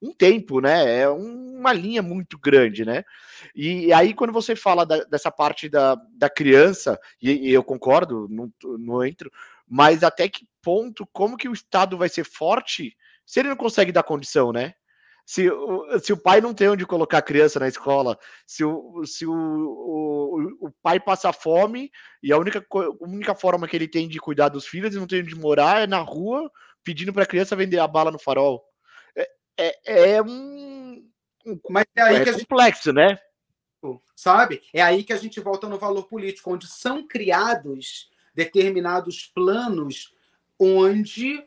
um 0.00 0.12
tempo, 0.12 0.60
né? 0.60 1.00
É 1.00 1.08
uma 1.08 1.72
linha 1.72 2.02
muito 2.02 2.38
grande, 2.38 2.84
né? 2.84 3.04
E, 3.54 3.92
aí 3.92 4.14
quando 4.14 4.32
você 4.32 4.54
fala 4.54 4.86
da, 4.86 5.02
dessa 5.04 5.30
parte 5.30 5.68
da, 5.68 5.96
da 6.12 6.30
criança 6.30 6.98
e, 7.20 7.50
e 7.50 7.52
eu 7.52 7.64
concordo, 7.64 8.28
não, 8.30 8.52
não 8.78 9.04
entro, 9.04 9.30
mas 9.66 10.02
até 10.02 10.28
que 10.28 10.46
ponto, 10.62 11.06
como 11.12 11.36
que 11.36 11.48
o 11.48 11.52
Estado 11.52 11.96
vai 11.96 12.08
ser 12.08 12.24
forte 12.24 12.96
se 13.26 13.40
ele 13.40 13.48
não 13.50 13.56
consegue 13.56 13.92
dar 13.92 14.02
condição, 14.02 14.52
né? 14.52 14.74
Se, 15.28 15.46
se 16.02 16.10
o 16.10 16.16
pai 16.16 16.40
não 16.40 16.54
tem 16.54 16.70
onde 16.70 16.86
colocar 16.86 17.18
a 17.18 17.22
criança 17.22 17.60
na 17.60 17.68
escola, 17.68 18.18
se 18.46 18.64
o, 18.64 19.04
se 19.04 19.26
o, 19.26 19.34
o, 19.34 20.68
o 20.68 20.70
pai 20.82 20.98
passa 20.98 21.34
fome 21.34 21.92
e 22.22 22.32
a 22.32 22.38
única, 22.38 22.64
a 22.66 23.04
única 23.04 23.34
forma 23.34 23.68
que 23.68 23.76
ele 23.76 23.86
tem 23.86 24.08
de 24.08 24.18
cuidar 24.18 24.48
dos 24.48 24.66
filhos 24.66 24.94
e 24.94 24.98
não 24.98 25.06
tem 25.06 25.20
onde 25.20 25.34
morar 25.34 25.82
é 25.82 25.86
na 25.86 25.98
rua 25.98 26.50
pedindo 26.82 27.12
para 27.12 27.24
a 27.24 27.26
criança 27.26 27.54
vender 27.54 27.78
a 27.78 27.86
bala 27.86 28.10
no 28.10 28.18
farol. 28.18 28.64
É, 29.14 29.30
é, 29.58 30.10
é 30.12 30.22
um, 30.22 31.06
Mas 31.68 31.84
é 31.94 32.00
aí 32.00 32.16
é 32.16 32.24
que 32.24 32.32
complexo, 32.32 32.84
gente... 32.84 32.94
né? 32.94 33.18
Sabe? 34.16 34.62
É 34.72 34.80
aí 34.80 35.04
que 35.04 35.12
a 35.12 35.18
gente 35.18 35.40
volta 35.40 35.68
no 35.68 35.78
valor 35.78 36.08
político, 36.08 36.54
onde 36.54 36.66
são 36.66 37.06
criados 37.06 38.08
determinados 38.34 39.26
planos 39.26 40.14
onde 40.58 41.46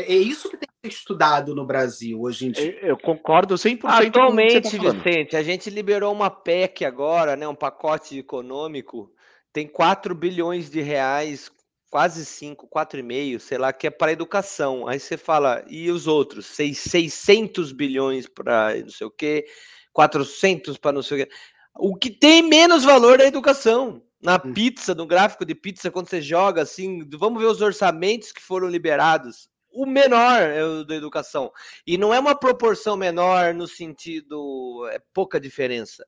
é 0.00 0.16
isso 0.16 0.48
que 0.48 0.56
tem 0.56 0.68
que 0.68 0.90
ser 0.90 0.98
estudado 0.98 1.54
no 1.54 1.64
Brasil 1.64 2.20
hoje 2.20 2.46
em 2.46 2.52
dia. 2.52 2.78
Eu 2.82 2.96
concordo 2.96 3.54
100% 3.54 3.80
Atualmente, 3.84 4.76
com 4.78 4.84
tá 4.84 4.92
Vicente, 4.92 5.36
a 5.36 5.42
gente 5.42 5.70
liberou 5.70 6.12
uma 6.12 6.30
PEC 6.30 6.84
agora, 6.84 7.36
né, 7.36 7.46
um 7.46 7.54
pacote 7.54 8.18
econômico, 8.18 9.10
tem 9.52 9.66
4 9.66 10.14
bilhões 10.14 10.70
de 10.70 10.80
reais, 10.80 11.50
quase 11.90 12.24
5, 12.24 12.68
4,5, 12.68 13.38
sei 13.38 13.58
lá, 13.58 13.72
que 13.72 13.86
é 13.86 13.90
para 13.90 14.12
educação. 14.12 14.86
Aí 14.86 15.00
você 15.00 15.16
fala, 15.16 15.64
e 15.68 15.90
os 15.90 16.06
outros? 16.06 16.46
600 16.46 17.72
bilhões 17.72 18.26
para 18.26 18.76
não 18.80 18.90
sei 18.90 19.06
o 19.06 19.10
quê, 19.10 19.46
400 19.92 20.76
para 20.78 20.92
não 20.92 21.02
sei 21.02 21.22
o 21.22 21.26
quê. 21.26 21.32
O 21.78 21.96
que 21.96 22.10
tem 22.10 22.42
menos 22.42 22.84
valor 22.84 23.20
é 23.20 23.24
a 23.24 23.28
educação 23.28 24.02
na 24.20 24.36
hum. 24.36 24.52
pizza, 24.52 24.94
no 24.94 25.06
gráfico 25.06 25.44
de 25.44 25.54
pizza, 25.54 25.90
quando 25.90 26.08
você 26.08 26.20
joga 26.20 26.62
assim, 26.62 27.08
vamos 27.16 27.40
ver 27.40 27.48
os 27.48 27.60
orçamentos 27.60 28.32
que 28.32 28.42
foram 28.42 28.68
liberados 28.68 29.48
o 29.70 29.86
menor 29.86 30.42
é 30.42 30.64
o 30.64 30.84
da 30.84 30.94
educação. 30.94 31.52
E 31.86 31.96
não 31.98 32.12
é 32.12 32.18
uma 32.18 32.34
proporção 32.34 32.96
menor 32.96 33.54
no 33.54 33.66
sentido. 33.66 34.88
É 34.92 35.00
pouca 35.12 35.40
diferença. 35.40 36.06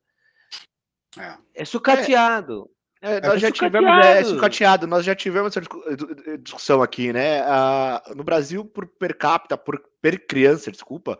É, 1.19 1.63
é 1.63 1.65
sucateado. 1.65 2.71
É, 3.03 3.17
é 3.17 3.21
nós 3.21 3.37
é 3.37 3.39
já 3.39 3.51
tivemos 3.51 4.05
é, 4.05 4.25
sucateado, 4.25 4.87
nós 4.87 5.05
já 5.05 5.15
tivemos 5.15 5.57
essa 5.57 5.67
discussão 6.39 6.83
aqui, 6.83 7.13
né? 7.13 7.43
Uh, 7.43 8.15
no 8.15 8.23
Brasil, 8.23 8.65
por 8.65 8.87
per 8.87 9.17
capita, 9.17 9.57
por 9.57 9.83
per 10.03 10.27
criança, 10.27 10.71
desculpa, 10.71 11.19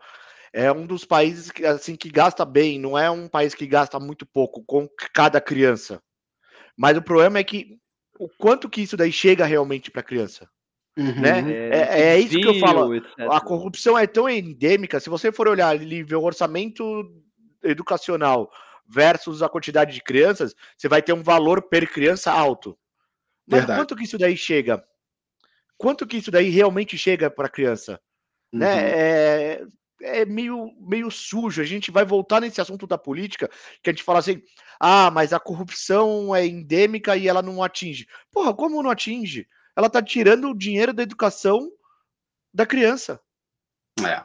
é 0.53 0.71
um 0.71 0.85
dos 0.85 1.05
países 1.05 1.49
que, 1.49 1.65
assim, 1.65 1.95
que 1.95 2.09
gasta 2.09 2.45
bem, 2.45 2.79
não 2.79 2.97
é 2.97 3.09
um 3.09 3.27
país 3.27 3.55
que 3.55 3.65
gasta 3.65 3.99
muito 3.99 4.25
pouco 4.25 4.63
com 4.63 4.87
cada 5.13 5.41
criança. 5.41 6.01
Mas 6.77 6.97
o 6.97 7.01
problema 7.01 7.39
é 7.39 7.43
que 7.43 7.79
o 8.19 8.29
quanto 8.29 8.69
que 8.69 8.81
isso 8.81 8.95
daí 8.95 9.11
chega 9.11 9.45
realmente 9.45 9.89
para 9.89 10.01
a 10.01 10.05
criança. 10.05 10.47
Uhum. 10.97 11.21
Né? 11.21 11.51
É, 11.51 11.77
é, 11.77 12.01
é 12.15 12.19
isso 12.19 12.39
que 12.39 12.47
eu 12.47 12.59
falo. 12.59 12.91
A 13.31 13.39
corrupção 13.39 13.97
é 13.97 14.05
tão 14.05 14.27
endêmica. 14.29 14.99
Se 14.99 15.09
você 15.09 15.31
for 15.31 15.47
olhar 15.47 15.69
ali, 15.69 16.03
ver 16.03 16.15
o 16.15 16.23
orçamento 16.23 16.83
educacional 17.63 18.51
versus 18.87 19.41
a 19.41 19.49
quantidade 19.49 19.93
de 19.93 20.01
crianças, 20.01 20.53
você 20.77 20.87
vai 20.89 21.01
ter 21.01 21.13
um 21.13 21.23
valor 21.23 21.61
per 21.61 21.89
criança 21.89 22.31
alto. 22.31 22.77
Mas 23.47 23.61
Verdade. 23.61 23.79
quanto 23.79 23.95
que 23.95 24.03
isso 24.03 24.17
daí 24.17 24.35
chega? 24.35 24.83
Quanto 25.77 26.05
que 26.05 26.17
isso 26.17 26.29
daí 26.29 26.49
realmente 26.49 26.97
chega 26.97 27.29
para 27.29 27.47
a 27.47 27.49
criança? 27.49 27.99
Né? 28.51 28.67
Uhum. 28.67 28.81
Né? 28.81 28.91
É, 28.91 29.63
é 30.03 30.25
meio, 30.25 30.71
meio 30.79 31.09
sujo. 31.09 31.61
A 31.61 31.65
gente 31.65 31.89
vai 31.89 32.03
voltar 32.03 32.41
nesse 32.41 32.59
assunto 32.59 32.85
da 32.85 32.97
política, 32.97 33.49
que 33.81 33.89
a 33.89 33.93
gente 33.93 34.03
fala 34.03 34.19
assim: 34.19 34.41
ah, 34.79 35.09
mas 35.09 35.31
a 35.31 35.39
corrupção 35.39 36.35
é 36.35 36.45
endêmica 36.45 37.15
e 37.15 37.27
ela 37.27 37.41
não 37.41 37.63
atinge. 37.63 38.07
Porra, 38.31 38.53
como 38.53 38.81
não 38.83 38.89
atinge? 38.89 39.47
Ela 39.75 39.87
está 39.87 40.01
tirando 40.01 40.49
o 40.49 40.57
dinheiro 40.57 40.93
da 40.93 41.03
educação 41.03 41.71
da 42.53 42.65
criança. 42.65 43.19
É. 43.99 44.23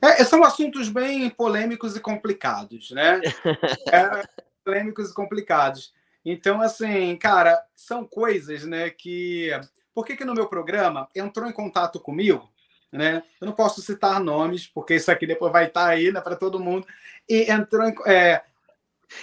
é. 0.00 0.24
são 0.24 0.42
assuntos 0.44 0.88
bem 0.88 1.28
polêmicos 1.30 1.96
e 1.96 2.00
complicados, 2.00 2.90
né? 2.90 3.20
é, 3.92 4.28
polêmicos 4.64 5.10
e 5.10 5.14
complicados. 5.14 5.92
Então, 6.24 6.60
assim, 6.60 7.16
cara, 7.16 7.62
são 7.74 8.06
coisas, 8.06 8.64
né, 8.64 8.90
que... 8.90 9.50
Por 9.94 10.04
que 10.04 10.16
que 10.16 10.24
no 10.24 10.34
meu 10.34 10.48
programa 10.48 11.08
entrou 11.14 11.48
em 11.48 11.52
contato 11.52 11.98
comigo, 11.98 12.48
né? 12.92 13.22
Eu 13.40 13.46
não 13.46 13.54
posso 13.54 13.82
citar 13.82 14.20
nomes, 14.20 14.66
porque 14.66 14.94
isso 14.94 15.10
aqui 15.10 15.26
depois 15.26 15.52
vai 15.52 15.66
estar 15.66 15.86
aí, 15.86 16.12
né, 16.12 16.20
para 16.20 16.36
todo 16.36 16.60
mundo. 16.60 16.86
E 17.28 17.50
entrou 17.50 17.88
em... 17.88 17.94
É, 18.06 18.42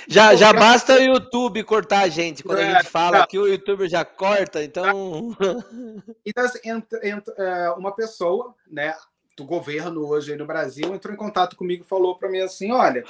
já, 0.07 0.35
já 0.35 0.53
basta 0.53 0.95
o 0.95 1.01
YouTube 1.01 1.63
cortar 1.63 2.01
a 2.01 2.07
gente. 2.07 2.43
Quando 2.43 2.59
é, 2.59 2.73
a 2.73 2.81
gente 2.81 2.89
fala 2.89 3.25
que 3.25 3.37
o 3.37 3.47
YouTube 3.47 3.87
já 3.87 4.03
corta, 4.05 4.63
então. 4.63 5.35
Então, 6.25 6.43
assim, 6.43 6.59
é, 7.37 7.71
uma 7.71 7.93
pessoa 7.93 8.53
né, 8.69 8.93
do 9.35 9.45
governo 9.45 10.05
hoje 10.05 10.35
no 10.35 10.45
Brasil 10.45 10.93
entrou 10.93 11.13
em 11.13 11.17
contato 11.17 11.55
comigo 11.55 11.83
e 11.83 11.87
falou 11.87 12.17
para 12.17 12.29
mim 12.29 12.39
assim: 12.39 12.71
olha. 12.71 13.03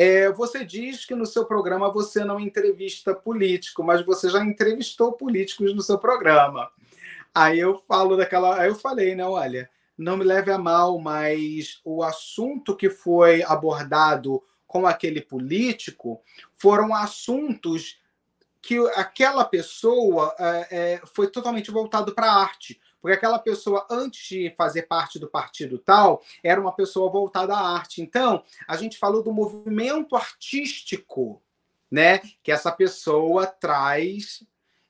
É, 0.00 0.30
você 0.30 0.64
diz 0.64 1.04
que 1.04 1.12
no 1.12 1.26
seu 1.26 1.44
programa 1.44 1.90
você 1.90 2.24
não 2.24 2.38
entrevista 2.38 3.12
político, 3.12 3.82
mas 3.82 4.06
você 4.06 4.30
já 4.30 4.44
entrevistou 4.44 5.10
políticos 5.10 5.74
no 5.74 5.82
seu 5.82 5.98
programa. 5.98 6.70
Aí 7.34 7.58
eu 7.58 7.82
falo 7.88 8.16
daquela. 8.16 8.60
Aí 8.60 8.68
eu 8.68 8.76
falei, 8.76 9.16
né? 9.16 9.24
Olha, 9.24 9.68
não 9.96 10.16
me 10.16 10.24
leve 10.24 10.52
a 10.52 10.58
mal, 10.58 10.98
mas 11.00 11.80
o 11.84 12.04
assunto 12.04 12.76
que 12.76 12.88
foi 12.88 13.42
abordado 13.42 14.40
com 14.68 14.86
aquele 14.86 15.22
político 15.22 16.22
foram 16.52 16.94
assuntos 16.94 17.98
que 18.60 18.78
aquela 18.94 19.44
pessoa 19.44 20.34
é, 20.38 20.68
é, 20.70 21.02
foi 21.14 21.28
totalmente 21.28 21.70
voltado 21.70 22.14
para 22.14 22.30
a 22.30 22.40
arte. 22.40 22.78
Porque 23.00 23.16
aquela 23.16 23.38
pessoa, 23.38 23.86
antes 23.90 24.28
de 24.28 24.54
fazer 24.56 24.82
parte 24.82 25.18
do 25.18 25.28
partido 25.28 25.78
tal, 25.78 26.22
era 26.42 26.60
uma 26.60 26.72
pessoa 26.72 27.10
voltada 27.10 27.54
à 27.54 27.74
arte. 27.76 28.02
Então, 28.02 28.44
a 28.66 28.76
gente 28.76 28.98
falou 28.98 29.22
do 29.22 29.32
movimento 29.32 30.16
artístico, 30.16 31.40
né? 31.90 32.20
Que 32.42 32.52
essa 32.52 32.70
pessoa 32.72 33.46
traz 33.46 34.42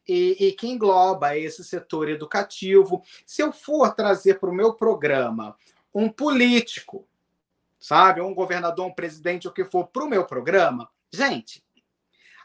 e, 0.08 0.48
e 0.48 0.52
que 0.52 0.66
engloba 0.66 1.36
esse 1.36 1.62
setor 1.62 2.08
educativo. 2.08 3.02
Se 3.26 3.42
eu 3.42 3.52
for 3.52 3.94
trazer 3.94 4.40
para 4.40 4.50
o 4.50 4.54
meu 4.54 4.72
programa 4.72 5.54
um 5.94 6.08
político, 6.08 7.06
sabe, 7.88 8.20
um 8.20 8.34
governador, 8.34 8.84
um 8.84 8.92
presidente, 8.92 9.48
o 9.48 9.50
que 9.50 9.64
for, 9.64 9.86
para 9.86 10.04
o 10.04 10.08
meu 10.08 10.26
programa, 10.26 10.90
gente, 11.10 11.64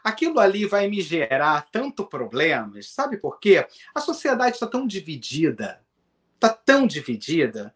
aquilo 0.02 0.40
ali 0.40 0.64
vai 0.64 0.88
me 0.88 1.02
gerar 1.02 1.68
tanto 1.70 2.06
problemas. 2.06 2.90
Sabe 2.90 3.18
por 3.18 3.38
quê? 3.38 3.66
A 3.94 4.00
sociedade 4.00 4.56
está 4.56 4.66
tão 4.66 4.86
dividida, 4.86 5.84
está 6.34 6.48
tão 6.48 6.86
dividida, 6.86 7.74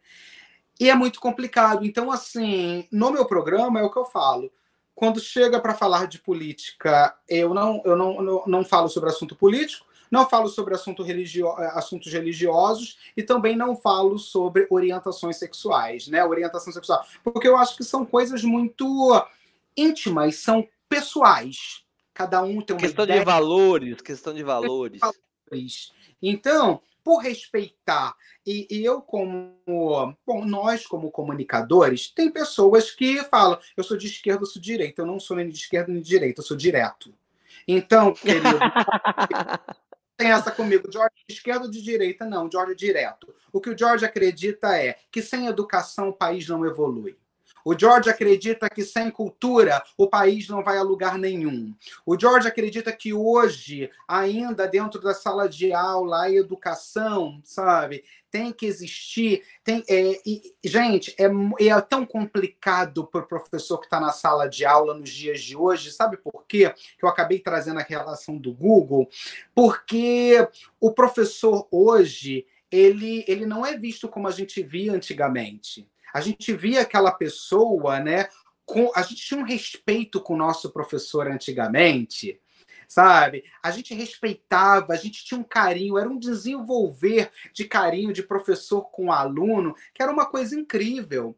e 0.81 0.89
é 0.89 0.95
muito 0.95 1.21
complicado. 1.21 1.85
Então, 1.85 2.11
assim, 2.11 2.89
no 2.91 3.11
meu 3.11 3.27
programa 3.27 3.81
é 3.81 3.83
o 3.83 3.91
que 3.91 3.99
eu 3.99 4.07
falo. 4.07 4.51
Quando 4.95 5.21
chega 5.21 5.61
para 5.61 5.75
falar 5.75 6.07
de 6.07 6.19
política, 6.19 7.15
eu 7.29 7.53
não, 7.53 7.83
eu 7.85 7.95
não, 7.95 8.23
não, 8.23 8.45
não 8.47 8.65
falo 8.65 8.89
sobre 8.89 9.11
assunto 9.11 9.37
político, 9.37 9.85
não 10.11 10.29
falo 10.29 10.49
sobre 10.49 10.75
assunto 10.75 11.03
religio... 11.03 11.49
assuntos 11.73 12.13
religiosos 12.13 12.99
e 13.17 13.23
também 13.23 13.57
não 13.57 13.77
falo 13.77 14.19
sobre 14.19 14.67
orientações 14.71 15.37
sexuais, 15.37 16.09
né? 16.09 16.25
Orientação 16.25 16.73
sexual. 16.73 17.05
Porque 17.23 17.49
eu 17.49 17.57
acho 17.57 17.77
que 17.77 17.85
são 17.85 18.05
coisas 18.05 18.43
muito 18.43 18.87
íntimas, 19.77 20.37
são 20.37 20.67
pessoais. 20.89 21.85
Cada 22.13 22.43
um 22.43 22.61
tem 22.61 22.75
uma 22.75 22.81
questão 22.81 23.05
ideia. 23.05 23.21
de 23.21 23.25
valores, 23.25 24.01
questão 24.01 24.35
de 24.35 24.43
valores. 24.43 25.01
Então, 26.21 26.81
por 27.05 27.19
respeitar, 27.23 28.15
e, 28.45 28.67
e, 28.71 28.85
eu 28.85 29.01
como, 29.01 29.55
bom, 30.27 30.45
nós 30.45 30.87
como 30.87 31.11
comunicadores, 31.11 32.11
tem 32.11 32.31
pessoas 32.31 32.91
que 32.91 33.23
falam, 33.25 33.59
eu 33.77 33.85
sou 33.85 33.97
de 33.97 34.09
esquerda, 34.09 34.43
eu 34.43 34.47
sou 34.47 34.61
de 34.61 34.67
direita, 34.67 35.03
eu 35.03 35.07
não 35.07 35.19
sou 35.19 35.37
nem 35.37 35.49
de 35.49 35.57
esquerda 35.57 35.93
nem 35.93 36.03
de 36.03 36.09
direita, 36.09 36.41
eu 36.41 36.45
sou 36.45 36.57
direto. 36.57 37.15
Então, 37.67 38.13
querido, 38.15 38.59
tem 40.19 40.33
essa 40.33 40.51
comigo, 40.51 40.91
George 40.93 41.15
de 41.29 41.35
esquerda 41.35 41.67
ou 41.67 41.71
de 41.71 41.81
direita? 41.81 42.27
Não, 42.27 42.51
George 42.51 42.75
direto. 42.75 43.33
O 43.53 43.61
que 43.61 43.71
o 43.71 43.79
George 43.79 44.05
acredita 44.05 44.77
é 44.77 44.97
que 45.13 45.23
sem 45.23 45.47
educação 45.47 46.09
o 46.09 46.13
país 46.13 46.49
não 46.49 46.67
evolui. 46.67 47.17
O 47.65 47.79
George 47.79 48.11
acredita 48.11 48.69
que 48.69 48.83
sem 48.83 49.11
cultura 49.11 49.83
o 49.97 50.09
país 50.09 50.49
não 50.49 50.63
vai 50.63 50.77
a 50.79 50.83
lugar 50.83 51.19
nenhum. 51.19 51.73
O 52.05 52.19
George 52.19 52.49
acredita 52.49 52.91
que 52.93 53.13
hoje, 53.13 53.91
ainda 54.09 54.67
dentro 54.67 55.01
da 55.01 55.15
sala 55.15 55.49
de 55.49 55.73
aula, 55.73 56.23
a 56.23 56.33
educação, 56.33 57.41
sabe, 57.45 58.05
tem 58.31 58.53
que 58.53 58.67
existir. 58.67 59.43
Tem, 59.65 59.85
é, 59.89 60.21
e, 60.25 60.55
gente, 60.65 61.15
é, 61.19 61.25
é 61.67 61.81
tão 61.81 62.05
complicado 62.05 63.07
para 63.07 63.23
o 63.23 63.27
professor 63.27 63.79
que 63.79 63.87
está 63.87 64.01
na 64.01 64.13
sala 64.13 64.49
de 64.49 64.65
aula 64.65 64.95
nos 64.95 65.11
dias 65.11 65.41
de 65.41 65.57
hoje. 65.57 65.91
Sabe 65.93 66.17
por 66.17 66.45
quê? 66.47 66.73
Que 66.99 67.05
eu 67.05 67.09
acabei 67.09 67.39
trazendo 67.39 67.81
a 67.81 67.85
relação 67.85 68.37
do 68.37 68.53
Google. 68.53 69.09
Porque 69.55 70.47
o 70.81 70.93
professor 70.93 71.67
hoje 71.71 72.47
ele, 72.71 73.25
ele 73.27 73.47
não 73.47 73.65
é 73.65 73.77
visto 73.77 74.09
como 74.09 74.29
a 74.29 74.33
gente 74.33 74.63
via 74.63 74.93
antigamente 74.93 75.89
a 76.13 76.21
gente 76.21 76.53
via 76.53 76.83
aquela 76.83 77.13
pessoa, 77.13 78.01
né? 78.01 78.29
Com, 78.65 78.91
a 78.95 79.03
gente 79.03 79.23
tinha 79.23 79.41
um 79.41 79.45
respeito 79.45 80.21
com 80.21 80.35
o 80.35 80.39
nosso 80.39 80.71
professor 80.71 81.27
antigamente, 81.27 82.41
sabe? 82.89 83.45
A 83.63 83.71
gente 83.71 83.95
respeitava, 83.95 84.95
a 84.95 84.97
gente 84.97 85.25
tinha 85.25 85.39
um 85.39 85.45
carinho, 85.45 85.99
era 85.99 86.09
um 86.09 86.19
desenvolver 86.19 87.31
de 87.53 87.67
carinho 87.67 88.13
de 88.13 88.23
professor 88.23 88.91
com 88.91 89.13
aluno, 89.13 89.75
que 89.95 90.03
era 90.03 90.11
uma 90.11 90.27
coisa 90.27 90.59
incrível. 90.59 91.37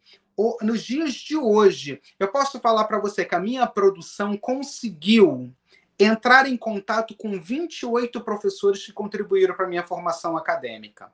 Nos 0.63 0.83
dias 0.83 1.13
de 1.13 1.37
hoje, 1.37 2.01
eu 2.19 2.29
posso 2.29 2.61
falar 2.61 2.85
para 2.85 3.01
você 3.01 3.25
que 3.25 3.35
a 3.35 3.41
minha 3.41 3.67
produção 3.67 4.37
conseguiu 4.39 5.53
entrar 5.99 6.49
em 6.49 6.57
contato 6.57 7.15
com 7.15 7.39
28 7.39 8.19
professores 8.23 8.87
que 8.87 8.93
contribuíram 8.93 9.55
para 9.55 9.67
a 9.67 9.69
minha 9.69 9.83
formação 9.83 10.39
acadêmica 10.39 11.13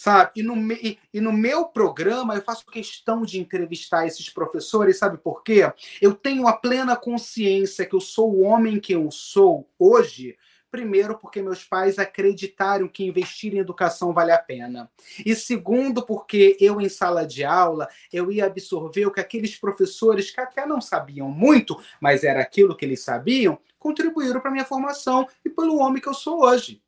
sabe? 0.00 0.30
E 0.36 0.42
no, 0.42 0.56
e, 0.72 0.98
e 1.12 1.20
no 1.20 1.30
meu 1.30 1.66
programa 1.66 2.34
eu 2.34 2.40
faço 2.40 2.64
questão 2.64 3.20
de 3.20 3.38
entrevistar 3.38 4.06
esses 4.06 4.30
professores, 4.30 4.96
sabe 4.96 5.18
por 5.18 5.42
quê? 5.42 5.70
Eu 6.00 6.14
tenho 6.14 6.48
a 6.48 6.54
plena 6.54 6.96
consciência 6.96 7.84
que 7.84 7.94
eu 7.94 8.00
sou 8.00 8.32
o 8.32 8.40
homem 8.40 8.80
que 8.80 8.94
eu 8.94 9.10
sou 9.10 9.68
hoje 9.78 10.38
Primeiro, 10.70 11.18
porque 11.18 11.42
meus 11.42 11.64
pais 11.64 11.98
acreditaram 11.98 12.86
que 12.86 13.04
investir 13.04 13.52
em 13.52 13.58
educação 13.58 14.12
vale 14.12 14.30
a 14.30 14.38
pena. 14.38 14.88
E 15.26 15.34
segundo, 15.34 16.06
porque 16.06 16.56
eu, 16.60 16.80
em 16.80 16.88
sala 16.88 17.26
de 17.26 17.42
aula, 17.42 17.88
eu 18.12 18.30
ia 18.30 18.46
absorver 18.46 19.04
o 19.04 19.10
que 19.10 19.18
aqueles 19.18 19.56
professores 19.56 20.30
que 20.30 20.40
até 20.40 20.64
não 20.64 20.80
sabiam 20.80 21.28
muito, 21.28 21.76
mas 22.00 22.22
era 22.22 22.40
aquilo 22.40 22.76
que 22.76 22.84
eles 22.84 23.02
sabiam, 23.02 23.58
contribuíram 23.80 24.40
para 24.40 24.52
minha 24.52 24.64
formação 24.64 25.26
e 25.44 25.50
pelo 25.50 25.78
homem 25.78 26.00
que 26.00 26.08
eu 26.08 26.14
sou 26.14 26.44
hoje. 26.44 26.80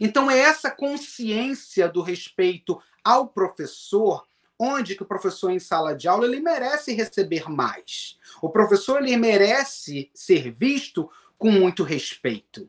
Então 0.00 0.30
é 0.30 0.38
essa 0.38 0.70
consciência 0.70 1.88
do 1.88 2.02
respeito 2.02 2.80
ao 3.04 3.28
professor 3.28 4.24
onde 4.62 4.94
que 4.94 5.02
o 5.02 5.06
professor 5.06 5.50
em 5.50 5.58
sala 5.58 5.96
de 5.96 6.06
aula 6.06 6.26
ele 6.26 6.38
merece 6.38 6.92
receber 6.92 7.48
mais. 7.48 8.18
O 8.42 8.50
professor 8.50 9.02
ele 9.02 9.16
merece 9.16 10.10
ser 10.12 10.52
visto 10.52 11.10
com 11.38 11.50
muito 11.50 11.82
respeito. 11.82 12.68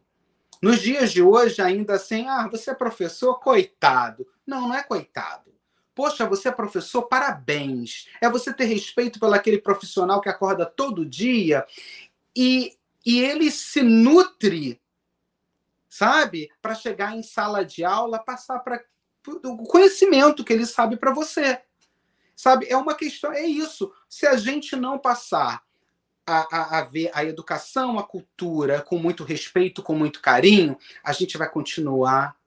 Nos 0.62 0.80
dias 0.80 1.12
de 1.12 1.22
hoje, 1.22 1.62
ainda 1.62 1.96
assim, 1.96 2.30
ah, 2.30 2.48
você 2.50 2.72
é 2.72 2.74
professor, 2.74 3.42
coitado. 3.42 4.26
Não, 4.48 4.70
não 4.70 4.76
é 4.76 4.82
coitado. 4.82 5.52
Poxa, 5.94 6.26
você 6.26 6.48
é 6.48 6.52
professor, 6.52 7.02
parabéns. 7.04 8.08
É 8.22 8.30
você 8.30 8.54
ter 8.54 8.66
respeito 8.66 9.20
pelo 9.20 9.34
aquele 9.34 9.58
profissional 9.58 10.22
que 10.22 10.30
acorda 10.30 10.66
todo 10.66 11.06
dia 11.06 11.66
e, 12.34 12.78
e 13.06 13.20
ele 13.20 13.52
se 13.52 13.82
nutre 13.82 14.80
sabe? 15.92 16.50
Para 16.62 16.74
chegar 16.74 17.16
em 17.16 17.22
sala 17.22 17.66
de 17.66 17.84
aula, 17.84 18.18
passar 18.18 18.60
para 18.60 18.82
o 19.44 19.58
conhecimento 19.66 20.44
que 20.44 20.54
ele 20.54 20.66
sabe 20.66 20.96
para 20.96 21.14
você. 21.14 21.62
Sabe? 22.34 22.66
É 22.70 22.78
uma 22.78 22.96
questão, 22.96 23.34
é 23.34 23.46
isso. 23.46 23.92
Se 24.08 24.26
a 24.26 24.38
gente 24.38 24.76
não 24.78 24.98
passar 24.98 25.62
a, 26.26 26.48
a, 26.58 26.80
a, 26.80 26.84
ver 26.86 27.12
a 27.14 27.26
educação, 27.26 28.00
a 28.00 28.04
cultura 28.04 28.82
com 28.82 28.98
muito 28.98 29.26
respeito, 29.26 29.84
com 29.84 29.94
muito 29.94 30.22
carinho, 30.22 30.78
a 31.04 31.12
gente 31.12 31.38
vai 31.38 31.50
continuar 31.50 32.38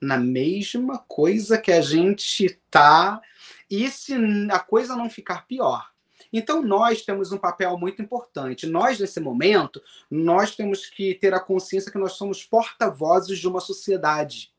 na 0.00 0.16
mesma 0.16 0.98
coisa 0.98 1.58
que 1.58 1.72
a 1.72 1.80
gente 1.80 2.60
tá. 2.70 3.20
E 3.68 3.90
se 3.90 4.14
a 4.50 4.60
coisa 4.60 4.94
não 4.94 5.10
ficar 5.10 5.46
pior, 5.46 5.91
então, 6.32 6.62
nós 6.62 7.02
temos 7.02 7.30
um 7.30 7.36
papel 7.36 7.76
muito 7.76 8.00
importante. 8.00 8.66
Nós, 8.66 8.98
nesse 8.98 9.20
momento, 9.20 9.82
nós 10.10 10.56
temos 10.56 10.86
que 10.86 11.14
ter 11.14 11.34
a 11.34 11.40
consciência 11.40 11.92
que 11.92 11.98
nós 11.98 12.12
somos 12.12 12.42
porta-vozes 12.42 13.38
de 13.38 13.46
uma 13.46 13.60
sociedade. 13.60 14.52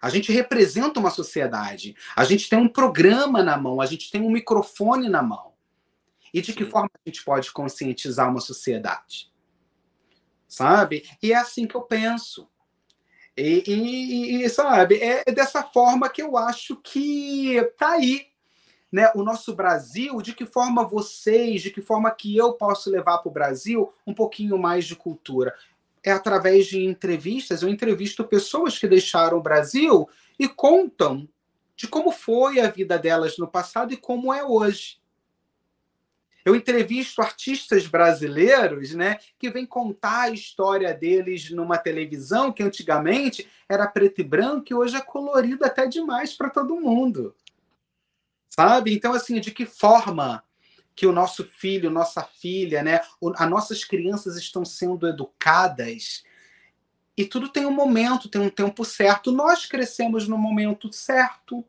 A 0.00 0.10
gente 0.10 0.30
representa 0.30 1.00
uma 1.00 1.10
sociedade. 1.10 1.96
A 2.14 2.24
gente 2.24 2.48
tem 2.48 2.58
um 2.58 2.68
programa 2.68 3.42
na 3.42 3.56
mão, 3.56 3.80
a 3.80 3.86
gente 3.86 4.10
tem 4.10 4.20
um 4.20 4.30
microfone 4.30 5.08
na 5.08 5.22
mão. 5.22 5.54
E 6.32 6.42
de 6.42 6.52
que 6.52 6.64
Sim. 6.64 6.70
forma 6.70 6.90
a 6.94 7.08
gente 7.08 7.24
pode 7.24 7.50
conscientizar 7.50 8.30
uma 8.30 8.40
sociedade? 8.40 9.32
Sabe? 10.46 11.08
E 11.22 11.32
é 11.32 11.36
assim 11.36 11.66
que 11.66 11.74
eu 11.74 11.82
penso. 11.82 12.48
E, 13.36 13.62
e, 13.66 14.44
e 14.44 14.48
sabe, 14.50 14.98
é 15.00 15.24
dessa 15.32 15.62
forma 15.62 16.10
que 16.10 16.20
eu 16.20 16.36
acho 16.36 16.76
que 16.76 17.56
tá 17.78 17.92
aí 17.92 18.29
né, 18.90 19.10
o 19.14 19.22
nosso 19.22 19.54
Brasil, 19.54 20.20
de 20.20 20.34
que 20.34 20.44
forma 20.44 20.84
vocês, 20.84 21.62
de 21.62 21.70
que 21.70 21.80
forma 21.80 22.10
que 22.10 22.36
eu 22.36 22.54
posso 22.54 22.90
levar 22.90 23.18
para 23.18 23.28
o 23.28 23.32
Brasil 23.32 23.92
um 24.06 24.12
pouquinho 24.12 24.58
mais 24.58 24.84
de 24.84 24.96
cultura? 24.96 25.54
É 26.02 26.10
através 26.10 26.66
de 26.66 26.84
entrevistas. 26.84 27.62
Eu 27.62 27.68
entrevisto 27.68 28.24
pessoas 28.24 28.78
que 28.78 28.88
deixaram 28.88 29.38
o 29.38 29.42
Brasil 29.42 30.08
e 30.38 30.48
contam 30.48 31.28
de 31.76 31.86
como 31.86 32.10
foi 32.10 32.60
a 32.60 32.68
vida 32.68 32.98
delas 32.98 33.38
no 33.38 33.46
passado 33.46 33.92
e 33.92 33.96
como 33.96 34.32
é 34.32 34.44
hoje. 34.44 34.98
Eu 36.42 36.56
entrevisto 36.56 37.20
artistas 37.20 37.86
brasileiros, 37.86 38.94
né, 38.94 39.18
que 39.38 39.50
vêm 39.50 39.66
contar 39.66 40.22
a 40.22 40.30
história 40.30 40.92
deles 40.94 41.50
numa 41.50 41.76
televisão 41.76 42.50
que 42.50 42.62
antigamente 42.62 43.46
era 43.68 43.86
preto 43.86 44.22
e 44.22 44.24
branco 44.24 44.66
e 44.70 44.74
hoje 44.74 44.96
é 44.96 45.00
colorido 45.02 45.66
até 45.66 45.86
demais 45.86 46.32
para 46.32 46.48
todo 46.48 46.80
mundo 46.80 47.34
sabe? 48.50 48.92
Então, 48.92 49.14
assim, 49.14 49.40
de 49.40 49.50
que 49.50 49.64
forma 49.64 50.44
que 50.94 51.06
o 51.06 51.12
nosso 51.12 51.44
filho, 51.44 51.88
nossa 51.88 52.22
filha, 52.22 52.82
né, 52.82 53.00
as 53.36 53.48
nossas 53.48 53.84
crianças 53.84 54.36
estão 54.36 54.64
sendo 54.64 55.08
educadas 55.08 56.22
e 57.16 57.24
tudo 57.24 57.48
tem 57.48 57.64
um 57.64 57.72
momento, 57.72 58.28
tem 58.28 58.40
um 58.40 58.50
tempo 58.50 58.84
certo. 58.84 59.32
Nós 59.32 59.64
crescemos 59.64 60.28
no 60.28 60.36
momento 60.36 60.92
certo. 60.92 61.64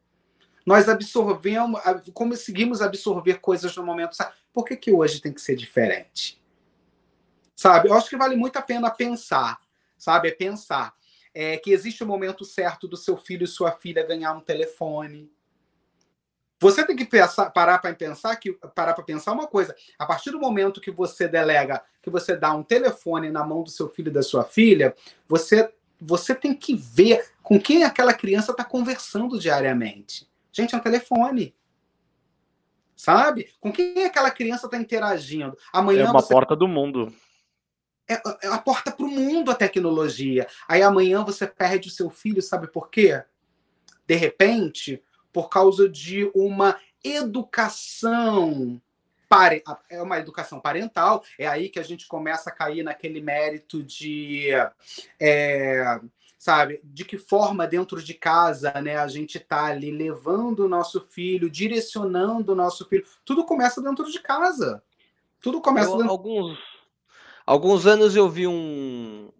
Nós 0.65 0.89
absorvemos, 0.89 1.79
conseguimos 2.13 2.81
absorver 2.81 3.39
coisas 3.39 3.73
no 3.77 3.85
momento 3.85 4.15
certo. 4.15 4.33
Por 4.53 4.65
que, 4.65 4.75
que 4.75 4.91
hoje 4.91 5.21
tem 5.21 5.31
que 5.31 5.41
ser 5.41 5.55
diferente? 5.55 6.41
sabe? 7.61 7.89
Eu 7.89 7.93
acho 7.93 8.09
que 8.09 8.17
vale 8.17 8.35
muito 8.35 8.57
a 8.57 8.61
pena 8.61 8.89
pensar, 8.89 9.59
sabe? 9.95 10.29
É 10.29 10.31
pensar 10.31 10.95
é, 11.31 11.57
que 11.57 11.69
existe 11.69 12.03
o 12.03 12.07
momento 12.07 12.43
certo 12.43 12.87
do 12.87 12.97
seu 12.97 13.15
filho 13.15 13.43
e 13.43 13.47
sua 13.47 13.71
filha 13.71 14.05
ganhar 14.05 14.33
um 14.33 14.41
telefone. 14.41 15.31
Você 16.61 16.85
tem 16.85 16.95
que 16.95 17.05
pensar, 17.05 17.49
parar 17.49 17.79
para 17.79 17.95
pensar 17.95 18.35
que 18.35 18.53
parar 18.75 18.93
para 18.93 19.03
pensar 19.03 19.31
uma 19.31 19.47
coisa. 19.47 19.75
A 19.97 20.05
partir 20.05 20.29
do 20.29 20.39
momento 20.39 20.79
que 20.79 20.91
você 20.91 21.27
delega, 21.27 21.83
que 22.03 22.09
você 22.09 22.37
dá 22.37 22.53
um 22.53 22.61
telefone 22.61 23.31
na 23.31 23.43
mão 23.43 23.63
do 23.63 23.71
seu 23.71 23.89
filho 23.89 24.09
e 24.09 24.13
da 24.13 24.21
sua 24.21 24.43
filha, 24.43 24.95
você 25.27 25.73
você 25.99 26.35
tem 26.35 26.53
que 26.53 26.75
ver 26.75 27.31
com 27.41 27.59
quem 27.59 27.83
aquela 27.83 28.13
criança 28.13 28.51
está 28.51 28.63
conversando 28.63 29.39
diariamente. 29.39 30.29
Gente, 30.51 30.75
é 30.75 30.77
um 30.77 30.81
telefone. 30.81 31.55
Sabe? 32.95 33.49
Com 33.59 33.71
quem 33.71 34.05
aquela 34.05 34.29
criança 34.29 34.67
está 34.67 34.77
interagindo? 34.77 35.57
Amanhã 35.73 36.05
é 36.05 36.09
uma 36.11 36.21
você... 36.21 36.31
porta 36.31 36.55
do 36.55 36.67
mundo. 36.67 37.11
É, 38.07 38.21
é 38.43 38.47
a 38.49 38.59
porta 38.59 38.91
para 38.91 39.05
o 39.05 39.09
mundo 39.09 39.49
a 39.49 39.55
tecnologia. 39.55 40.47
Aí 40.67 40.83
amanhã 40.83 41.23
você 41.23 41.47
perde 41.47 41.87
o 41.87 41.91
seu 41.91 42.11
filho, 42.11 42.41
sabe 42.41 42.67
por 42.67 42.89
quê? 42.89 43.23
De 44.05 44.15
repente, 44.15 45.01
por 45.31 45.49
causa 45.49 45.87
de 45.89 46.29
uma 46.33 46.77
educação 47.03 48.81
é 49.89 50.01
uma 50.01 50.19
educação 50.19 50.59
parental, 50.59 51.23
é 51.39 51.47
aí 51.47 51.69
que 51.69 51.79
a 51.79 51.83
gente 51.83 52.05
começa 52.05 52.49
a 52.49 52.53
cair 52.53 52.83
naquele 52.83 53.21
mérito 53.21 53.81
de, 53.81 54.49
é, 55.17 56.01
sabe, 56.37 56.81
de 56.83 57.05
que 57.05 57.17
forma 57.17 57.65
dentro 57.65 58.03
de 58.03 58.13
casa, 58.13 58.73
né, 58.81 58.97
a 58.97 59.07
gente 59.07 59.37
está 59.37 59.65
ali 59.67 59.89
levando 59.89 60.65
o 60.65 60.67
nosso 60.67 60.99
filho, 60.99 61.49
direcionando 61.49 62.51
o 62.51 62.55
nosso 62.55 62.85
filho. 62.89 63.05
Tudo 63.23 63.45
começa 63.45 63.81
dentro 63.81 64.11
de 64.11 64.19
casa. 64.19 64.83
Tudo 65.39 65.61
começa 65.61 65.91
eu, 65.91 65.97
dentro... 65.97 66.11
Alguns, 66.11 66.59
alguns 67.45 67.85
anos 67.85 68.15
eu 68.17 68.29
vi 68.29 68.47
um, 68.47 69.31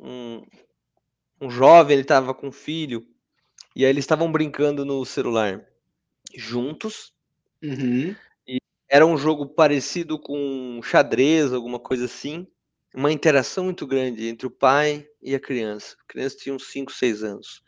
um, 0.00 0.42
um 1.40 1.48
jovem, 1.48 1.94
ele 1.94 2.02
estava 2.02 2.34
com 2.34 2.48
um 2.48 2.52
filho, 2.52 3.06
e 3.74 3.84
aí 3.84 3.90
eles 3.90 4.04
estavam 4.04 4.30
brincando 4.30 4.84
no 4.84 5.04
celular 5.04 5.64
juntos. 6.34 7.12
Uhum. 7.62 8.14
Era 8.88 9.06
um 9.06 9.16
jogo 9.16 9.46
parecido 9.46 10.18
com 10.18 10.80
xadrez, 10.82 11.52
alguma 11.52 11.78
coisa 11.78 12.04
assim. 12.04 12.46
Uma 12.94 13.10
interação 13.10 13.64
muito 13.64 13.86
grande 13.86 14.28
entre 14.28 14.46
o 14.46 14.50
pai 14.50 15.08
e 15.22 15.34
a 15.34 15.40
criança. 15.40 15.96
A 16.02 16.12
criança 16.12 16.36
tinha 16.36 16.54
uns 16.54 16.66
5, 16.70 16.92
6 16.92 17.22
anos. 17.22 17.62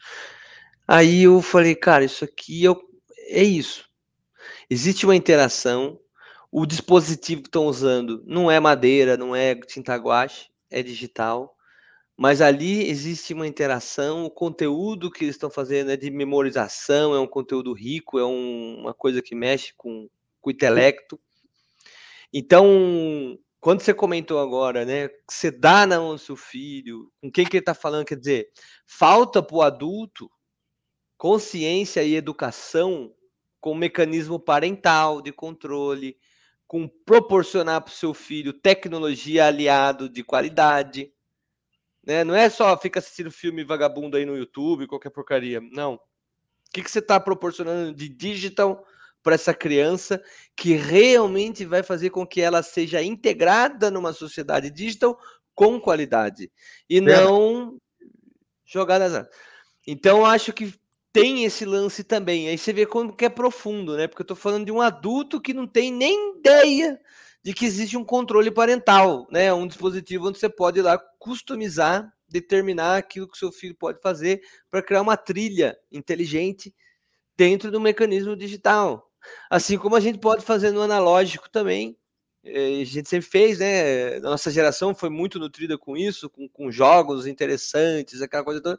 Aí 0.86 1.22
eu 1.22 1.40
falei, 1.40 1.74
cara, 1.74 2.04
isso 2.04 2.24
aqui 2.24 2.66
é, 2.66 2.74
é 3.28 3.42
isso. 3.42 3.88
Existe 4.68 5.06
uma 5.06 5.16
interação. 5.16 5.98
O 6.52 6.66
dispositivo 6.66 7.42
que 7.42 7.48
estão 7.48 7.66
usando 7.66 8.22
não 8.26 8.50
é 8.50 8.60
madeira, 8.60 9.16
não 9.16 9.34
é 9.34 9.54
tinta 9.54 9.96
guache, 9.96 10.50
é 10.70 10.82
digital. 10.82 11.53
Mas 12.16 12.40
ali 12.40 12.88
existe 12.88 13.34
uma 13.34 13.46
interação, 13.46 14.24
o 14.24 14.30
conteúdo 14.30 15.10
que 15.10 15.24
eles 15.24 15.34
estão 15.34 15.50
fazendo 15.50 15.90
é 15.90 15.96
de 15.96 16.10
memorização, 16.10 17.14
é 17.14 17.18
um 17.18 17.26
conteúdo 17.26 17.72
rico, 17.72 18.18
é 18.18 18.24
um, 18.24 18.82
uma 18.82 18.94
coisa 18.94 19.20
que 19.20 19.34
mexe 19.34 19.74
com, 19.76 20.08
com 20.40 20.50
o 20.50 20.52
intelecto. 20.52 21.20
Então, 22.32 23.36
quando 23.60 23.80
você 23.80 23.92
comentou 23.92 24.38
agora, 24.38 24.84
né, 24.84 25.08
que 25.08 25.32
você 25.32 25.50
dá 25.50 25.86
na 25.86 25.98
mão 25.98 26.14
do 26.14 26.18
seu 26.18 26.36
filho, 26.36 27.10
com 27.20 27.30
quem 27.30 27.44
que 27.44 27.56
ele 27.56 27.62
está 27.62 27.74
falando, 27.74 28.06
quer 28.06 28.18
dizer, 28.18 28.48
falta 28.86 29.42
para 29.42 29.56
o 29.56 29.62
adulto 29.62 30.30
consciência 31.16 32.02
e 32.02 32.16
educação 32.16 33.10
com 33.58 33.74
mecanismo 33.74 34.38
parental 34.38 35.22
de 35.22 35.32
controle, 35.32 36.18
com 36.66 36.86
proporcionar 36.86 37.80
para 37.80 37.90
o 37.90 37.94
seu 37.94 38.12
filho 38.12 38.52
tecnologia 38.52 39.46
aliado 39.46 40.06
de 40.06 40.22
qualidade. 40.22 41.10
Né? 42.06 42.22
Não 42.24 42.34
é 42.34 42.48
só 42.50 42.76
fica 42.78 42.98
assistindo 42.98 43.30
filme 43.30 43.64
vagabundo 43.64 44.16
aí 44.16 44.26
no 44.26 44.36
YouTube, 44.36 44.86
qualquer 44.86 45.10
porcaria. 45.10 45.60
Não. 45.60 45.94
O 45.94 46.00
que, 46.72 46.82
que 46.82 46.90
você 46.90 46.98
está 46.98 47.18
proporcionando 47.18 47.94
de 47.94 48.08
digital 48.08 48.84
para 49.22 49.36
essa 49.36 49.54
criança 49.54 50.22
que 50.54 50.74
realmente 50.74 51.64
vai 51.64 51.82
fazer 51.82 52.10
com 52.10 52.26
que 52.26 52.40
ela 52.40 52.62
seja 52.62 53.02
integrada 53.02 53.90
numa 53.90 54.12
sociedade 54.12 54.70
digital 54.70 55.18
com 55.54 55.80
qualidade 55.80 56.50
e 56.90 57.00
não 57.00 57.78
jogada 58.66 59.08
nas 59.08 59.28
Então 59.86 60.26
acho 60.26 60.52
que 60.52 60.74
tem 61.12 61.44
esse 61.44 61.64
lance 61.64 62.02
também. 62.02 62.48
Aí 62.48 62.58
você 62.58 62.72
vê 62.72 62.84
como 62.84 63.14
que 63.14 63.24
é 63.24 63.28
profundo, 63.28 63.96
né? 63.96 64.08
Porque 64.08 64.20
eu 64.20 64.24
estou 64.24 64.36
falando 64.36 64.66
de 64.66 64.72
um 64.72 64.80
adulto 64.80 65.40
que 65.40 65.54
não 65.54 65.66
tem 65.66 65.92
nem 65.92 66.38
ideia 66.38 67.00
de 67.44 67.52
que 67.52 67.66
existe 67.66 67.96
um 67.96 68.04
controle 68.04 68.50
parental, 68.50 69.28
né? 69.30 69.52
Um 69.52 69.66
dispositivo 69.66 70.28
onde 70.28 70.38
você 70.38 70.48
pode 70.48 70.78
ir 70.78 70.82
lá 70.82 70.98
customizar, 71.18 72.10
determinar 72.26 72.96
aquilo 72.96 73.28
que 73.28 73.36
seu 73.36 73.52
filho 73.52 73.74
pode 73.74 74.00
fazer 74.00 74.40
para 74.70 74.82
criar 74.82 75.02
uma 75.02 75.16
trilha 75.16 75.76
inteligente 75.92 76.74
dentro 77.36 77.70
do 77.70 77.78
mecanismo 77.78 78.34
digital. 78.34 79.10
Assim 79.50 79.76
como 79.76 79.94
a 79.94 80.00
gente 80.00 80.18
pode 80.18 80.42
fazer 80.42 80.70
no 80.70 80.80
analógico 80.80 81.50
também. 81.50 81.98
Eh, 82.42 82.80
a 82.80 82.84
gente 82.84 83.10
sempre 83.10 83.28
fez, 83.28 83.58
né? 83.58 84.18
Nossa 84.20 84.50
geração 84.50 84.94
foi 84.94 85.10
muito 85.10 85.38
nutrida 85.38 85.76
com 85.76 85.98
isso, 85.98 86.30
com, 86.30 86.48
com 86.48 86.70
jogos 86.70 87.26
interessantes, 87.26 88.22
aquela 88.22 88.44
coisa 88.44 88.62
toda. 88.62 88.78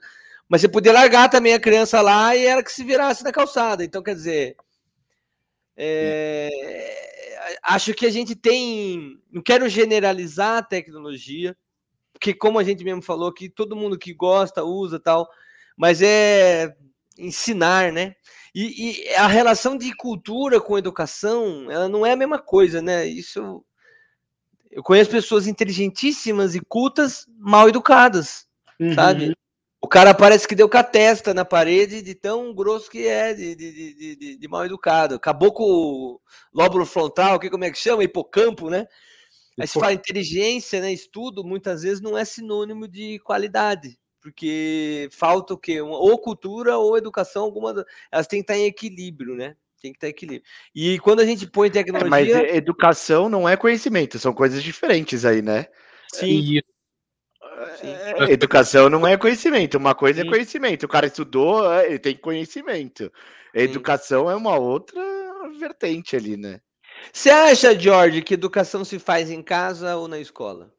Mas 0.49 0.61
você 0.61 0.67
podia 0.67 0.91
largar 0.91 1.29
também 1.29 1.53
a 1.53 1.59
criança 1.59 2.01
lá 2.01 2.35
e 2.35 2.45
ela 2.45 2.63
que 2.63 2.71
se 2.71 2.83
virasse 2.83 3.23
na 3.23 3.31
calçada. 3.31 3.83
Então, 3.83 4.01
quer 4.01 4.15
dizer, 4.15 4.55
é, 5.77 6.49
acho 7.63 7.93
que 7.93 8.05
a 8.05 8.09
gente 8.11 8.35
tem. 8.35 9.19
Não 9.31 9.41
quero 9.41 9.67
generalizar 9.67 10.57
a 10.57 10.63
tecnologia, 10.63 11.55
porque, 12.13 12.33
como 12.33 12.59
a 12.59 12.63
gente 12.63 12.83
mesmo 12.83 13.01
falou, 13.01 13.33
que 13.33 13.49
todo 13.49 13.75
mundo 13.75 13.97
que 13.97 14.13
gosta 14.13 14.63
usa 14.63 14.99
tal, 14.99 15.29
mas 15.77 16.01
é 16.01 16.75
ensinar, 17.17 17.91
né? 17.91 18.15
E, 18.53 19.03
e, 19.03 19.15
a 19.15 19.27
relação 19.27 19.77
de 19.77 19.93
cultura 19.95 20.61
com 20.61 20.77
educação, 20.77 21.69
ela 21.69 21.89
não 21.89 22.05
é 22.05 22.13
a 22.13 22.17
mesma 22.17 22.39
coisa, 22.39 22.81
né? 22.81 23.05
Isso 23.05 23.63
eu 24.71 24.83
conheço 24.83 25.09
pessoas 25.09 25.47
inteligentíssimas 25.47 26.53
e 26.53 26.59
cultas 26.59 27.25
mal 27.37 27.69
educadas, 27.69 28.45
uhum. 28.77 28.93
sabe? 28.93 29.35
O 29.85 29.87
cara 29.87 30.15
parece 30.15 30.47
que 30.47 30.55
deu 30.55 30.67
com 30.67 30.79
a 30.79 30.83
testa 30.83 31.31
na 31.31 31.45
parede 31.45 32.01
de 32.01 32.15
tão 32.15 32.51
grosso 32.55 32.89
que 32.89 33.05
é, 33.05 33.35
de, 33.35 33.55
de, 33.55 33.71
de, 33.71 34.15
de, 34.15 34.35
de 34.35 34.47
mal 34.47 34.65
educado. 34.65 35.13
Acabou 35.13 35.53
com 35.53 35.63
o 35.63 36.19
lóbulo 36.51 36.87
frontal, 36.87 37.39
que 37.39 37.51
como 37.51 37.65
é 37.65 37.69
que 37.69 37.77
chama? 37.77 38.03
Hipocampo, 38.03 38.67
né? 38.67 38.87
Aí 39.59 39.67
se 39.67 39.79
fala 39.79 39.93
inteligência, 39.93 40.81
né? 40.81 40.91
Estudo, 40.91 41.43
muitas 41.43 41.83
vezes 41.83 42.01
não 42.01 42.17
é 42.17 42.25
sinônimo 42.25 42.87
de 42.87 43.19
qualidade 43.19 43.95
porque 44.23 45.07
falta 45.11 45.53
o 45.53 45.57
quê? 45.57 45.79
Uma, 45.79 45.99
ou 45.99 46.17
cultura 46.17 46.79
ou 46.79 46.97
educação, 46.97 47.43
alguma 47.43 47.85
elas 48.11 48.25
têm 48.25 48.39
que 48.39 48.51
estar 48.51 48.57
em 48.57 48.65
equilíbrio, 48.65 49.35
né? 49.35 49.55
Tem 49.79 49.91
que 49.91 49.97
estar 49.97 50.07
em 50.07 50.09
equilíbrio. 50.09 50.43
E 50.73 50.97
quando 50.97 51.19
a 51.19 51.25
gente 51.27 51.45
põe 51.45 51.69
tecnologia. 51.69 52.37
É, 52.37 52.41
mas 52.41 52.55
educação 52.55 53.29
não 53.29 53.47
é 53.47 53.55
conhecimento, 53.55 54.17
são 54.17 54.33
coisas 54.33 54.63
diferentes 54.63 55.25
aí, 55.25 55.43
né? 55.43 55.67
Sim. 56.11 56.59
Sim. 57.79 57.87
É, 57.87 58.31
educação 58.31 58.89
não 58.89 59.05
é 59.05 59.17
conhecimento, 59.17 59.77
uma 59.77 59.95
coisa 59.95 60.21
é 60.21 60.23
Sim. 60.23 60.27
é 60.27 60.31
conhecimento. 60.31 60.83
O 60.83 60.89
cara 60.89 61.07
estudou, 61.07 61.71
é, 61.71 61.87
ele 61.87 61.99
tem 61.99 62.15
conhecimento. 62.15 63.11
A 63.53 63.59
educação 63.59 64.29
é 64.29 64.35
uma 64.35 64.57
outra 64.57 65.01
vertente 65.57 66.15
ali, 66.15 66.35
né? 66.35 66.59
Você 67.11 67.29
acha, 67.29 67.77
George, 67.77 68.21
que 68.21 68.33
educação 68.33 68.83
se 68.83 68.99
faz 68.99 69.29
em 69.29 69.41
casa 69.41 69.95
ou 69.95 70.07
na 70.07 70.19
escola? 70.19 70.73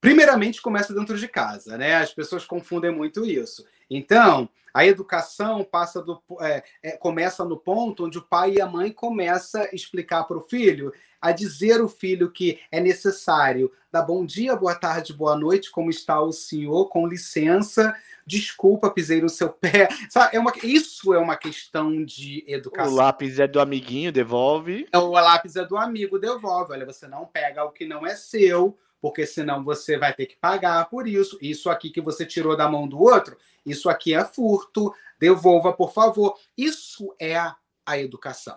Primeiramente, 0.00 0.60
começa 0.60 0.92
dentro 0.92 1.16
de 1.16 1.28
casa, 1.28 1.78
né? 1.78 1.94
As 1.94 2.12
pessoas 2.12 2.44
confundem 2.44 2.90
muito 2.90 3.24
isso. 3.24 3.64
Então, 3.96 4.48
a 4.74 4.86
educação 4.86 5.62
passa 5.62 6.00
do, 6.00 6.22
é, 6.40 6.62
é, 6.82 6.92
começa 6.92 7.44
no 7.44 7.56
ponto 7.56 8.06
onde 8.06 8.18
o 8.18 8.22
pai 8.22 8.54
e 8.54 8.60
a 8.60 8.66
mãe 8.66 8.90
começam 8.90 9.60
a 9.60 9.68
explicar 9.74 10.24
para 10.24 10.38
o 10.38 10.40
filho, 10.40 10.92
a 11.20 11.30
dizer 11.30 11.80
ao 11.80 11.88
filho 11.88 12.30
que 12.30 12.58
é 12.70 12.80
necessário 12.80 13.70
dar 13.90 14.02
bom 14.02 14.24
dia, 14.24 14.56
boa 14.56 14.74
tarde, 14.74 15.12
boa 15.12 15.36
noite, 15.36 15.70
como 15.70 15.90
está 15.90 16.18
o 16.20 16.32
senhor, 16.32 16.88
com 16.88 17.06
licença, 17.06 17.94
desculpa, 18.26 18.90
pisei 18.90 19.20
no 19.20 19.28
seu 19.28 19.50
pé. 19.50 19.88
Sabe, 20.08 20.36
é 20.36 20.40
uma, 20.40 20.52
isso 20.62 21.12
é 21.12 21.18
uma 21.18 21.36
questão 21.36 22.02
de 22.02 22.42
educação. 22.48 22.90
O 22.90 22.96
lápis 22.96 23.38
é 23.38 23.46
do 23.46 23.60
amiguinho, 23.60 24.10
devolve. 24.10 24.88
O 24.94 25.10
lápis 25.10 25.56
é 25.56 25.64
do 25.66 25.76
amigo, 25.76 26.18
devolve. 26.18 26.72
Olha, 26.72 26.86
você 26.86 27.06
não 27.06 27.26
pega 27.26 27.62
o 27.62 27.70
que 27.70 27.84
não 27.84 28.06
é 28.06 28.16
seu, 28.16 28.78
porque 29.02 29.26
senão 29.26 29.64
você 29.64 29.98
vai 29.98 30.14
ter 30.14 30.26
que 30.26 30.36
pagar 30.36 30.88
por 30.88 31.08
isso. 31.08 31.36
Isso 31.42 31.68
aqui 31.68 31.90
que 31.90 32.00
você 32.00 32.24
tirou 32.24 32.56
da 32.56 32.68
mão 32.68 32.86
do 32.86 33.00
outro, 33.00 33.36
isso 33.66 33.90
aqui 33.90 34.14
é 34.14 34.24
furto, 34.24 34.94
devolva, 35.18 35.72
por 35.72 35.92
favor. 35.92 36.38
Isso 36.56 37.12
é 37.18 37.36
a, 37.36 37.56
a 37.84 37.98
educação. 37.98 38.56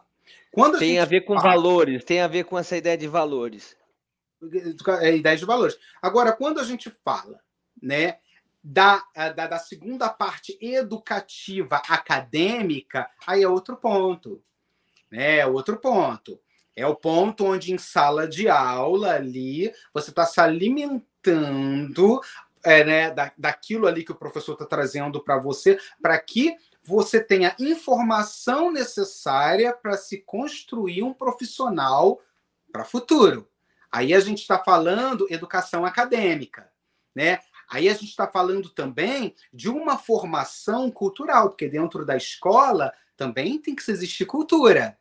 Quando 0.51 0.75
a 0.75 0.79
tem 0.79 0.99
a 0.99 1.05
ver 1.05 1.21
com 1.21 1.33
fala... 1.33 1.49
valores, 1.55 2.03
tem 2.03 2.21
a 2.21 2.27
ver 2.27 2.43
com 2.45 2.59
essa 2.59 2.77
ideia 2.77 2.95
de 2.95 3.07
valores. 3.07 3.75
É, 5.01 5.15
ideia 5.15 5.35
de 5.35 5.45
valores. 5.45 5.79
Agora, 5.99 6.31
quando 6.31 6.59
a 6.59 6.63
gente 6.63 6.91
fala 7.03 7.39
né, 7.81 8.19
da, 8.63 9.03
da, 9.15 9.47
da 9.47 9.57
segunda 9.57 10.09
parte 10.09 10.55
educativa 10.61 11.77
acadêmica, 11.89 13.09
aí 13.25 13.41
é 13.41 13.49
outro 13.49 13.75
ponto. 13.77 14.43
Né, 15.09 15.43
outro 15.47 15.77
ponto 15.77 16.39
É 16.75 16.85
o 16.85 16.95
ponto 16.95 17.45
onde, 17.45 17.73
em 17.73 17.77
sala 17.77 18.27
de 18.27 18.49
aula, 18.49 19.13
ali, 19.13 19.73
você 19.93 20.09
está 20.09 20.25
se 20.25 20.41
alimentando 20.41 22.21
é, 22.63 22.83
né, 22.83 23.11
da, 23.11 23.31
daquilo 23.37 23.87
ali 23.87 24.03
que 24.03 24.11
o 24.11 24.15
professor 24.15 24.53
está 24.53 24.65
trazendo 24.65 25.23
para 25.23 25.37
você, 25.37 25.79
para 26.01 26.19
que 26.19 26.55
você 26.83 27.23
tenha 27.23 27.55
informação 27.59 28.71
necessária 28.71 29.73
para 29.73 29.95
se 29.97 30.17
construir 30.17 31.03
um 31.03 31.13
profissional 31.13 32.19
para 32.71 32.81
o 32.81 32.85
futuro. 32.85 33.49
Aí 33.91 34.13
a 34.13 34.19
gente 34.19 34.41
está 34.41 34.59
falando 34.59 35.27
educação 35.29 35.85
acadêmica, 35.85 36.69
né? 37.15 37.39
Aí 37.69 37.87
a 37.87 37.93
gente 37.93 38.09
está 38.09 38.27
falando 38.27 38.69
também 38.69 39.33
de 39.53 39.69
uma 39.69 39.97
formação 39.97 40.91
cultural, 40.91 41.49
porque 41.49 41.67
dentro 41.67 42.05
da 42.05 42.17
escola 42.17 42.93
também 43.15 43.59
tem 43.59 43.75
que 43.75 43.89
existir 43.89 44.25
cultura. 44.25 44.97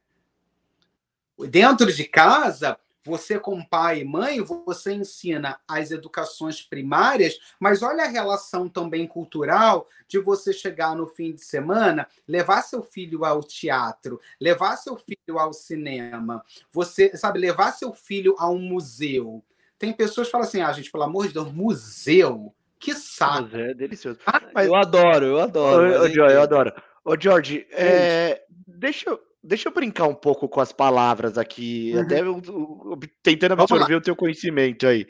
Dentro 1.39 1.93
de 1.93 2.05
casa, 2.05 2.79
você, 3.05 3.39
como 3.39 3.69
pai 3.69 4.01
e 4.01 4.05
mãe, 4.05 4.41
você 4.41 4.95
ensina 4.95 5.61
as 5.69 5.91
educações 5.91 6.63
primárias, 6.63 7.39
mas 7.61 7.83
olha 7.83 8.05
a 8.05 8.09
relação 8.09 8.67
também 8.67 9.07
cultural 9.07 9.87
de 10.09 10.19
você 10.19 10.55
chegar 10.55 10.97
no 10.97 11.07
fim 11.07 11.35
de 11.35 11.45
semana, 11.45 12.09
levar 12.27 12.63
seu 12.63 12.83
filho 12.83 13.25
ao 13.25 13.43
teatro, 13.43 14.19
levar 14.41 14.77
seu 14.77 14.97
filho 14.97 15.39
ao 15.39 15.53
cinema, 15.53 16.43
você, 16.73 17.15
sabe, 17.15 17.39
levar 17.39 17.73
seu 17.73 17.93
filho 17.93 18.35
a 18.39 18.49
um 18.49 18.59
museu. 18.59 19.45
Tem 19.79 19.93
pessoas 19.93 20.29
que 20.29 20.33
falam 20.33 20.47
assim: 20.47 20.63
ah, 20.63 20.73
gente, 20.73 20.91
pelo 20.91 21.05
amor 21.05 21.29
de 21.29 21.35
Deus, 21.35 21.53
museu? 21.53 22.55
Que 22.79 22.95
saco. 22.95 23.49
Mas 23.53 23.55
é 23.55 23.75
delicioso. 23.75 24.19
Ah, 24.27 24.41
mas... 24.55 24.67
Eu 24.67 24.75
adoro, 24.75 25.27
eu 25.27 25.41
adoro. 25.41 26.01
Ô, 26.01 26.03
ô, 26.05 26.07
eu 26.07 26.43
adoro. 26.43 26.73
Ô, 27.05 27.21
George, 27.21 27.67
é... 27.71 28.45
deixa 28.67 29.11
eu 29.11 29.21
Deixa 29.47 29.69
eu 29.69 29.73
brincar 29.75 30.07
um 30.07 30.15
pouco 30.15 30.49
com 30.49 30.59
as 30.59 30.73
palavras 30.73 31.37
aqui, 31.37 31.93
uhum. 31.95 32.01
até 32.01 32.21
eu, 32.21 32.43
eu, 32.47 32.99
tentando 33.23 33.53
absorver 33.53 33.95
o 33.95 34.01
teu 34.01 34.17
conhecimento 34.17 34.87
aí. 34.87 35.07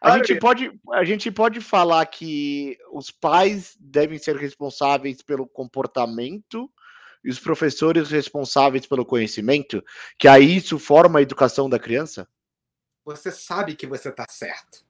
A 0.00 0.16
gente, 0.18 0.36
pode, 0.36 0.80
a 0.92 1.02
gente 1.02 1.32
pode 1.32 1.60
falar 1.60 2.06
que 2.06 2.78
os 2.92 3.10
pais 3.10 3.76
devem 3.80 4.18
ser 4.18 4.36
responsáveis 4.36 5.20
pelo 5.20 5.48
comportamento 5.48 6.70
e 7.24 7.28
os 7.28 7.40
professores 7.40 8.08
responsáveis 8.08 8.86
pelo 8.86 9.04
conhecimento, 9.04 9.84
que 10.16 10.28
aí 10.28 10.56
isso 10.56 10.78
forma 10.78 11.18
a 11.18 11.22
educação 11.22 11.68
da 11.68 11.78
criança? 11.78 12.28
Você 13.04 13.32
sabe 13.32 13.74
que 13.74 13.86
você 13.86 14.10
está 14.10 14.26
certo. 14.28 14.84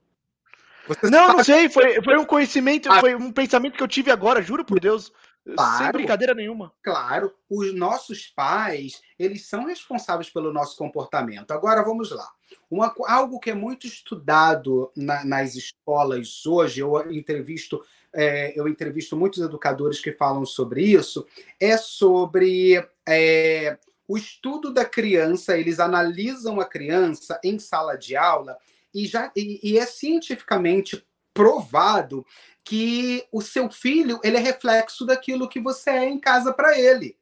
Você 0.87 1.09
não, 1.09 1.29
não 1.29 1.45
sei, 1.45 1.71
foi, 1.71 2.03
foi 2.03 2.19
um 2.19 2.27
conhecimento, 2.27 2.91
ah. 2.91 3.01
foi 3.01 3.15
um 3.15 3.33
pensamento 3.33 3.77
que 3.77 3.83
eu 3.83 3.89
tive 3.89 4.11
agora, 4.11 4.43
juro 4.43 4.65
por 4.65 4.79
Deus. 4.79 5.11
Claro, 5.45 5.85
Sem 5.85 5.93
brincadeira 5.93 6.35
nenhuma. 6.35 6.73
Claro, 6.83 7.35
os 7.51 7.75
nossos 7.75 8.29
pais, 8.29 9.01
eles 9.19 9.47
são 9.47 9.65
responsáveis 9.65 10.31
pelo 10.31 10.53
nosso 10.53 10.77
comportamento. 10.77 11.51
Agora 11.51 11.83
vamos 11.83 12.11
lá. 12.13 12.31
Uma, 12.71 12.95
algo 13.07 13.41
que 13.41 13.51
é 13.51 13.55
muito 13.55 13.87
estudado 13.87 14.93
na, 14.97 15.25
nas 15.25 15.57
escolas 15.57 16.47
hoje, 16.47 16.81
eu 16.81 17.11
entrevisto, 17.13 17.85
é, 18.13 18.59
eu 18.59 18.69
entrevisto 18.69 19.17
muitos 19.17 19.41
educadores 19.41 20.01
que 20.01 20.13
falam 20.13 20.45
sobre 20.47 20.85
isso, 20.85 21.27
é 21.59 21.77
sobre 21.77 22.87
é, 23.07 23.79
o 24.07 24.17
estudo 24.17 24.73
da 24.73 24.85
criança, 24.85 25.59
eles 25.59 25.81
analisam 25.81 26.61
a 26.61 26.65
criança 26.65 27.41
em 27.43 27.59
sala 27.59 27.97
de 27.97 28.15
aula 28.15 28.57
e, 28.95 29.07
já, 29.07 29.33
e, 29.35 29.59
e 29.63 29.79
é 29.79 29.87
cientificamente 29.87 31.05
provado 31.35 32.27
que 32.65 33.27
o 33.33 33.41
seu 33.41 33.71
filho 33.71 34.21
ele 34.23 34.37
é 34.37 34.41
reflexo 34.41 35.05
daquilo 35.05 35.49
que 35.49 35.61
você 35.61 35.91
é 35.91 36.09
em 36.09 36.19
casa 36.19 36.53
para 36.53 36.79
ele. 36.79 37.19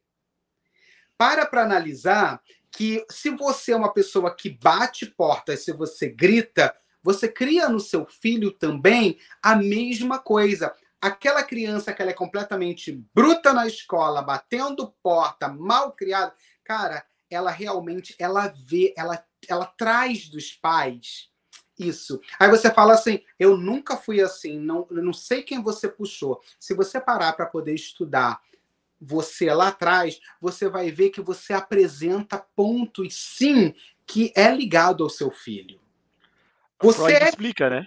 Para 1.17 1.45
para 1.45 1.63
analisar 1.63 2.41
que 2.71 3.05
se 3.09 3.29
você 3.29 3.73
é 3.73 3.75
uma 3.75 3.93
pessoa 3.93 4.33
que 4.35 4.49
bate 4.49 5.05
portas, 5.05 5.63
se 5.63 5.71
você 5.71 6.07
grita, 6.07 6.75
você 7.03 7.27
cria 7.27 7.67
no 7.67 7.79
seu 7.79 8.05
filho 8.05 8.51
também 8.51 9.19
a 9.41 9.55
mesma 9.55 10.19
coisa. 10.19 10.73
Aquela 11.01 11.43
criança 11.43 11.93
que 11.93 12.01
ela 12.01 12.11
é 12.11 12.15
completamente 12.15 12.91
bruta 13.13 13.53
na 13.53 13.65
escola, 13.65 14.21
batendo 14.21 14.93
porta, 15.01 15.47
mal 15.47 15.93
criada, 15.93 16.33
cara, 16.63 17.03
ela 17.29 17.49
realmente 17.49 18.15
ela 18.19 18.53
vê, 18.67 18.93
ela 18.95 19.25
ela 19.49 19.65
traz 19.65 20.29
dos 20.29 20.51
pais 20.51 21.30
isso. 21.87 22.21
Aí 22.39 22.49
você 22.49 22.71
fala 22.71 22.93
assim: 22.93 23.21
eu 23.39 23.57
nunca 23.57 23.97
fui 23.97 24.21
assim, 24.21 24.59
não, 24.59 24.87
não 24.89 25.13
sei 25.13 25.41
quem 25.43 25.61
você 25.61 25.87
puxou. 25.87 26.41
Se 26.59 26.73
você 26.73 26.99
parar 26.99 27.33
para 27.33 27.45
poder 27.45 27.73
estudar 27.73 28.41
você 29.01 29.51
lá 29.51 29.69
atrás, 29.69 30.19
você 30.39 30.69
vai 30.69 30.91
ver 30.91 31.09
que 31.09 31.21
você 31.21 31.53
apresenta 31.53 32.37
pontos, 32.55 33.15
sim, 33.15 33.73
que 34.05 34.31
é 34.35 34.53
ligado 34.53 35.03
ao 35.03 35.09
seu 35.09 35.31
filho. 35.31 35.79
Você 36.79 36.99
Freud 36.99 37.23
é... 37.23 37.29
explica, 37.29 37.69
né? 37.69 37.85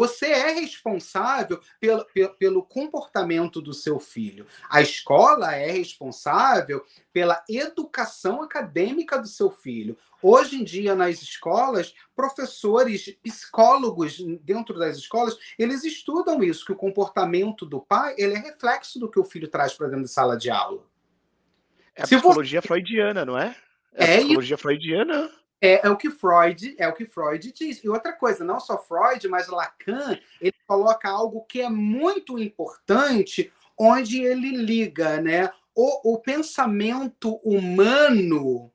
Você 0.00 0.28
é 0.28 0.52
responsável 0.52 1.60
pelo, 1.78 2.06
pelo, 2.06 2.34
pelo, 2.36 2.62
comportamento 2.62 3.60
do 3.60 3.74
seu 3.74 4.00
filho. 4.00 4.46
A 4.70 4.80
escola 4.80 5.54
é 5.54 5.70
responsável 5.70 6.82
pela 7.12 7.44
educação 7.46 8.42
acadêmica 8.42 9.18
do 9.18 9.28
seu 9.28 9.50
filho. 9.50 9.98
Hoje 10.22 10.56
em 10.56 10.64
dia, 10.64 10.94
nas 10.94 11.20
escolas, 11.20 11.94
professores, 12.16 13.14
psicólogos 13.22 14.16
dentro 14.40 14.78
das 14.78 14.96
escolas, 14.96 15.36
eles 15.58 15.84
estudam 15.84 16.42
isso, 16.42 16.64
que 16.64 16.72
o 16.72 16.76
comportamento 16.76 17.66
do 17.66 17.78
pai 17.78 18.14
ele 18.16 18.32
é 18.32 18.38
reflexo 18.38 18.98
do 18.98 19.10
que 19.10 19.20
o 19.20 19.24
filho 19.24 19.48
traz 19.48 19.74
para 19.74 19.88
dentro 19.88 20.04
da 20.04 20.08
sala 20.08 20.34
de 20.34 20.48
aula. 20.48 20.82
É 21.94 22.04
a 22.04 22.06
psicologia 22.06 22.62
você... 22.62 22.68
freudiana, 22.68 23.26
não 23.26 23.36
é? 23.36 23.54
É, 23.92 24.04
é 24.04 24.14
a 24.14 24.16
psicologia 24.20 24.54
isso. 24.54 24.62
freudiana. 24.62 25.39
É, 25.60 25.86
é, 25.86 25.90
o 25.90 25.96
que 25.96 26.10
Freud 26.10 26.74
é 26.78 26.88
o 26.88 26.94
que 26.94 27.04
Freud 27.04 27.52
diz. 27.52 27.84
E 27.84 27.88
outra 27.88 28.12
coisa, 28.12 28.42
não 28.44 28.58
só 28.58 28.78
Freud, 28.78 29.28
mas 29.28 29.48
Lacan, 29.48 30.18
ele 30.40 30.54
coloca 30.66 31.08
algo 31.08 31.44
que 31.44 31.60
é 31.60 31.68
muito 31.68 32.38
importante, 32.38 33.52
onde 33.78 34.22
ele 34.22 34.56
liga, 34.56 35.20
né, 35.20 35.50
o, 35.74 36.14
o 36.14 36.18
pensamento 36.18 37.36
humano 37.44 38.72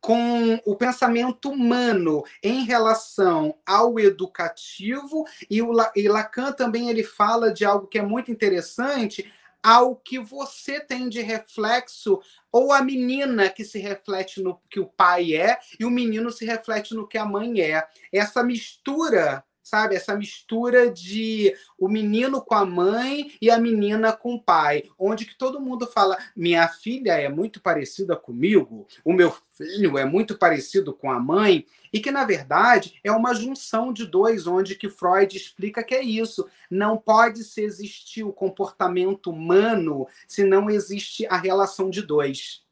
com 0.00 0.60
o 0.64 0.76
pensamento 0.76 1.50
humano 1.50 2.22
em 2.42 2.64
relação 2.64 3.56
ao 3.66 3.98
educativo 3.98 5.24
e 5.50 5.60
o 5.60 5.72
e 5.94 6.08
Lacan 6.08 6.52
também 6.52 6.88
ele 6.88 7.02
fala 7.02 7.52
de 7.52 7.64
algo 7.64 7.86
que 7.88 7.98
é 7.98 8.02
muito 8.02 8.30
interessante 8.30 9.30
ao 9.62 9.96
que 9.96 10.18
você 10.18 10.80
tem 10.80 11.08
de 11.08 11.20
reflexo, 11.20 12.20
ou 12.50 12.72
a 12.72 12.82
menina 12.82 13.50
que 13.50 13.64
se 13.64 13.78
reflete 13.78 14.40
no 14.40 14.60
que 14.70 14.80
o 14.80 14.86
pai 14.86 15.34
é, 15.34 15.58
e 15.78 15.84
o 15.84 15.90
menino 15.90 16.30
se 16.30 16.44
reflete 16.44 16.94
no 16.94 17.06
que 17.06 17.18
a 17.18 17.24
mãe 17.24 17.60
é. 17.60 17.86
Essa 18.12 18.42
mistura 18.42 19.44
sabe? 19.68 19.94
Essa 19.94 20.16
mistura 20.16 20.90
de 20.90 21.54
o 21.78 21.88
menino 21.88 22.40
com 22.40 22.54
a 22.54 22.64
mãe 22.64 23.32
e 23.40 23.50
a 23.50 23.58
menina 23.58 24.12
com 24.12 24.34
o 24.34 24.42
pai, 24.42 24.84
onde 24.98 25.26
que 25.26 25.36
todo 25.36 25.60
mundo 25.60 25.86
fala: 25.86 26.18
minha 26.34 26.66
filha 26.68 27.12
é 27.12 27.28
muito 27.28 27.60
parecida 27.60 28.16
comigo, 28.16 28.86
o 29.04 29.12
meu 29.12 29.34
filho 29.52 29.98
é 29.98 30.04
muito 30.04 30.36
parecido 30.38 30.92
com 30.92 31.10
a 31.10 31.20
mãe, 31.20 31.66
e 31.92 32.00
que 32.00 32.10
na 32.10 32.24
verdade 32.24 32.98
é 33.02 33.12
uma 33.12 33.34
junção 33.34 33.92
de 33.92 34.06
dois, 34.06 34.46
onde 34.46 34.74
que 34.74 34.88
Freud 34.88 35.36
explica 35.36 35.82
que 35.82 35.94
é 35.94 36.02
isso. 36.02 36.46
Não 36.70 36.96
pode 36.96 37.44
se 37.44 37.62
existir 37.62 38.24
o 38.24 38.32
comportamento 38.32 39.30
humano 39.30 40.06
se 40.26 40.44
não 40.44 40.70
existe 40.70 41.26
a 41.26 41.36
relação 41.36 41.90
de 41.90 42.02
dois. 42.02 42.67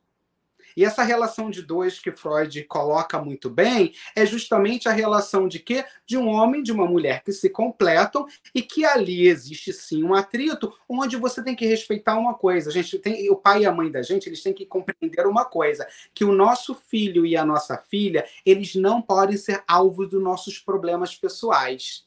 E 0.77 0.85
essa 0.85 1.03
relação 1.03 1.51
de 1.51 1.63
dois 1.63 1.99
que 1.99 2.13
Freud 2.13 2.63
coloca 2.65 3.19
muito 3.19 3.49
bem 3.49 3.95
é 4.15 4.27
justamente 4.27 4.89
a 4.89 4.93
relação 4.93 5.49
de 5.49 5.59
quê? 5.59 5.87
De 6.05 6.19
um 6.19 6.29
homem 6.29 6.61
e 6.61 6.65
de 6.65 6.71
uma 6.71 6.85
mulher 6.85 7.25
que 7.25 7.33
se 7.33 7.49
completam 7.49 8.27
e 8.55 8.61
que 8.61 8.85
ali 8.85 9.27
existe 9.27 9.73
sim 9.73 10.05
um 10.05 10.15
atrito, 10.15 10.71
onde 10.87 11.17
você 11.17 11.43
tem 11.43 11.57
que 11.57 11.65
respeitar 11.65 12.19
uma 12.19 12.35
coisa. 12.35 12.69
A 12.69 12.73
gente 12.73 12.99
tem 12.99 13.31
o 13.31 13.37
pai 13.37 13.63
e 13.63 13.67
a 13.67 13.73
mãe 13.73 13.91
da 13.91 14.03
gente, 14.03 14.29
eles 14.29 14.43
têm 14.43 14.53
que 14.53 14.67
compreender 14.67 15.27
uma 15.27 15.47
coisa, 15.47 15.87
que 16.13 16.25
o 16.25 16.33
nosso 16.33 16.75
filho 16.75 17.25
e 17.25 17.37
a 17.37 17.45
nossa 17.45 17.79
filha, 17.79 18.27
eles 18.45 18.75
não 18.75 19.01
podem 19.01 19.39
ser 19.39 19.65
alvo 19.67 20.07
dos 20.07 20.23
nossos 20.23 20.59
problemas 20.59 21.17
pessoais. 21.17 22.05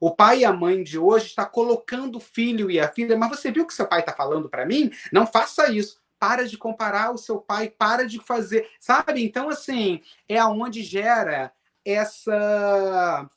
O 0.00 0.10
pai 0.10 0.40
e 0.40 0.44
a 0.44 0.52
mãe 0.52 0.82
de 0.82 0.98
hoje 0.98 1.26
está 1.26 1.44
colocando 1.44 2.16
o 2.16 2.20
filho 2.20 2.70
e 2.70 2.80
a 2.80 2.90
filha, 2.90 3.16
mas 3.16 3.30
você 3.30 3.50
viu 3.50 3.64
o 3.64 3.66
que 3.66 3.74
seu 3.74 3.86
pai 3.86 4.00
está 4.00 4.12
falando 4.12 4.48
para 4.48 4.66
mim? 4.66 4.90
Não 5.12 5.26
faça 5.26 5.70
isso 5.70 6.03
para 6.18 6.46
de 6.46 6.56
comparar 6.56 7.12
o 7.12 7.18
seu 7.18 7.38
pai, 7.38 7.68
para 7.68 8.06
de 8.06 8.18
fazer, 8.20 8.68
sabe? 8.80 9.24
Então, 9.24 9.48
assim, 9.48 10.00
é 10.28 10.38
aonde 10.38 10.82
gera 10.82 11.52
essa 11.84 13.28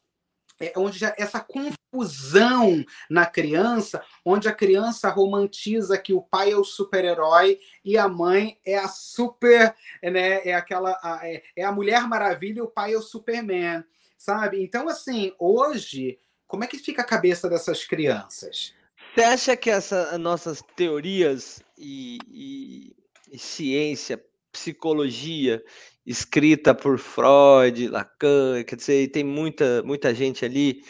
é 0.59 0.73
onde 0.75 1.03
essa 1.05 1.39
confusão 1.39 2.83
na 3.09 3.25
criança, 3.25 4.03
onde 4.25 4.47
a 4.47 4.53
criança 4.53 5.09
romantiza 5.09 5.97
que 5.97 6.13
o 6.13 6.21
pai 6.21 6.51
é 6.51 6.57
o 6.57 6.63
super-herói 6.63 7.59
e 7.85 7.97
a 7.97 8.07
mãe 8.07 8.57
é 8.65 8.77
a 8.77 8.87
super, 8.87 9.75
né, 10.01 10.47
é 10.47 10.55
aquela 10.55 10.99
é, 11.23 11.43
é 11.55 11.63
a 11.63 11.71
Mulher 11.71 12.07
Maravilha 12.07 12.59
e 12.59 12.61
o 12.61 12.67
pai 12.67 12.93
é 12.93 12.97
o 12.97 13.01
Superman, 13.01 13.83
sabe? 14.17 14.63
Então 14.63 14.89
assim, 14.89 15.31
hoje, 15.37 16.17
como 16.47 16.63
é 16.63 16.67
que 16.67 16.79
fica 16.79 17.03
a 17.03 17.05
cabeça 17.05 17.47
dessas 17.47 17.83
crianças? 17.85 18.73
Você 19.13 19.23
acha 19.23 19.57
que 19.57 19.69
essas 19.69 20.17
nossas 20.19 20.63
teorias 20.75 21.61
e, 21.77 22.17
e, 22.27 22.95
e 23.31 23.37
ciência 23.39 24.21
psicologia 24.51 25.63
escrita 26.05 26.73
por 26.73 26.97
Freud, 26.97 27.87
Lacan, 27.89 28.63
quer 28.63 28.75
dizer, 28.75 29.09
tem 29.09 29.23
muita, 29.23 29.83
muita 29.83 30.15
gente 30.15 30.45
ali. 30.45 30.81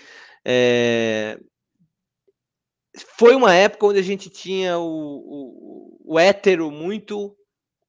É... 0.46 1.40
Foi 3.18 3.36
uma 3.36 3.54
época 3.54 3.88
onde 3.88 4.00
a 4.00 4.04
gente 4.04 4.30
tinha 4.30 4.78
o, 4.78 4.86
o, 4.86 6.14
o 6.14 6.20
hétero 6.20 6.72
muito 6.72 7.36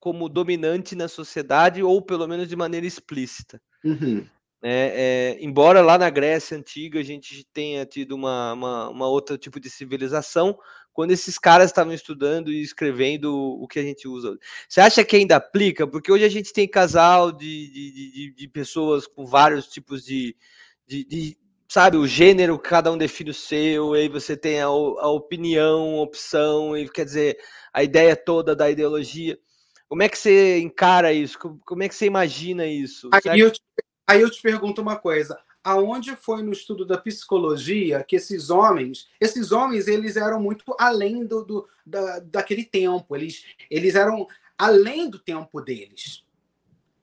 como 0.01 0.29
dominante 0.29 0.95
na 0.95 1.09
sociedade, 1.09 1.83
ou 1.83 2.01
pelo 2.01 2.27
menos 2.27 2.49
de 2.49 2.57
maneira 2.57 2.87
explícita. 2.87 3.61
Uhum. 3.85 4.27
É, 4.62 5.37
é, 5.39 5.45
embora 5.45 5.81
lá 5.81 5.97
na 5.97 6.11
Grécia 6.11 6.57
Antiga 6.57 6.99
a 6.99 7.03
gente 7.03 7.47
tenha 7.53 7.87
tido 7.87 8.12
uma, 8.16 8.53
uma, 8.55 8.89
uma 8.89 9.09
outro 9.09 9.39
tipo 9.39 9.61
de 9.61 9.70
civilização, 9.70 10.59
quando 10.99 11.12
esses 11.12 11.39
caras 11.39 11.70
estavam 11.70 11.93
estudando 11.93 12.51
e 12.51 12.61
escrevendo 12.61 13.33
o 13.33 13.69
que 13.69 13.79
a 13.79 13.83
gente 13.85 14.09
usa. 14.09 14.37
Você 14.69 14.81
acha 14.81 15.05
que 15.05 15.15
ainda 15.15 15.37
aplica? 15.37 15.87
Porque 15.87 16.11
hoje 16.11 16.25
a 16.25 16.29
gente 16.29 16.53
tem 16.53 16.66
casal 16.66 17.31
de, 17.31 17.70
de, 17.70 17.93
de, 17.93 18.35
de 18.35 18.49
pessoas 18.49 19.07
com 19.07 19.25
vários 19.25 19.69
tipos 19.69 20.05
de, 20.05 20.35
de, 20.89 21.05
de, 21.05 21.39
sabe, 21.69 21.97
o 21.97 22.05
gênero, 22.05 22.59
cada 22.59 22.91
um 22.91 22.99
define 22.99 23.31
o 23.31 23.35
seu, 23.35 23.95
e 23.95 24.01
aí 24.01 24.09
você 24.09 24.37
tem 24.37 24.61
a, 24.61 24.65
a 24.66 25.09
opinião, 25.09 26.01
a 26.01 26.03
opção, 26.03 26.77
e 26.77 26.89
quer 26.89 27.05
dizer, 27.05 27.39
a 27.73 27.85
ideia 27.85 28.16
toda 28.16 28.57
da 28.57 28.69
ideologia. 28.69 29.39
Como 29.89 30.03
é 30.03 30.09
que 30.09 30.19
você 30.19 30.59
encara 30.59 31.12
isso? 31.12 31.39
Como 31.65 31.81
é 31.81 31.89
que 31.89 31.95
você 31.95 32.07
imagina 32.07 32.66
isso? 32.66 33.09
Aí 33.25 33.39
eu, 33.39 33.53
te, 33.53 33.62
aí 34.05 34.20
eu 34.20 34.29
te 34.29 34.43
pergunto 34.43 34.83
uma 34.83 34.97
coisa 34.97 35.39
aonde 35.62 36.16
foi 36.16 36.43
no 36.43 36.52
estudo 36.52 36.85
da 36.85 36.98
psicologia 36.98 38.05
que 38.05 38.16
esses 38.16 38.51
homens, 38.51 39.09
esses 39.20 39.52
homens, 39.52 39.86
eles 39.89 40.16
eram 40.16 40.40
muito 40.40 40.74
além 40.78 41.26
do, 41.26 41.44
do 41.44 41.68
da, 41.85 42.20
daquele 42.20 42.64
tempo, 42.64 43.14
eles, 43.16 43.44
eles 43.70 43.94
eram 43.94 44.26
além 44.56 45.09
do 45.09 45.18
tempo 45.18 45.60
deles. 45.60 46.24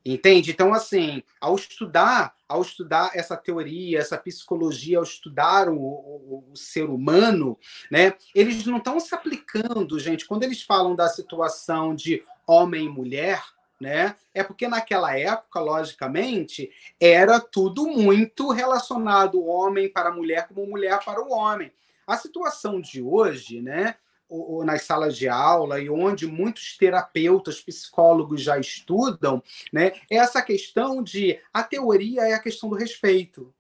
Entende? 0.08 0.52
Então, 0.52 0.72
assim, 0.72 1.24
ao 1.42 1.56
estudar, 1.56 2.36
ao 2.48 2.62
estudar 2.62 3.10
essa 3.16 3.36
teoria, 3.36 3.98
essa 3.98 4.16
psicologia, 4.16 5.00
ao 5.00 5.04
estudar 5.04 5.68
o, 5.68 5.80
o, 5.80 6.46
o 6.52 6.56
ser 6.56 6.92
humano, 6.92 7.58
né, 7.90 8.14
eles 8.36 8.68
não 8.68 8.78
estão 8.78 9.00
se 9.00 9.16
aplicando, 9.16 9.98
gente. 9.98 10.28
Quando 10.28 10.44
eles 10.44 10.62
falam 10.62 10.96
da 10.96 11.10
situação 11.10 11.96
de 11.96 12.24
homem 12.46 12.86
e 12.86 12.90
mulher, 12.90 13.42
né? 13.80 14.16
É 14.34 14.44
porque 14.44 14.68
naquela 14.68 15.18
época, 15.18 15.60
logicamente, 15.60 16.72
era 17.00 17.40
tudo 17.40 17.86
muito 17.88 18.52
relacionado 18.52 19.46
homem 19.46 19.90
para 19.90 20.12
mulher 20.12 20.48
como 20.48 20.66
mulher 20.66 21.00
para 21.04 21.22
o 21.22 21.32
homem. 21.32 21.72
A 22.08 22.18
situação 22.18 22.80
de 22.80 23.02
hoje, 23.02 23.62
né? 23.62 23.96
Ou, 24.28 24.66
nas 24.66 24.82
salas 24.82 25.16
de 25.16 25.28
aula 25.30 25.80
e 25.80 25.90
onde 25.90 26.26
muitos 26.26 26.76
terapeutas, 26.78 27.62
psicólogos 27.62 28.42
já 28.42 28.58
estudam, 28.58 29.42
né? 29.72 29.92
É 30.10 30.18
essa 30.18 30.42
questão 30.42 31.04
de 31.04 31.40
a 31.54 31.64
teoria 31.64 32.22
é 32.24 32.34
a 32.34 32.40
questão 32.40 32.70
do 32.70 32.76
respeito. 32.76 33.54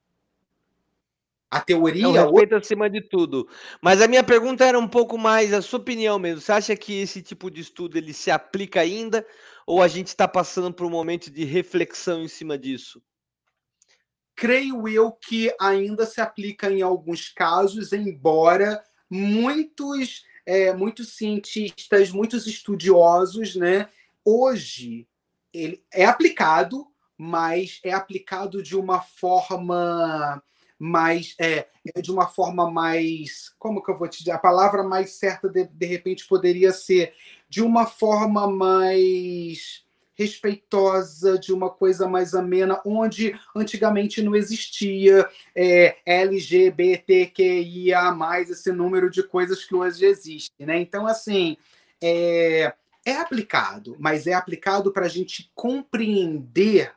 A 1.55 1.61
teoria. 1.61 2.03
É 2.05 2.07
o 2.07 2.11
respeito 2.11 2.55
acima 2.55 2.89
de 2.89 2.99
tudo. 2.99 3.47
Mas 3.81 4.01
a 4.01 4.07
minha 4.07 4.23
pergunta 4.23 4.65
era 4.65 4.77
um 4.77 4.87
pouco 4.87 5.17
mais 5.17 5.53
a 5.53 5.61
sua 5.61 5.79
opinião 5.79 6.19
mesmo. 6.19 6.41
Você 6.41 6.51
acha 6.51 6.75
que 6.75 6.99
esse 6.99 7.21
tipo 7.21 7.49
de 7.49 7.61
estudo 7.61 7.97
ele 7.97 8.13
se 8.13 8.29
aplica 8.29 8.81
ainda? 8.81 9.25
Ou 9.65 9.81
a 9.81 9.87
gente 9.87 10.07
está 10.07 10.27
passando 10.27 10.73
por 10.73 10.85
um 10.85 10.89
momento 10.89 11.31
de 11.31 11.43
reflexão 11.43 12.23
em 12.23 12.27
cima 12.27 12.57
disso? 12.57 13.01
Creio 14.35 14.87
eu 14.87 15.11
que 15.11 15.53
ainda 15.59 16.05
se 16.05 16.19
aplica 16.21 16.69
em 16.69 16.81
alguns 16.81 17.29
casos, 17.29 17.93
embora 17.93 18.83
muitos, 19.09 20.25
é, 20.45 20.73
muitos 20.73 21.15
cientistas, 21.15 22.11
muitos 22.11 22.45
estudiosos, 22.45 23.55
né, 23.55 23.89
hoje 24.23 25.07
ele 25.53 25.83
é 25.91 26.05
aplicado, 26.05 26.85
mas 27.17 27.79
é 27.83 27.93
aplicado 27.93 28.61
de 28.61 28.75
uma 28.75 29.01
forma 29.01 30.43
mais 30.77 31.33
é, 31.39 31.67
é, 31.95 32.01
de 32.01 32.11
uma 32.11 32.27
forma 32.27 32.69
mais 32.69 33.53
como 33.57 33.81
que 33.81 33.89
eu 33.89 33.97
vou 33.97 34.09
te 34.09 34.19
dizer 34.19 34.31
a 34.31 34.37
palavra 34.37 34.83
mais 34.83 35.11
certa 35.11 35.47
de, 35.47 35.65
de 35.65 35.85
repente 35.85 36.27
poderia 36.27 36.73
ser 36.73 37.13
de 37.49 37.61
uma 37.61 37.85
forma 37.85 38.47
mais 38.47 39.85
respeitosa, 40.15 41.37
de 41.37 41.53
uma 41.53 41.69
coisa 41.69 42.07
mais 42.07 42.33
amena, 42.33 42.81
onde 42.85 43.37
antigamente 43.55 44.21
não 44.21 44.33
existia 44.35 45.29
é, 45.53 45.97
LGBTQIA, 46.05 47.35
esse 48.49 48.71
número 48.71 49.09
de 49.09 49.21
coisas 49.23 49.65
que 49.65 49.75
hoje 49.75 50.05
existe. 50.05 50.51
Né? 50.57 50.79
Então, 50.79 51.05
assim, 51.05 51.57
é, 52.01 52.73
é 53.05 53.17
aplicado, 53.17 53.97
mas 53.99 54.25
é 54.25 54.33
aplicado 54.33 54.91
para 54.91 55.05
a 55.05 55.09
gente 55.09 55.51
compreender 55.53 56.93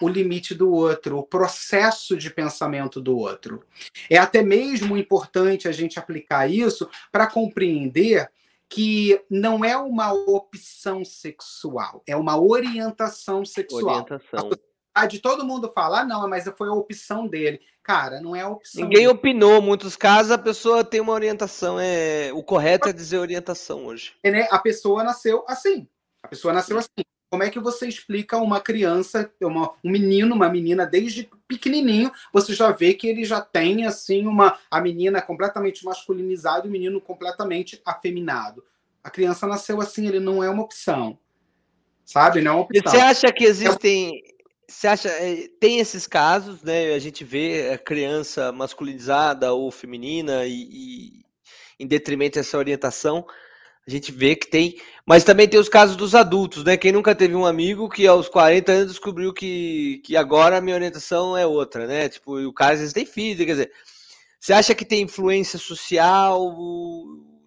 o 0.00 0.08
limite 0.08 0.54
do 0.54 0.70
outro, 0.70 1.18
o 1.18 1.24
processo 1.24 2.16
de 2.16 2.30
pensamento 2.30 3.00
do 3.00 3.16
outro. 3.16 3.64
É 4.08 4.16
até 4.16 4.42
mesmo 4.42 4.96
importante 4.96 5.66
a 5.66 5.72
gente 5.72 5.98
aplicar 5.98 6.48
isso 6.48 6.88
para 7.10 7.26
compreender 7.26 8.30
que 8.68 9.24
não 9.30 9.64
é 9.64 9.76
uma 9.76 10.12
opção 10.12 11.04
sexual, 11.04 12.02
é 12.06 12.16
uma 12.16 12.38
orientação 12.38 13.44
sexual. 13.44 14.02
Orientação. 14.02 14.50
A 14.94 15.06
de 15.06 15.20
todo 15.20 15.44
mundo 15.44 15.70
falar, 15.72 16.00
ah, 16.00 16.04
não, 16.04 16.28
mas 16.28 16.44
foi 16.56 16.68
a 16.68 16.72
opção 16.72 17.26
dele. 17.26 17.60
Cara, 17.82 18.20
não 18.20 18.34
é 18.34 18.42
a 18.42 18.48
opção. 18.48 18.82
Ninguém 18.82 19.06
dele. 19.06 19.12
opinou. 19.12 19.62
Muitos 19.62 19.96
casos 19.96 20.32
a 20.32 20.36
pessoa 20.36 20.84
tem 20.84 21.00
uma 21.00 21.12
orientação. 21.12 21.78
É 21.80 22.30
o 22.34 22.42
correto 22.42 22.88
é 22.88 22.92
dizer 22.92 23.18
orientação 23.18 23.86
hoje. 23.86 24.14
É, 24.22 24.30
né? 24.30 24.48
A 24.50 24.58
pessoa 24.58 25.04
nasceu 25.04 25.44
assim. 25.48 25.88
A 26.22 26.28
pessoa 26.28 26.52
nasceu 26.52 26.76
assim. 26.76 26.88
Como 27.30 27.42
é 27.42 27.50
que 27.50 27.60
você 27.60 27.86
explica 27.86 28.38
uma 28.38 28.58
criança, 28.60 29.30
uma, 29.42 29.72
um 29.84 29.90
menino, 29.90 30.34
uma 30.34 30.48
menina, 30.48 30.86
desde 30.86 31.28
pequenininho, 31.46 32.10
você 32.32 32.54
já 32.54 32.70
vê 32.70 32.94
que 32.94 33.06
ele 33.06 33.24
já 33.24 33.40
tem, 33.40 33.84
assim, 33.84 34.26
uma 34.26 34.58
a 34.70 34.80
menina 34.80 35.20
completamente 35.20 35.84
masculinizada 35.84 36.66
e 36.66 36.68
o 36.68 36.72
menino 36.72 37.00
completamente 37.00 37.80
afeminado. 37.84 38.64
A 39.04 39.10
criança 39.10 39.46
nasceu 39.46 39.80
assim, 39.80 40.06
ele 40.06 40.20
não 40.20 40.42
é 40.42 40.48
uma 40.48 40.62
opção. 40.62 41.18
Sabe? 42.04 42.40
Não 42.40 42.50
é 42.50 42.54
uma 42.54 42.62
opção. 42.62 42.82
E 42.82 42.90
você 42.90 42.96
acha 42.96 43.32
que 43.32 43.44
existem... 43.44 44.22
Você 44.66 44.86
acha, 44.86 45.08
eh, 45.08 45.48
tem 45.58 45.78
esses 45.78 46.06
casos, 46.06 46.62
né? 46.62 46.92
A 46.92 46.98
gente 46.98 47.24
vê 47.24 47.70
a 47.72 47.78
criança 47.78 48.52
masculinizada 48.52 49.52
ou 49.54 49.70
feminina 49.70 50.44
e, 50.44 50.68
e 50.70 51.24
em 51.80 51.86
detrimento 51.86 52.38
dessa 52.38 52.58
orientação, 52.58 53.24
a 53.88 53.90
gente 53.90 54.12
vê 54.12 54.36
que 54.36 54.46
tem. 54.46 54.78
Mas 55.06 55.24
também 55.24 55.48
tem 55.48 55.58
os 55.58 55.68
casos 55.68 55.96
dos 55.96 56.14
adultos, 56.14 56.62
né? 56.62 56.76
Quem 56.76 56.92
nunca 56.92 57.14
teve 57.14 57.34
um 57.34 57.46
amigo 57.46 57.88
que 57.88 58.06
aos 58.06 58.28
40 58.28 58.70
anos 58.70 58.88
descobriu 58.88 59.32
que, 59.32 60.02
que 60.04 60.14
agora 60.14 60.58
a 60.58 60.60
minha 60.60 60.76
orientação 60.76 61.34
é 61.34 61.46
outra, 61.46 61.86
né? 61.86 62.08
Tipo, 62.10 62.38
o 62.38 62.52
cara 62.52 62.74
às 62.74 62.80
vezes 62.80 62.92
tem 62.92 63.06
filho, 63.06 63.46
quer 63.46 63.52
dizer. 63.52 63.72
Você 64.38 64.52
acha 64.52 64.74
que 64.74 64.84
tem 64.84 65.02
influência 65.02 65.58
social? 65.58 66.54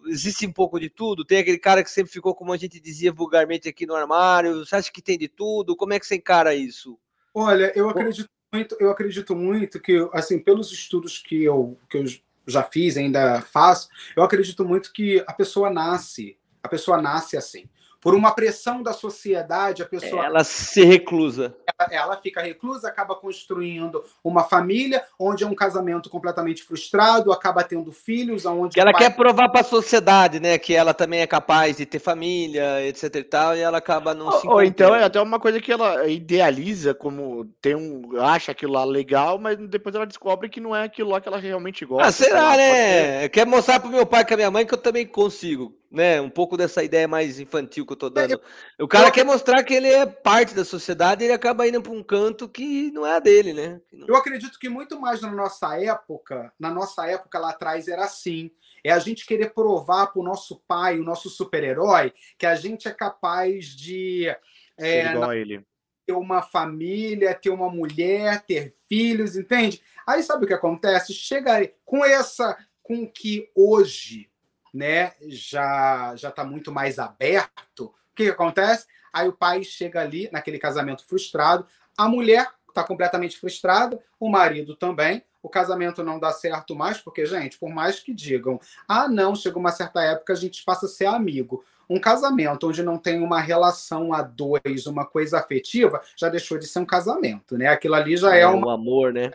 Existe 0.06 0.44
um 0.44 0.52
pouco 0.52 0.80
de 0.80 0.90
tudo? 0.90 1.24
Tem 1.24 1.38
aquele 1.38 1.58
cara 1.58 1.84
que 1.84 1.90
sempre 1.90 2.12
ficou, 2.12 2.34
como 2.34 2.52
a 2.52 2.56
gente 2.56 2.80
dizia 2.80 3.12
vulgarmente 3.12 3.68
aqui 3.68 3.86
no 3.86 3.94
armário. 3.94 4.66
Você 4.66 4.74
acha 4.74 4.90
que 4.92 5.00
tem 5.00 5.16
de 5.16 5.28
tudo? 5.28 5.76
Como 5.76 5.92
é 5.92 6.00
que 6.00 6.06
você 6.06 6.16
encara 6.16 6.56
isso? 6.56 6.98
Olha, 7.32 7.72
eu 7.76 7.88
acredito 7.88 8.28
muito, 8.52 8.76
eu 8.80 8.90
acredito 8.90 9.36
muito 9.36 9.80
que, 9.80 10.08
assim, 10.12 10.40
pelos 10.40 10.72
estudos 10.72 11.18
que 11.18 11.44
eu, 11.44 11.78
que 11.88 11.98
eu 11.98 12.04
já 12.46 12.62
fiz, 12.62 12.96
ainda 12.96 13.40
faço, 13.40 13.88
eu 14.16 14.22
acredito 14.22 14.64
muito 14.64 14.92
que 14.92 15.22
a 15.26 15.32
pessoa 15.32 15.70
nasce, 15.70 16.38
a 16.62 16.68
pessoa 16.68 17.00
nasce 17.00 17.36
assim 17.36 17.68
por 18.02 18.16
uma 18.16 18.32
pressão 18.32 18.82
da 18.82 18.92
sociedade, 18.92 19.80
a 19.80 19.86
pessoa. 19.86 20.26
Ela 20.26 20.42
se 20.42 20.82
reclusa. 20.82 21.54
Ela, 21.78 21.88
ela, 21.94 22.16
fica 22.16 22.42
reclusa, 22.42 22.88
acaba 22.88 23.14
construindo 23.14 24.04
uma 24.24 24.42
família, 24.42 25.04
onde 25.16 25.44
é 25.44 25.46
um 25.46 25.54
casamento 25.54 26.10
completamente 26.10 26.64
frustrado, 26.64 27.30
acaba 27.30 27.62
tendo 27.62 27.92
filhos, 27.92 28.44
onde. 28.44 28.74
Que 28.74 28.80
ela 28.80 28.90
pai... 28.90 29.02
quer 29.02 29.10
provar 29.14 29.48
para 29.50 29.60
a 29.60 29.64
sociedade, 29.64 30.40
né? 30.40 30.58
Que 30.58 30.74
ela 30.74 30.92
também 30.92 31.20
é 31.20 31.26
capaz 31.28 31.76
de 31.76 31.86
ter 31.86 32.00
família, 32.00 32.84
etc 32.84 33.14
e 33.14 33.22
tal, 33.22 33.56
e 33.56 33.60
ela 33.60 33.78
acaba 33.78 34.12
não 34.12 34.26
ou, 34.26 34.32
se. 34.32 34.48
Ou 34.48 34.62
então 34.64 34.96
é 34.96 35.04
até 35.04 35.22
uma 35.22 35.38
coisa 35.38 35.60
que 35.60 35.70
ela 35.70 36.08
idealiza, 36.08 36.92
como 36.92 37.44
tem 37.60 37.76
um. 37.76 38.20
acha 38.20 38.50
aquilo 38.50 38.72
lá 38.72 38.84
legal, 38.84 39.38
mas 39.38 39.56
depois 39.56 39.94
ela 39.94 40.06
descobre 40.06 40.48
que 40.48 40.60
não 40.60 40.74
é 40.74 40.82
aquilo 40.82 41.10
lá 41.10 41.20
que 41.20 41.28
ela 41.28 41.38
realmente 41.38 41.84
gosta. 41.84 42.08
Ah, 42.08 42.10
será, 42.10 42.56
né? 42.56 43.28
Quer 43.28 43.46
mostrar 43.46 43.78
pro 43.78 43.90
meu 43.90 44.04
pai 44.04 44.26
e 44.28 44.34
a 44.34 44.36
minha 44.36 44.50
mãe 44.50 44.66
que 44.66 44.74
eu 44.74 44.78
também 44.78 45.06
consigo 45.06 45.72
né? 45.92 46.20
Um 46.20 46.30
pouco 46.30 46.56
dessa 46.56 46.82
ideia 46.82 47.06
mais 47.06 47.38
infantil 47.38 47.86
que 47.86 47.92
eu 47.92 47.96
tô 47.96 48.06
é, 48.06 48.10
dando. 48.10 48.40
O 48.80 48.88
cara 48.88 49.08
eu... 49.08 49.12
quer 49.12 49.24
mostrar 49.24 49.62
que 49.62 49.74
ele 49.74 49.88
é 49.88 50.06
parte 50.06 50.54
da 50.54 50.64
sociedade 50.64 51.22
e 51.22 51.26
ele 51.26 51.34
acaba 51.34 51.68
indo 51.68 51.82
para 51.82 51.92
um 51.92 52.02
canto 52.02 52.48
que 52.48 52.90
não 52.90 53.06
é 53.06 53.16
a 53.16 53.20
dele, 53.20 53.52
né? 53.52 53.80
Eu 54.08 54.16
acredito 54.16 54.58
que 54.58 54.70
muito 54.70 54.98
mais 54.98 55.20
na 55.20 55.30
nossa 55.30 55.78
época, 55.78 56.52
na 56.58 56.70
nossa 56.70 57.06
época 57.06 57.38
lá 57.38 57.50
atrás 57.50 57.86
era 57.88 58.04
assim. 58.04 58.50
É 58.82 58.90
a 58.90 58.98
gente 58.98 59.26
querer 59.26 59.52
provar 59.52 60.06
para 60.08 60.20
o 60.20 60.24
nosso 60.24 60.62
pai, 60.66 60.98
o 60.98 61.04
nosso 61.04 61.28
super-herói, 61.28 62.12
que 62.38 62.46
a 62.46 62.54
gente 62.54 62.88
é 62.88 62.92
capaz 62.92 63.66
de 63.66 64.34
é, 64.78 65.14
na... 65.14 65.36
ele. 65.36 65.64
ter 66.06 66.14
uma 66.14 66.40
família, 66.42 67.34
ter 67.34 67.50
uma 67.50 67.70
mulher, 67.70 68.42
ter 68.42 68.74
filhos, 68.88 69.36
entende? 69.36 69.80
Aí 70.06 70.22
sabe 70.22 70.44
o 70.44 70.48
que 70.48 70.54
acontece? 70.54 71.12
Chega 71.12 71.70
com 71.84 72.04
essa, 72.04 72.56
com 72.82 73.06
que 73.06 73.50
hoje 73.54 74.31
né, 74.72 75.12
já 75.28 76.14
já 76.16 76.28
está 76.28 76.44
muito 76.44 76.72
mais 76.72 76.98
aberto, 76.98 77.86
o 77.86 78.14
que, 78.14 78.24
que 78.24 78.30
acontece? 78.30 78.86
Aí 79.12 79.28
o 79.28 79.32
pai 79.32 79.62
chega 79.62 80.00
ali, 80.00 80.28
naquele 80.32 80.58
casamento 80.58 81.04
frustrado, 81.06 81.66
a 81.96 82.08
mulher 82.08 82.48
está 82.72 82.82
completamente 82.82 83.38
frustrada, 83.38 84.00
o 84.18 84.28
marido 84.28 84.74
também. 84.74 85.22
O 85.42 85.48
casamento 85.48 86.04
não 86.04 86.20
dá 86.20 86.32
certo 86.32 86.74
mais, 86.74 86.98
porque, 86.98 87.26
gente, 87.26 87.58
por 87.58 87.68
mais 87.68 87.98
que 87.98 88.14
digam, 88.14 88.60
ah, 88.86 89.08
não, 89.08 89.34
chega 89.34 89.58
uma 89.58 89.72
certa 89.72 90.00
época 90.02 90.32
a 90.32 90.36
gente 90.36 90.64
passa 90.64 90.86
a 90.86 90.88
ser 90.88 91.06
amigo. 91.06 91.64
Um 91.90 91.98
casamento 91.98 92.68
onde 92.68 92.82
não 92.82 92.96
tem 92.96 93.20
uma 93.20 93.40
relação 93.40 94.14
a 94.14 94.22
dois, 94.22 94.86
uma 94.86 95.04
coisa 95.04 95.38
afetiva, 95.38 96.00
já 96.16 96.28
deixou 96.28 96.58
de 96.58 96.66
ser 96.66 96.78
um 96.78 96.86
casamento, 96.86 97.58
né? 97.58 97.66
Aquilo 97.66 97.94
ali 97.94 98.16
já 98.16 98.36
é, 98.36 98.42
é 98.42 98.48
um 98.48 98.70
amor, 98.70 99.12
né? 99.12 99.32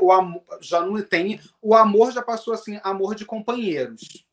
O 0.00 0.12
amor 0.12 0.42
já 0.60 0.80
não 0.82 1.00
tem. 1.02 1.40
O 1.62 1.74
amor 1.74 2.12
já 2.12 2.22
passou 2.22 2.52
assim, 2.52 2.78
amor 2.84 3.14
de 3.14 3.24
companheiros. 3.24 4.27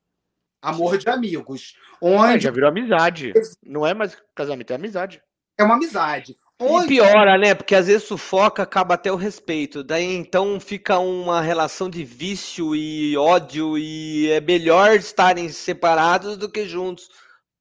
Amor 0.69 0.97
de 0.97 1.09
amigos. 1.09 1.75
Onde... 2.01 2.35
É, 2.35 2.39
já 2.39 2.51
virou 2.51 2.69
amizade. 2.69 3.33
Não 3.63 3.85
é 3.85 3.93
mais 3.93 4.17
casamento, 4.33 4.71
é 4.71 4.75
amizade. 4.75 5.21
É 5.57 5.63
uma 5.63 5.75
amizade. 5.75 6.37
Onde... 6.59 6.85
E 6.85 6.87
piora, 6.97 7.37
né? 7.37 7.53
Porque 7.53 7.75
às 7.75 7.87
vezes 7.87 8.03
sufoca, 8.03 8.63
acaba 8.63 8.95
até 8.95 9.11
o 9.11 9.15
respeito. 9.15 9.83
Daí 9.83 10.03
então 10.03 10.59
fica 10.59 10.99
uma 10.99 11.41
relação 11.41 11.89
de 11.89 12.03
vício 12.03 12.75
e 12.75 13.15
ódio 13.15 13.77
e 13.77 14.29
é 14.31 14.41
melhor 14.41 14.95
estarem 14.95 15.49
separados 15.49 16.37
do 16.37 16.49
que 16.49 16.67
juntos. 16.67 17.09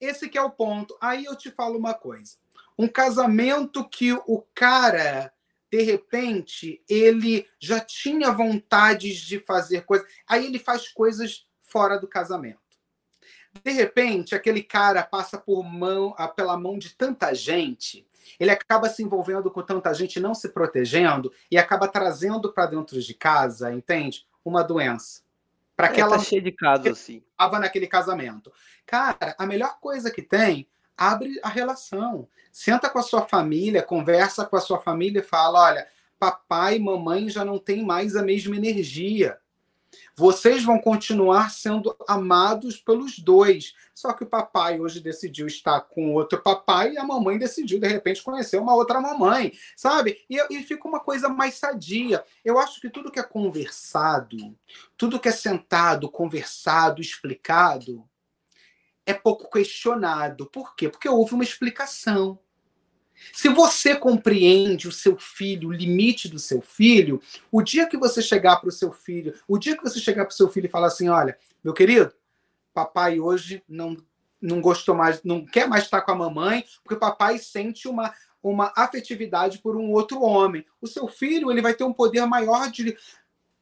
Esse 0.00 0.28
que 0.28 0.38
é 0.38 0.42
o 0.42 0.50
ponto. 0.50 0.96
Aí 1.00 1.24
eu 1.24 1.36
te 1.36 1.50
falo 1.50 1.78
uma 1.78 1.94
coisa. 1.94 2.32
Um 2.78 2.88
casamento 2.88 3.88
que 3.88 4.12
o 4.12 4.44
cara 4.54 5.32
de 5.70 5.82
repente 5.82 6.80
ele 6.88 7.46
já 7.58 7.80
tinha 7.80 8.30
vontades 8.30 9.16
de 9.16 9.40
fazer 9.40 9.84
coisas, 9.84 10.06
aí 10.24 10.46
ele 10.46 10.58
faz 10.58 10.88
coisas 10.88 11.46
fora 11.62 11.98
do 11.98 12.06
casamento. 12.06 12.63
De 13.62 13.70
repente, 13.70 14.34
aquele 14.34 14.62
cara 14.62 15.02
passa 15.02 15.38
por 15.38 15.62
mão, 15.62 16.14
pela 16.34 16.56
mão 16.56 16.78
de 16.78 16.94
tanta 16.94 17.34
gente, 17.34 18.06
ele 18.38 18.50
acaba 18.50 18.88
se 18.88 19.02
envolvendo 19.02 19.50
com 19.50 19.62
tanta 19.62 19.92
gente, 19.92 20.20
não 20.20 20.34
se 20.34 20.48
protegendo 20.48 21.32
e 21.50 21.58
acaba 21.58 21.86
trazendo 21.86 22.52
para 22.52 22.66
dentro 22.66 23.00
de 23.00 23.14
casa, 23.14 23.72
entende? 23.72 24.26
Uma 24.44 24.62
doença. 24.62 25.22
Para 25.76 25.88
aquela 25.88 26.14
é, 26.14 26.18
tá 26.18 26.24
cheio 26.24 26.42
de 26.42 26.52
casos 26.52 26.86
assim. 26.86 27.22
Estava 27.32 27.58
naquele 27.58 27.86
casamento. 27.86 28.52
Cara, 28.86 29.34
a 29.38 29.46
melhor 29.46 29.78
coisa 29.80 30.10
que 30.10 30.22
tem, 30.22 30.68
abre 30.96 31.38
a 31.42 31.48
relação. 31.48 32.28
Senta 32.52 32.88
com 32.88 32.98
a 32.98 33.02
sua 33.02 33.22
família, 33.22 33.82
conversa 33.82 34.44
com 34.44 34.56
a 34.56 34.60
sua 34.60 34.80
família 34.80 35.20
e 35.20 35.24
fala: 35.24 35.64
olha, 35.64 35.86
papai 36.18 36.76
e 36.76 36.80
mamãe 36.80 37.28
já 37.28 37.44
não 37.44 37.58
têm 37.58 37.84
mais 37.84 38.14
a 38.14 38.22
mesma 38.22 38.56
energia. 38.56 39.38
Vocês 40.14 40.62
vão 40.62 40.78
continuar 40.78 41.50
sendo 41.50 41.96
amados 42.08 42.76
pelos 42.76 43.18
dois. 43.18 43.74
Só 43.94 44.12
que 44.12 44.24
o 44.24 44.28
papai 44.28 44.80
hoje 44.80 45.00
decidiu 45.00 45.46
estar 45.46 45.80
com 45.82 46.14
outro 46.14 46.42
papai 46.42 46.92
e 46.92 46.98
a 46.98 47.04
mamãe 47.04 47.38
decidiu, 47.38 47.78
de 47.78 47.86
repente, 47.86 48.22
conhecer 48.22 48.58
uma 48.58 48.74
outra 48.74 49.00
mamãe, 49.00 49.52
sabe? 49.76 50.24
E, 50.28 50.38
e 50.50 50.62
fica 50.62 50.88
uma 50.88 51.00
coisa 51.00 51.28
mais 51.28 51.54
sadia. 51.54 52.24
Eu 52.44 52.58
acho 52.58 52.80
que 52.80 52.90
tudo 52.90 53.10
que 53.10 53.20
é 53.20 53.22
conversado, 53.22 54.56
tudo 54.96 55.20
que 55.20 55.28
é 55.28 55.32
sentado, 55.32 56.10
conversado, 56.10 57.00
explicado, 57.00 58.04
é 59.06 59.14
pouco 59.14 59.50
questionado. 59.50 60.46
Por 60.46 60.74
quê? 60.74 60.88
Porque 60.88 61.08
houve 61.08 61.34
uma 61.34 61.44
explicação. 61.44 62.38
Se 63.32 63.48
você 63.48 63.94
compreende 63.94 64.88
o 64.88 64.92
seu 64.92 65.16
filho, 65.16 65.68
o 65.68 65.72
limite 65.72 66.28
do 66.28 66.38
seu 66.38 66.60
filho, 66.60 67.20
o 67.50 67.62
dia 67.62 67.86
que 67.86 67.96
você 67.96 68.20
chegar 68.20 68.56
para 68.56 68.68
o 68.68 68.72
seu 68.72 68.92
filho, 68.92 69.34
o 69.48 69.58
dia 69.58 69.76
que 69.76 69.82
você 69.82 69.98
chegar 69.98 70.24
para 70.24 70.32
o 70.32 70.36
seu 70.36 70.48
filho 70.48 70.66
e 70.66 70.70
falar 70.70 70.88
assim: 70.88 71.08
olha, 71.08 71.38
meu 71.62 71.72
querido, 71.72 72.12
papai 72.72 73.20
hoje 73.20 73.62
não, 73.68 73.96
não 74.40 74.60
gostou 74.60 74.94
mais, 74.94 75.22
não 75.22 75.44
quer 75.44 75.68
mais 75.68 75.84
estar 75.84 76.02
com 76.02 76.12
a 76.12 76.16
mamãe, 76.16 76.64
porque 76.82 76.98
papai 76.98 77.38
sente 77.38 77.88
uma, 77.88 78.12
uma 78.42 78.72
afetividade 78.76 79.58
por 79.58 79.76
um 79.76 79.90
outro 79.92 80.20
homem. 80.20 80.66
O 80.80 80.86
seu 80.86 81.08
filho 81.08 81.50
ele 81.50 81.62
vai 81.62 81.74
ter 81.74 81.84
um 81.84 81.92
poder 81.92 82.26
maior 82.26 82.70
de, 82.70 82.96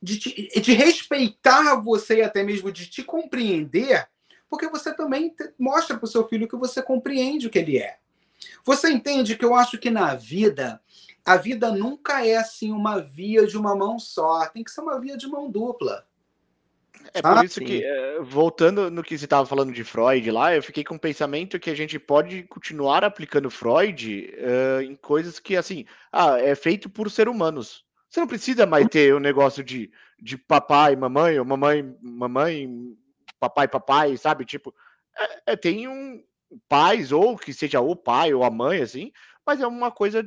de, 0.02 0.18
de 0.60 0.72
respeitar 0.72 1.76
você 1.76 2.16
e 2.18 2.22
até 2.22 2.42
mesmo 2.42 2.72
de 2.72 2.86
te 2.86 3.02
compreender, 3.02 4.08
porque 4.48 4.68
você 4.68 4.94
também 4.94 5.34
mostra 5.58 5.96
para 5.96 6.04
o 6.04 6.10
seu 6.10 6.26
filho 6.26 6.48
que 6.48 6.56
você 6.56 6.82
compreende 6.82 7.46
o 7.46 7.50
que 7.50 7.58
ele 7.58 7.78
é. 7.78 7.98
Você 8.64 8.90
entende 8.90 9.36
que 9.36 9.44
eu 9.44 9.54
acho 9.54 9.78
que 9.78 9.90
na 9.90 10.14
vida, 10.14 10.80
a 11.24 11.36
vida 11.36 11.70
nunca 11.72 12.26
é 12.26 12.36
assim 12.36 12.72
uma 12.72 13.00
via 13.00 13.46
de 13.46 13.56
uma 13.56 13.74
mão 13.74 13.98
só, 13.98 14.46
tem 14.46 14.64
que 14.64 14.70
ser 14.70 14.80
uma 14.80 15.00
via 15.00 15.16
de 15.16 15.26
mão 15.26 15.50
dupla. 15.50 16.06
É 17.14 17.20
por 17.20 17.38
ah, 17.38 17.44
isso 17.44 17.58
sim. 17.58 17.64
que, 17.64 17.84
eh, 17.84 18.20
voltando 18.20 18.90
no 18.90 19.02
que 19.02 19.16
você 19.16 19.24
estava 19.24 19.44
falando 19.44 19.72
de 19.72 19.84
Freud 19.84 20.30
lá, 20.30 20.54
eu 20.54 20.62
fiquei 20.62 20.84
com 20.84 20.94
o 20.94 21.00
pensamento 21.00 21.58
que 21.58 21.70
a 21.70 21.74
gente 21.74 21.98
pode 21.98 22.44
continuar 22.44 23.04
aplicando 23.04 23.50
Freud 23.50 24.32
uh, 24.38 24.82
em 24.82 24.94
coisas 24.96 25.38
que, 25.38 25.56
assim, 25.56 25.84
ah, 26.12 26.38
é 26.38 26.54
feito 26.54 26.88
por 26.88 27.10
ser 27.10 27.28
humanos. 27.28 27.84
Você 28.08 28.20
não 28.20 28.26
precisa 28.26 28.66
mais 28.66 28.86
ter 28.88 29.12
o 29.12 29.16
um 29.16 29.20
negócio 29.20 29.64
de, 29.64 29.90
de 30.20 30.36
papai, 30.36 30.94
mamãe, 30.94 31.38
ou 31.38 31.44
mamãe, 31.44 31.96
mamãe, 32.00 32.68
papai, 33.40 33.66
papai, 33.66 34.16
sabe? 34.16 34.44
Tipo, 34.44 34.74
é, 35.18 35.52
é, 35.52 35.56
tem 35.56 35.88
um, 35.88 36.22
pais, 36.68 37.12
ou 37.12 37.36
que 37.36 37.52
seja 37.52 37.80
o 37.80 37.96
pai 37.96 38.32
ou 38.34 38.44
a 38.44 38.50
mãe, 38.50 38.82
assim, 38.82 39.12
mas 39.46 39.60
é 39.60 39.66
uma 39.66 39.90
coisa 39.90 40.24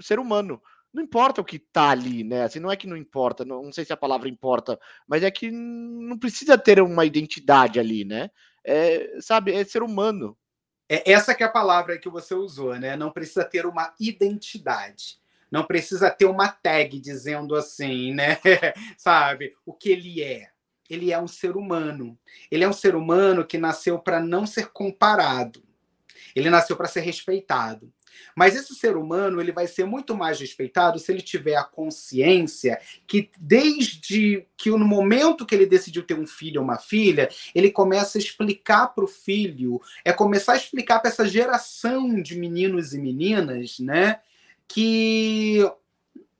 ser 0.00 0.18
humano. 0.18 0.60
Não 0.92 1.02
importa 1.02 1.40
o 1.40 1.44
que 1.44 1.58
tá 1.58 1.90
ali, 1.90 2.24
né? 2.24 2.44
Assim, 2.44 2.60
não 2.60 2.70
é 2.70 2.76
que 2.76 2.86
não 2.86 2.96
importa, 2.96 3.44
não, 3.44 3.62
não 3.62 3.72
sei 3.72 3.84
se 3.84 3.92
a 3.92 3.96
palavra 3.96 4.28
importa, 4.28 4.78
mas 5.06 5.22
é 5.22 5.30
que 5.30 5.50
não 5.50 6.18
precisa 6.18 6.56
ter 6.56 6.80
uma 6.80 7.04
identidade 7.04 7.78
ali, 7.78 8.04
né? 8.04 8.30
É, 8.64 9.18
sabe, 9.20 9.52
é 9.52 9.64
ser 9.64 9.82
humano. 9.82 10.36
É 10.88 11.12
essa 11.12 11.34
que 11.34 11.42
é 11.42 11.46
a 11.46 11.50
palavra 11.50 11.98
que 11.98 12.08
você 12.08 12.34
usou, 12.34 12.74
né? 12.78 12.96
Não 12.96 13.12
precisa 13.12 13.44
ter 13.44 13.66
uma 13.66 13.92
identidade. 14.00 15.18
Não 15.50 15.64
precisa 15.64 16.10
ter 16.10 16.24
uma 16.24 16.48
tag 16.48 16.98
dizendo 17.00 17.54
assim, 17.54 18.14
né? 18.14 18.38
sabe, 18.96 19.54
o 19.66 19.74
que 19.74 19.90
ele 19.90 20.22
é 20.22 20.48
ele 20.88 21.12
é 21.12 21.20
um 21.20 21.28
ser 21.28 21.56
humano. 21.56 22.18
Ele 22.50 22.64
é 22.64 22.68
um 22.68 22.72
ser 22.72 22.96
humano 22.96 23.44
que 23.44 23.58
nasceu 23.58 23.98
para 23.98 24.20
não 24.20 24.46
ser 24.46 24.68
comparado. 24.68 25.62
Ele 26.34 26.50
nasceu 26.50 26.76
para 26.76 26.88
ser 26.88 27.00
respeitado. 27.00 27.92
Mas 28.34 28.56
esse 28.56 28.74
ser 28.74 28.96
humano 28.96 29.40
ele 29.40 29.52
vai 29.52 29.66
ser 29.66 29.84
muito 29.84 30.16
mais 30.16 30.40
respeitado 30.40 30.98
se 30.98 31.10
ele 31.10 31.22
tiver 31.22 31.56
a 31.56 31.64
consciência 31.64 32.80
que 33.06 33.30
desde 33.38 34.46
que 34.56 34.70
no 34.70 34.86
momento 34.86 35.46
que 35.46 35.54
ele 35.54 35.66
decidiu 35.66 36.02
ter 36.02 36.18
um 36.18 36.26
filho 36.26 36.60
ou 36.60 36.64
uma 36.64 36.78
filha, 36.78 37.28
ele 37.54 37.70
começa 37.70 38.18
a 38.18 38.20
explicar 38.20 38.88
para 38.88 39.04
o 39.04 39.08
filho, 39.08 39.80
é 40.04 40.12
começar 40.12 40.52
a 40.52 40.56
explicar 40.56 41.00
para 41.00 41.10
essa 41.10 41.26
geração 41.26 42.20
de 42.20 42.36
meninos 42.36 42.92
e 42.92 42.98
meninas, 42.98 43.78
né, 43.78 44.20
que 44.66 45.60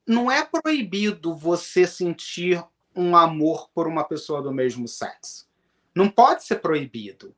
não 0.06 0.30
é 0.30 0.44
proibido 0.44 1.36
você 1.36 1.86
sentir 1.86 2.62
um 2.94 3.14
amor 3.14 3.68
por 3.74 3.86
uma 3.86 4.04
pessoa 4.04 4.42
do 4.42 4.52
mesmo 4.52 4.88
sexo. 4.88 5.46
Não 5.94 6.08
pode 6.08 6.44
ser 6.44 6.56
proibido, 6.56 7.34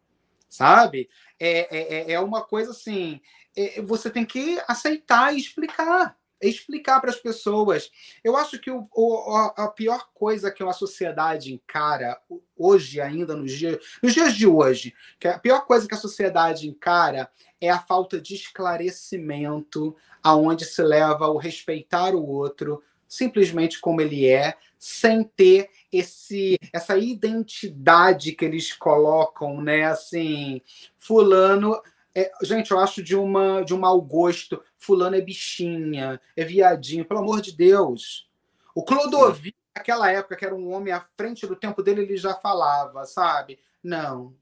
sabe? 0.50 1.08
É, 1.38 1.74
é, 1.74 1.94
é, 1.94 2.12
é 2.12 2.20
uma 2.20 2.42
coisa 2.42 2.72
assim, 2.72 3.20
é, 3.56 3.80
você 3.80 4.10
tem 4.10 4.26
que 4.26 4.60
aceitar 4.66 5.32
e 5.32 5.38
explicar. 5.38 6.18
Explicar 6.42 7.00
para 7.02 7.10
as 7.10 7.18
pessoas. 7.18 7.90
Eu 8.24 8.34
acho 8.34 8.58
que 8.58 8.70
o, 8.70 8.88
o, 8.94 9.52
a 9.54 9.68
pior 9.68 10.08
coisa 10.14 10.50
que 10.50 10.64
uma 10.64 10.72
sociedade 10.72 11.52
encara 11.52 12.18
hoje, 12.56 12.98
ainda 12.98 13.36
nos 13.36 13.52
dias, 13.52 13.78
nos 14.02 14.14
dias 14.14 14.34
de 14.34 14.46
hoje, 14.46 14.94
que 15.18 15.28
a 15.28 15.38
pior 15.38 15.66
coisa 15.66 15.86
que 15.86 15.94
a 15.94 15.98
sociedade 15.98 16.66
encara 16.66 17.30
é 17.60 17.68
a 17.68 17.78
falta 17.78 18.18
de 18.18 18.34
esclarecimento, 18.34 19.94
aonde 20.22 20.64
se 20.64 20.82
leva 20.82 21.28
o 21.28 21.36
respeitar 21.36 22.14
o 22.14 22.26
outro 22.26 22.82
simplesmente 23.10 23.80
como 23.80 24.00
ele 24.00 24.26
é, 24.28 24.56
sem 24.80 25.22
ter 25.22 25.68
esse 25.92 26.58
essa 26.72 26.96
identidade 26.96 28.32
que 28.32 28.46
eles 28.46 28.72
colocam, 28.72 29.60
né? 29.60 29.84
Assim, 29.84 30.62
fulano 30.96 31.80
é, 32.14 32.32
gente, 32.42 32.70
eu 32.70 32.78
acho 32.80 33.02
de 33.02 33.14
uma 33.14 33.62
de 33.62 33.74
um 33.74 33.78
mau 33.78 34.00
gosto. 34.00 34.62
Fulano 34.78 35.14
é 35.14 35.20
bichinha, 35.20 36.18
é 36.34 36.44
viadinho, 36.44 37.04
pelo 37.04 37.20
amor 37.20 37.42
de 37.42 37.54
Deus. 37.54 38.28
O 38.74 38.82
Clodovil, 38.82 39.52
naquela 39.76 40.10
época 40.10 40.36
que 40.36 40.44
era 40.44 40.54
um 40.54 40.72
homem 40.72 40.92
à 40.92 41.04
frente 41.16 41.46
do 41.46 41.54
tempo 41.54 41.82
dele, 41.82 42.02
ele 42.02 42.16
já 42.16 42.34
falava, 42.34 43.04
sabe? 43.04 43.58
Não, 43.82 44.34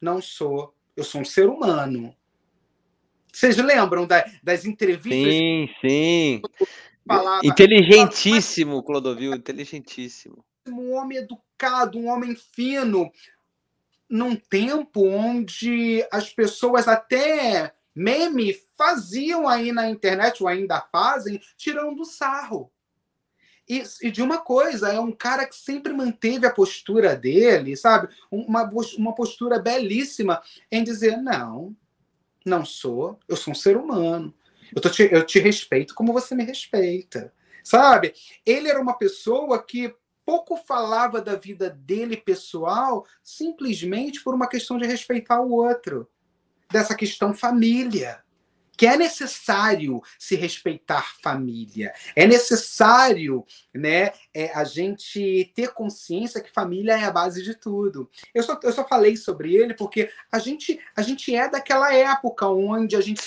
não 0.00 0.20
sou. 0.22 0.74
Eu 0.96 1.04
sou 1.04 1.20
um 1.20 1.24
ser 1.24 1.48
humano. 1.48 2.16
Vocês 3.32 3.56
lembram 3.56 4.06
da, 4.06 4.24
das 4.42 4.64
entrevistas? 4.64 5.34
Sim, 5.34 5.68
sim. 5.80 6.42
Falava, 7.06 7.46
inteligentíssimo, 7.46 8.82
Clodovil, 8.82 9.34
inteligentíssimo. 9.34 10.44
Um 10.66 10.92
homem 10.94 11.18
educado, 11.18 11.98
um 11.98 12.08
homem 12.08 12.34
fino, 12.34 13.10
num 14.08 14.34
tempo 14.34 15.06
onde 15.06 16.06
as 16.10 16.32
pessoas 16.32 16.88
até 16.88 17.74
meme 17.94 18.54
faziam 18.76 19.46
aí 19.46 19.70
na 19.70 19.88
internet, 19.88 20.42
ou 20.42 20.48
ainda 20.48 20.80
fazem, 20.90 21.40
tirando 21.56 22.04
sarro. 22.04 22.70
E, 23.68 23.82
e, 24.02 24.10
de 24.10 24.22
uma 24.22 24.38
coisa, 24.38 24.92
é 24.92 25.00
um 25.00 25.12
cara 25.12 25.46
que 25.46 25.56
sempre 25.56 25.92
manteve 25.92 26.46
a 26.46 26.52
postura 26.52 27.16
dele, 27.16 27.76
sabe? 27.76 28.08
Uma, 28.30 28.68
uma 28.98 29.14
postura 29.14 29.58
belíssima 29.58 30.42
em 30.70 30.84
dizer: 30.84 31.16
não, 31.16 31.74
Não 32.44 32.64
sou. 32.64 33.18
Eu 33.26 33.36
sou 33.36 33.52
um 33.52 33.56
ser 33.56 33.76
humano. 33.76 34.34
Eu, 34.74 34.80
te, 34.80 35.08
eu 35.10 35.24
te 35.24 35.38
respeito 35.38 35.94
como 35.94 36.12
você 36.12 36.34
me 36.34 36.44
respeita. 36.44 37.32
Sabe? 37.62 38.14
Ele 38.44 38.68
era 38.68 38.80
uma 38.80 38.96
pessoa 38.96 39.62
que 39.62 39.94
pouco 40.24 40.56
falava 40.56 41.20
da 41.20 41.34
vida 41.34 41.68
dele 41.68 42.16
pessoal 42.16 43.06
simplesmente 43.22 44.22
por 44.22 44.34
uma 44.34 44.48
questão 44.48 44.78
de 44.78 44.86
respeitar 44.86 45.40
o 45.40 45.52
outro. 45.52 46.08
Dessa 46.70 46.94
questão 46.94 47.34
família 47.34 48.23
que 48.76 48.86
é 48.86 48.96
necessário 48.96 50.02
se 50.18 50.36
respeitar 50.36 51.14
família, 51.22 51.92
é 52.14 52.26
necessário 52.26 53.44
né, 53.72 54.12
é, 54.32 54.52
a 54.54 54.64
gente 54.64 55.52
ter 55.54 55.72
consciência 55.72 56.40
que 56.40 56.52
família 56.52 56.92
é 56.92 57.04
a 57.04 57.10
base 57.10 57.42
de 57.42 57.54
tudo. 57.54 58.10
Eu 58.34 58.42
só, 58.42 58.58
eu 58.62 58.72
só 58.72 58.86
falei 58.86 59.16
sobre 59.16 59.54
ele 59.54 59.74
porque 59.74 60.10
a 60.30 60.38
gente, 60.38 60.80
a 60.96 61.02
gente 61.02 61.34
é 61.34 61.48
daquela 61.48 61.94
época 61.94 62.48
onde 62.48 62.96
a 62.96 63.00
gente 63.00 63.22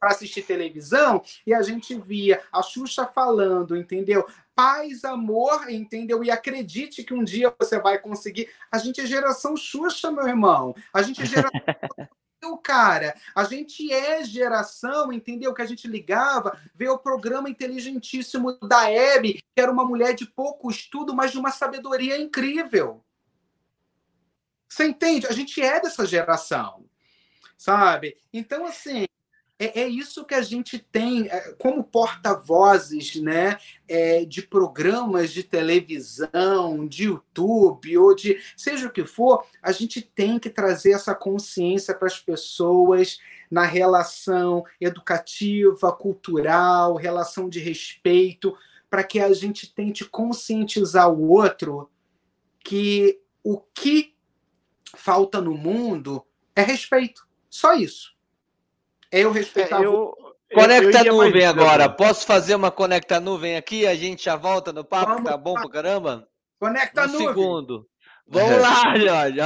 para 0.00 0.10
assistir 0.10 0.42
televisão 0.42 1.22
e 1.46 1.54
a 1.54 1.62
gente 1.62 1.94
via 1.94 2.40
a 2.52 2.62
Xuxa 2.62 3.06
falando, 3.06 3.76
entendeu? 3.76 4.26
paz, 4.54 5.02
amor, 5.04 5.70
entendeu? 5.70 6.22
E 6.22 6.30
acredite 6.30 7.02
que 7.02 7.14
um 7.14 7.24
dia 7.24 7.52
você 7.58 7.80
vai 7.80 7.98
conseguir. 7.98 8.48
A 8.70 8.78
gente 8.78 9.00
é 9.00 9.06
geração 9.06 9.56
Xuxa, 9.56 10.10
meu 10.10 10.28
irmão. 10.28 10.74
A 10.92 11.02
gente 11.02 11.22
é 11.22 11.26
geração 11.26 11.50
cara. 12.58 13.14
A 13.34 13.44
gente 13.44 13.92
é 13.92 14.24
geração, 14.24 15.12
entendeu? 15.12 15.54
Que 15.54 15.62
a 15.62 15.66
gente 15.66 15.86
ligava, 15.86 16.58
vê 16.74 16.88
o 16.88 16.98
programa 16.98 17.48
inteligentíssimo 17.48 18.58
da 18.58 18.90
Hebe, 18.90 19.34
que 19.54 19.60
era 19.60 19.70
uma 19.70 19.84
mulher 19.84 20.14
de 20.14 20.26
pouco 20.26 20.70
estudo, 20.70 21.14
mas 21.14 21.30
de 21.30 21.38
uma 21.38 21.50
sabedoria 21.50 22.20
incrível. 22.20 23.04
Você 24.68 24.86
entende? 24.86 25.26
A 25.26 25.32
gente 25.32 25.60
é 25.60 25.80
dessa 25.80 26.06
geração, 26.06 26.84
sabe? 27.58 28.16
Então, 28.32 28.66
assim, 28.66 29.06
é, 29.62 29.82
é 29.82 29.88
isso 29.88 30.24
que 30.24 30.34
a 30.34 30.42
gente 30.42 30.78
tem 30.78 31.28
é, 31.28 31.52
como 31.52 31.84
porta-vozes 31.84 33.14
né, 33.16 33.58
é, 33.86 34.24
de 34.24 34.42
programas 34.42 35.30
de 35.30 35.44
televisão, 35.44 36.86
de 36.86 37.04
YouTube, 37.04 37.96
ou 37.96 38.14
de 38.14 38.40
seja 38.56 38.88
o 38.88 38.92
que 38.92 39.04
for, 39.04 39.46
a 39.62 39.70
gente 39.70 40.02
tem 40.02 40.38
que 40.38 40.50
trazer 40.50 40.92
essa 40.92 41.14
consciência 41.14 41.94
para 41.94 42.08
as 42.08 42.18
pessoas 42.18 43.18
na 43.48 43.64
relação 43.64 44.64
educativa, 44.80 45.92
cultural, 45.92 46.96
relação 46.96 47.48
de 47.48 47.60
respeito, 47.60 48.56
para 48.90 49.04
que 49.04 49.20
a 49.20 49.32
gente 49.32 49.72
tente 49.72 50.04
conscientizar 50.04 51.08
o 51.08 51.28
outro 51.30 51.88
que 52.64 53.20
o 53.44 53.58
que 53.58 54.14
falta 54.96 55.40
no 55.40 55.54
mundo 55.54 56.24
é 56.54 56.62
respeito. 56.62 57.26
Só 57.48 57.74
isso. 57.74 58.12
Eu 59.12 59.30
respeitava. 59.30 59.82
É, 59.82 59.86
eu, 59.86 60.14
conecta 60.54 61.06
eu 61.06 61.14
nuvem 61.14 61.44
agora. 61.44 61.88
Posso 61.88 62.26
fazer 62.26 62.54
uma 62.54 62.70
conecta 62.70 63.20
nuvem 63.20 63.56
aqui? 63.56 63.86
A 63.86 63.94
gente 63.94 64.24
já 64.24 64.36
volta 64.36 64.72
no 64.72 64.84
papo, 64.84 65.12
Vamos, 65.12 65.30
tá 65.30 65.36
bom 65.36 65.54
pra 65.54 65.68
caramba? 65.68 66.26
Conecta 66.58 67.04
um 67.04 67.08
nuvem. 67.08 67.26
segundo. 67.28 67.86
Vamos 68.26 68.58
lá, 68.58 68.96
Jorge. 68.96 69.38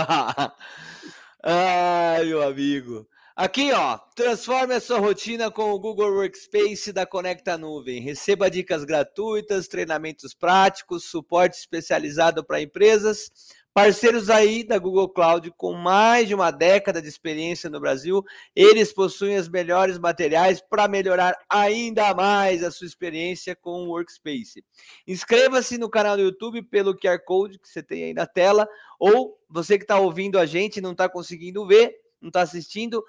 Ai, 1.43 2.25
meu 2.25 2.43
amigo. 2.43 3.07
Aqui, 3.35 3.71
ó, 3.71 3.99
transforme 4.15 4.75
a 4.75 4.81
sua 4.81 4.99
rotina 4.99 5.51
com 5.51 5.71
o 5.71 5.79
Google 5.79 6.11
Workspace 6.11 6.91
da 6.91 7.05
Conecta 7.05 7.59
Nuvem. 7.59 8.01
Receba 8.01 8.51
dicas 8.51 8.83
gratuitas, 8.83 9.69
treinamentos 9.69 10.33
práticos, 10.33 11.11
suporte 11.11 11.59
especializado 11.59 12.43
para 12.43 12.63
empresas, 12.63 13.31
Parceiros 13.77 14.31
aí 14.31 14.65
da 14.65 14.79
Google 14.79 15.07
Cloud 15.07 15.53
com 15.55 15.75
mais 15.75 16.27
de 16.27 16.35
uma 16.35 16.51
década 16.51 17.03
de 17.03 17.09
experiência 17.09 17.69
no 17.69 17.79
Brasil, 17.79 18.25
eles 18.55 18.91
possuem 18.91 19.37
os 19.37 19.51
melhores 19.51 19.99
materiais 19.99 20.63
para 20.63 20.89
melhorar 20.89 21.37
ainda 21.47 22.15
mais 22.15 22.65
a 22.65 22.71
sua 22.71 22.87
experiência 22.87 23.55
com 23.55 23.83
o 23.83 23.89
Workspace. 23.91 24.65
Inscreva-se 25.07 25.77
no 25.77 25.91
canal 25.91 26.17
do 26.17 26.23
YouTube 26.23 26.63
pelo 26.63 26.97
QR 26.97 27.19
Code 27.23 27.59
que 27.59 27.69
você 27.69 27.83
tem 27.83 28.05
aí 28.05 28.15
na 28.15 28.27
tela, 28.27 28.67
ou 28.99 29.37
você 29.47 29.77
que 29.77 29.85
está 29.85 29.99
ouvindo 29.99 30.39
a 30.39 30.47
gente 30.47 30.79
e 30.79 30.81
não 30.81 30.93
está 30.93 31.07
conseguindo 31.07 31.67
ver, 31.67 31.95
não 32.19 32.29
está 32.29 32.41
assistindo, 32.41 33.05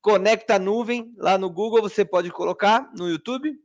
conecta 0.00 0.54
a 0.54 0.58
nuvem 0.60 1.12
lá 1.18 1.36
no 1.36 1.50
Google, 1.50 1.82
você 1.82 2.04
pode 2.04 2.30
colocar 2.30 2.88
no 2.96 3.10
YouTube 3.10 3.58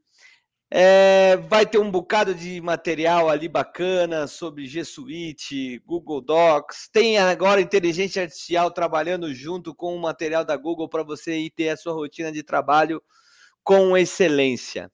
é, 0.69 1.37
vai 1.47 1.65
ter 1.65 1.77
um 1.77 1.89
bocado 1.89 2.35
de 2.35 2.59
material 2.59 3.29
ali 3.29 3.47
bacana 3.47 4.27
sobre 4.27 4.65
G 4.65 4.83
Suite, 4.83 5.81
Google 5.85 6.21
Docs. 6.21 6.89
Tem 6.91 7.17
agora 7.17 7.61
inteligência 7.61 8.23
artificial 8.23 8.69
trabalhando 8.71 9.33
junto 9.33 9.73
com 9.73 9.95
o 9.95 10.01
material 10.01 10.43
da 10.43 10.57
Google 10.57 10.89
para 10.89 11.03
você 11.03 11.37
ir 11.37 11.51
ter 11.51 11.69
a 11.69 11.77
sua 11.77 11.93
rotina 11.93 12.31
de 12.31 12.43
trabalho 12.43 13.01
com 13.63 13.97
excelência. 13.97 14.91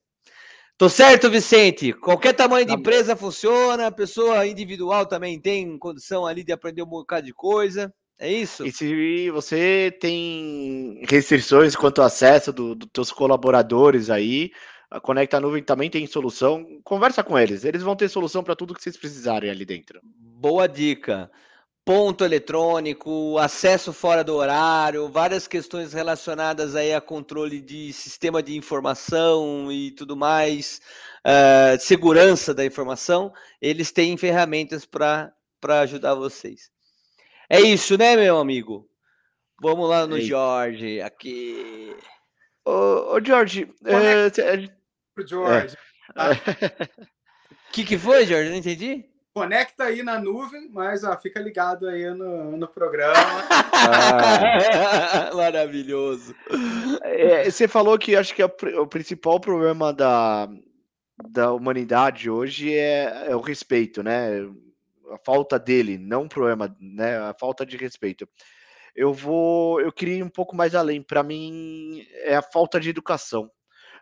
Tô 0.77 0.89
certo, 0.89 1.29
Vicente? 1.29 1.93
Qualquer 1.93 2.33
tamanho 2.33 2.65
de 2.65 2.73
tá 2.73 2.79
empresa 2.79 3.15
funciona, 3.15 3.91
pessoa 3.91 4.45
individual 4.45 5.05
também 5.05 5.39
tem 5.39 5.77
condição 5.77 6.25
ali 6.25 6.43
de 6.43 6.51
aprender 6.51 6.83
um 6.83 6.87
bocado 6.87 7.25
de 7.25 7.33
coisa. 7.33 7.93
É 8.19 8.31
isso? 8.31 8.65
E 8.65 8.71
se 8.71 9.29
você 9.31 9.95
tem 9.99 11.01
restrições 11.09 11.75
quanto 11.75 11.99
ao 11.99 12.07
acesso 12.07 12.53
dos 12.53 12.75
do 12.75 12.87
teus 12.87 13.11
colaboradores 13.11 14.09
aí, 14.09 14.51
a 14.93 14.99
Conecta 14.99 15.39
Nuvem 15.39 15.63
também 15.63 15.89
tem 15.89 16.05
solução. 16.05 16.79
Conversa 16.83 17.23
com 17.23 17.37
eles, 17.37 17.65
eles 17.65 17.81
vão 17.81 17.95
ter 17.95 18.07
solução 18.09 18.43
para 18.43 18.55
tudo 18.55 18.75
que 18.75 18.83
vocês 18.83 18.95
precisarem 18.95 19.49
ali 19.49 19.65
dentro. 19.65 19.99
Boa 20.03 20.67
dica. 20.67 21.31
Ponto 21.83 22.23
eletrônico, 22.23 23.39
acesso 23.39 23.91
fora 23.91 24.23
do 24.23 24.35
horário, 24.35 25.09
várias 25.09 25.47
questões 25.47 25.93
relacionadas 25.93 26.75
aí 26.75 26.93
a 26.93 27.01
controle 27.01 27.59
de 27.59 27.91
sistema 27.91 28.41
de 28.41 28.55
informação 28.55 29.71
e 29.71 29.89
tudo 29.91 30.15
mais, 30.15 30.79
uh, 31.25 31.77
segurança 31.79 32.53
da 32.53 32.63
informação, 32.63 33.33
eles 33.59 33.91
têm 33.91 34.15
ferramentas 34.15 34.85
para 34.85 35.33
ajudar 35.81 36.13
vocês. 36.13 36.69
É 37.49 37.59
isso, 37.59 37.97
né, 37.97 38.15
meu 38.15 38.37
amigo? 38.37 38.87
Vamos 39.59 39.89
lá 39.89 40.05
no 40.05 40.21
Jorge, 40.21 41.01
aqui. 41.01 41.95
Ô, 42.63 43.15
ô 43.15 43.19
Jorge, 43.21 43.67
é, 43.85 44.29
pro 45.13 45.27
George. 45.27 45.75
O 46.15 46.21
é. 46.21 46.35
tá? 46.35 46.87
que, 47.71 47.83
que 47.83 47.97
foi, 47.97 48.25
George? 48.25 48.49
Não 48.49 48.57
entendi. 48.57 49.05
Conecta 49.33 49.85
aí 49.85 50.03
na 50.03 50.19
nuvem, 50.19 50.69
mas 50.71 51.03
ó, 51.03 51.17
fica 51.17 51.39
ligado 51.39 51.87
aí 51.87 52.05
no, 52.13 52.55
no 52.55 52.67
programa. 52.67 53.43
Ah. 53.71 55.31
Maravilhoso. 55.33 56.35
É, 57.01 57.49
você 57.49 57.67
falou 57.67 57.97
que 57.97 58.15
acho 58.15 58.35
que 58.35 58.43
é 58.43 58.45
o 58.45 58.85
principal 58.85 59.39
problema 59.39 59.91
da, 59.91 60.47
da 61.29 61.51
humanidade 61.51 62.29
hoje 62.29 62.75
é, 62.75 63.31
é 63.31 63.35
o 63.35 63.41
respeito, 63.41 64.03
né? 64.03 64.47
A 65.11 65.17
falta 65.25 65.57
dele, 65.57 65.97
não 65.97 66.25
o 66.25 66.29
problema, 66.29 66.75
né? 66.79 67.17
A 67.17 67.33
falta 67.33 67.65
de 67.65 67.75
respeito 67.75 68.29
eu 68.95 69.11
vou 69.11 69.81
eu 69.81 69.91
queria 69.91 70.17
ir 70.17 70.23
um 70.23 70.29
pouco 70.29 70.55
mais 70.55 70.75
além 70.75 71.01
para 71.01 71.23
mim 71.23 72.05
é 72.21 72.35
a 72.35 72.41
falta 72.41 72.79
de 72.79 72.89
educação 72.89 73.49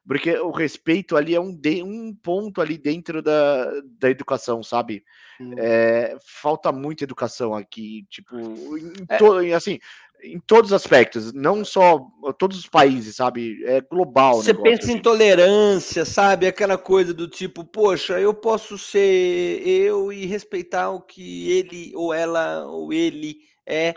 porque 0.08 0.38
o 0.38 0.52
respeito 0.52 1.16
ali 1.16 1.36
é 1.36 1.40
um, 1.40 1.54
de, 1.54 1.84
um 1.84 2.14
ponto 2.14 2.60
ali 2.60 2.78
dentro 2.78 3.22
da, 3.22 3.72
da 4.00 4.10
educação, 4.10 4.64
sabe? 4.64 5.04
Hum. 5.40 5.54
É, 5.58 6.18
falta 6.26 6.72
muita 6.72 7.04
educação 7.04 7.54
aqui, 7.54 8.06
tipo, 8.10 8.38
em, 8.78 8.94
é. 9.08 9.18
to, 9.18 9.38
assim, 9.56 9.80
em 10.24 10.40
todos 10.40 10.72
os 10.72 10.76
aspectos, 10.76 11.34
não 11.34 11.66
só 11.66 12.00
todos 12.38 12.58
os 12.58 12.68
países, 12.68 13.16
sabe? 13.16 13.64
É 13.66 13.82
global. 13.82 14.36
Você 14.36 14.54
negócio, 14.54 14.72
pensa 14.72 14.84
assim. 14.84 14.98
em 14.98 15.02
tolerância, 15.02 16.06
sabe? 16.06 16.48
Aquela 16.48 16.78
coisa 16.78 17.14
do 17.14 17.28
tipo, 17.28 17.64
poxa, 17.64 18.20
eu 18.20 18.34
posso 18.34 18.78
ser 18.78 19.62
eu 19.66 20.12
e 20.12 20.26
respeitar 20.26 20.90
o 20.92 21.02
que 21.02 21.52
ele 21.52 21.92
ou 21.96 22.14
ela 22.14 22.66
ou 22.66 22.94
ele 22.94 23.38
é. 23.66 23.96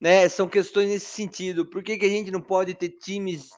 Né? 0.00 0.28
São 0.28 0.48
questões 0.48 0.88
nesse 0.88 1.06
sentido. 1.06 1.66
Por 1.66 1.82
que, 1.82 1.96
que 1.96 2.06
a 2.06 2.10
gente 2.10 2.30
não 2.30 2.40
pode 2.40 2.74
ter 2.74 2.90
times 2.90 3.50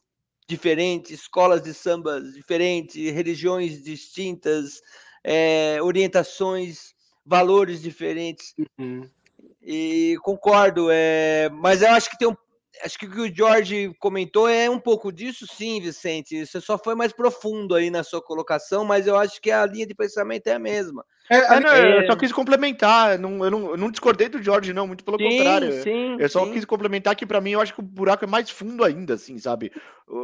diferentes, 0.48 1.20
escolas 1.20 1.62
de 1.62 1.74
samba 1.74 2.20
diferentes, 2.20 3.12
religiões 3.12 3.82
distintas, 3.82 4.80
é, 5.24 5.78
orientações, 5.82 6.94
valores 7.24 7.82
diferentes. 7.82 8.54
Uhum. 8.78 9.08
E 9.62 10.16
concordo, 10.22 10.88
é, 10.90 11.50
mas 11.50 11.82
eu 11.82 11.90
acho 11.90 12.08
que 12.10 12.18
tem 12.18 12.28
um. 12.28 12.36
Acho 12.84 12.98
que 12.98 13.06
o 13.06 13.10
que 13.10 13.20
o 13.20 13.34
Jorge 13.34 13.92
comentou 13.98 14.48
é 14.48 14.68
um 14.68 14.78
pouco 14.78 15.12
disso, 15.12 15.46
sim, 15.46 15.80
Vicente. 15.80 16.44
Você 16.44 16.60
só 16.60 16.78
foi 16.78 16.94
mais 16.94 17.12
profundo 17.12 17.74
aí 17.74 17.90
na 17.90 18.02
sua 18.02 18.22
colocação, 18.22 18.84
mas 18.84 19.06
eu 19.06 19.16
acho 19.16 19.40
que 19.40 19.50
a 19.50 19.64
linha 19.66 19.86
de 19.86 19.94
pensamento 19.94 20.46
é 20.46 20.54
a 20.54 20.58
mesma. 20.58 21.04
É, 21.28 21.36
é, 21.38 21.60
não, 21.60 21.70
é... 21.70 22.02
Eu 22.02 22.06
só 22.06 22.16
quis 22.16 22.32
complementar, 22.32 23.18
não, 23.18 23.44
eu, 23.44 23.50
não, 23.50 23.70
eu 23.70 23.76
não 23.76 23.90
discordei 23.90 24.28
do 24.28 24.42
Jorge, 24.42 24.72
não, 24.72 24.86
muito 24.86 25.04
pelo 25.04 25.18
sim, 25.18 25.28
contrário. 25.28 25.82
Sim, 25.82 26.16
eu 26.18 26.28
só 26.28 26.44
sim. 26.44 26.52
quis 26.52 26.64
complementar 26.64 27.16
que 27.16 27.26
para 27.26 27.40
mim 27.40 27.52
eu 27.52 27.60
acho 27.60 27.74
que 27.74 27.80
o 27.80 27.82
buraco 27.82 28.24
é 28.24 28.28
mais 28.28 28.48
fundo 28.50 28.84
ainda, 28.84 29.14
assim, 29.14 29.38
sabe? 29.38 29.72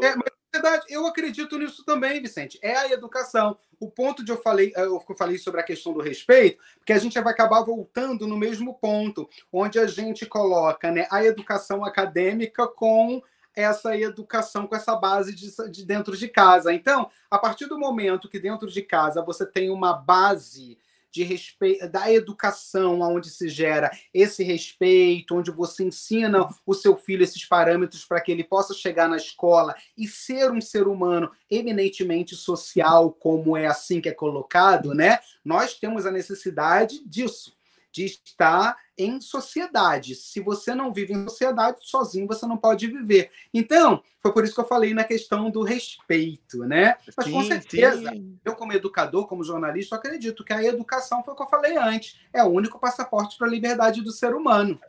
É, 0.03 0.15
mas 0.15 0.33
verdade, 0.53 0.87
eu 0.89 1.07
acredito 1.07 1.59
nisso 1.59 1.85
também, 1.85 2.21
Vicente. 2.21 2.59
É 2.63 2.77
a 2.77 2.91
educação. 2.91 3.57
O 3.81 3.91
ponto 3.91 4.25
de 4.25 4.31
eu 4.31 4.41
falei, 4.41 4.73
eu 4.77 5.01
falei 5.17 5.39
sobre 5.39 5.61
a 5.61 5.65
questão 5.65 5.93
do 5.93 6.01
respeito, 6.01 6.63
porque 6.79 6.93
a 6.93 6.99
gente 6.99 7.19
vai 7.21 7.33
acabar 7.33 7.63
voltando 7.63 8.27
no 8.27 8.37
mesmo 8.37 8.75
ponto, 8.75 9.29
onde 9.53 9.79
a 9.79 9.87
gente 9.87 10.27
coloca 10.27 10.91
né, 10.91 11.07
a 11.11 11.25
educação 11.25 11.85
acadêmica 11.85 12.67
com 12.69 13.23
essa 13.55 13.97
educação 13.97 14.67
com 14.67 14.75
essa 14.75 14.97
base 14.97 15.35
de, 15.35 15.51
de 15.71 15.85
dentro 15.85 16.17
de 16.17 16.29
casa. 16.29 16.73
Então, 16.73 17.11
a 17.31 17.39
partir 17.39 17.67
do 17.67 17.79
momento 17.79 18.29
que 18.29 18.39
dentro 18.39 18.71
de 18.71 18.83
casa 18.83 19.23
você 19.23 19.45
tem 19.45 19.71
uma 19.71 19.93
base 19.93 20.79
de 21.13 21.23
respeito, 21.23 21.89
da 21.89 22.11
educação, 22.13 23.01
onde 23.01 23.29
se 23.29 23.49
gera 23.49 23.91
esse 24.13 24.43
respeito, 24.43 25.37
onde 25.37 25.51
você 25.51 25.85
ensina 25.85 26.49
o 26.67 26.75
seu 26.75 26.97
filho 26.97 27.23
esses 27.23 27.45
parâmetros 27.45 28.05
para 28.05 28.21
que 28.21 28.33
ele 28.33 28.43
possa 28.43 28.73
chegar 28.73 29.09
na 29.09 29.17
escola 29.17 29.75
e 29.97 30.09
ser 30.09 30.51
um 30.51 30.61
ser 30.61 30.89
humano 30.89 31.31
eminentemente 31.51 32.35
social, 32.35 33.13
como 33.13 33.57
é 33.57 33.67
assim 33.67 34.01
que 34.01 34.09
é 34.09 34.15
colocado, 34.15 34.95
né? 34.95 35.19
Nós 35.45 35.75
temos 35.75 36.07
a 36.07 36.11
necessidade 36.11 37.07
disso 37.07 37.57
de 37.93 38.07
estar 38.07 38.77
em 38.97 39.21
sociedade. 39.21 40.15
Se 40.15 40.41
você 40.41 40.75
não 40.75 40.93
vive 40.93 41.13
em 41.13 41.29
sociedade, 41.29 41.79
sozinho 41.83 42.27
você 42.27 42.47
não 42.47 42.57
pode 42.57 42.87
viver. 42.87 43.31
Então, 43.53 44.03
foi 44.21 44.33
por 44.33 44.45
isso 44.45 44.55
que 44.55 44.61
eu 44.61 44.67
falei 44.67 44.95
na 44.95 45.05
questão 45.05 45.51
do 45.51 45.63
respeito, 45.63 46.59
né? 46.65 46.97
Mas 47.17 47.27
sim, 47.27 47.33
com 47.33 47.43
certeza, 47.45 48.11
sim. 48.11 48.39
eu 48.45 48.55
como 48.55 48.73
educador, 48.73 49.27
como 49.27 49.45
jornalista, 49.45 49.97
acredito 49.97 50.45
que 50.45 50.53
a 50.53 50.65
educação 50.65 51.23
foi 51.23 51.35
o 51.35 51.37
que 51.37 51.43
eu 51.43 51.49
falei 51.49 51.77
antes, 51.77 52.19
é 52.33 52.43
o 52.43 52.49
único 52.49 52.79
passaporte 52.79 53.37
para 53.37 53.47
a 53.47 53.51
liberdade 53.51 54.01
do 54.01 54.11
ser 54.11 54.35
humano, 54.35 54.81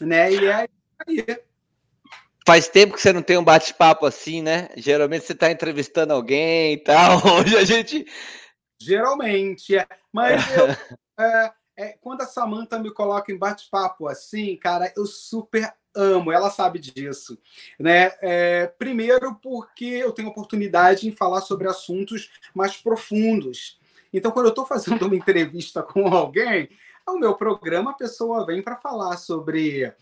né? 0.00 0.32
E 0.32 0.46
é 0.46 0.54
aí. 0.54 0.68
Faz 2.44 2.66
tempo 2.66 2.94
que 2.94 3.00
você 3.00 3.12
não 3.12 3.22
tem 3.22 3.38
um 3.38 3.44
bate-papo 3.44 4.04
assim, 4.04 4.42
né? 4.42 4.68
Geralmente 4.76 5.24
você 5.24 5.32
está 5.32 5.50
entrevistando 5.50 6.12
alguém 6.12 6.74
e 6.74 6.78
tal. 6.78 7.20
Hoje 7.38 7.56
a 7.56 7.64
gente. 7.64 8.04
Geralmente, 8.80 9.76
é. 9.76 9.86
Mas 10.12 10.42
eu, 10.50 10.66
é, 11.24 11.52
é, 11.76 11.96
quando 12.00 12.22
a 12.22 12.26
Samantha 12.26 12.78
me 12.78 12.90
coloca 12.90 13.32
em 13.32 13.38
bate-papo 13.38 14.08
assim, 14.08 14.56
cara, 14.56 14.92
eu 14.96 15.06
super 15.06 15.72
amo, 15.94 16.32
ela 16.32 16.50
sabe 16.50 16.78
disso, 16.78 17.38
né? 17.78 18.12
É, 18.20 18.66
primeiro 18.66 19.34
porque 19.42 19.84
eu 19.84 20.12
tenho 20.12 20.28
oportunidade 20.28 21.06
em 21.06 21.12
falar 21.12 21.42
sobre 21.42 21.68
assuntos 21.68 22.30
mais 22.54 22.76
profundos. 22.76 23.78
Então, 24.12 24.30
quando 24.30 24.46
eu 24.46 24.50
estou 24.50 24.66
fazendo 24.66 25.04
uma 25.06 25.16
entrevista 25.16 25.82
com 25.82 26.06
alguém, 26.08 26.68
o 27.06 27.18
meu 27.18 27.34
programa 27.34 27.90
a 27.90 27.94
pessoa 27.94 28.46
vem 28.46 28.62
para 28.62 28.76
falar 28.76 29.16
sobre 29.16 29.92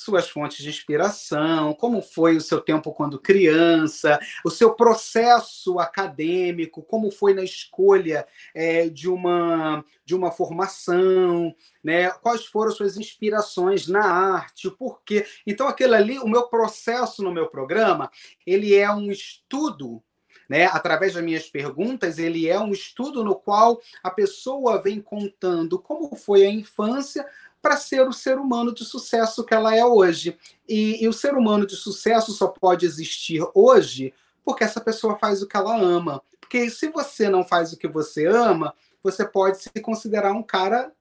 suas 0.00 0.30
fontes 0.30 0.62
de 0.62 0.70
inspiração, 0.70 1.74
como 1.74 2.00
foi 2.00 2.36
o 2.36 2.40
seu 2.40 2.58
tempo 2.58 2.90
quando 2.90 3.20
criança, 3.20 4.18
o 4.42 4.50
seu 4.50 4.72
processo 4.74 5.78
acadêmico, 5.78 6.82
como 6.82 7.10
foi 7.10 7.34
na 7.34 7.44
escolha 7.44 8.26
é, 8.54 8.88
de, 8.88 9.10
uma, 9.10 9.84
de 10.02 10.14
uma 10.14 10.30
formação, 10.30 11.54
né? 11.84 12.08
quais 12.10 12.46
foram 12.46 12.70
as 12.70 12.78
suas 12.78 12.96
inspirações 12.96 13.86
na 13.86 14.04
arte, 14.04 14.68
o 14.68 14.76
porquê. 14.76 15.26
Então, 15.46 15.68
aquele 15.68 15.94
ali, 15.94 16.18
o 16.18 16.26
meu 16.26 16.48
processo 16.48 17.22
no 17.22 17.30
meu 17.30 17.48
programa, 17.48 18.10
ele 18.46 18.74
é 18.74 18.90
um 18.90 19.10
estudo 19.10 20.02
né? 20.50 20.64
Através 20.64 21.14
das 21.14 21.22
minhas 21.22 21.48
perguntas, 21.48 22.18
ele 22.18 22.48
é 22.48 22.58
um 22.58 22.72
estudo 22.72 23.22
no 23.22 23.36
qual 23.36 23.80
a 24.02 24.10
pessoa 24.10 24.82
vem 24.82 25.00
contando 25.00 25.78
como 25.78 26.16
foi 26.16 26.44
a 26.44 26.50
infância, 26.50 27.24
para 27.60 27.76
ser 27.76 28.06
o 28.08 28.12
ser 28.12 28.38
humano 28.38 28.74
de 28.74 28.84
sucesso 28.84 29.44
que 29.44 29.54
ela 29.54 29.74
é 29.74 29.84
hoje. 29.84 30.36
E, 30.68 31.02
e, 31.02 31.08
o 31.08 31.12
ser 31.12 31.34
humano 31.34 31.66
de 31.66 31.76
sucesso 31.76 32.32
só 32.32 32.48
pode 32.48 32.86
existir 32.86 33.42
hoje 33.54 34.14
porque 34.44 34.64
essa 34.64 34.80
pessoa 34.80 35.18
faz 35.18 35.42
o 35.42 35.46
que 35.46 35.56
ela 35.56 35.76
ama. 35.76 36.22
Porque 36.40 36.70
se 36.70 36.88
você 36.88 37.28
não 37.28 37.44
faz 37.44 37.72
o 37.72 37.76
que 37.76 37.86
você 37.86 38.26
ama, 38.26 38.74
você 39.02 39.24
pode 39.24 39.62
se 39.62 39.70
considerar 39.80 40.32
um 40.32 40.42
cara 40.42 40.92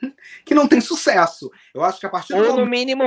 que 0.44 0.54
não 0.54 0.68
tem 0.68 0.80
sucesso. 0.80 1.50
Eu 1.74 1.82
acho 1.82 1.98
que 1.98 2.06
a 2.06 2.10
partir 2.10 2.34
do 2.34 2.50
Ou, 2.50 2.56
no 2.58 2.66
mínimo, 2.66 3.04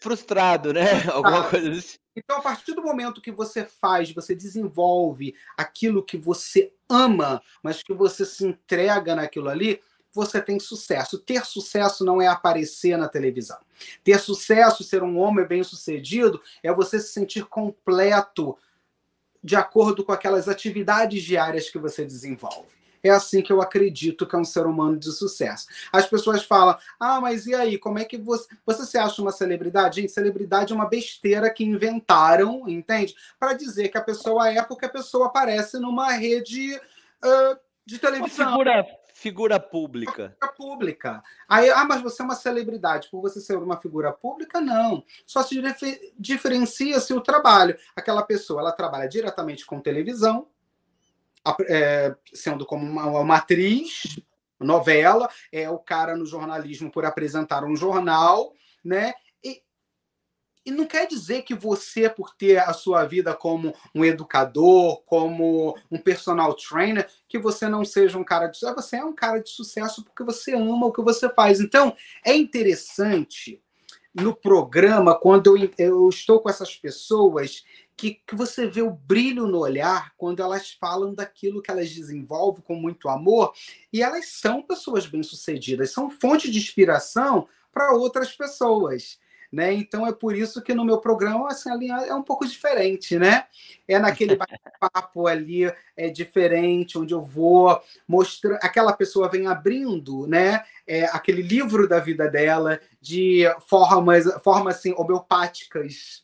frustrado, 0.00 0.72
né? 0.72 1.02
Alguma 1.12 1.44
coisa 1.48 1.70
assim. 1.70 1.98
Então, 2.16 2.38
a 2.38 2.40
partir 2.40 2.74
do 2.74 2.82
momento 2.82 3.20
que 3.20 3.30
você 3.30 3.64
faz, 3.64 4.10
você 4.10 4.34
desenvolve 4.34 5.36
aquilo 5.56 6.02
que 6.02 6.16
você 6.16 6.72
ama, 6.88 7.40
mas 7.62 7.80
que 7.80 7.94
você 7.94 8.24
se 8.24 8.44
entrega 8.44 9.14
naquilo 9.14 9.48
ali, 9.48 9.80
você 10.12 10.40
tem 10.40 10.58
sucesso. 10.58 11.18
Ter 11.18 11.44
sucesso 11.44 12.04
não 12.04 12.20
é 12.20 12.26
aparecer 12.26 12.96
na 12.96 13.08
televisão. 13.08 13.58
Ter 14.02 14.18
sucesso, 14.18 14.82
ser 14.82 15.02
um 15.02 15.18
homem 15.18 15.46
bem-sucedido, 15.46 16.40
é 16.62 16.72
você 16.72 16.98
se 16.98 17.12
sentir 17.12 17.44
completo 17.44 18.56
de 19.42 19.54
acordo 19.56 20.04
com 20.04 20.12
aquelas 20.12 20.48
atividades 20.48 21.22
diárias 21.22 21.70
que 21.70 21.78
você 21.78 22.04
desenvolve. 22.04 22.78
É 23.02 23.10
assim 23.10 23.42
que 23.42 23.52
eu 23.52 23.62
acredito 23.62 24.26
que 24.26 24.34
é 24.34 24.38
um 24.38 24.44
ser 24.44 24.66
humano 24.66 24.96
de 24.96 25.10
sucesso. 25.12 25.68
As 25.92 26.06
pessoas 26.06 26.42
falam: 26.42 26.76
ah, 26.98 27.20
mas 27.20 27.46
e 27.46 27.54
aí? 27.54 27.78
Como 27.78 27.98
é 27.98 28.04
que 28.04 28.18
você, 28.18 28.48
você 28.66 28.84
se 28.84 28.98
acha 28.98 29.22
uma 29.22 29.30
celebridade? 29.30 30.00
Gente, 30.00 30.12
celebridade 30.12 30.72
é 30.72 30.76
uma 30.76 30.88
besteira 30.88 31.48
que 31.48 31.64
inventaram, 31.64 32.68
entende? 32.68 33.14
Para 33.38 33.52
dizer 33.52 33.88
que 33.88 33.98
a 33.98 34.02
pessoa 34.02 34.50
é 34.50 34.62
porque 34.62 34.86
a 34.86 34.90
pessoa 34.90 35.26
aparece 35.26 35.78
numa 35.78 36.10
rede 36.10 36.74
uh, 36.74 37.58
de 37.86 37.98
televisão. 37.98 38.48
Uma 38.48 38.58
figura 38.58 38.97
figura 39.18 39.58
pública. 39.58 40.36
Figura 40.40 40.52
pública. 40.56 41.22
Aí, 41.48 41.68
ah, 41.70 41.84
mas 41.84 42.00
você 42.00 42.22
é 42.22 42.24
uma 42.24 42.36
celebridade. 42.36 43.08
Por 43.10 43.20
você 43.20 43.40
ser 43.40 43.58
uma 43.58 43.80
figura 43.80 44.12
pública, 44.12 44.60
não. 44.60 45.04
Só 45.26 45.42
se 45.42 45.60
diferencia-se 46.16 47.12
o 47.12 47.20
trabalho. 47.20 47.76
Aquela 47.96 48.22
pessoa, 48.22 48.60
ela 48.60 48.72
trabalha 48.72 49.08
diretamente 49.08 49.66
com 49.66 49.80
televisão, 49.80 50.46
é, 51.68 52.14
sendo 52.32 52.64
como 52.64 52.86
uma, 52.86 53.06
uma 53.06 53.36
atriz, 53.36 54.20
novela, 54.60 55.28
é 55.52 55.68
o 55.68 55.78
cara 55.78 56.16
no 56.16 56.26
jornalismo 56.26 56.90
por 56.90 57.04
apresentar 57.04 57.64
um 57.64 57.74
jornal, 57.74 58.52
né? 58.84 59.14
E 60.68 60.70
não 60.70 60.84
quer 60.84 61.06
dizer 61.06 61.44
que 61.44 61.54
você, 61.54 62.10
por 62.10 62.34
ter 62.34 62.58
a 62.58 62.74
sua 62.74 63.02
vida 63.06 63.32
como 63.32 63.74
um 63.94 64.04
educador, 64.04 65.00
como 65.06 65.74
um 65.90 65.96
personal 65.96 66.52
trainer, 66.52 67.08
que 67.26 67.38
você 67.38 67.66
não 67.66 67.86
seja 67.86 68.18
um 68.18 68.22
cara 68.22 68.48
de 68.48 68.58
sucesso. 68.58 68.76
Você 68.76 68.96
é 68.96 69.02
um 69.02 69.14
cara 69.14 69.38
de 69.38 69.48
sucesso 69.48 70.04
porque 70.04 70.22
você 70.22 70.52
ama 70.52 70.84
o 70.84 70.92
que 70.92 71.00
você 71.00 71.26
faz. 71.30 71.58
Então, 71.58 71.96
é 72.22 72.36
interessante 72.36 73.62
no 74.14 74.36
programa, 74.36 75.18
quando 75.18 75.56
eu, 75.56 75.70
eu 75.78 76.06
estou 76.10 76.38
com 76.38 76.50
essas 76.50 76.76
pessoas, 76.76 77.64
que, 77.96 78.20
que 78.26 78.34
você 78.34 78.66
vê 78.66 78.82
o 78.82 78.90
brilho 78.90 79.46
no 79.46 79.60
olhar 79.60 80.12
quando 80.18 80.42
elas 80.42 80.76
falam 80.78 81.14
daquilo 81.14 81.62
que 81.62 81.70
elas 81.70 81.90
desenvolvem 81.90 82.60
com 82.60 82.74
muito 82.74 83.08
amor. 83.08 83.54
E 83.90 84.02
elas 84.02 84.26
são 84.26 84.60
pessoas 84.60 85.06
bem-sucedidas, 85.06 85.92
são 85.92 86.10
fonte 86.10 86.50
de 86.50 86.58
inspiração 86.58 87.48
para 87.72 87.94
outras 87.94 88.36
pessoas 88.36 89.18
né? 89.50 89.72
Então 89.72 90.06
é 90.06 90.12
por 90.12 90.36
isso 90.36 90.62
que 90.62 90.74
no 90.74 90.84
meu 90.84 90.98
programa 90.98 91.48
assim, 91.48 91.70
a 91.70 91.74
linha 91.74 91.96
é 92.06 92.14
um 92.14 92.22
pouco 92.22 92.46
diferente, 92.46 93.18
né? 93.18 93.46
É 93.86 93.98
naquele 93.98 94.36
bate-papo 94.36 95.26
ali 95.26 95.72
é 95.96 96.10
diferente, 96.10 96.98
onde 96.98 97.14
eu 97.14 97.22
vou 97.22 97.80
mostrar, 98.06 98.56
aquela 98.56 98.92
pessoa 98.92 99.28
vem 99.28 99.46
abrindo, 99.46 100.26
né? 100.26 100.62
É, 100.86 101.04
aquele 101.06 101.42
livro 101.42 101.88
da 101.88 101.98
vida 101.98 102.28
dela 102.28 102.80
de 103.00 103.44
formas, 103.66 104.24
formas 104.42 104.76
assim 104.76 104.94
homeopáticas, 104.96 106.22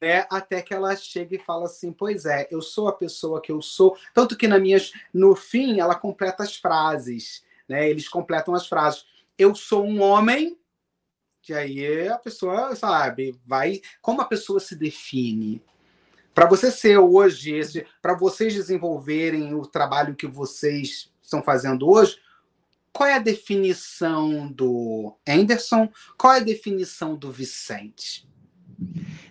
né, 0.00 0.26
até 0.28 0.60
que 0.60 0.74
ela 0.74 0.96
chega 0.96 1.36
e 1.36 1.38
fala 1.38 1.66
assim: 1.66 1.92
Pois 1.92 2.26
é, 2.26 2.48
eu 2.50 2.60
sou 2.60 2.88
a 2.88 2.92
pessoa 2.92 3.40
que 3.40 3.52
eu 3.52 3.62
sou. 3.62 3.96
Tanto 4.12 4.36
que 4.36 4.48
na 4.48 4.58
minhas, 4.58 4.92
no 5.14 5.36
fim, 5.36 5.78
ela 5.78 5.94
completa 5.94 6.42
as 6.42 6.56
frases. 6.56 7.44
Né, 7.68 7.88
eles 7.88 8.08
completam 8.08 8.52
as 8.54 8.66
frases. 8.66 9.04
Eu 9.38 9.54
sou 9.54 9.84
um 9.84 10.02
homem 10.02 10.58
que 11.42 11.52
aí 11.52 12.08
a 12.08 12.16
pessoa, 12.16 12.74
sabe, 12.76 13.38
vai. 13.44 13.82
Como 14.00 14.20
a 14.20 14.24
pessoa 14.24 14.60
se 14.60 14.76
define? 14.76 15.60
Para 16.32 16.46
você 16.46 16.70
ser 16.70 16.96
hoje, 16.98 17.54
esse, 17.54 17.86
para 18.00 18.14
vocês 18.14 18.54
desenvolverem 18.54 19.52
o 19.54 19.66
trabalho 19.66 20.14
que 20.14 20.26
vocês 20.26 21.12
estão 21.20 21.42
fazendo 21.42 21.90
hoje, 21.90 22.16
qual 22.92 23.08
é 23.08 23.14
a 23.14 23.18
definição 23.18 24.46
do 24.46 25.16
Anderson? 25.28 25.90
Qual 26.16 26.32
é 26.32 26.36
a 26.36 26.44
definição 26.44 27.16
do 27.16 27.30
Vicente? 27.30 28.26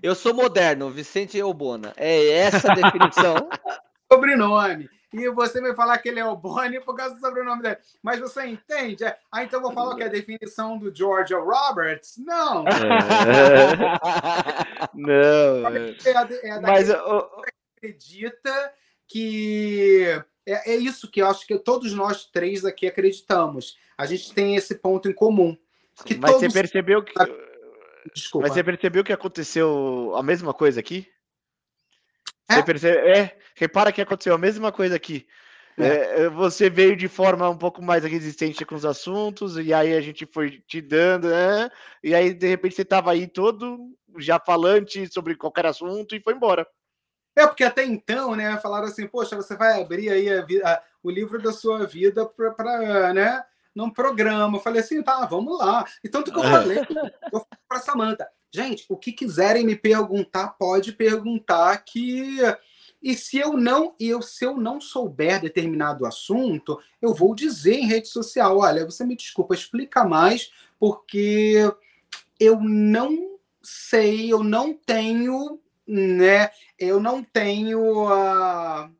Eu 0.04 0.14
sou 0.14 0.34
moderno, 0.34 0.90
Vicente 0.92 1.38
Eubona. 1.38 1.94
É 1.96 2.28
essa 2.30 2.72
a 2.72 2.76
definição. 2.76 3.50
Sobrenome 4.12 4.90
e 5.14 5.30
você 5.30 5.60
vai 5.60 5.76
falar 5.76 5.98
que 5.98 6.10
ele 6.10 6.20
é 6.20 6.26
o 6.26 6.36
Bonnie 6.36 6.80
por 6.80 6.96
causa 6.96 7.16
do 7.16 7.22
sobrenome 7.22 7.62
dele. 7.62 7.78
Mas 8.02 8.20
você 8.20 8.46
entende? 8.46 9.04
Ah, 9.32 9.44
então 9.44 9.62
vou 9.62 9.74
falar 9.74 9.96
que 9.96 10.04
é 10.04 10.06
a 10.06 10.10
definição 10.10 10.78
do 10.78 10.94
George 10.96 11.34
Roberts? 11.34 12.18
Não. 12.18 12.66
É. 12.68 13.76
Não. 14.96 15.68
É 16.06 16.18
a, 16.18 16.30
é 16.44 16.52
a 16.52 16.62
Mas 16.62 16.90
eu... 16.90 17.30
acredita 17.78 18.74
que 19.08 20.24
é, 20.46 20.74
é 20.74 20.76
isso 20.76 21.10
que 21.10 21.22
eu 21.22 21.28
acho 21.28 21.46
que 21.46 21.58
todos 21.60 21.94
nós 21.94 22.26
três 22.26 22.64
aqui 22.66 22.88
acreditamos. 22.88 23.78
A 23.98 24.06
gente 24.06 24.34
tem 24.34 24.56
esse 24.56 24.76
ponto 24.76 25.10
em 25.10 25.14
comum. 25.14 25.58
Que 26.06 26.18
Mas 26.18 26.32
todos... 26.32 26.48
você 26.48 26.60
percebeu 26.60 27.04
que. 27.04 27.14
Desculpa. 28.14 28.48
Mas 28.48 28.56
você 28.56 28.64
percebeu 28.64 29.04
que 29.04 29.14
aconteceu 29.14 30.14
a 30.16 30.24
mesma 30.24 30.54
coisa 30.54 30.80
aqui? 30.80 31.08
É? 32.50 32.56
Você 32.56 32.64
percebe? 32.64 32.98
É, 33.10 33.38
repara 33.56 33.92
que 33.92 34.02
aconteceu 34.02 34.34
a 34.34 34.38
mesma 34.38 34.72
coisa 34.72 34.96
aqui. 34.96 35.28
É, 35.78 36.24
é, 36.24 36.30
você 36.30 36.70
veio 36.70 36.96
de 36.96 37.08
forma 37.08 37.50
um 37.50 37.58
pouco 37.58 37.82
mais 37.82 38.04
resistente 38.04 38.66
com 38.66 38.76
os 38.76 38.86
assuntos, 38.86 39.58
e 39.58 39.74
aí 39.74 39.96
a 39.96 40.02
gente 40.02 40.26
foi 40.26 40.62
te 40.68 40.82
dando, 40.82 41.30
né? 41.30 41.70
E 42.04 42.14
aí, 42.14 42.34
de 42.34 42.48
repente, 42.48 42.76
você 42.76 42.82
estava 42.82 43.12
aí 43.12 43.28
todo 43.28 43.80
já 44.18 44.40
falante 44.40 45.12
sobre 45.12 45.36
qualquer 45.36 45.66
assunto 45.66 46.16
e 46.16 46.22
foi 46.22 46.34
embora. 46.34 46.68
É, 47.36 47.48
porque 47.48 47.64
até 47.64 47.86
então, 47.86 48.36
né, 48.36 48.58
falaram 48.58 48.88
assim, 48.88 49.08
poxa, 49.08 49.36
você 49.36 49.56
vai 49.56 49.82
abrir 49.82 50.10
aí 50.10 50.30
a, 50.30 50.44
a, 50.66 50.84
o 51.02 51.10
livro 51.10 51.42
da 51.42 51.54
sua 51.54 51.88
vida 51.88 52.26
para, 52.26 53.14
né, 53.14 53.42
num 53.76 53.90
programa. 53.90 54.58
Eu 54.58 54.62
falei 54.62 54.82
assim, 54.82 55.02
tá, 55.02 55.26
vamos 55.26 55.58
lá. 55.58 55.86
E 56.04 56.10
tanto 56.10 56.32
que 56.32 56.38
eu 56.38 56.44
falei, 56.44 56.80
eu 56.80 56.86
falei 57.40 57.46
para 57.68 57.80
Samanta, 57.80 58.28
gente, 58.54 58.86
o 58.90 58.98
que 58.98 59.12
quiserem 59.12 59.66
me 59.66 59.76
perguntar, 59.76 60.50
pode 60.50 60.92
perguntar 60.92 61.78
que 61.84 62.40
e 63.02 63.16
se 63.16 63.40
eu 63.40 63.54
não, 63.54 63.96
eu 64.00 64.22
se 64.22 64.46
eu 64.46 64.56
não 64.58 64.80
souber 64.80 65.42
determinado 65.42 66.06
assunto, 66.06 66.80
eu 67.02 67.14
vou 67.16 67.34
dizer 67.34 67.74
em 67.74 67.88
rede 67.88 68.08
social, 68.08 68.60
olha, 68.60 68.86
você 68.86 69.04
me 69.04 69.16
desculpa, 69.16 69.56
explica 69.56 70.06
mais, 70.06 70.52
porque 70.80 71.58
eu 72.40 72.60
não 72.60 73.40
sei, 73.64 74.32
eu 74.32 74.44
não 74.44 74.74
tenho, 74.74 75.60
né? 75.88 76.52
Eu 76.78 77.00
não 77.00 77.24
tenho 77.24 78.08
a 78.08 78.92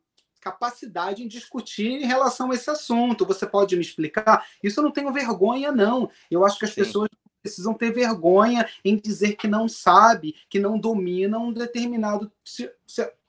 capacidade 0.42 1.22
em 1.22 1.28
discutir 1.28 2.02
em 2.02 2.04
relação 2.04 2.50
a 2.50 2.54
esse 2.54 2.68
assunto. 2.68 3.24
Você 3.24 3.46
pode 3.46 3.76
me 3.76 3.82
explicar? 3.82 4.44
Isso 4.62 4.80
eu 4.80 4.84
não 4.84 4.90
tenho 4.90 5.12
vergonha, 5.12 5.70
não. 5.70 6.10
Eu 6.28 6.44
acho 6.44 6.58
que 6.58 6.64
as 6.64 6.72
Sim. 6.72 6.82
pessoas 6.82 7.08
precisam 7.40 7.74
ter 7.74 7.92
vergonha 7.92 8.68
em 8.84 8.96
dizer 8.96 9.34
que 9.36 9.48
não 9.48 9.68
sabe, 9.68 10.34
que 10.48 10.58
não 10.58 10.78
domina 10.78 11.38
um 11.38 11.52
determinado, 11.52 12.30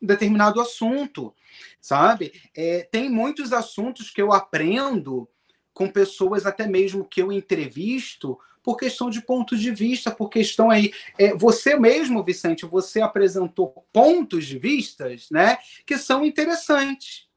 determinado 0.01 0.59
assunto, 0.59 1.33
sabe? 1.79 2.33
É, 2.55 2.87
tem 2.91 3.09
muitos 3.09 3.53
assuntos 3.53 4.09
que 4.09 4.21
eu 4.21 4.31
aprendo 4.31 5.27
com 5.73 5.89
pessoas 5.89 6.45
até 6.45 6.67
mesmo 6.67 7.05
que 7.05 7.21
eu 7.21 7.31
entrevisto 7.31 8.37
por 8.63 8.77
questão 8.77 9.09
de 9.09 9.21
ponto 9.21 9.57
de 9.57 9.71
vista, 9.71 10.09
por 10.09 10.29
questão 10.29 10.71
aí. 10.71 10.93
É, 11.19 11.35
você 11.35 11.77
mesmo, 11.77 12.23
Vicente, 12.23 12.65
você 12.65 13.01
apresentou 13.01 13.85
pontos 13.91 14.45
de 14.45 14.57
vistas 14.57 15.27
né, 15.29 15.57
que 15.85 15.97
são 15.97 16.23
interessantes 16.25 17.27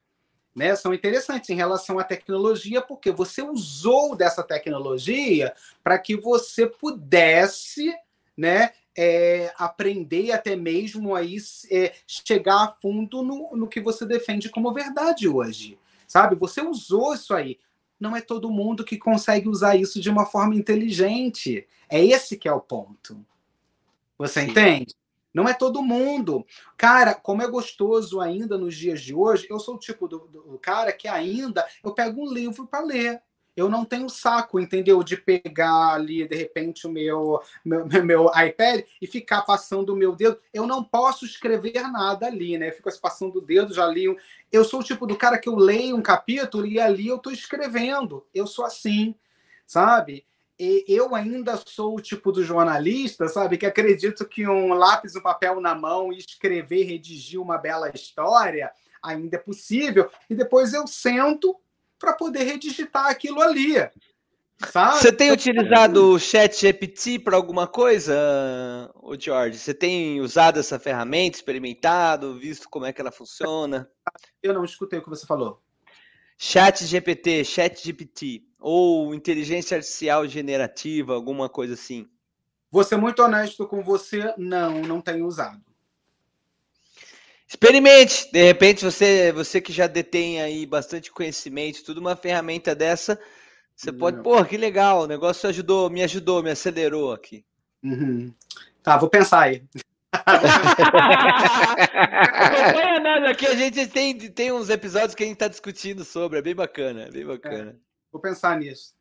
né, 0.57 0.75
são 0.75 0.95
interessantes 0.95 1.51
em 1.51 1.55
relação 1.55 1.99
à 1.99 2.05
tecnologia, 2.05 2.81
porque 2.81 3.11
você 3.11 3.43
usou 3.43 4.17
dessa 4.17 4.43
tecnologia 4.43 5.55
para 5.85 5.99
que 5.99 6.17
você 6.17 6.67
pudesse 6.67 7.95
né, 8.35 8.71
é, 8.97 9.53
aprender 9.59 10.33
até 10.33 10.57
mesmo 10.57 11.15
aí 11.15 11.37
é, 11.71 11.93
chegar 12.07 12.65
a 12.65 12.69
fundo 12.81 13.23
no, 13.23 13.55
no 13.55 13.69
que 13.69 13.83
você 13.83 14.07
defende 14.07 14.49
como 14.49 14.73
verdade 14.73 15.29
hoje. 15.29 15.79
Sabe? 16.09 16.35
Você 16.37 16.63
usou 16.63 17.13
isso 17.13 17.35
aí. 17.35 17.59
Não 17.99 18.15
é 18.15 18.21
todo 18.21 18.51
mundo 18.51 18.85
que 18.85 18.99
consegue 18.99 19.49
usar 19.49 19.77
isso 19.77 20.01
de 20.01 20.11
uma 20.11 20.27
forma 20.27 20.55
inteligente. 20.55 21.67
É 21.89 22.05
esse 22.05 22.37
que 22.37 22.49
é 22.49 22.53
o 22.53 22.61
ponto. 22.61 23.25
Você 24.19 24.43
entende? 24.43 24.95
Não 25.33 25.47
é 25.47 25.53
todo 25.53 25.83
mundo. 25.83 26.47
Cara, 26.77 27.15
como 27.15 27.43
é 27.43 27.47
gostoso 27.47 28.21
ainda 28.21 28.57
nos 28.57 28.75
dias 28.75 29.03
de 29.03 29.15
hoje, 29.15 29.47
eu 29.51 29.61
sou 29.61 29.75
o 29.75 29.79
tipo 29.79 30.09
do, 30.09 30.21
do 30.21 30.59
cara 30.59 30.93
que 30.93 31.07
ainda 31.07 31.67
eu 31.85 31.93
pego 31.93 32.23
um 32.23 32.33
livro 32.33 32.67
para 32.67 32.85
ler. 32.85 33.23
Eu 33.57 33.69
não 33.71 33.85
tenho 33.85 34.09
saco, 34.11 34.61
entendeu? 34.61 35.03
De 35.03 35.17
pegar 35.17 35.95
ali, 35.95 36.29
de 36.29 36.37
repente, 36.37 36.87
o 36.87 36.91
meu, 36.91 37.41
meu, 37.65 37.87
meu 38.05 38.27
iPad 38.27 38.85
e 39.01 39.07
ficar 39.07 39.43
passando 39.43 39.95
o 39.95 39.97
meu 39.97 40.15
dedo. 40.15 40.39
Eu 40.53 40.67
não 40.67 40.85
posso 40.85 41.25
escrever 41.25 41.81
nada 41.91 42.27
ali, 42.27 42.59
né? 42.59 42.71
Fico 42.71 42.89
assim, 42.89 43.01
passando 43.01 43.37
o 43.37 43.41
dedo, 43.41 43.73
já 43.73 43.87
li. 43.87 44.05
Eu 44.53 44.65
sou 44.65 44.81
o 44.81 44.85
tipo 44.85 45.07
do 45.07 45.17
cara 45.17 45.39
que 45.39 45.49
eu 45.49 45.57
leio 45.57 45.97
um 45.97 46.03
capítulo 46.03 46.67
e 46.67 46.79
ali 46.79 47.09
eu 47.09 47.17
estou 47.17 47.33
escrevendo. 47.33 48.27
Eu 48.35 48.47
sou 48.47 48.65
assim, 48.65 49.15
sabe? 49.67 50.27
eu 50.59 51.15
ainda 51.15 51.61
sou 51.67 51.97
o 51.97 52.01
tipo 52.01 52.33
do 52.33 52.43
jornalista, 52.43 53.29
sabe, 53.29 53.59
que 53.59 53.67
acredito 53.67 54.27
que 54.27 54.49
um 54.49 54.73
lápis 54.73 55.15
e 55.15 55.19
um 55.19 55.23
papel 55.23 55.61
na 55.61 55.75
mão 55.75 56.11
e 56.11 56.17
escrever, 56.17 56.85
redigir 56.85 57.39
uma 57.39 57.59
bela 57.59 57.91
história 57.95 58.73
ainda 59.03 59.37
é 59.37 59.39
possível, 59.39 60.11
e 60.29 60.35
depois 60.35 60.73
eu 60.73 60.87
sento 60.87 61.57
para 61.99 62.13
poder 62.13 62.45
redigitar 62.45 63.07
aquilo 63.07 63.41
ali. 63.41 63.75
Sabe? 64.71 64.99
Você 64.99 65.13
tem 65.13 65.31
utilizado 65.31 66.13
o 66.13 66.19
Chat 66.19 66.59
GPT 66.59 67.19
para 67.19 67.37
alguma 67.37 67.67
coisa, 67.67 68.91
o 68.95 69.15
George? 69.19 69.59
Você 69.59 69.75
tem 69.75 70.21
usado 70.21 70.59
essa 70.59 70.79
ferramenta, 70.79 71.37
experimentado, 71.37 72.39
visto 72.39 72.69
como 72.71 72.87
é 72.87 72.93
que 72.93 73.01
ela 73.01 73.13
funciona? 73.13 73.89
Eu 74.43 74.55
não 74.55 74.65
escutei 74.65 74.99
o 74.99 75.03
que 75.03 75.11
você 75.11 75.27
falou. 75.27 75.61
Chat 76.39 76.87
GPT, 76.87 77.45
Chat 77.45 77.85
GPT, 77.85 78.45
ou 78.59 79.15
inteligência 79.15 79.77
artificial 79.77 80.27
generativa, 80.27 81.15
alguma 81.15 81.49
coisa 81.49 81.75
assim? 81.75 82.09
Vou 82.71 82.85
ser 82.85 82.97
muito 82.97 83.23
honesto 83.23 83.67
com 83.67 83.83
você, 83.83 84.35
não, 84.37 84.81
não 84.83 85.01
tenho 85.01 85.27
usado. 85.27 85.63
Experimente, 87.49 88.31
de 88.33 88.43
repente 88.43 88.85
você, 88.85 89.31
você 89.31 89.61
que 89.61 89.73
já 89.73 89.87
detém 89.87 90.43
aí 90.43 90.67
bastante 90.67 91.13
conhecimento, 91.13 91.85
tudo 91.85 92.01
uma 92.01 92.17
ferramenta 92.17 92.75
dessa, 92.75 93.21
você 93.75 93.93
pode, 93.93 94.23
pô, 94.23 94.45
que 94.45 94.57
legal, 94.57 95.03
o 95.03 95.07
negócio 95.07 95.49
ajudou, 95.49 95.89
me 95.89 96.03
ajudou, 96.03 96.43
me 96.43 96.51
acelerou 96.51 97.13
aqui. 97.13 97.45
Uhum. 97.85 98.35
Tá, 98.83 98.97
vou 98.97 99.09
pensar 99.09 99.43
aí. 99.43 99.63
Acompanha 102.33 103.01
nós 103.01 103.31
aqui, 103.31 103.47
a 103.47 103.55
gente 103.55 103.87
tem, 103.87 104.19
tem 104.19 104.51
uns 104.51 104.69
episódios 104.71 105.15
que 105.15 105.23
a 105.23 105.27
gente 105.27 105.37
está 105.37 105.47
discutindo 105.47 106.05
sobre, 106.05 106.39
é 106.39 106.43
bem 106.43 106.55
bacana, 106.55 107.03
é 107.03 107.11
bem 107.11 107.25
bacana. 107.27 107.71
É, 107.71 107.75
vou 108.11 108.21
pensar 108.21 108.59
nisso. 108.59 108.95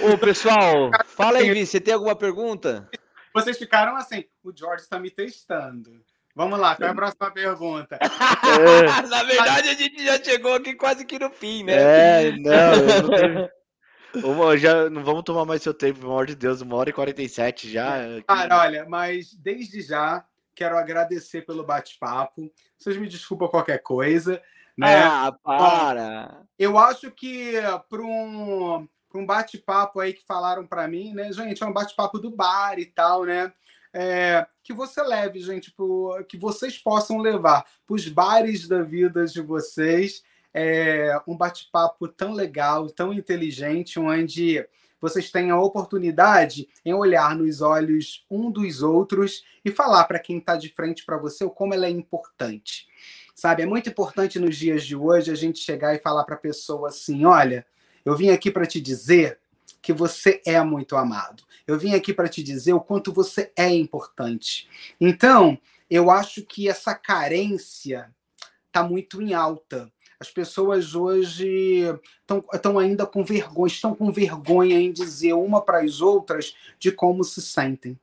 Ô, 0.00 0.16
pessoal, 0.18 0.90
fala 1.06 1.38
aí, 1.38 1.66
você 1.66 1.80
tem 1.80 1.92
alguma 1.94 2.16
pergunta? 2.16 2.88
Vocês 3.34 3.58
ficaram 3.58 3.96
assim, 3.96 4.24
o 4.42 4.52
George 4.54 4.82
está 4.82 4.98
me 4.98 5.10
testando. 5.10 6.02
Vamos 6.34 6.58
lá, 6.58 6.76
qual 6.76 6.88
é 6.88 6.92
a 6.92 6.94
próxima 6.94 7.30
pergunta? 7.32 7.98
É. 8.00 8.06
Na 9.08 9.22
verdade, 9.24 9.68
a 9.68 9.74
gente 9.74 10.04
já 10.04 10.22
chegou 10.22 10.54
aqui 10.54 10.74
quase 10.74 11.04
que 11.04 11.18
no 11.18 11.30
fim, 11.30 11.64
né? 11.64 12.26
É, 12.26 12.32
não, 12.32 13.02
não 13.02 13.10
tenho... 13.10 13.50
Uma, 14.24 14.56
já 14.56 14.88
não 14.88 15.04
vamos 15.04 15.22
tomar 15.22 15.44
mais 15.44 15.62
seu 15.62 15.74
tempo, 15.74 16.00
pelo 16.00 16.12
amor 16.12 16.26
de 16.26 16.34
Deus, 16.34 16.60
uma 16.60 16.76
hora 16.76 16.90
e 16.90 16.92
47 16.92 17.70
já. 17.70 17.98
Cara, 18.26 18.58
olha, 18.58 18.86
mas 18.88 19.34
desde 19.34 19.82
já 19.82 20.24
quero 20.54 20.76
agradecer 20.76 21.42
pelo 21.42 21.64
bate-papo. 21.64 22.50
Vocês 22.76 22.96
me 22.96 23.08
desculpam 23.08 23.48
qualquer 23.48 23.78
coisa. 23.78 24.42
Né? 24.76 25.02
Ah, 25.02 25.32
para! 25.42 26.42
Eu 26.58 26.78
acho 26.78 27.10
que 27.10 27.54
para 27.88 28.02
um, 28.02 28.88
um 29.18 29.26
bate-papo 29.26 30.00
aí 30.00 30.12
que 30.12 30.24
falaram 30.24 30.66
para 30.66 30.86
mim, 30.88 31.12
né, 31.12 31.32
gente, 31.32 31.62
é 31.62 31.66
um 31.66 31.72
bate-papo 31.72 32.18
do 32.18 32.30
bar 32.30 32.78
e 32.78 32.86
tal, 32.86 33.24
né? 33.24 33.52
É, 33.92 34.46
que 34.62 34.72
você 34.72 35.02
leve, 35.02 35.40
gente, 35.40 35.70
pro, 35.72 36.24
que 36.28 36.36
vocês 36.36 36.78
possam 36.78 37.18
levar 37.18 37.64
para 37.86 37.94
os 37.94 38.06
bares 38.08 38.68
da 38.68 38.82
vida 38.82 39.24
de 39.24 39.40
vocês 39.40 40.22
é, 40.52 41.18
um 41.26 41.36
bate-papo 41.36 42.06
tão 42.08 42.32
legal, 42.32 42.88
tão 42.90 43.12
inteligente, 43.12 43.98
onde 43.98 44.66
vocês 45.00 45.30
têm 45.30 45.50
a 45.50 45.60
oportunidade 45.60 46.68
em 46.84 46.92
olhar 46.92 47.34
nos 47.34 47.60
olhos 47.60 48.26
um 48.30 48.50
dos 48.50 48.82
outros 48.82 49.44
e 49.64 49.70
falar 49.70 50.04
para 50.04 50.18
quem 50.18 50.38
está 50.38 50.56
de 50.56 50.68
frente 50.70 51.04
para 51.04 51.16
você 51.16 51.44
o 51.44 51.50
como 51.50 51.74
ela 51.74 51.86
é 51.86 51.90
importante. 51.90 52.86
Sabe, 53.34 53.62
é 53.62 53.66
muito 53.66 53.88
importante 53.88 54.38
nos 54.38 54.56
dias 54.56 54.84
de 54.84 54.96
hoje 54.96 55.30
a 55.30 55.34
gente 55.36 55.60
chegar 55.60 55.94
e 55.94 56.00
falar 56.00 56.24
para 56.24 56.34
a 56.34 56.38
pessoa 56.38 56.88
assim: 56.88 57.24
olha, 57.24 57.64
eu 58.08 58.16
vim 58.16 58.30
aqui 58.30 58.50
para 58.50 58.66
te 58.66 58.80
dizer 58.80 59.38
que 59.82 59.92
você 59.92 60.40
é 60.46 60.62
muito 60.62 60.96
amado. 60.96 61.42
Eu 61.66 61.78
vim 61.78 61.94
aqui 61.94 62.14
para 62.14 62.26
te 62.26 62.42
dizer 62.42 62.72
o 62.72 62.80
quanto 62.80 63.12
você 63.12 63.52
é 63.54 63.68
importante. 63.68 64.66
Então, 64.98 65.58
eu 65.90 66.10
acho 66.10 66.42
que 66.42 66.70
essa 66.70 66.94
carência 66.94 68.10
está 68.66 68.82
muito 68.82 69.20
em 69.20 69.34
alta. 69.34 69.92
As 70.18 70.30
pessoas 70.30 70.94
hoje 70.94 71.82
estão 72.54 72.78
ainda 72.78 73.04
com 73.04 73.22
vergonha, 73.22 73.70
estão 73.70 73.94
com 73.94 74.10
vergonha 74.10 74.80
em 74.80 74.90
dizer 74.90 75.34
uma 75.34 75.60
para 75.60 75.82
as 75.82 76.00
outras 76.00 76.56
de 76.78 76.90
como 76.90 77.22
se 77.22 77.42
sentem. 77.42 77.98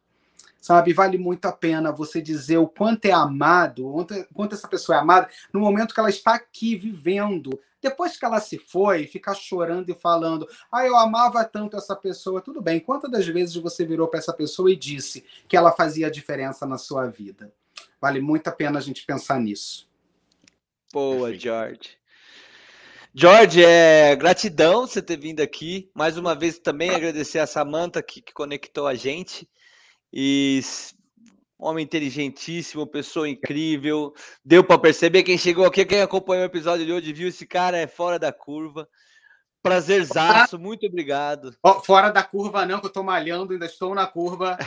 Sabe, 0.61 0.93
vale 0.93 1.17
muito 1.17 1.45
a 1.45 1.51
pena 1.51 1.91
você 1.91 2.21
dizer 2.21 2.57
o 2.57 2.67
quanto 2.67 3.05
é 3.05 3.11
amado, 3.11 3.87
o 3.87 4.05
quanto 4.33 4.53
essa 4.53 4.67
pessoa 4.67 4.97
é 4.97 5.01
amada 5.01 5.29
no 5.51 5.59
momento 5.59 5.93
que 5.93 5.99
ela 5.99 6.09
está 6.09 6.35
aqui 6.35 6.75
vivendo. 6.75 7.59
Depois 7.85 8.17
que 8.17 8.25
ela 8.25 8.39
se 8.39 8.57
foi, 8.57 9.05
ficar 9.05 9.35
chorando 9.35 9.91
e 9.91 9.93
falando: 9.93 10.49
Ah, 10.71 10.83
eu 10.87 10.97
amava 10.97 11.45
tanto 11.45 11.77
essa 11.77 11.95
pessoa. 11.95 12.41
Tudo 12.41 12.59
bem, 12.59 12.79
quantas 12.79 13.11
das 13.11 13.27
vezes 13.27 13.53
você 13.57 13.85
virou 13.85 14.07
para 14.07 14.17
essa 14.17 14.33
pessoa 14.33 14.71
e 14.71 14.75
disse 14.75 15.23
que 15.47 15.55
ela 15.55 15.71
fazia 15.71 16.09
diferença 16.09 16.65
na 16.65 16.79
sua 16.79 17.05
vida? 17.05 17.53
Vale 18.01 18.19
muito 18.19 18.47
a 18.47 18.51
pena 18.51 18.79
a 18.79 18.81
gente 18.81 19.05
pensar 19.05 19.39
nisso. 19.39 19.87
Boa, 20.91 21.31
George. 21.31 21.95
George, 23.13 23.63
é, 23.63 24.15
gratidão 24.15 24.87
você 24.87 24.99
ter 24.99 25.19
vindo 25.19 25.41
aqui. 25.41 25.87
Mais 25.93 26.17
uma 26.17 26.33
vez 26.33 26.57
também 26.57 26.89
agradecer 26.89 27.37
a 27.37 27.45
Samanta 27.45 28.01
que, 28.01 28.19
que 28.19 28.33
conectou 28.33 28.87
a 28.87 28.95
gente. 28.95 29.47
E 30.11 30.59
homem 31.57 31.83
inteligentíssimo, 31.83 32.87
pessoa 32.87 33.29
incrível. 33.29 34.13
Deu 34.43 34.63
para 34.63 34.79
perceber 34.79 35.23
quem 35.23 35.37
chegou 35.37 35.65
aqui, 35.65 35.85
quem 35.85 36.01
acompanhou 36.01 36.43
o 36.43 36.47
episódio 36.47 36.85
de 36.85 36.91
hoje, 36.91 37.13
viu 37.13 37.27
esse 37.27 37.45
cara 37.45 37.77
é 37.77 37.87
fora 37.87 38.19
da 38.19 38.31
curva. 38.31 38.87
Prazerzaço, 39.61 40.59
muito 40.59 40.85
obrigado. 40.85 41.55
Oh, 41.63 41.81
fora 41.81 42.11
da 42.11 42.21
curva, 42.21 42.67
não, 42.67 42.79
que 42.79 42.85
eu 42.85 42.91
tô 42.91 43.01
malhando, 43.01 43.53
ainda 43.53 43.65
estou 43.65 43.95
na 43.95 44.05
curva. 44.05 44.57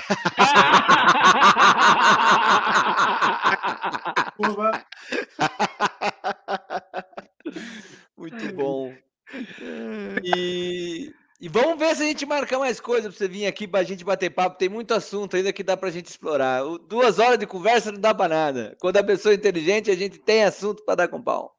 curva. 4.37 4.85
Muito 8.17 8.53
bom. 8.55 8.95
E, 10.25 11.13
e 11.41 11.49
vamos 11.49 11.79
ver 11.79 11.95
se 11.95 12.03
a 12.03 12.07
gente 12.07 12.27
marca 12.27 12.59
mais 12.59 12.81
coisa 12.81 13.09
para 13.09 13.17
você 13.17 13.29
vir 13.29 13.47
aqui 13.47 13.69
para 13.69 13.81
a 13.81 13.85
gente 13.85 14.05
bater 14.05 14.29
papo. 14.29 14.59
Tem 14.59 14.69
muito 14.69 14.93
assunto 14.93 15.37
ainda 15.37 15.53
que 15.53 15.63
dá 15.63 15.77
para 15.77 15.89
a 15.89 15.93
gente 15.93 16.07
explorar. 16.07 16.63
Duas 16.89 17.21
horas 17.21 17.39
de 17.39 17.47
conversa 17.47 17.93
não 17.93 18.01
dá 18.01 18.13
para 18.13 18.35
nada. 18.35 18.77
Quando 18.81 18.97
a 18.97 19.05
pessoa 19.05 19.33
é 19.33 19.37
inteligente, 19.37 19.89
a 19.89 19.97
gente 19.97 20.19
tem 20.19 20.43
assunto 20.43 20.85
para 20.85 20.97
dar 20.97 21.09
com 21.09 21.23
pau. 21.23 21.57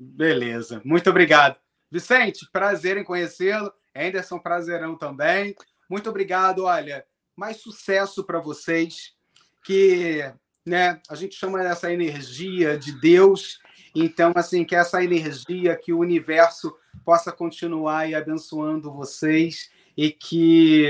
Beleza, 0.00 0.80
muito 0.82 1.10
obrigado. 1.10 1.58
Vicente, 1.90 2.48
prazer 2.50 2.96
em 2.96 3.04
conhecê-lo. 3.04 3.70
Anderson, 3.94 4.38
prazerão 4.38 4.96
também. 4.96 5.54
Muito 5.90 6.08
obrigado. 6.08 6.64
Olha, 6.64 7.04
mais 7.36 7.58
sucesso 7.58 8.24
para 8.24 8.40
vocês. 8.40 9.12
Que 9.62 10.32
né, 10.64 11.00
a 11.10 11.14
gente 11.14 11.34
chama 11.34 11.58
dessa 11.58 11.92
energia 11.92 12.78
de 12.78 12.98
Deus. 12.98 13.58
Então, 13.94 14.32
assim, 14.34 14.64
que 14.64 14.74
essa 14.74 15.04
energia, 15.04 15.76
que 15.76 15.92
o 15.92 15.98
universo 15.98 16.74
possa 17.04 17.32
continuar 17.32 18.00
aí 18.00 18.14
abençoando 18.14 18.92
vocês 18.92 19.70
e 19.96 20.10
que 20.10 20.88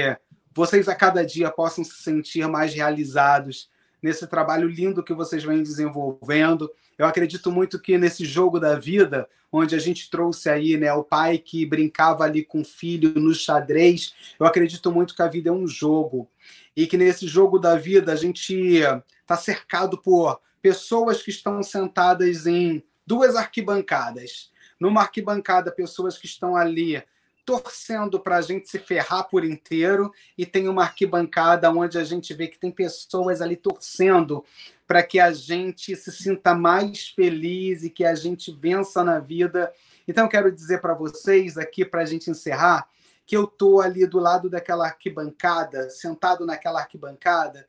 vocês 0.54 0.88
a 0.88 0.94
cada 0.94 1.24
dia 1.24 1.50
possam 1.50 1.82
se 1.82 2.02
sentir 2.02 2.46
mais 2.46 2.74
realizados 2.74 3.70
nesse 4.02 4.26
trabalho 4.26 4.68
lindo 4.68 5.02
que 5.02 5.14
vocês 5.14 5.44
vêm 5.44 5.62
desenvolvendo. 5.62 6.70
Eu 6.98 7.06
acredito 7.06 7.50
muito 7.50 7.80
que 7.80 7.96
nesse 7.96 8.24
jogo 8.24 8.60
da 8.60 8.78
vida, 8.78 9.28
onde 9.50 9.74
a 9.74 9.78
gente 9.78 10.10
trouxe 10.10 10.48
aí, 10.50 10.76
né, 10.76 10.92
o 10.92 11.04
pai 11.04 11.38
que 11.38 11.64
brincava 11.64 12.24
ali 12.24 12.44
com 12.44 12.60
o 12.60 12.64
filho 12.64 13.14
no 13.14 13.34
xadrez, 13.34 14.14
eu 14.38 14.46
acredito 14.46 14.90
muito 14.90 15.14
que 15.14 15.22
a 15.22 15.28
vida 15.28 15.48
é 15.48 15.52
um 15.52 15.66
jogo 15.66 16.28
e 16.76 16.86
que 16.86 16.96
nesse 16.96 17.26
jogo 17.26 17.58
da 17.58 17.76
vida 17.76 18.12
a 18.12 18.16
gente 18.16 18.80
está 19.20 19.36
cercado 19.36 19.96
por 19.98 20.40
pessoas 20.60 21.22
que 21.22 21.30
estão 21.30 21.62
sentadas 21.62 22.46
em 22.46 22.82
duas 23.06 23.34
arquibancadas. 23.36 24.51
Numa 24.82 25.02
arquibancada, 25.02 25.70
pessoas 25.70 26.18
que 26.18 26.26
estão 26.26 26.56
ali 26.56 27.00
torcendo 27.44 28.18
para 28.18 28.38
a 28.38 28.40
gente 28.40 28.68
se 28.68 28.80
ferrar 28.80 29.28
por 29.28 29.44
inteiro, 29.44 30.12
e 30.36 30.44
tem 30.44 30.68
uma 30.68 30.82
arquibancada 30.82 31.70
onde 31.70 31.96
a 31.98 32.02
gente 32.02 32.34
vê 32.34 32.48
que 32.48 32.58
tem 32.58 32.72
pessoas 32.72 33.40
ali 33.40 33.54
torcendo 33.54 34.44
para 34.84 35.00
que 35.04 35.20
a 35.20 35.32
gente 35.32 35.94
se 35.94 36.10
sinta 36.10 36.52
mais 36.52 37.10
feliz 37.10 37.84
e 37.84 37.90
que 37.90 38.04
a 38.04 38.16
gente 38.16 38.50
vença 38.50 39.04
na 39.04 39.20
vida. 39.20 39.72
Então, 40.08 40.26
quero 40.26 40.50
dizer 40.50 40.80
para 40.80 40.94
vocês 40.94 41.56
aqui, 41.56 41.84
para 41.84 42.02
a 42.02 42.04
gente 42.04 42.28
encerrar, 42.28 42.88
que 43.24 43.36
eu 43.36 43.44
estou 43.44 43.80
ali 43.80 44.04
do 44.04 44.18
lado 44.18 44.50
daquela 44.50 44.86
arquibancada, 44.86 45.90
sentado 45.90 46.44
naquela 46.44 46.80
arquibancada, 46.80 47.68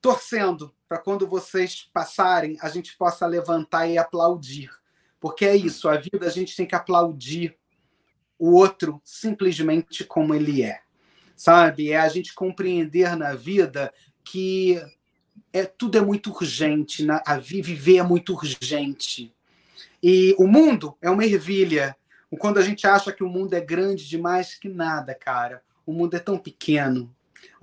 torcendo 0.00 0.74
para 0.88 0.96
quando 0.96 1.26
vocês 1.26 1.90
passarem, 1.92 2.56
a 2.62 2.70
gente 2.70 2.96
possa 2.96 3.26
levantar 3.26 3.86
e 3.86 3.98
aplaudir. 3.98 4.70
Porque 5.24 5.46
é 5.46 5.56
isso, 5.56 5.88
a 5.88 5.96
vida 5.96 6.26
a 6.26 6.28
gente 6.28 6.54
tem 6.54 6.66
que 6.66 6.74
aplaudir 6.74 7.56
o 8.38 8.50
outro 8.50 9.00
simplesmente 9.02 10.04
como 10.04 10.34
ele 10.34 10.62
é. 10.62 10.82
Sabe? 11.34 11.92
É 11.92 11.96
a 11.96 12.10
gente 12.10 12.34
compreender 12.34 13.16
na 13.16 13.34
vida 13.34 13.90
que 14.22 14.78
é 15.50 15.64
tudo 15.64 15.96
é 15.96 16.02
muito 16.02 16.30
urgente, 16.30 17.02
na, 17.02 17.22
a 17.26 17.38
viver 17.38 17.96
é 17.96 18.02
muito 18.02 18.34
urgente. 18.34 19.34
E 20.02 20.36
o 20.38 20.46
mundo 20.46 20.94
é 21.00 21.08
uma 21.08 21.24
ervilha. 21.24 21.96
Quando 22.38 22.58
a 22.58 22.62
gente 22.62 22.86
acha 22.86 23.10
que 23.10 23.24
o 23.24 23.28
mundo 23.30 23.54
é 23.54 23.62
grande 23.62 24.06
demais, 24.06 24.54
que 24.54 24.68
nada, 24.68 25.14
cara. 25.14 25.62
O 25.86 25.94
mundo 25.94 26.14
é 26.16 26.20
tão 26.20 26.36
pequeno. 26.36 27.10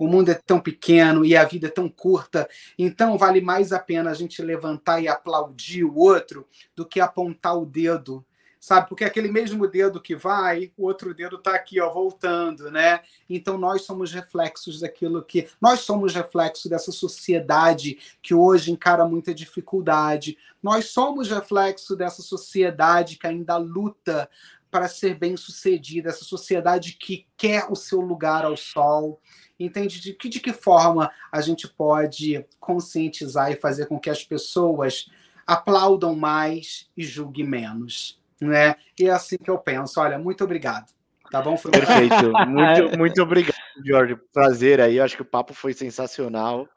O 0.02 0.08
mundo 0.08 0.30
é 0.30 0.34
tão 0.34 0.58
pequeno 0.58 1.24
e 1.24 1.36
a 1.36 1.44
vida 1.44 1.68
é 1.68 1.70
tão 1.70 1.88
curta. 1.88 2.48
Então 2.76 3.16
vale 3.16 3.40
mais 3.40 3.72
a 3.72 3.78
pena 3.78 4.10
a 4.10 4.14
gente 4.14 4.42
levantar 4.42 5.00
e 5.00 5.06
aplaudir 5.06 5.84
o 5.84 5.96
outro 5.96 6.44
do 6.74 6.84
que 6.84 6.98
apontar 6.98 7.56
o 7.56 7.64
dedo 7.64 8.24
sabe? 8.58 8.88
Porque 8.88 9.04
aquele 9.04 9.28
mesmo 9.28 9.66
dedo 9.66 10.00
que 10.00 10.14
vai, 10.14 10.72
o 10.76 10.86
outro 10.86 11.12
dedo 11.12 11.34
está 11.34 11.52
aqui, 11.52 11.80
ó, 11.80 11.92
voltando, 11.92 12.70
né? 12.70 13.00
Então 13.28 13.58
nós 13.58 13.82
somos 13.82 14.12
reflexos 14.12 14.78
daquilo 14.78 15.20
que 15.20 15.48
nós 15.60 15.80
somos 15.80 16.14
reflexos 16.14 16.70
dessa 16.70 16.92
sociedade 16.92 17.98
que 18.22 18.32
hoje 18.32 18.70
encara 18.70 19.04
muita 19.04 19.34
dificuldade. 19.34 20.38
Nós 20.62 20.84
somos 20.86 21.28
reflexo 21.28 21.96
dessa 21.96 22.22
sociedade 22.22 23.18
que 23.18 23.26
ainda 23.26 23.56
luta 23.56 24.28
para 24.72 24.88
ser 24.88 25.18
bem 25.18 25.36
sucedida, 25.36 26.08
essa 26.08 26.24
sociedade 26.24 26.94
que 26.94 27.26
quer 27.36 27.66
o 27.68 27.76
seu 27.76 28.00
lugar 28.00 28.46
ao 28.46 28.56
sol. 28.56 29.20
Entende 29.58 30.00
de 30.00 30.12
que, 30.12 30.28
de 30.28 30.40
que 30.40 30.52
forma 30.52 31.10
a 31.30 31.40
gente 31.40 31.68
pode 31.68 32.44
conscientizar 32.58 33.52
e 33.52 33.56
fazer 33.56 33.86
com 33.86 33.98
que 33.98 34.10
as 34.10 34.24
pessoas 34.24 35.10
aplaudam 35.46 36.14
mais 36.14 36.90
e 36.96 37.04
julguem 37.04 37.46
menos 37.46 38.22
né? 38.42 38.74
E 38.98 39.06
é 39.06 39.10
assim 39.10 39.38
que 39.38 39.50
eu 39.50 39.58
penso. 39.58 40.00
Olha, 40.00 40.18
muito 40.18 40.44
obrigado. 40.44 40.90
Tá 41.30 41.40
bom? 41.40 41.56
Foi 41.56 41.70
Perfeito. 41.70 42.32
muito, 42.46 42.98
muito 42.98 43.22
obrigado, 43.22 43.56
Jorge. 43.84 44.16
Prazer 44.32 44.80
aí. 44.80 44.96
Eu 44.96 45.04
acho 45.04 45.16
que 45.16 45.22
o 45.22 45.26
papo 45.26 45.54
foi 45.54 45.72
sensacional. 45.72 46.68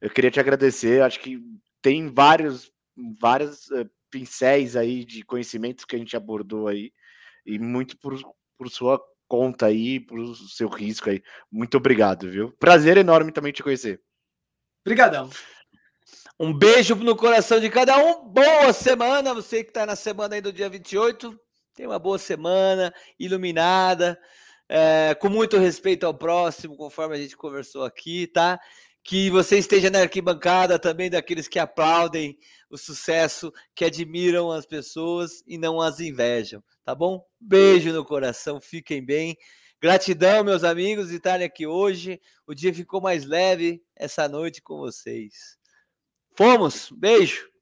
Eu 0.00 0.10
queria 0.10 0.30
te 0.30 0.40
agradecer. 0.40 0.98
Eu 0.98 1.04
acho 1.04 1.20
que 1.20 1.40
tem 1.80 2.08
vários, 2.08 2.70
vários 3.20 3.70
uh, 3.70 3.88
pincéis 4.10 4.76
aí 4.76 5.04
de 5.04 5.22
conhecimentos 5.22 5.84
que 5.84 5.96
a 5.96 5.98
gente 5.98 6.16
abordou 6.16 6.68
aí. 6.68 6.92
E 7.46 7.58
muito 7.58 7.96
por, 7.98 8.18
por 8.58 8.68
sua 8.68 9.00
conta 9.34 9.66
aí, 9.66 9.98
por 9.98 10.36
seu 10.36 10.68
risco 10.68 11.10
aí. 11.10 11.20
Muito 11.50 11.76
obrigado, 11.76 12.30
viu? 12.30 12.52
Prazer 12.52 12.96
enorme 12.96 13.32
também 13.32 13.52
te 13.52 13.64
conhecer. 13.64 14.00
Obrigadão. 14.86 15.28
Um 16.38 16.56
beijo 16.56 16.94
no 16.94 17.16
coração 17.16 17.58
de 17.58 17.68
cada 17.68 17.96
um. 17.98 18.28
Boa 18.28 18.72
semana. 18.72 19.34
Você 19.34 19.64
que 19.64 19.70
está 19.70 19.84
na 19.84 19.96
semana 19.96 20.36
aí 20.36 20.40
do 20.40 20.52
dia 20.52 20.68
28. 20.68 21.36
Tenha 21.74 21.88
uma 21.88 21.98
boa 21.98 22.18
semana, 22.18 22.94
iluminada, 23.18 24.16
é, 24.68 25.16
com 25.16 25.28
muito 25.28 25.58
respeito 25.58 26.06
ao 26.06 26.14
próximo, 26.14 26.76
conforme 26.76 27.16
a 27.16 27.18
gente 27.18 27.36
conversou 27.36 27.82
aqui, 27.82 28.28
tá? 28.28 28.60
Que 29.04 29.30
você 29.30 29.58
esteja 29.58 29.90
na 29.90 30.00
arquibancada 30.00 30.78
também 30.78 31.10
daqueles 31.10 31.46
que 31.46 31.58
aplaudem 31.58 32.38
o 32.70 32.76
sucesso, 32.78 33.52
que 33.74 33.84
admiram 33.84 34.50
as 34.50 34.66
pessoas 34.66 35.44
e 35.46 35.58
não 35.58 35.80
as 35.80 36.00
invejam, 36.00 36.64
tá 36.82 36.94
bom? 36.94 37.24
Beijo 37.38 37.92
no 37.92 38.04
coração, 38.04 38.60
fiquem 38.60 39.04
bem. 39.04 39.36
Gratidão, 39.80 40.42
meus 40.42 40.64
amigos, 40.64 41.08
de 41.10 41.16
estarem 41.16 41.46
aqui 41.46 41.66
hoje. 41.66 42.18
O 42.46 42.54
dia 42.54 42.72
ficou 42.72 43.00
mais 43.00 43.26
leve 43.26 43.82
essa 43.94 44.26
noite 44.26 44.62
com 44.62 44.78
vocês. 44.78 45.58
Fomos. 46.34 46.90
Beijo. 46.90 47.53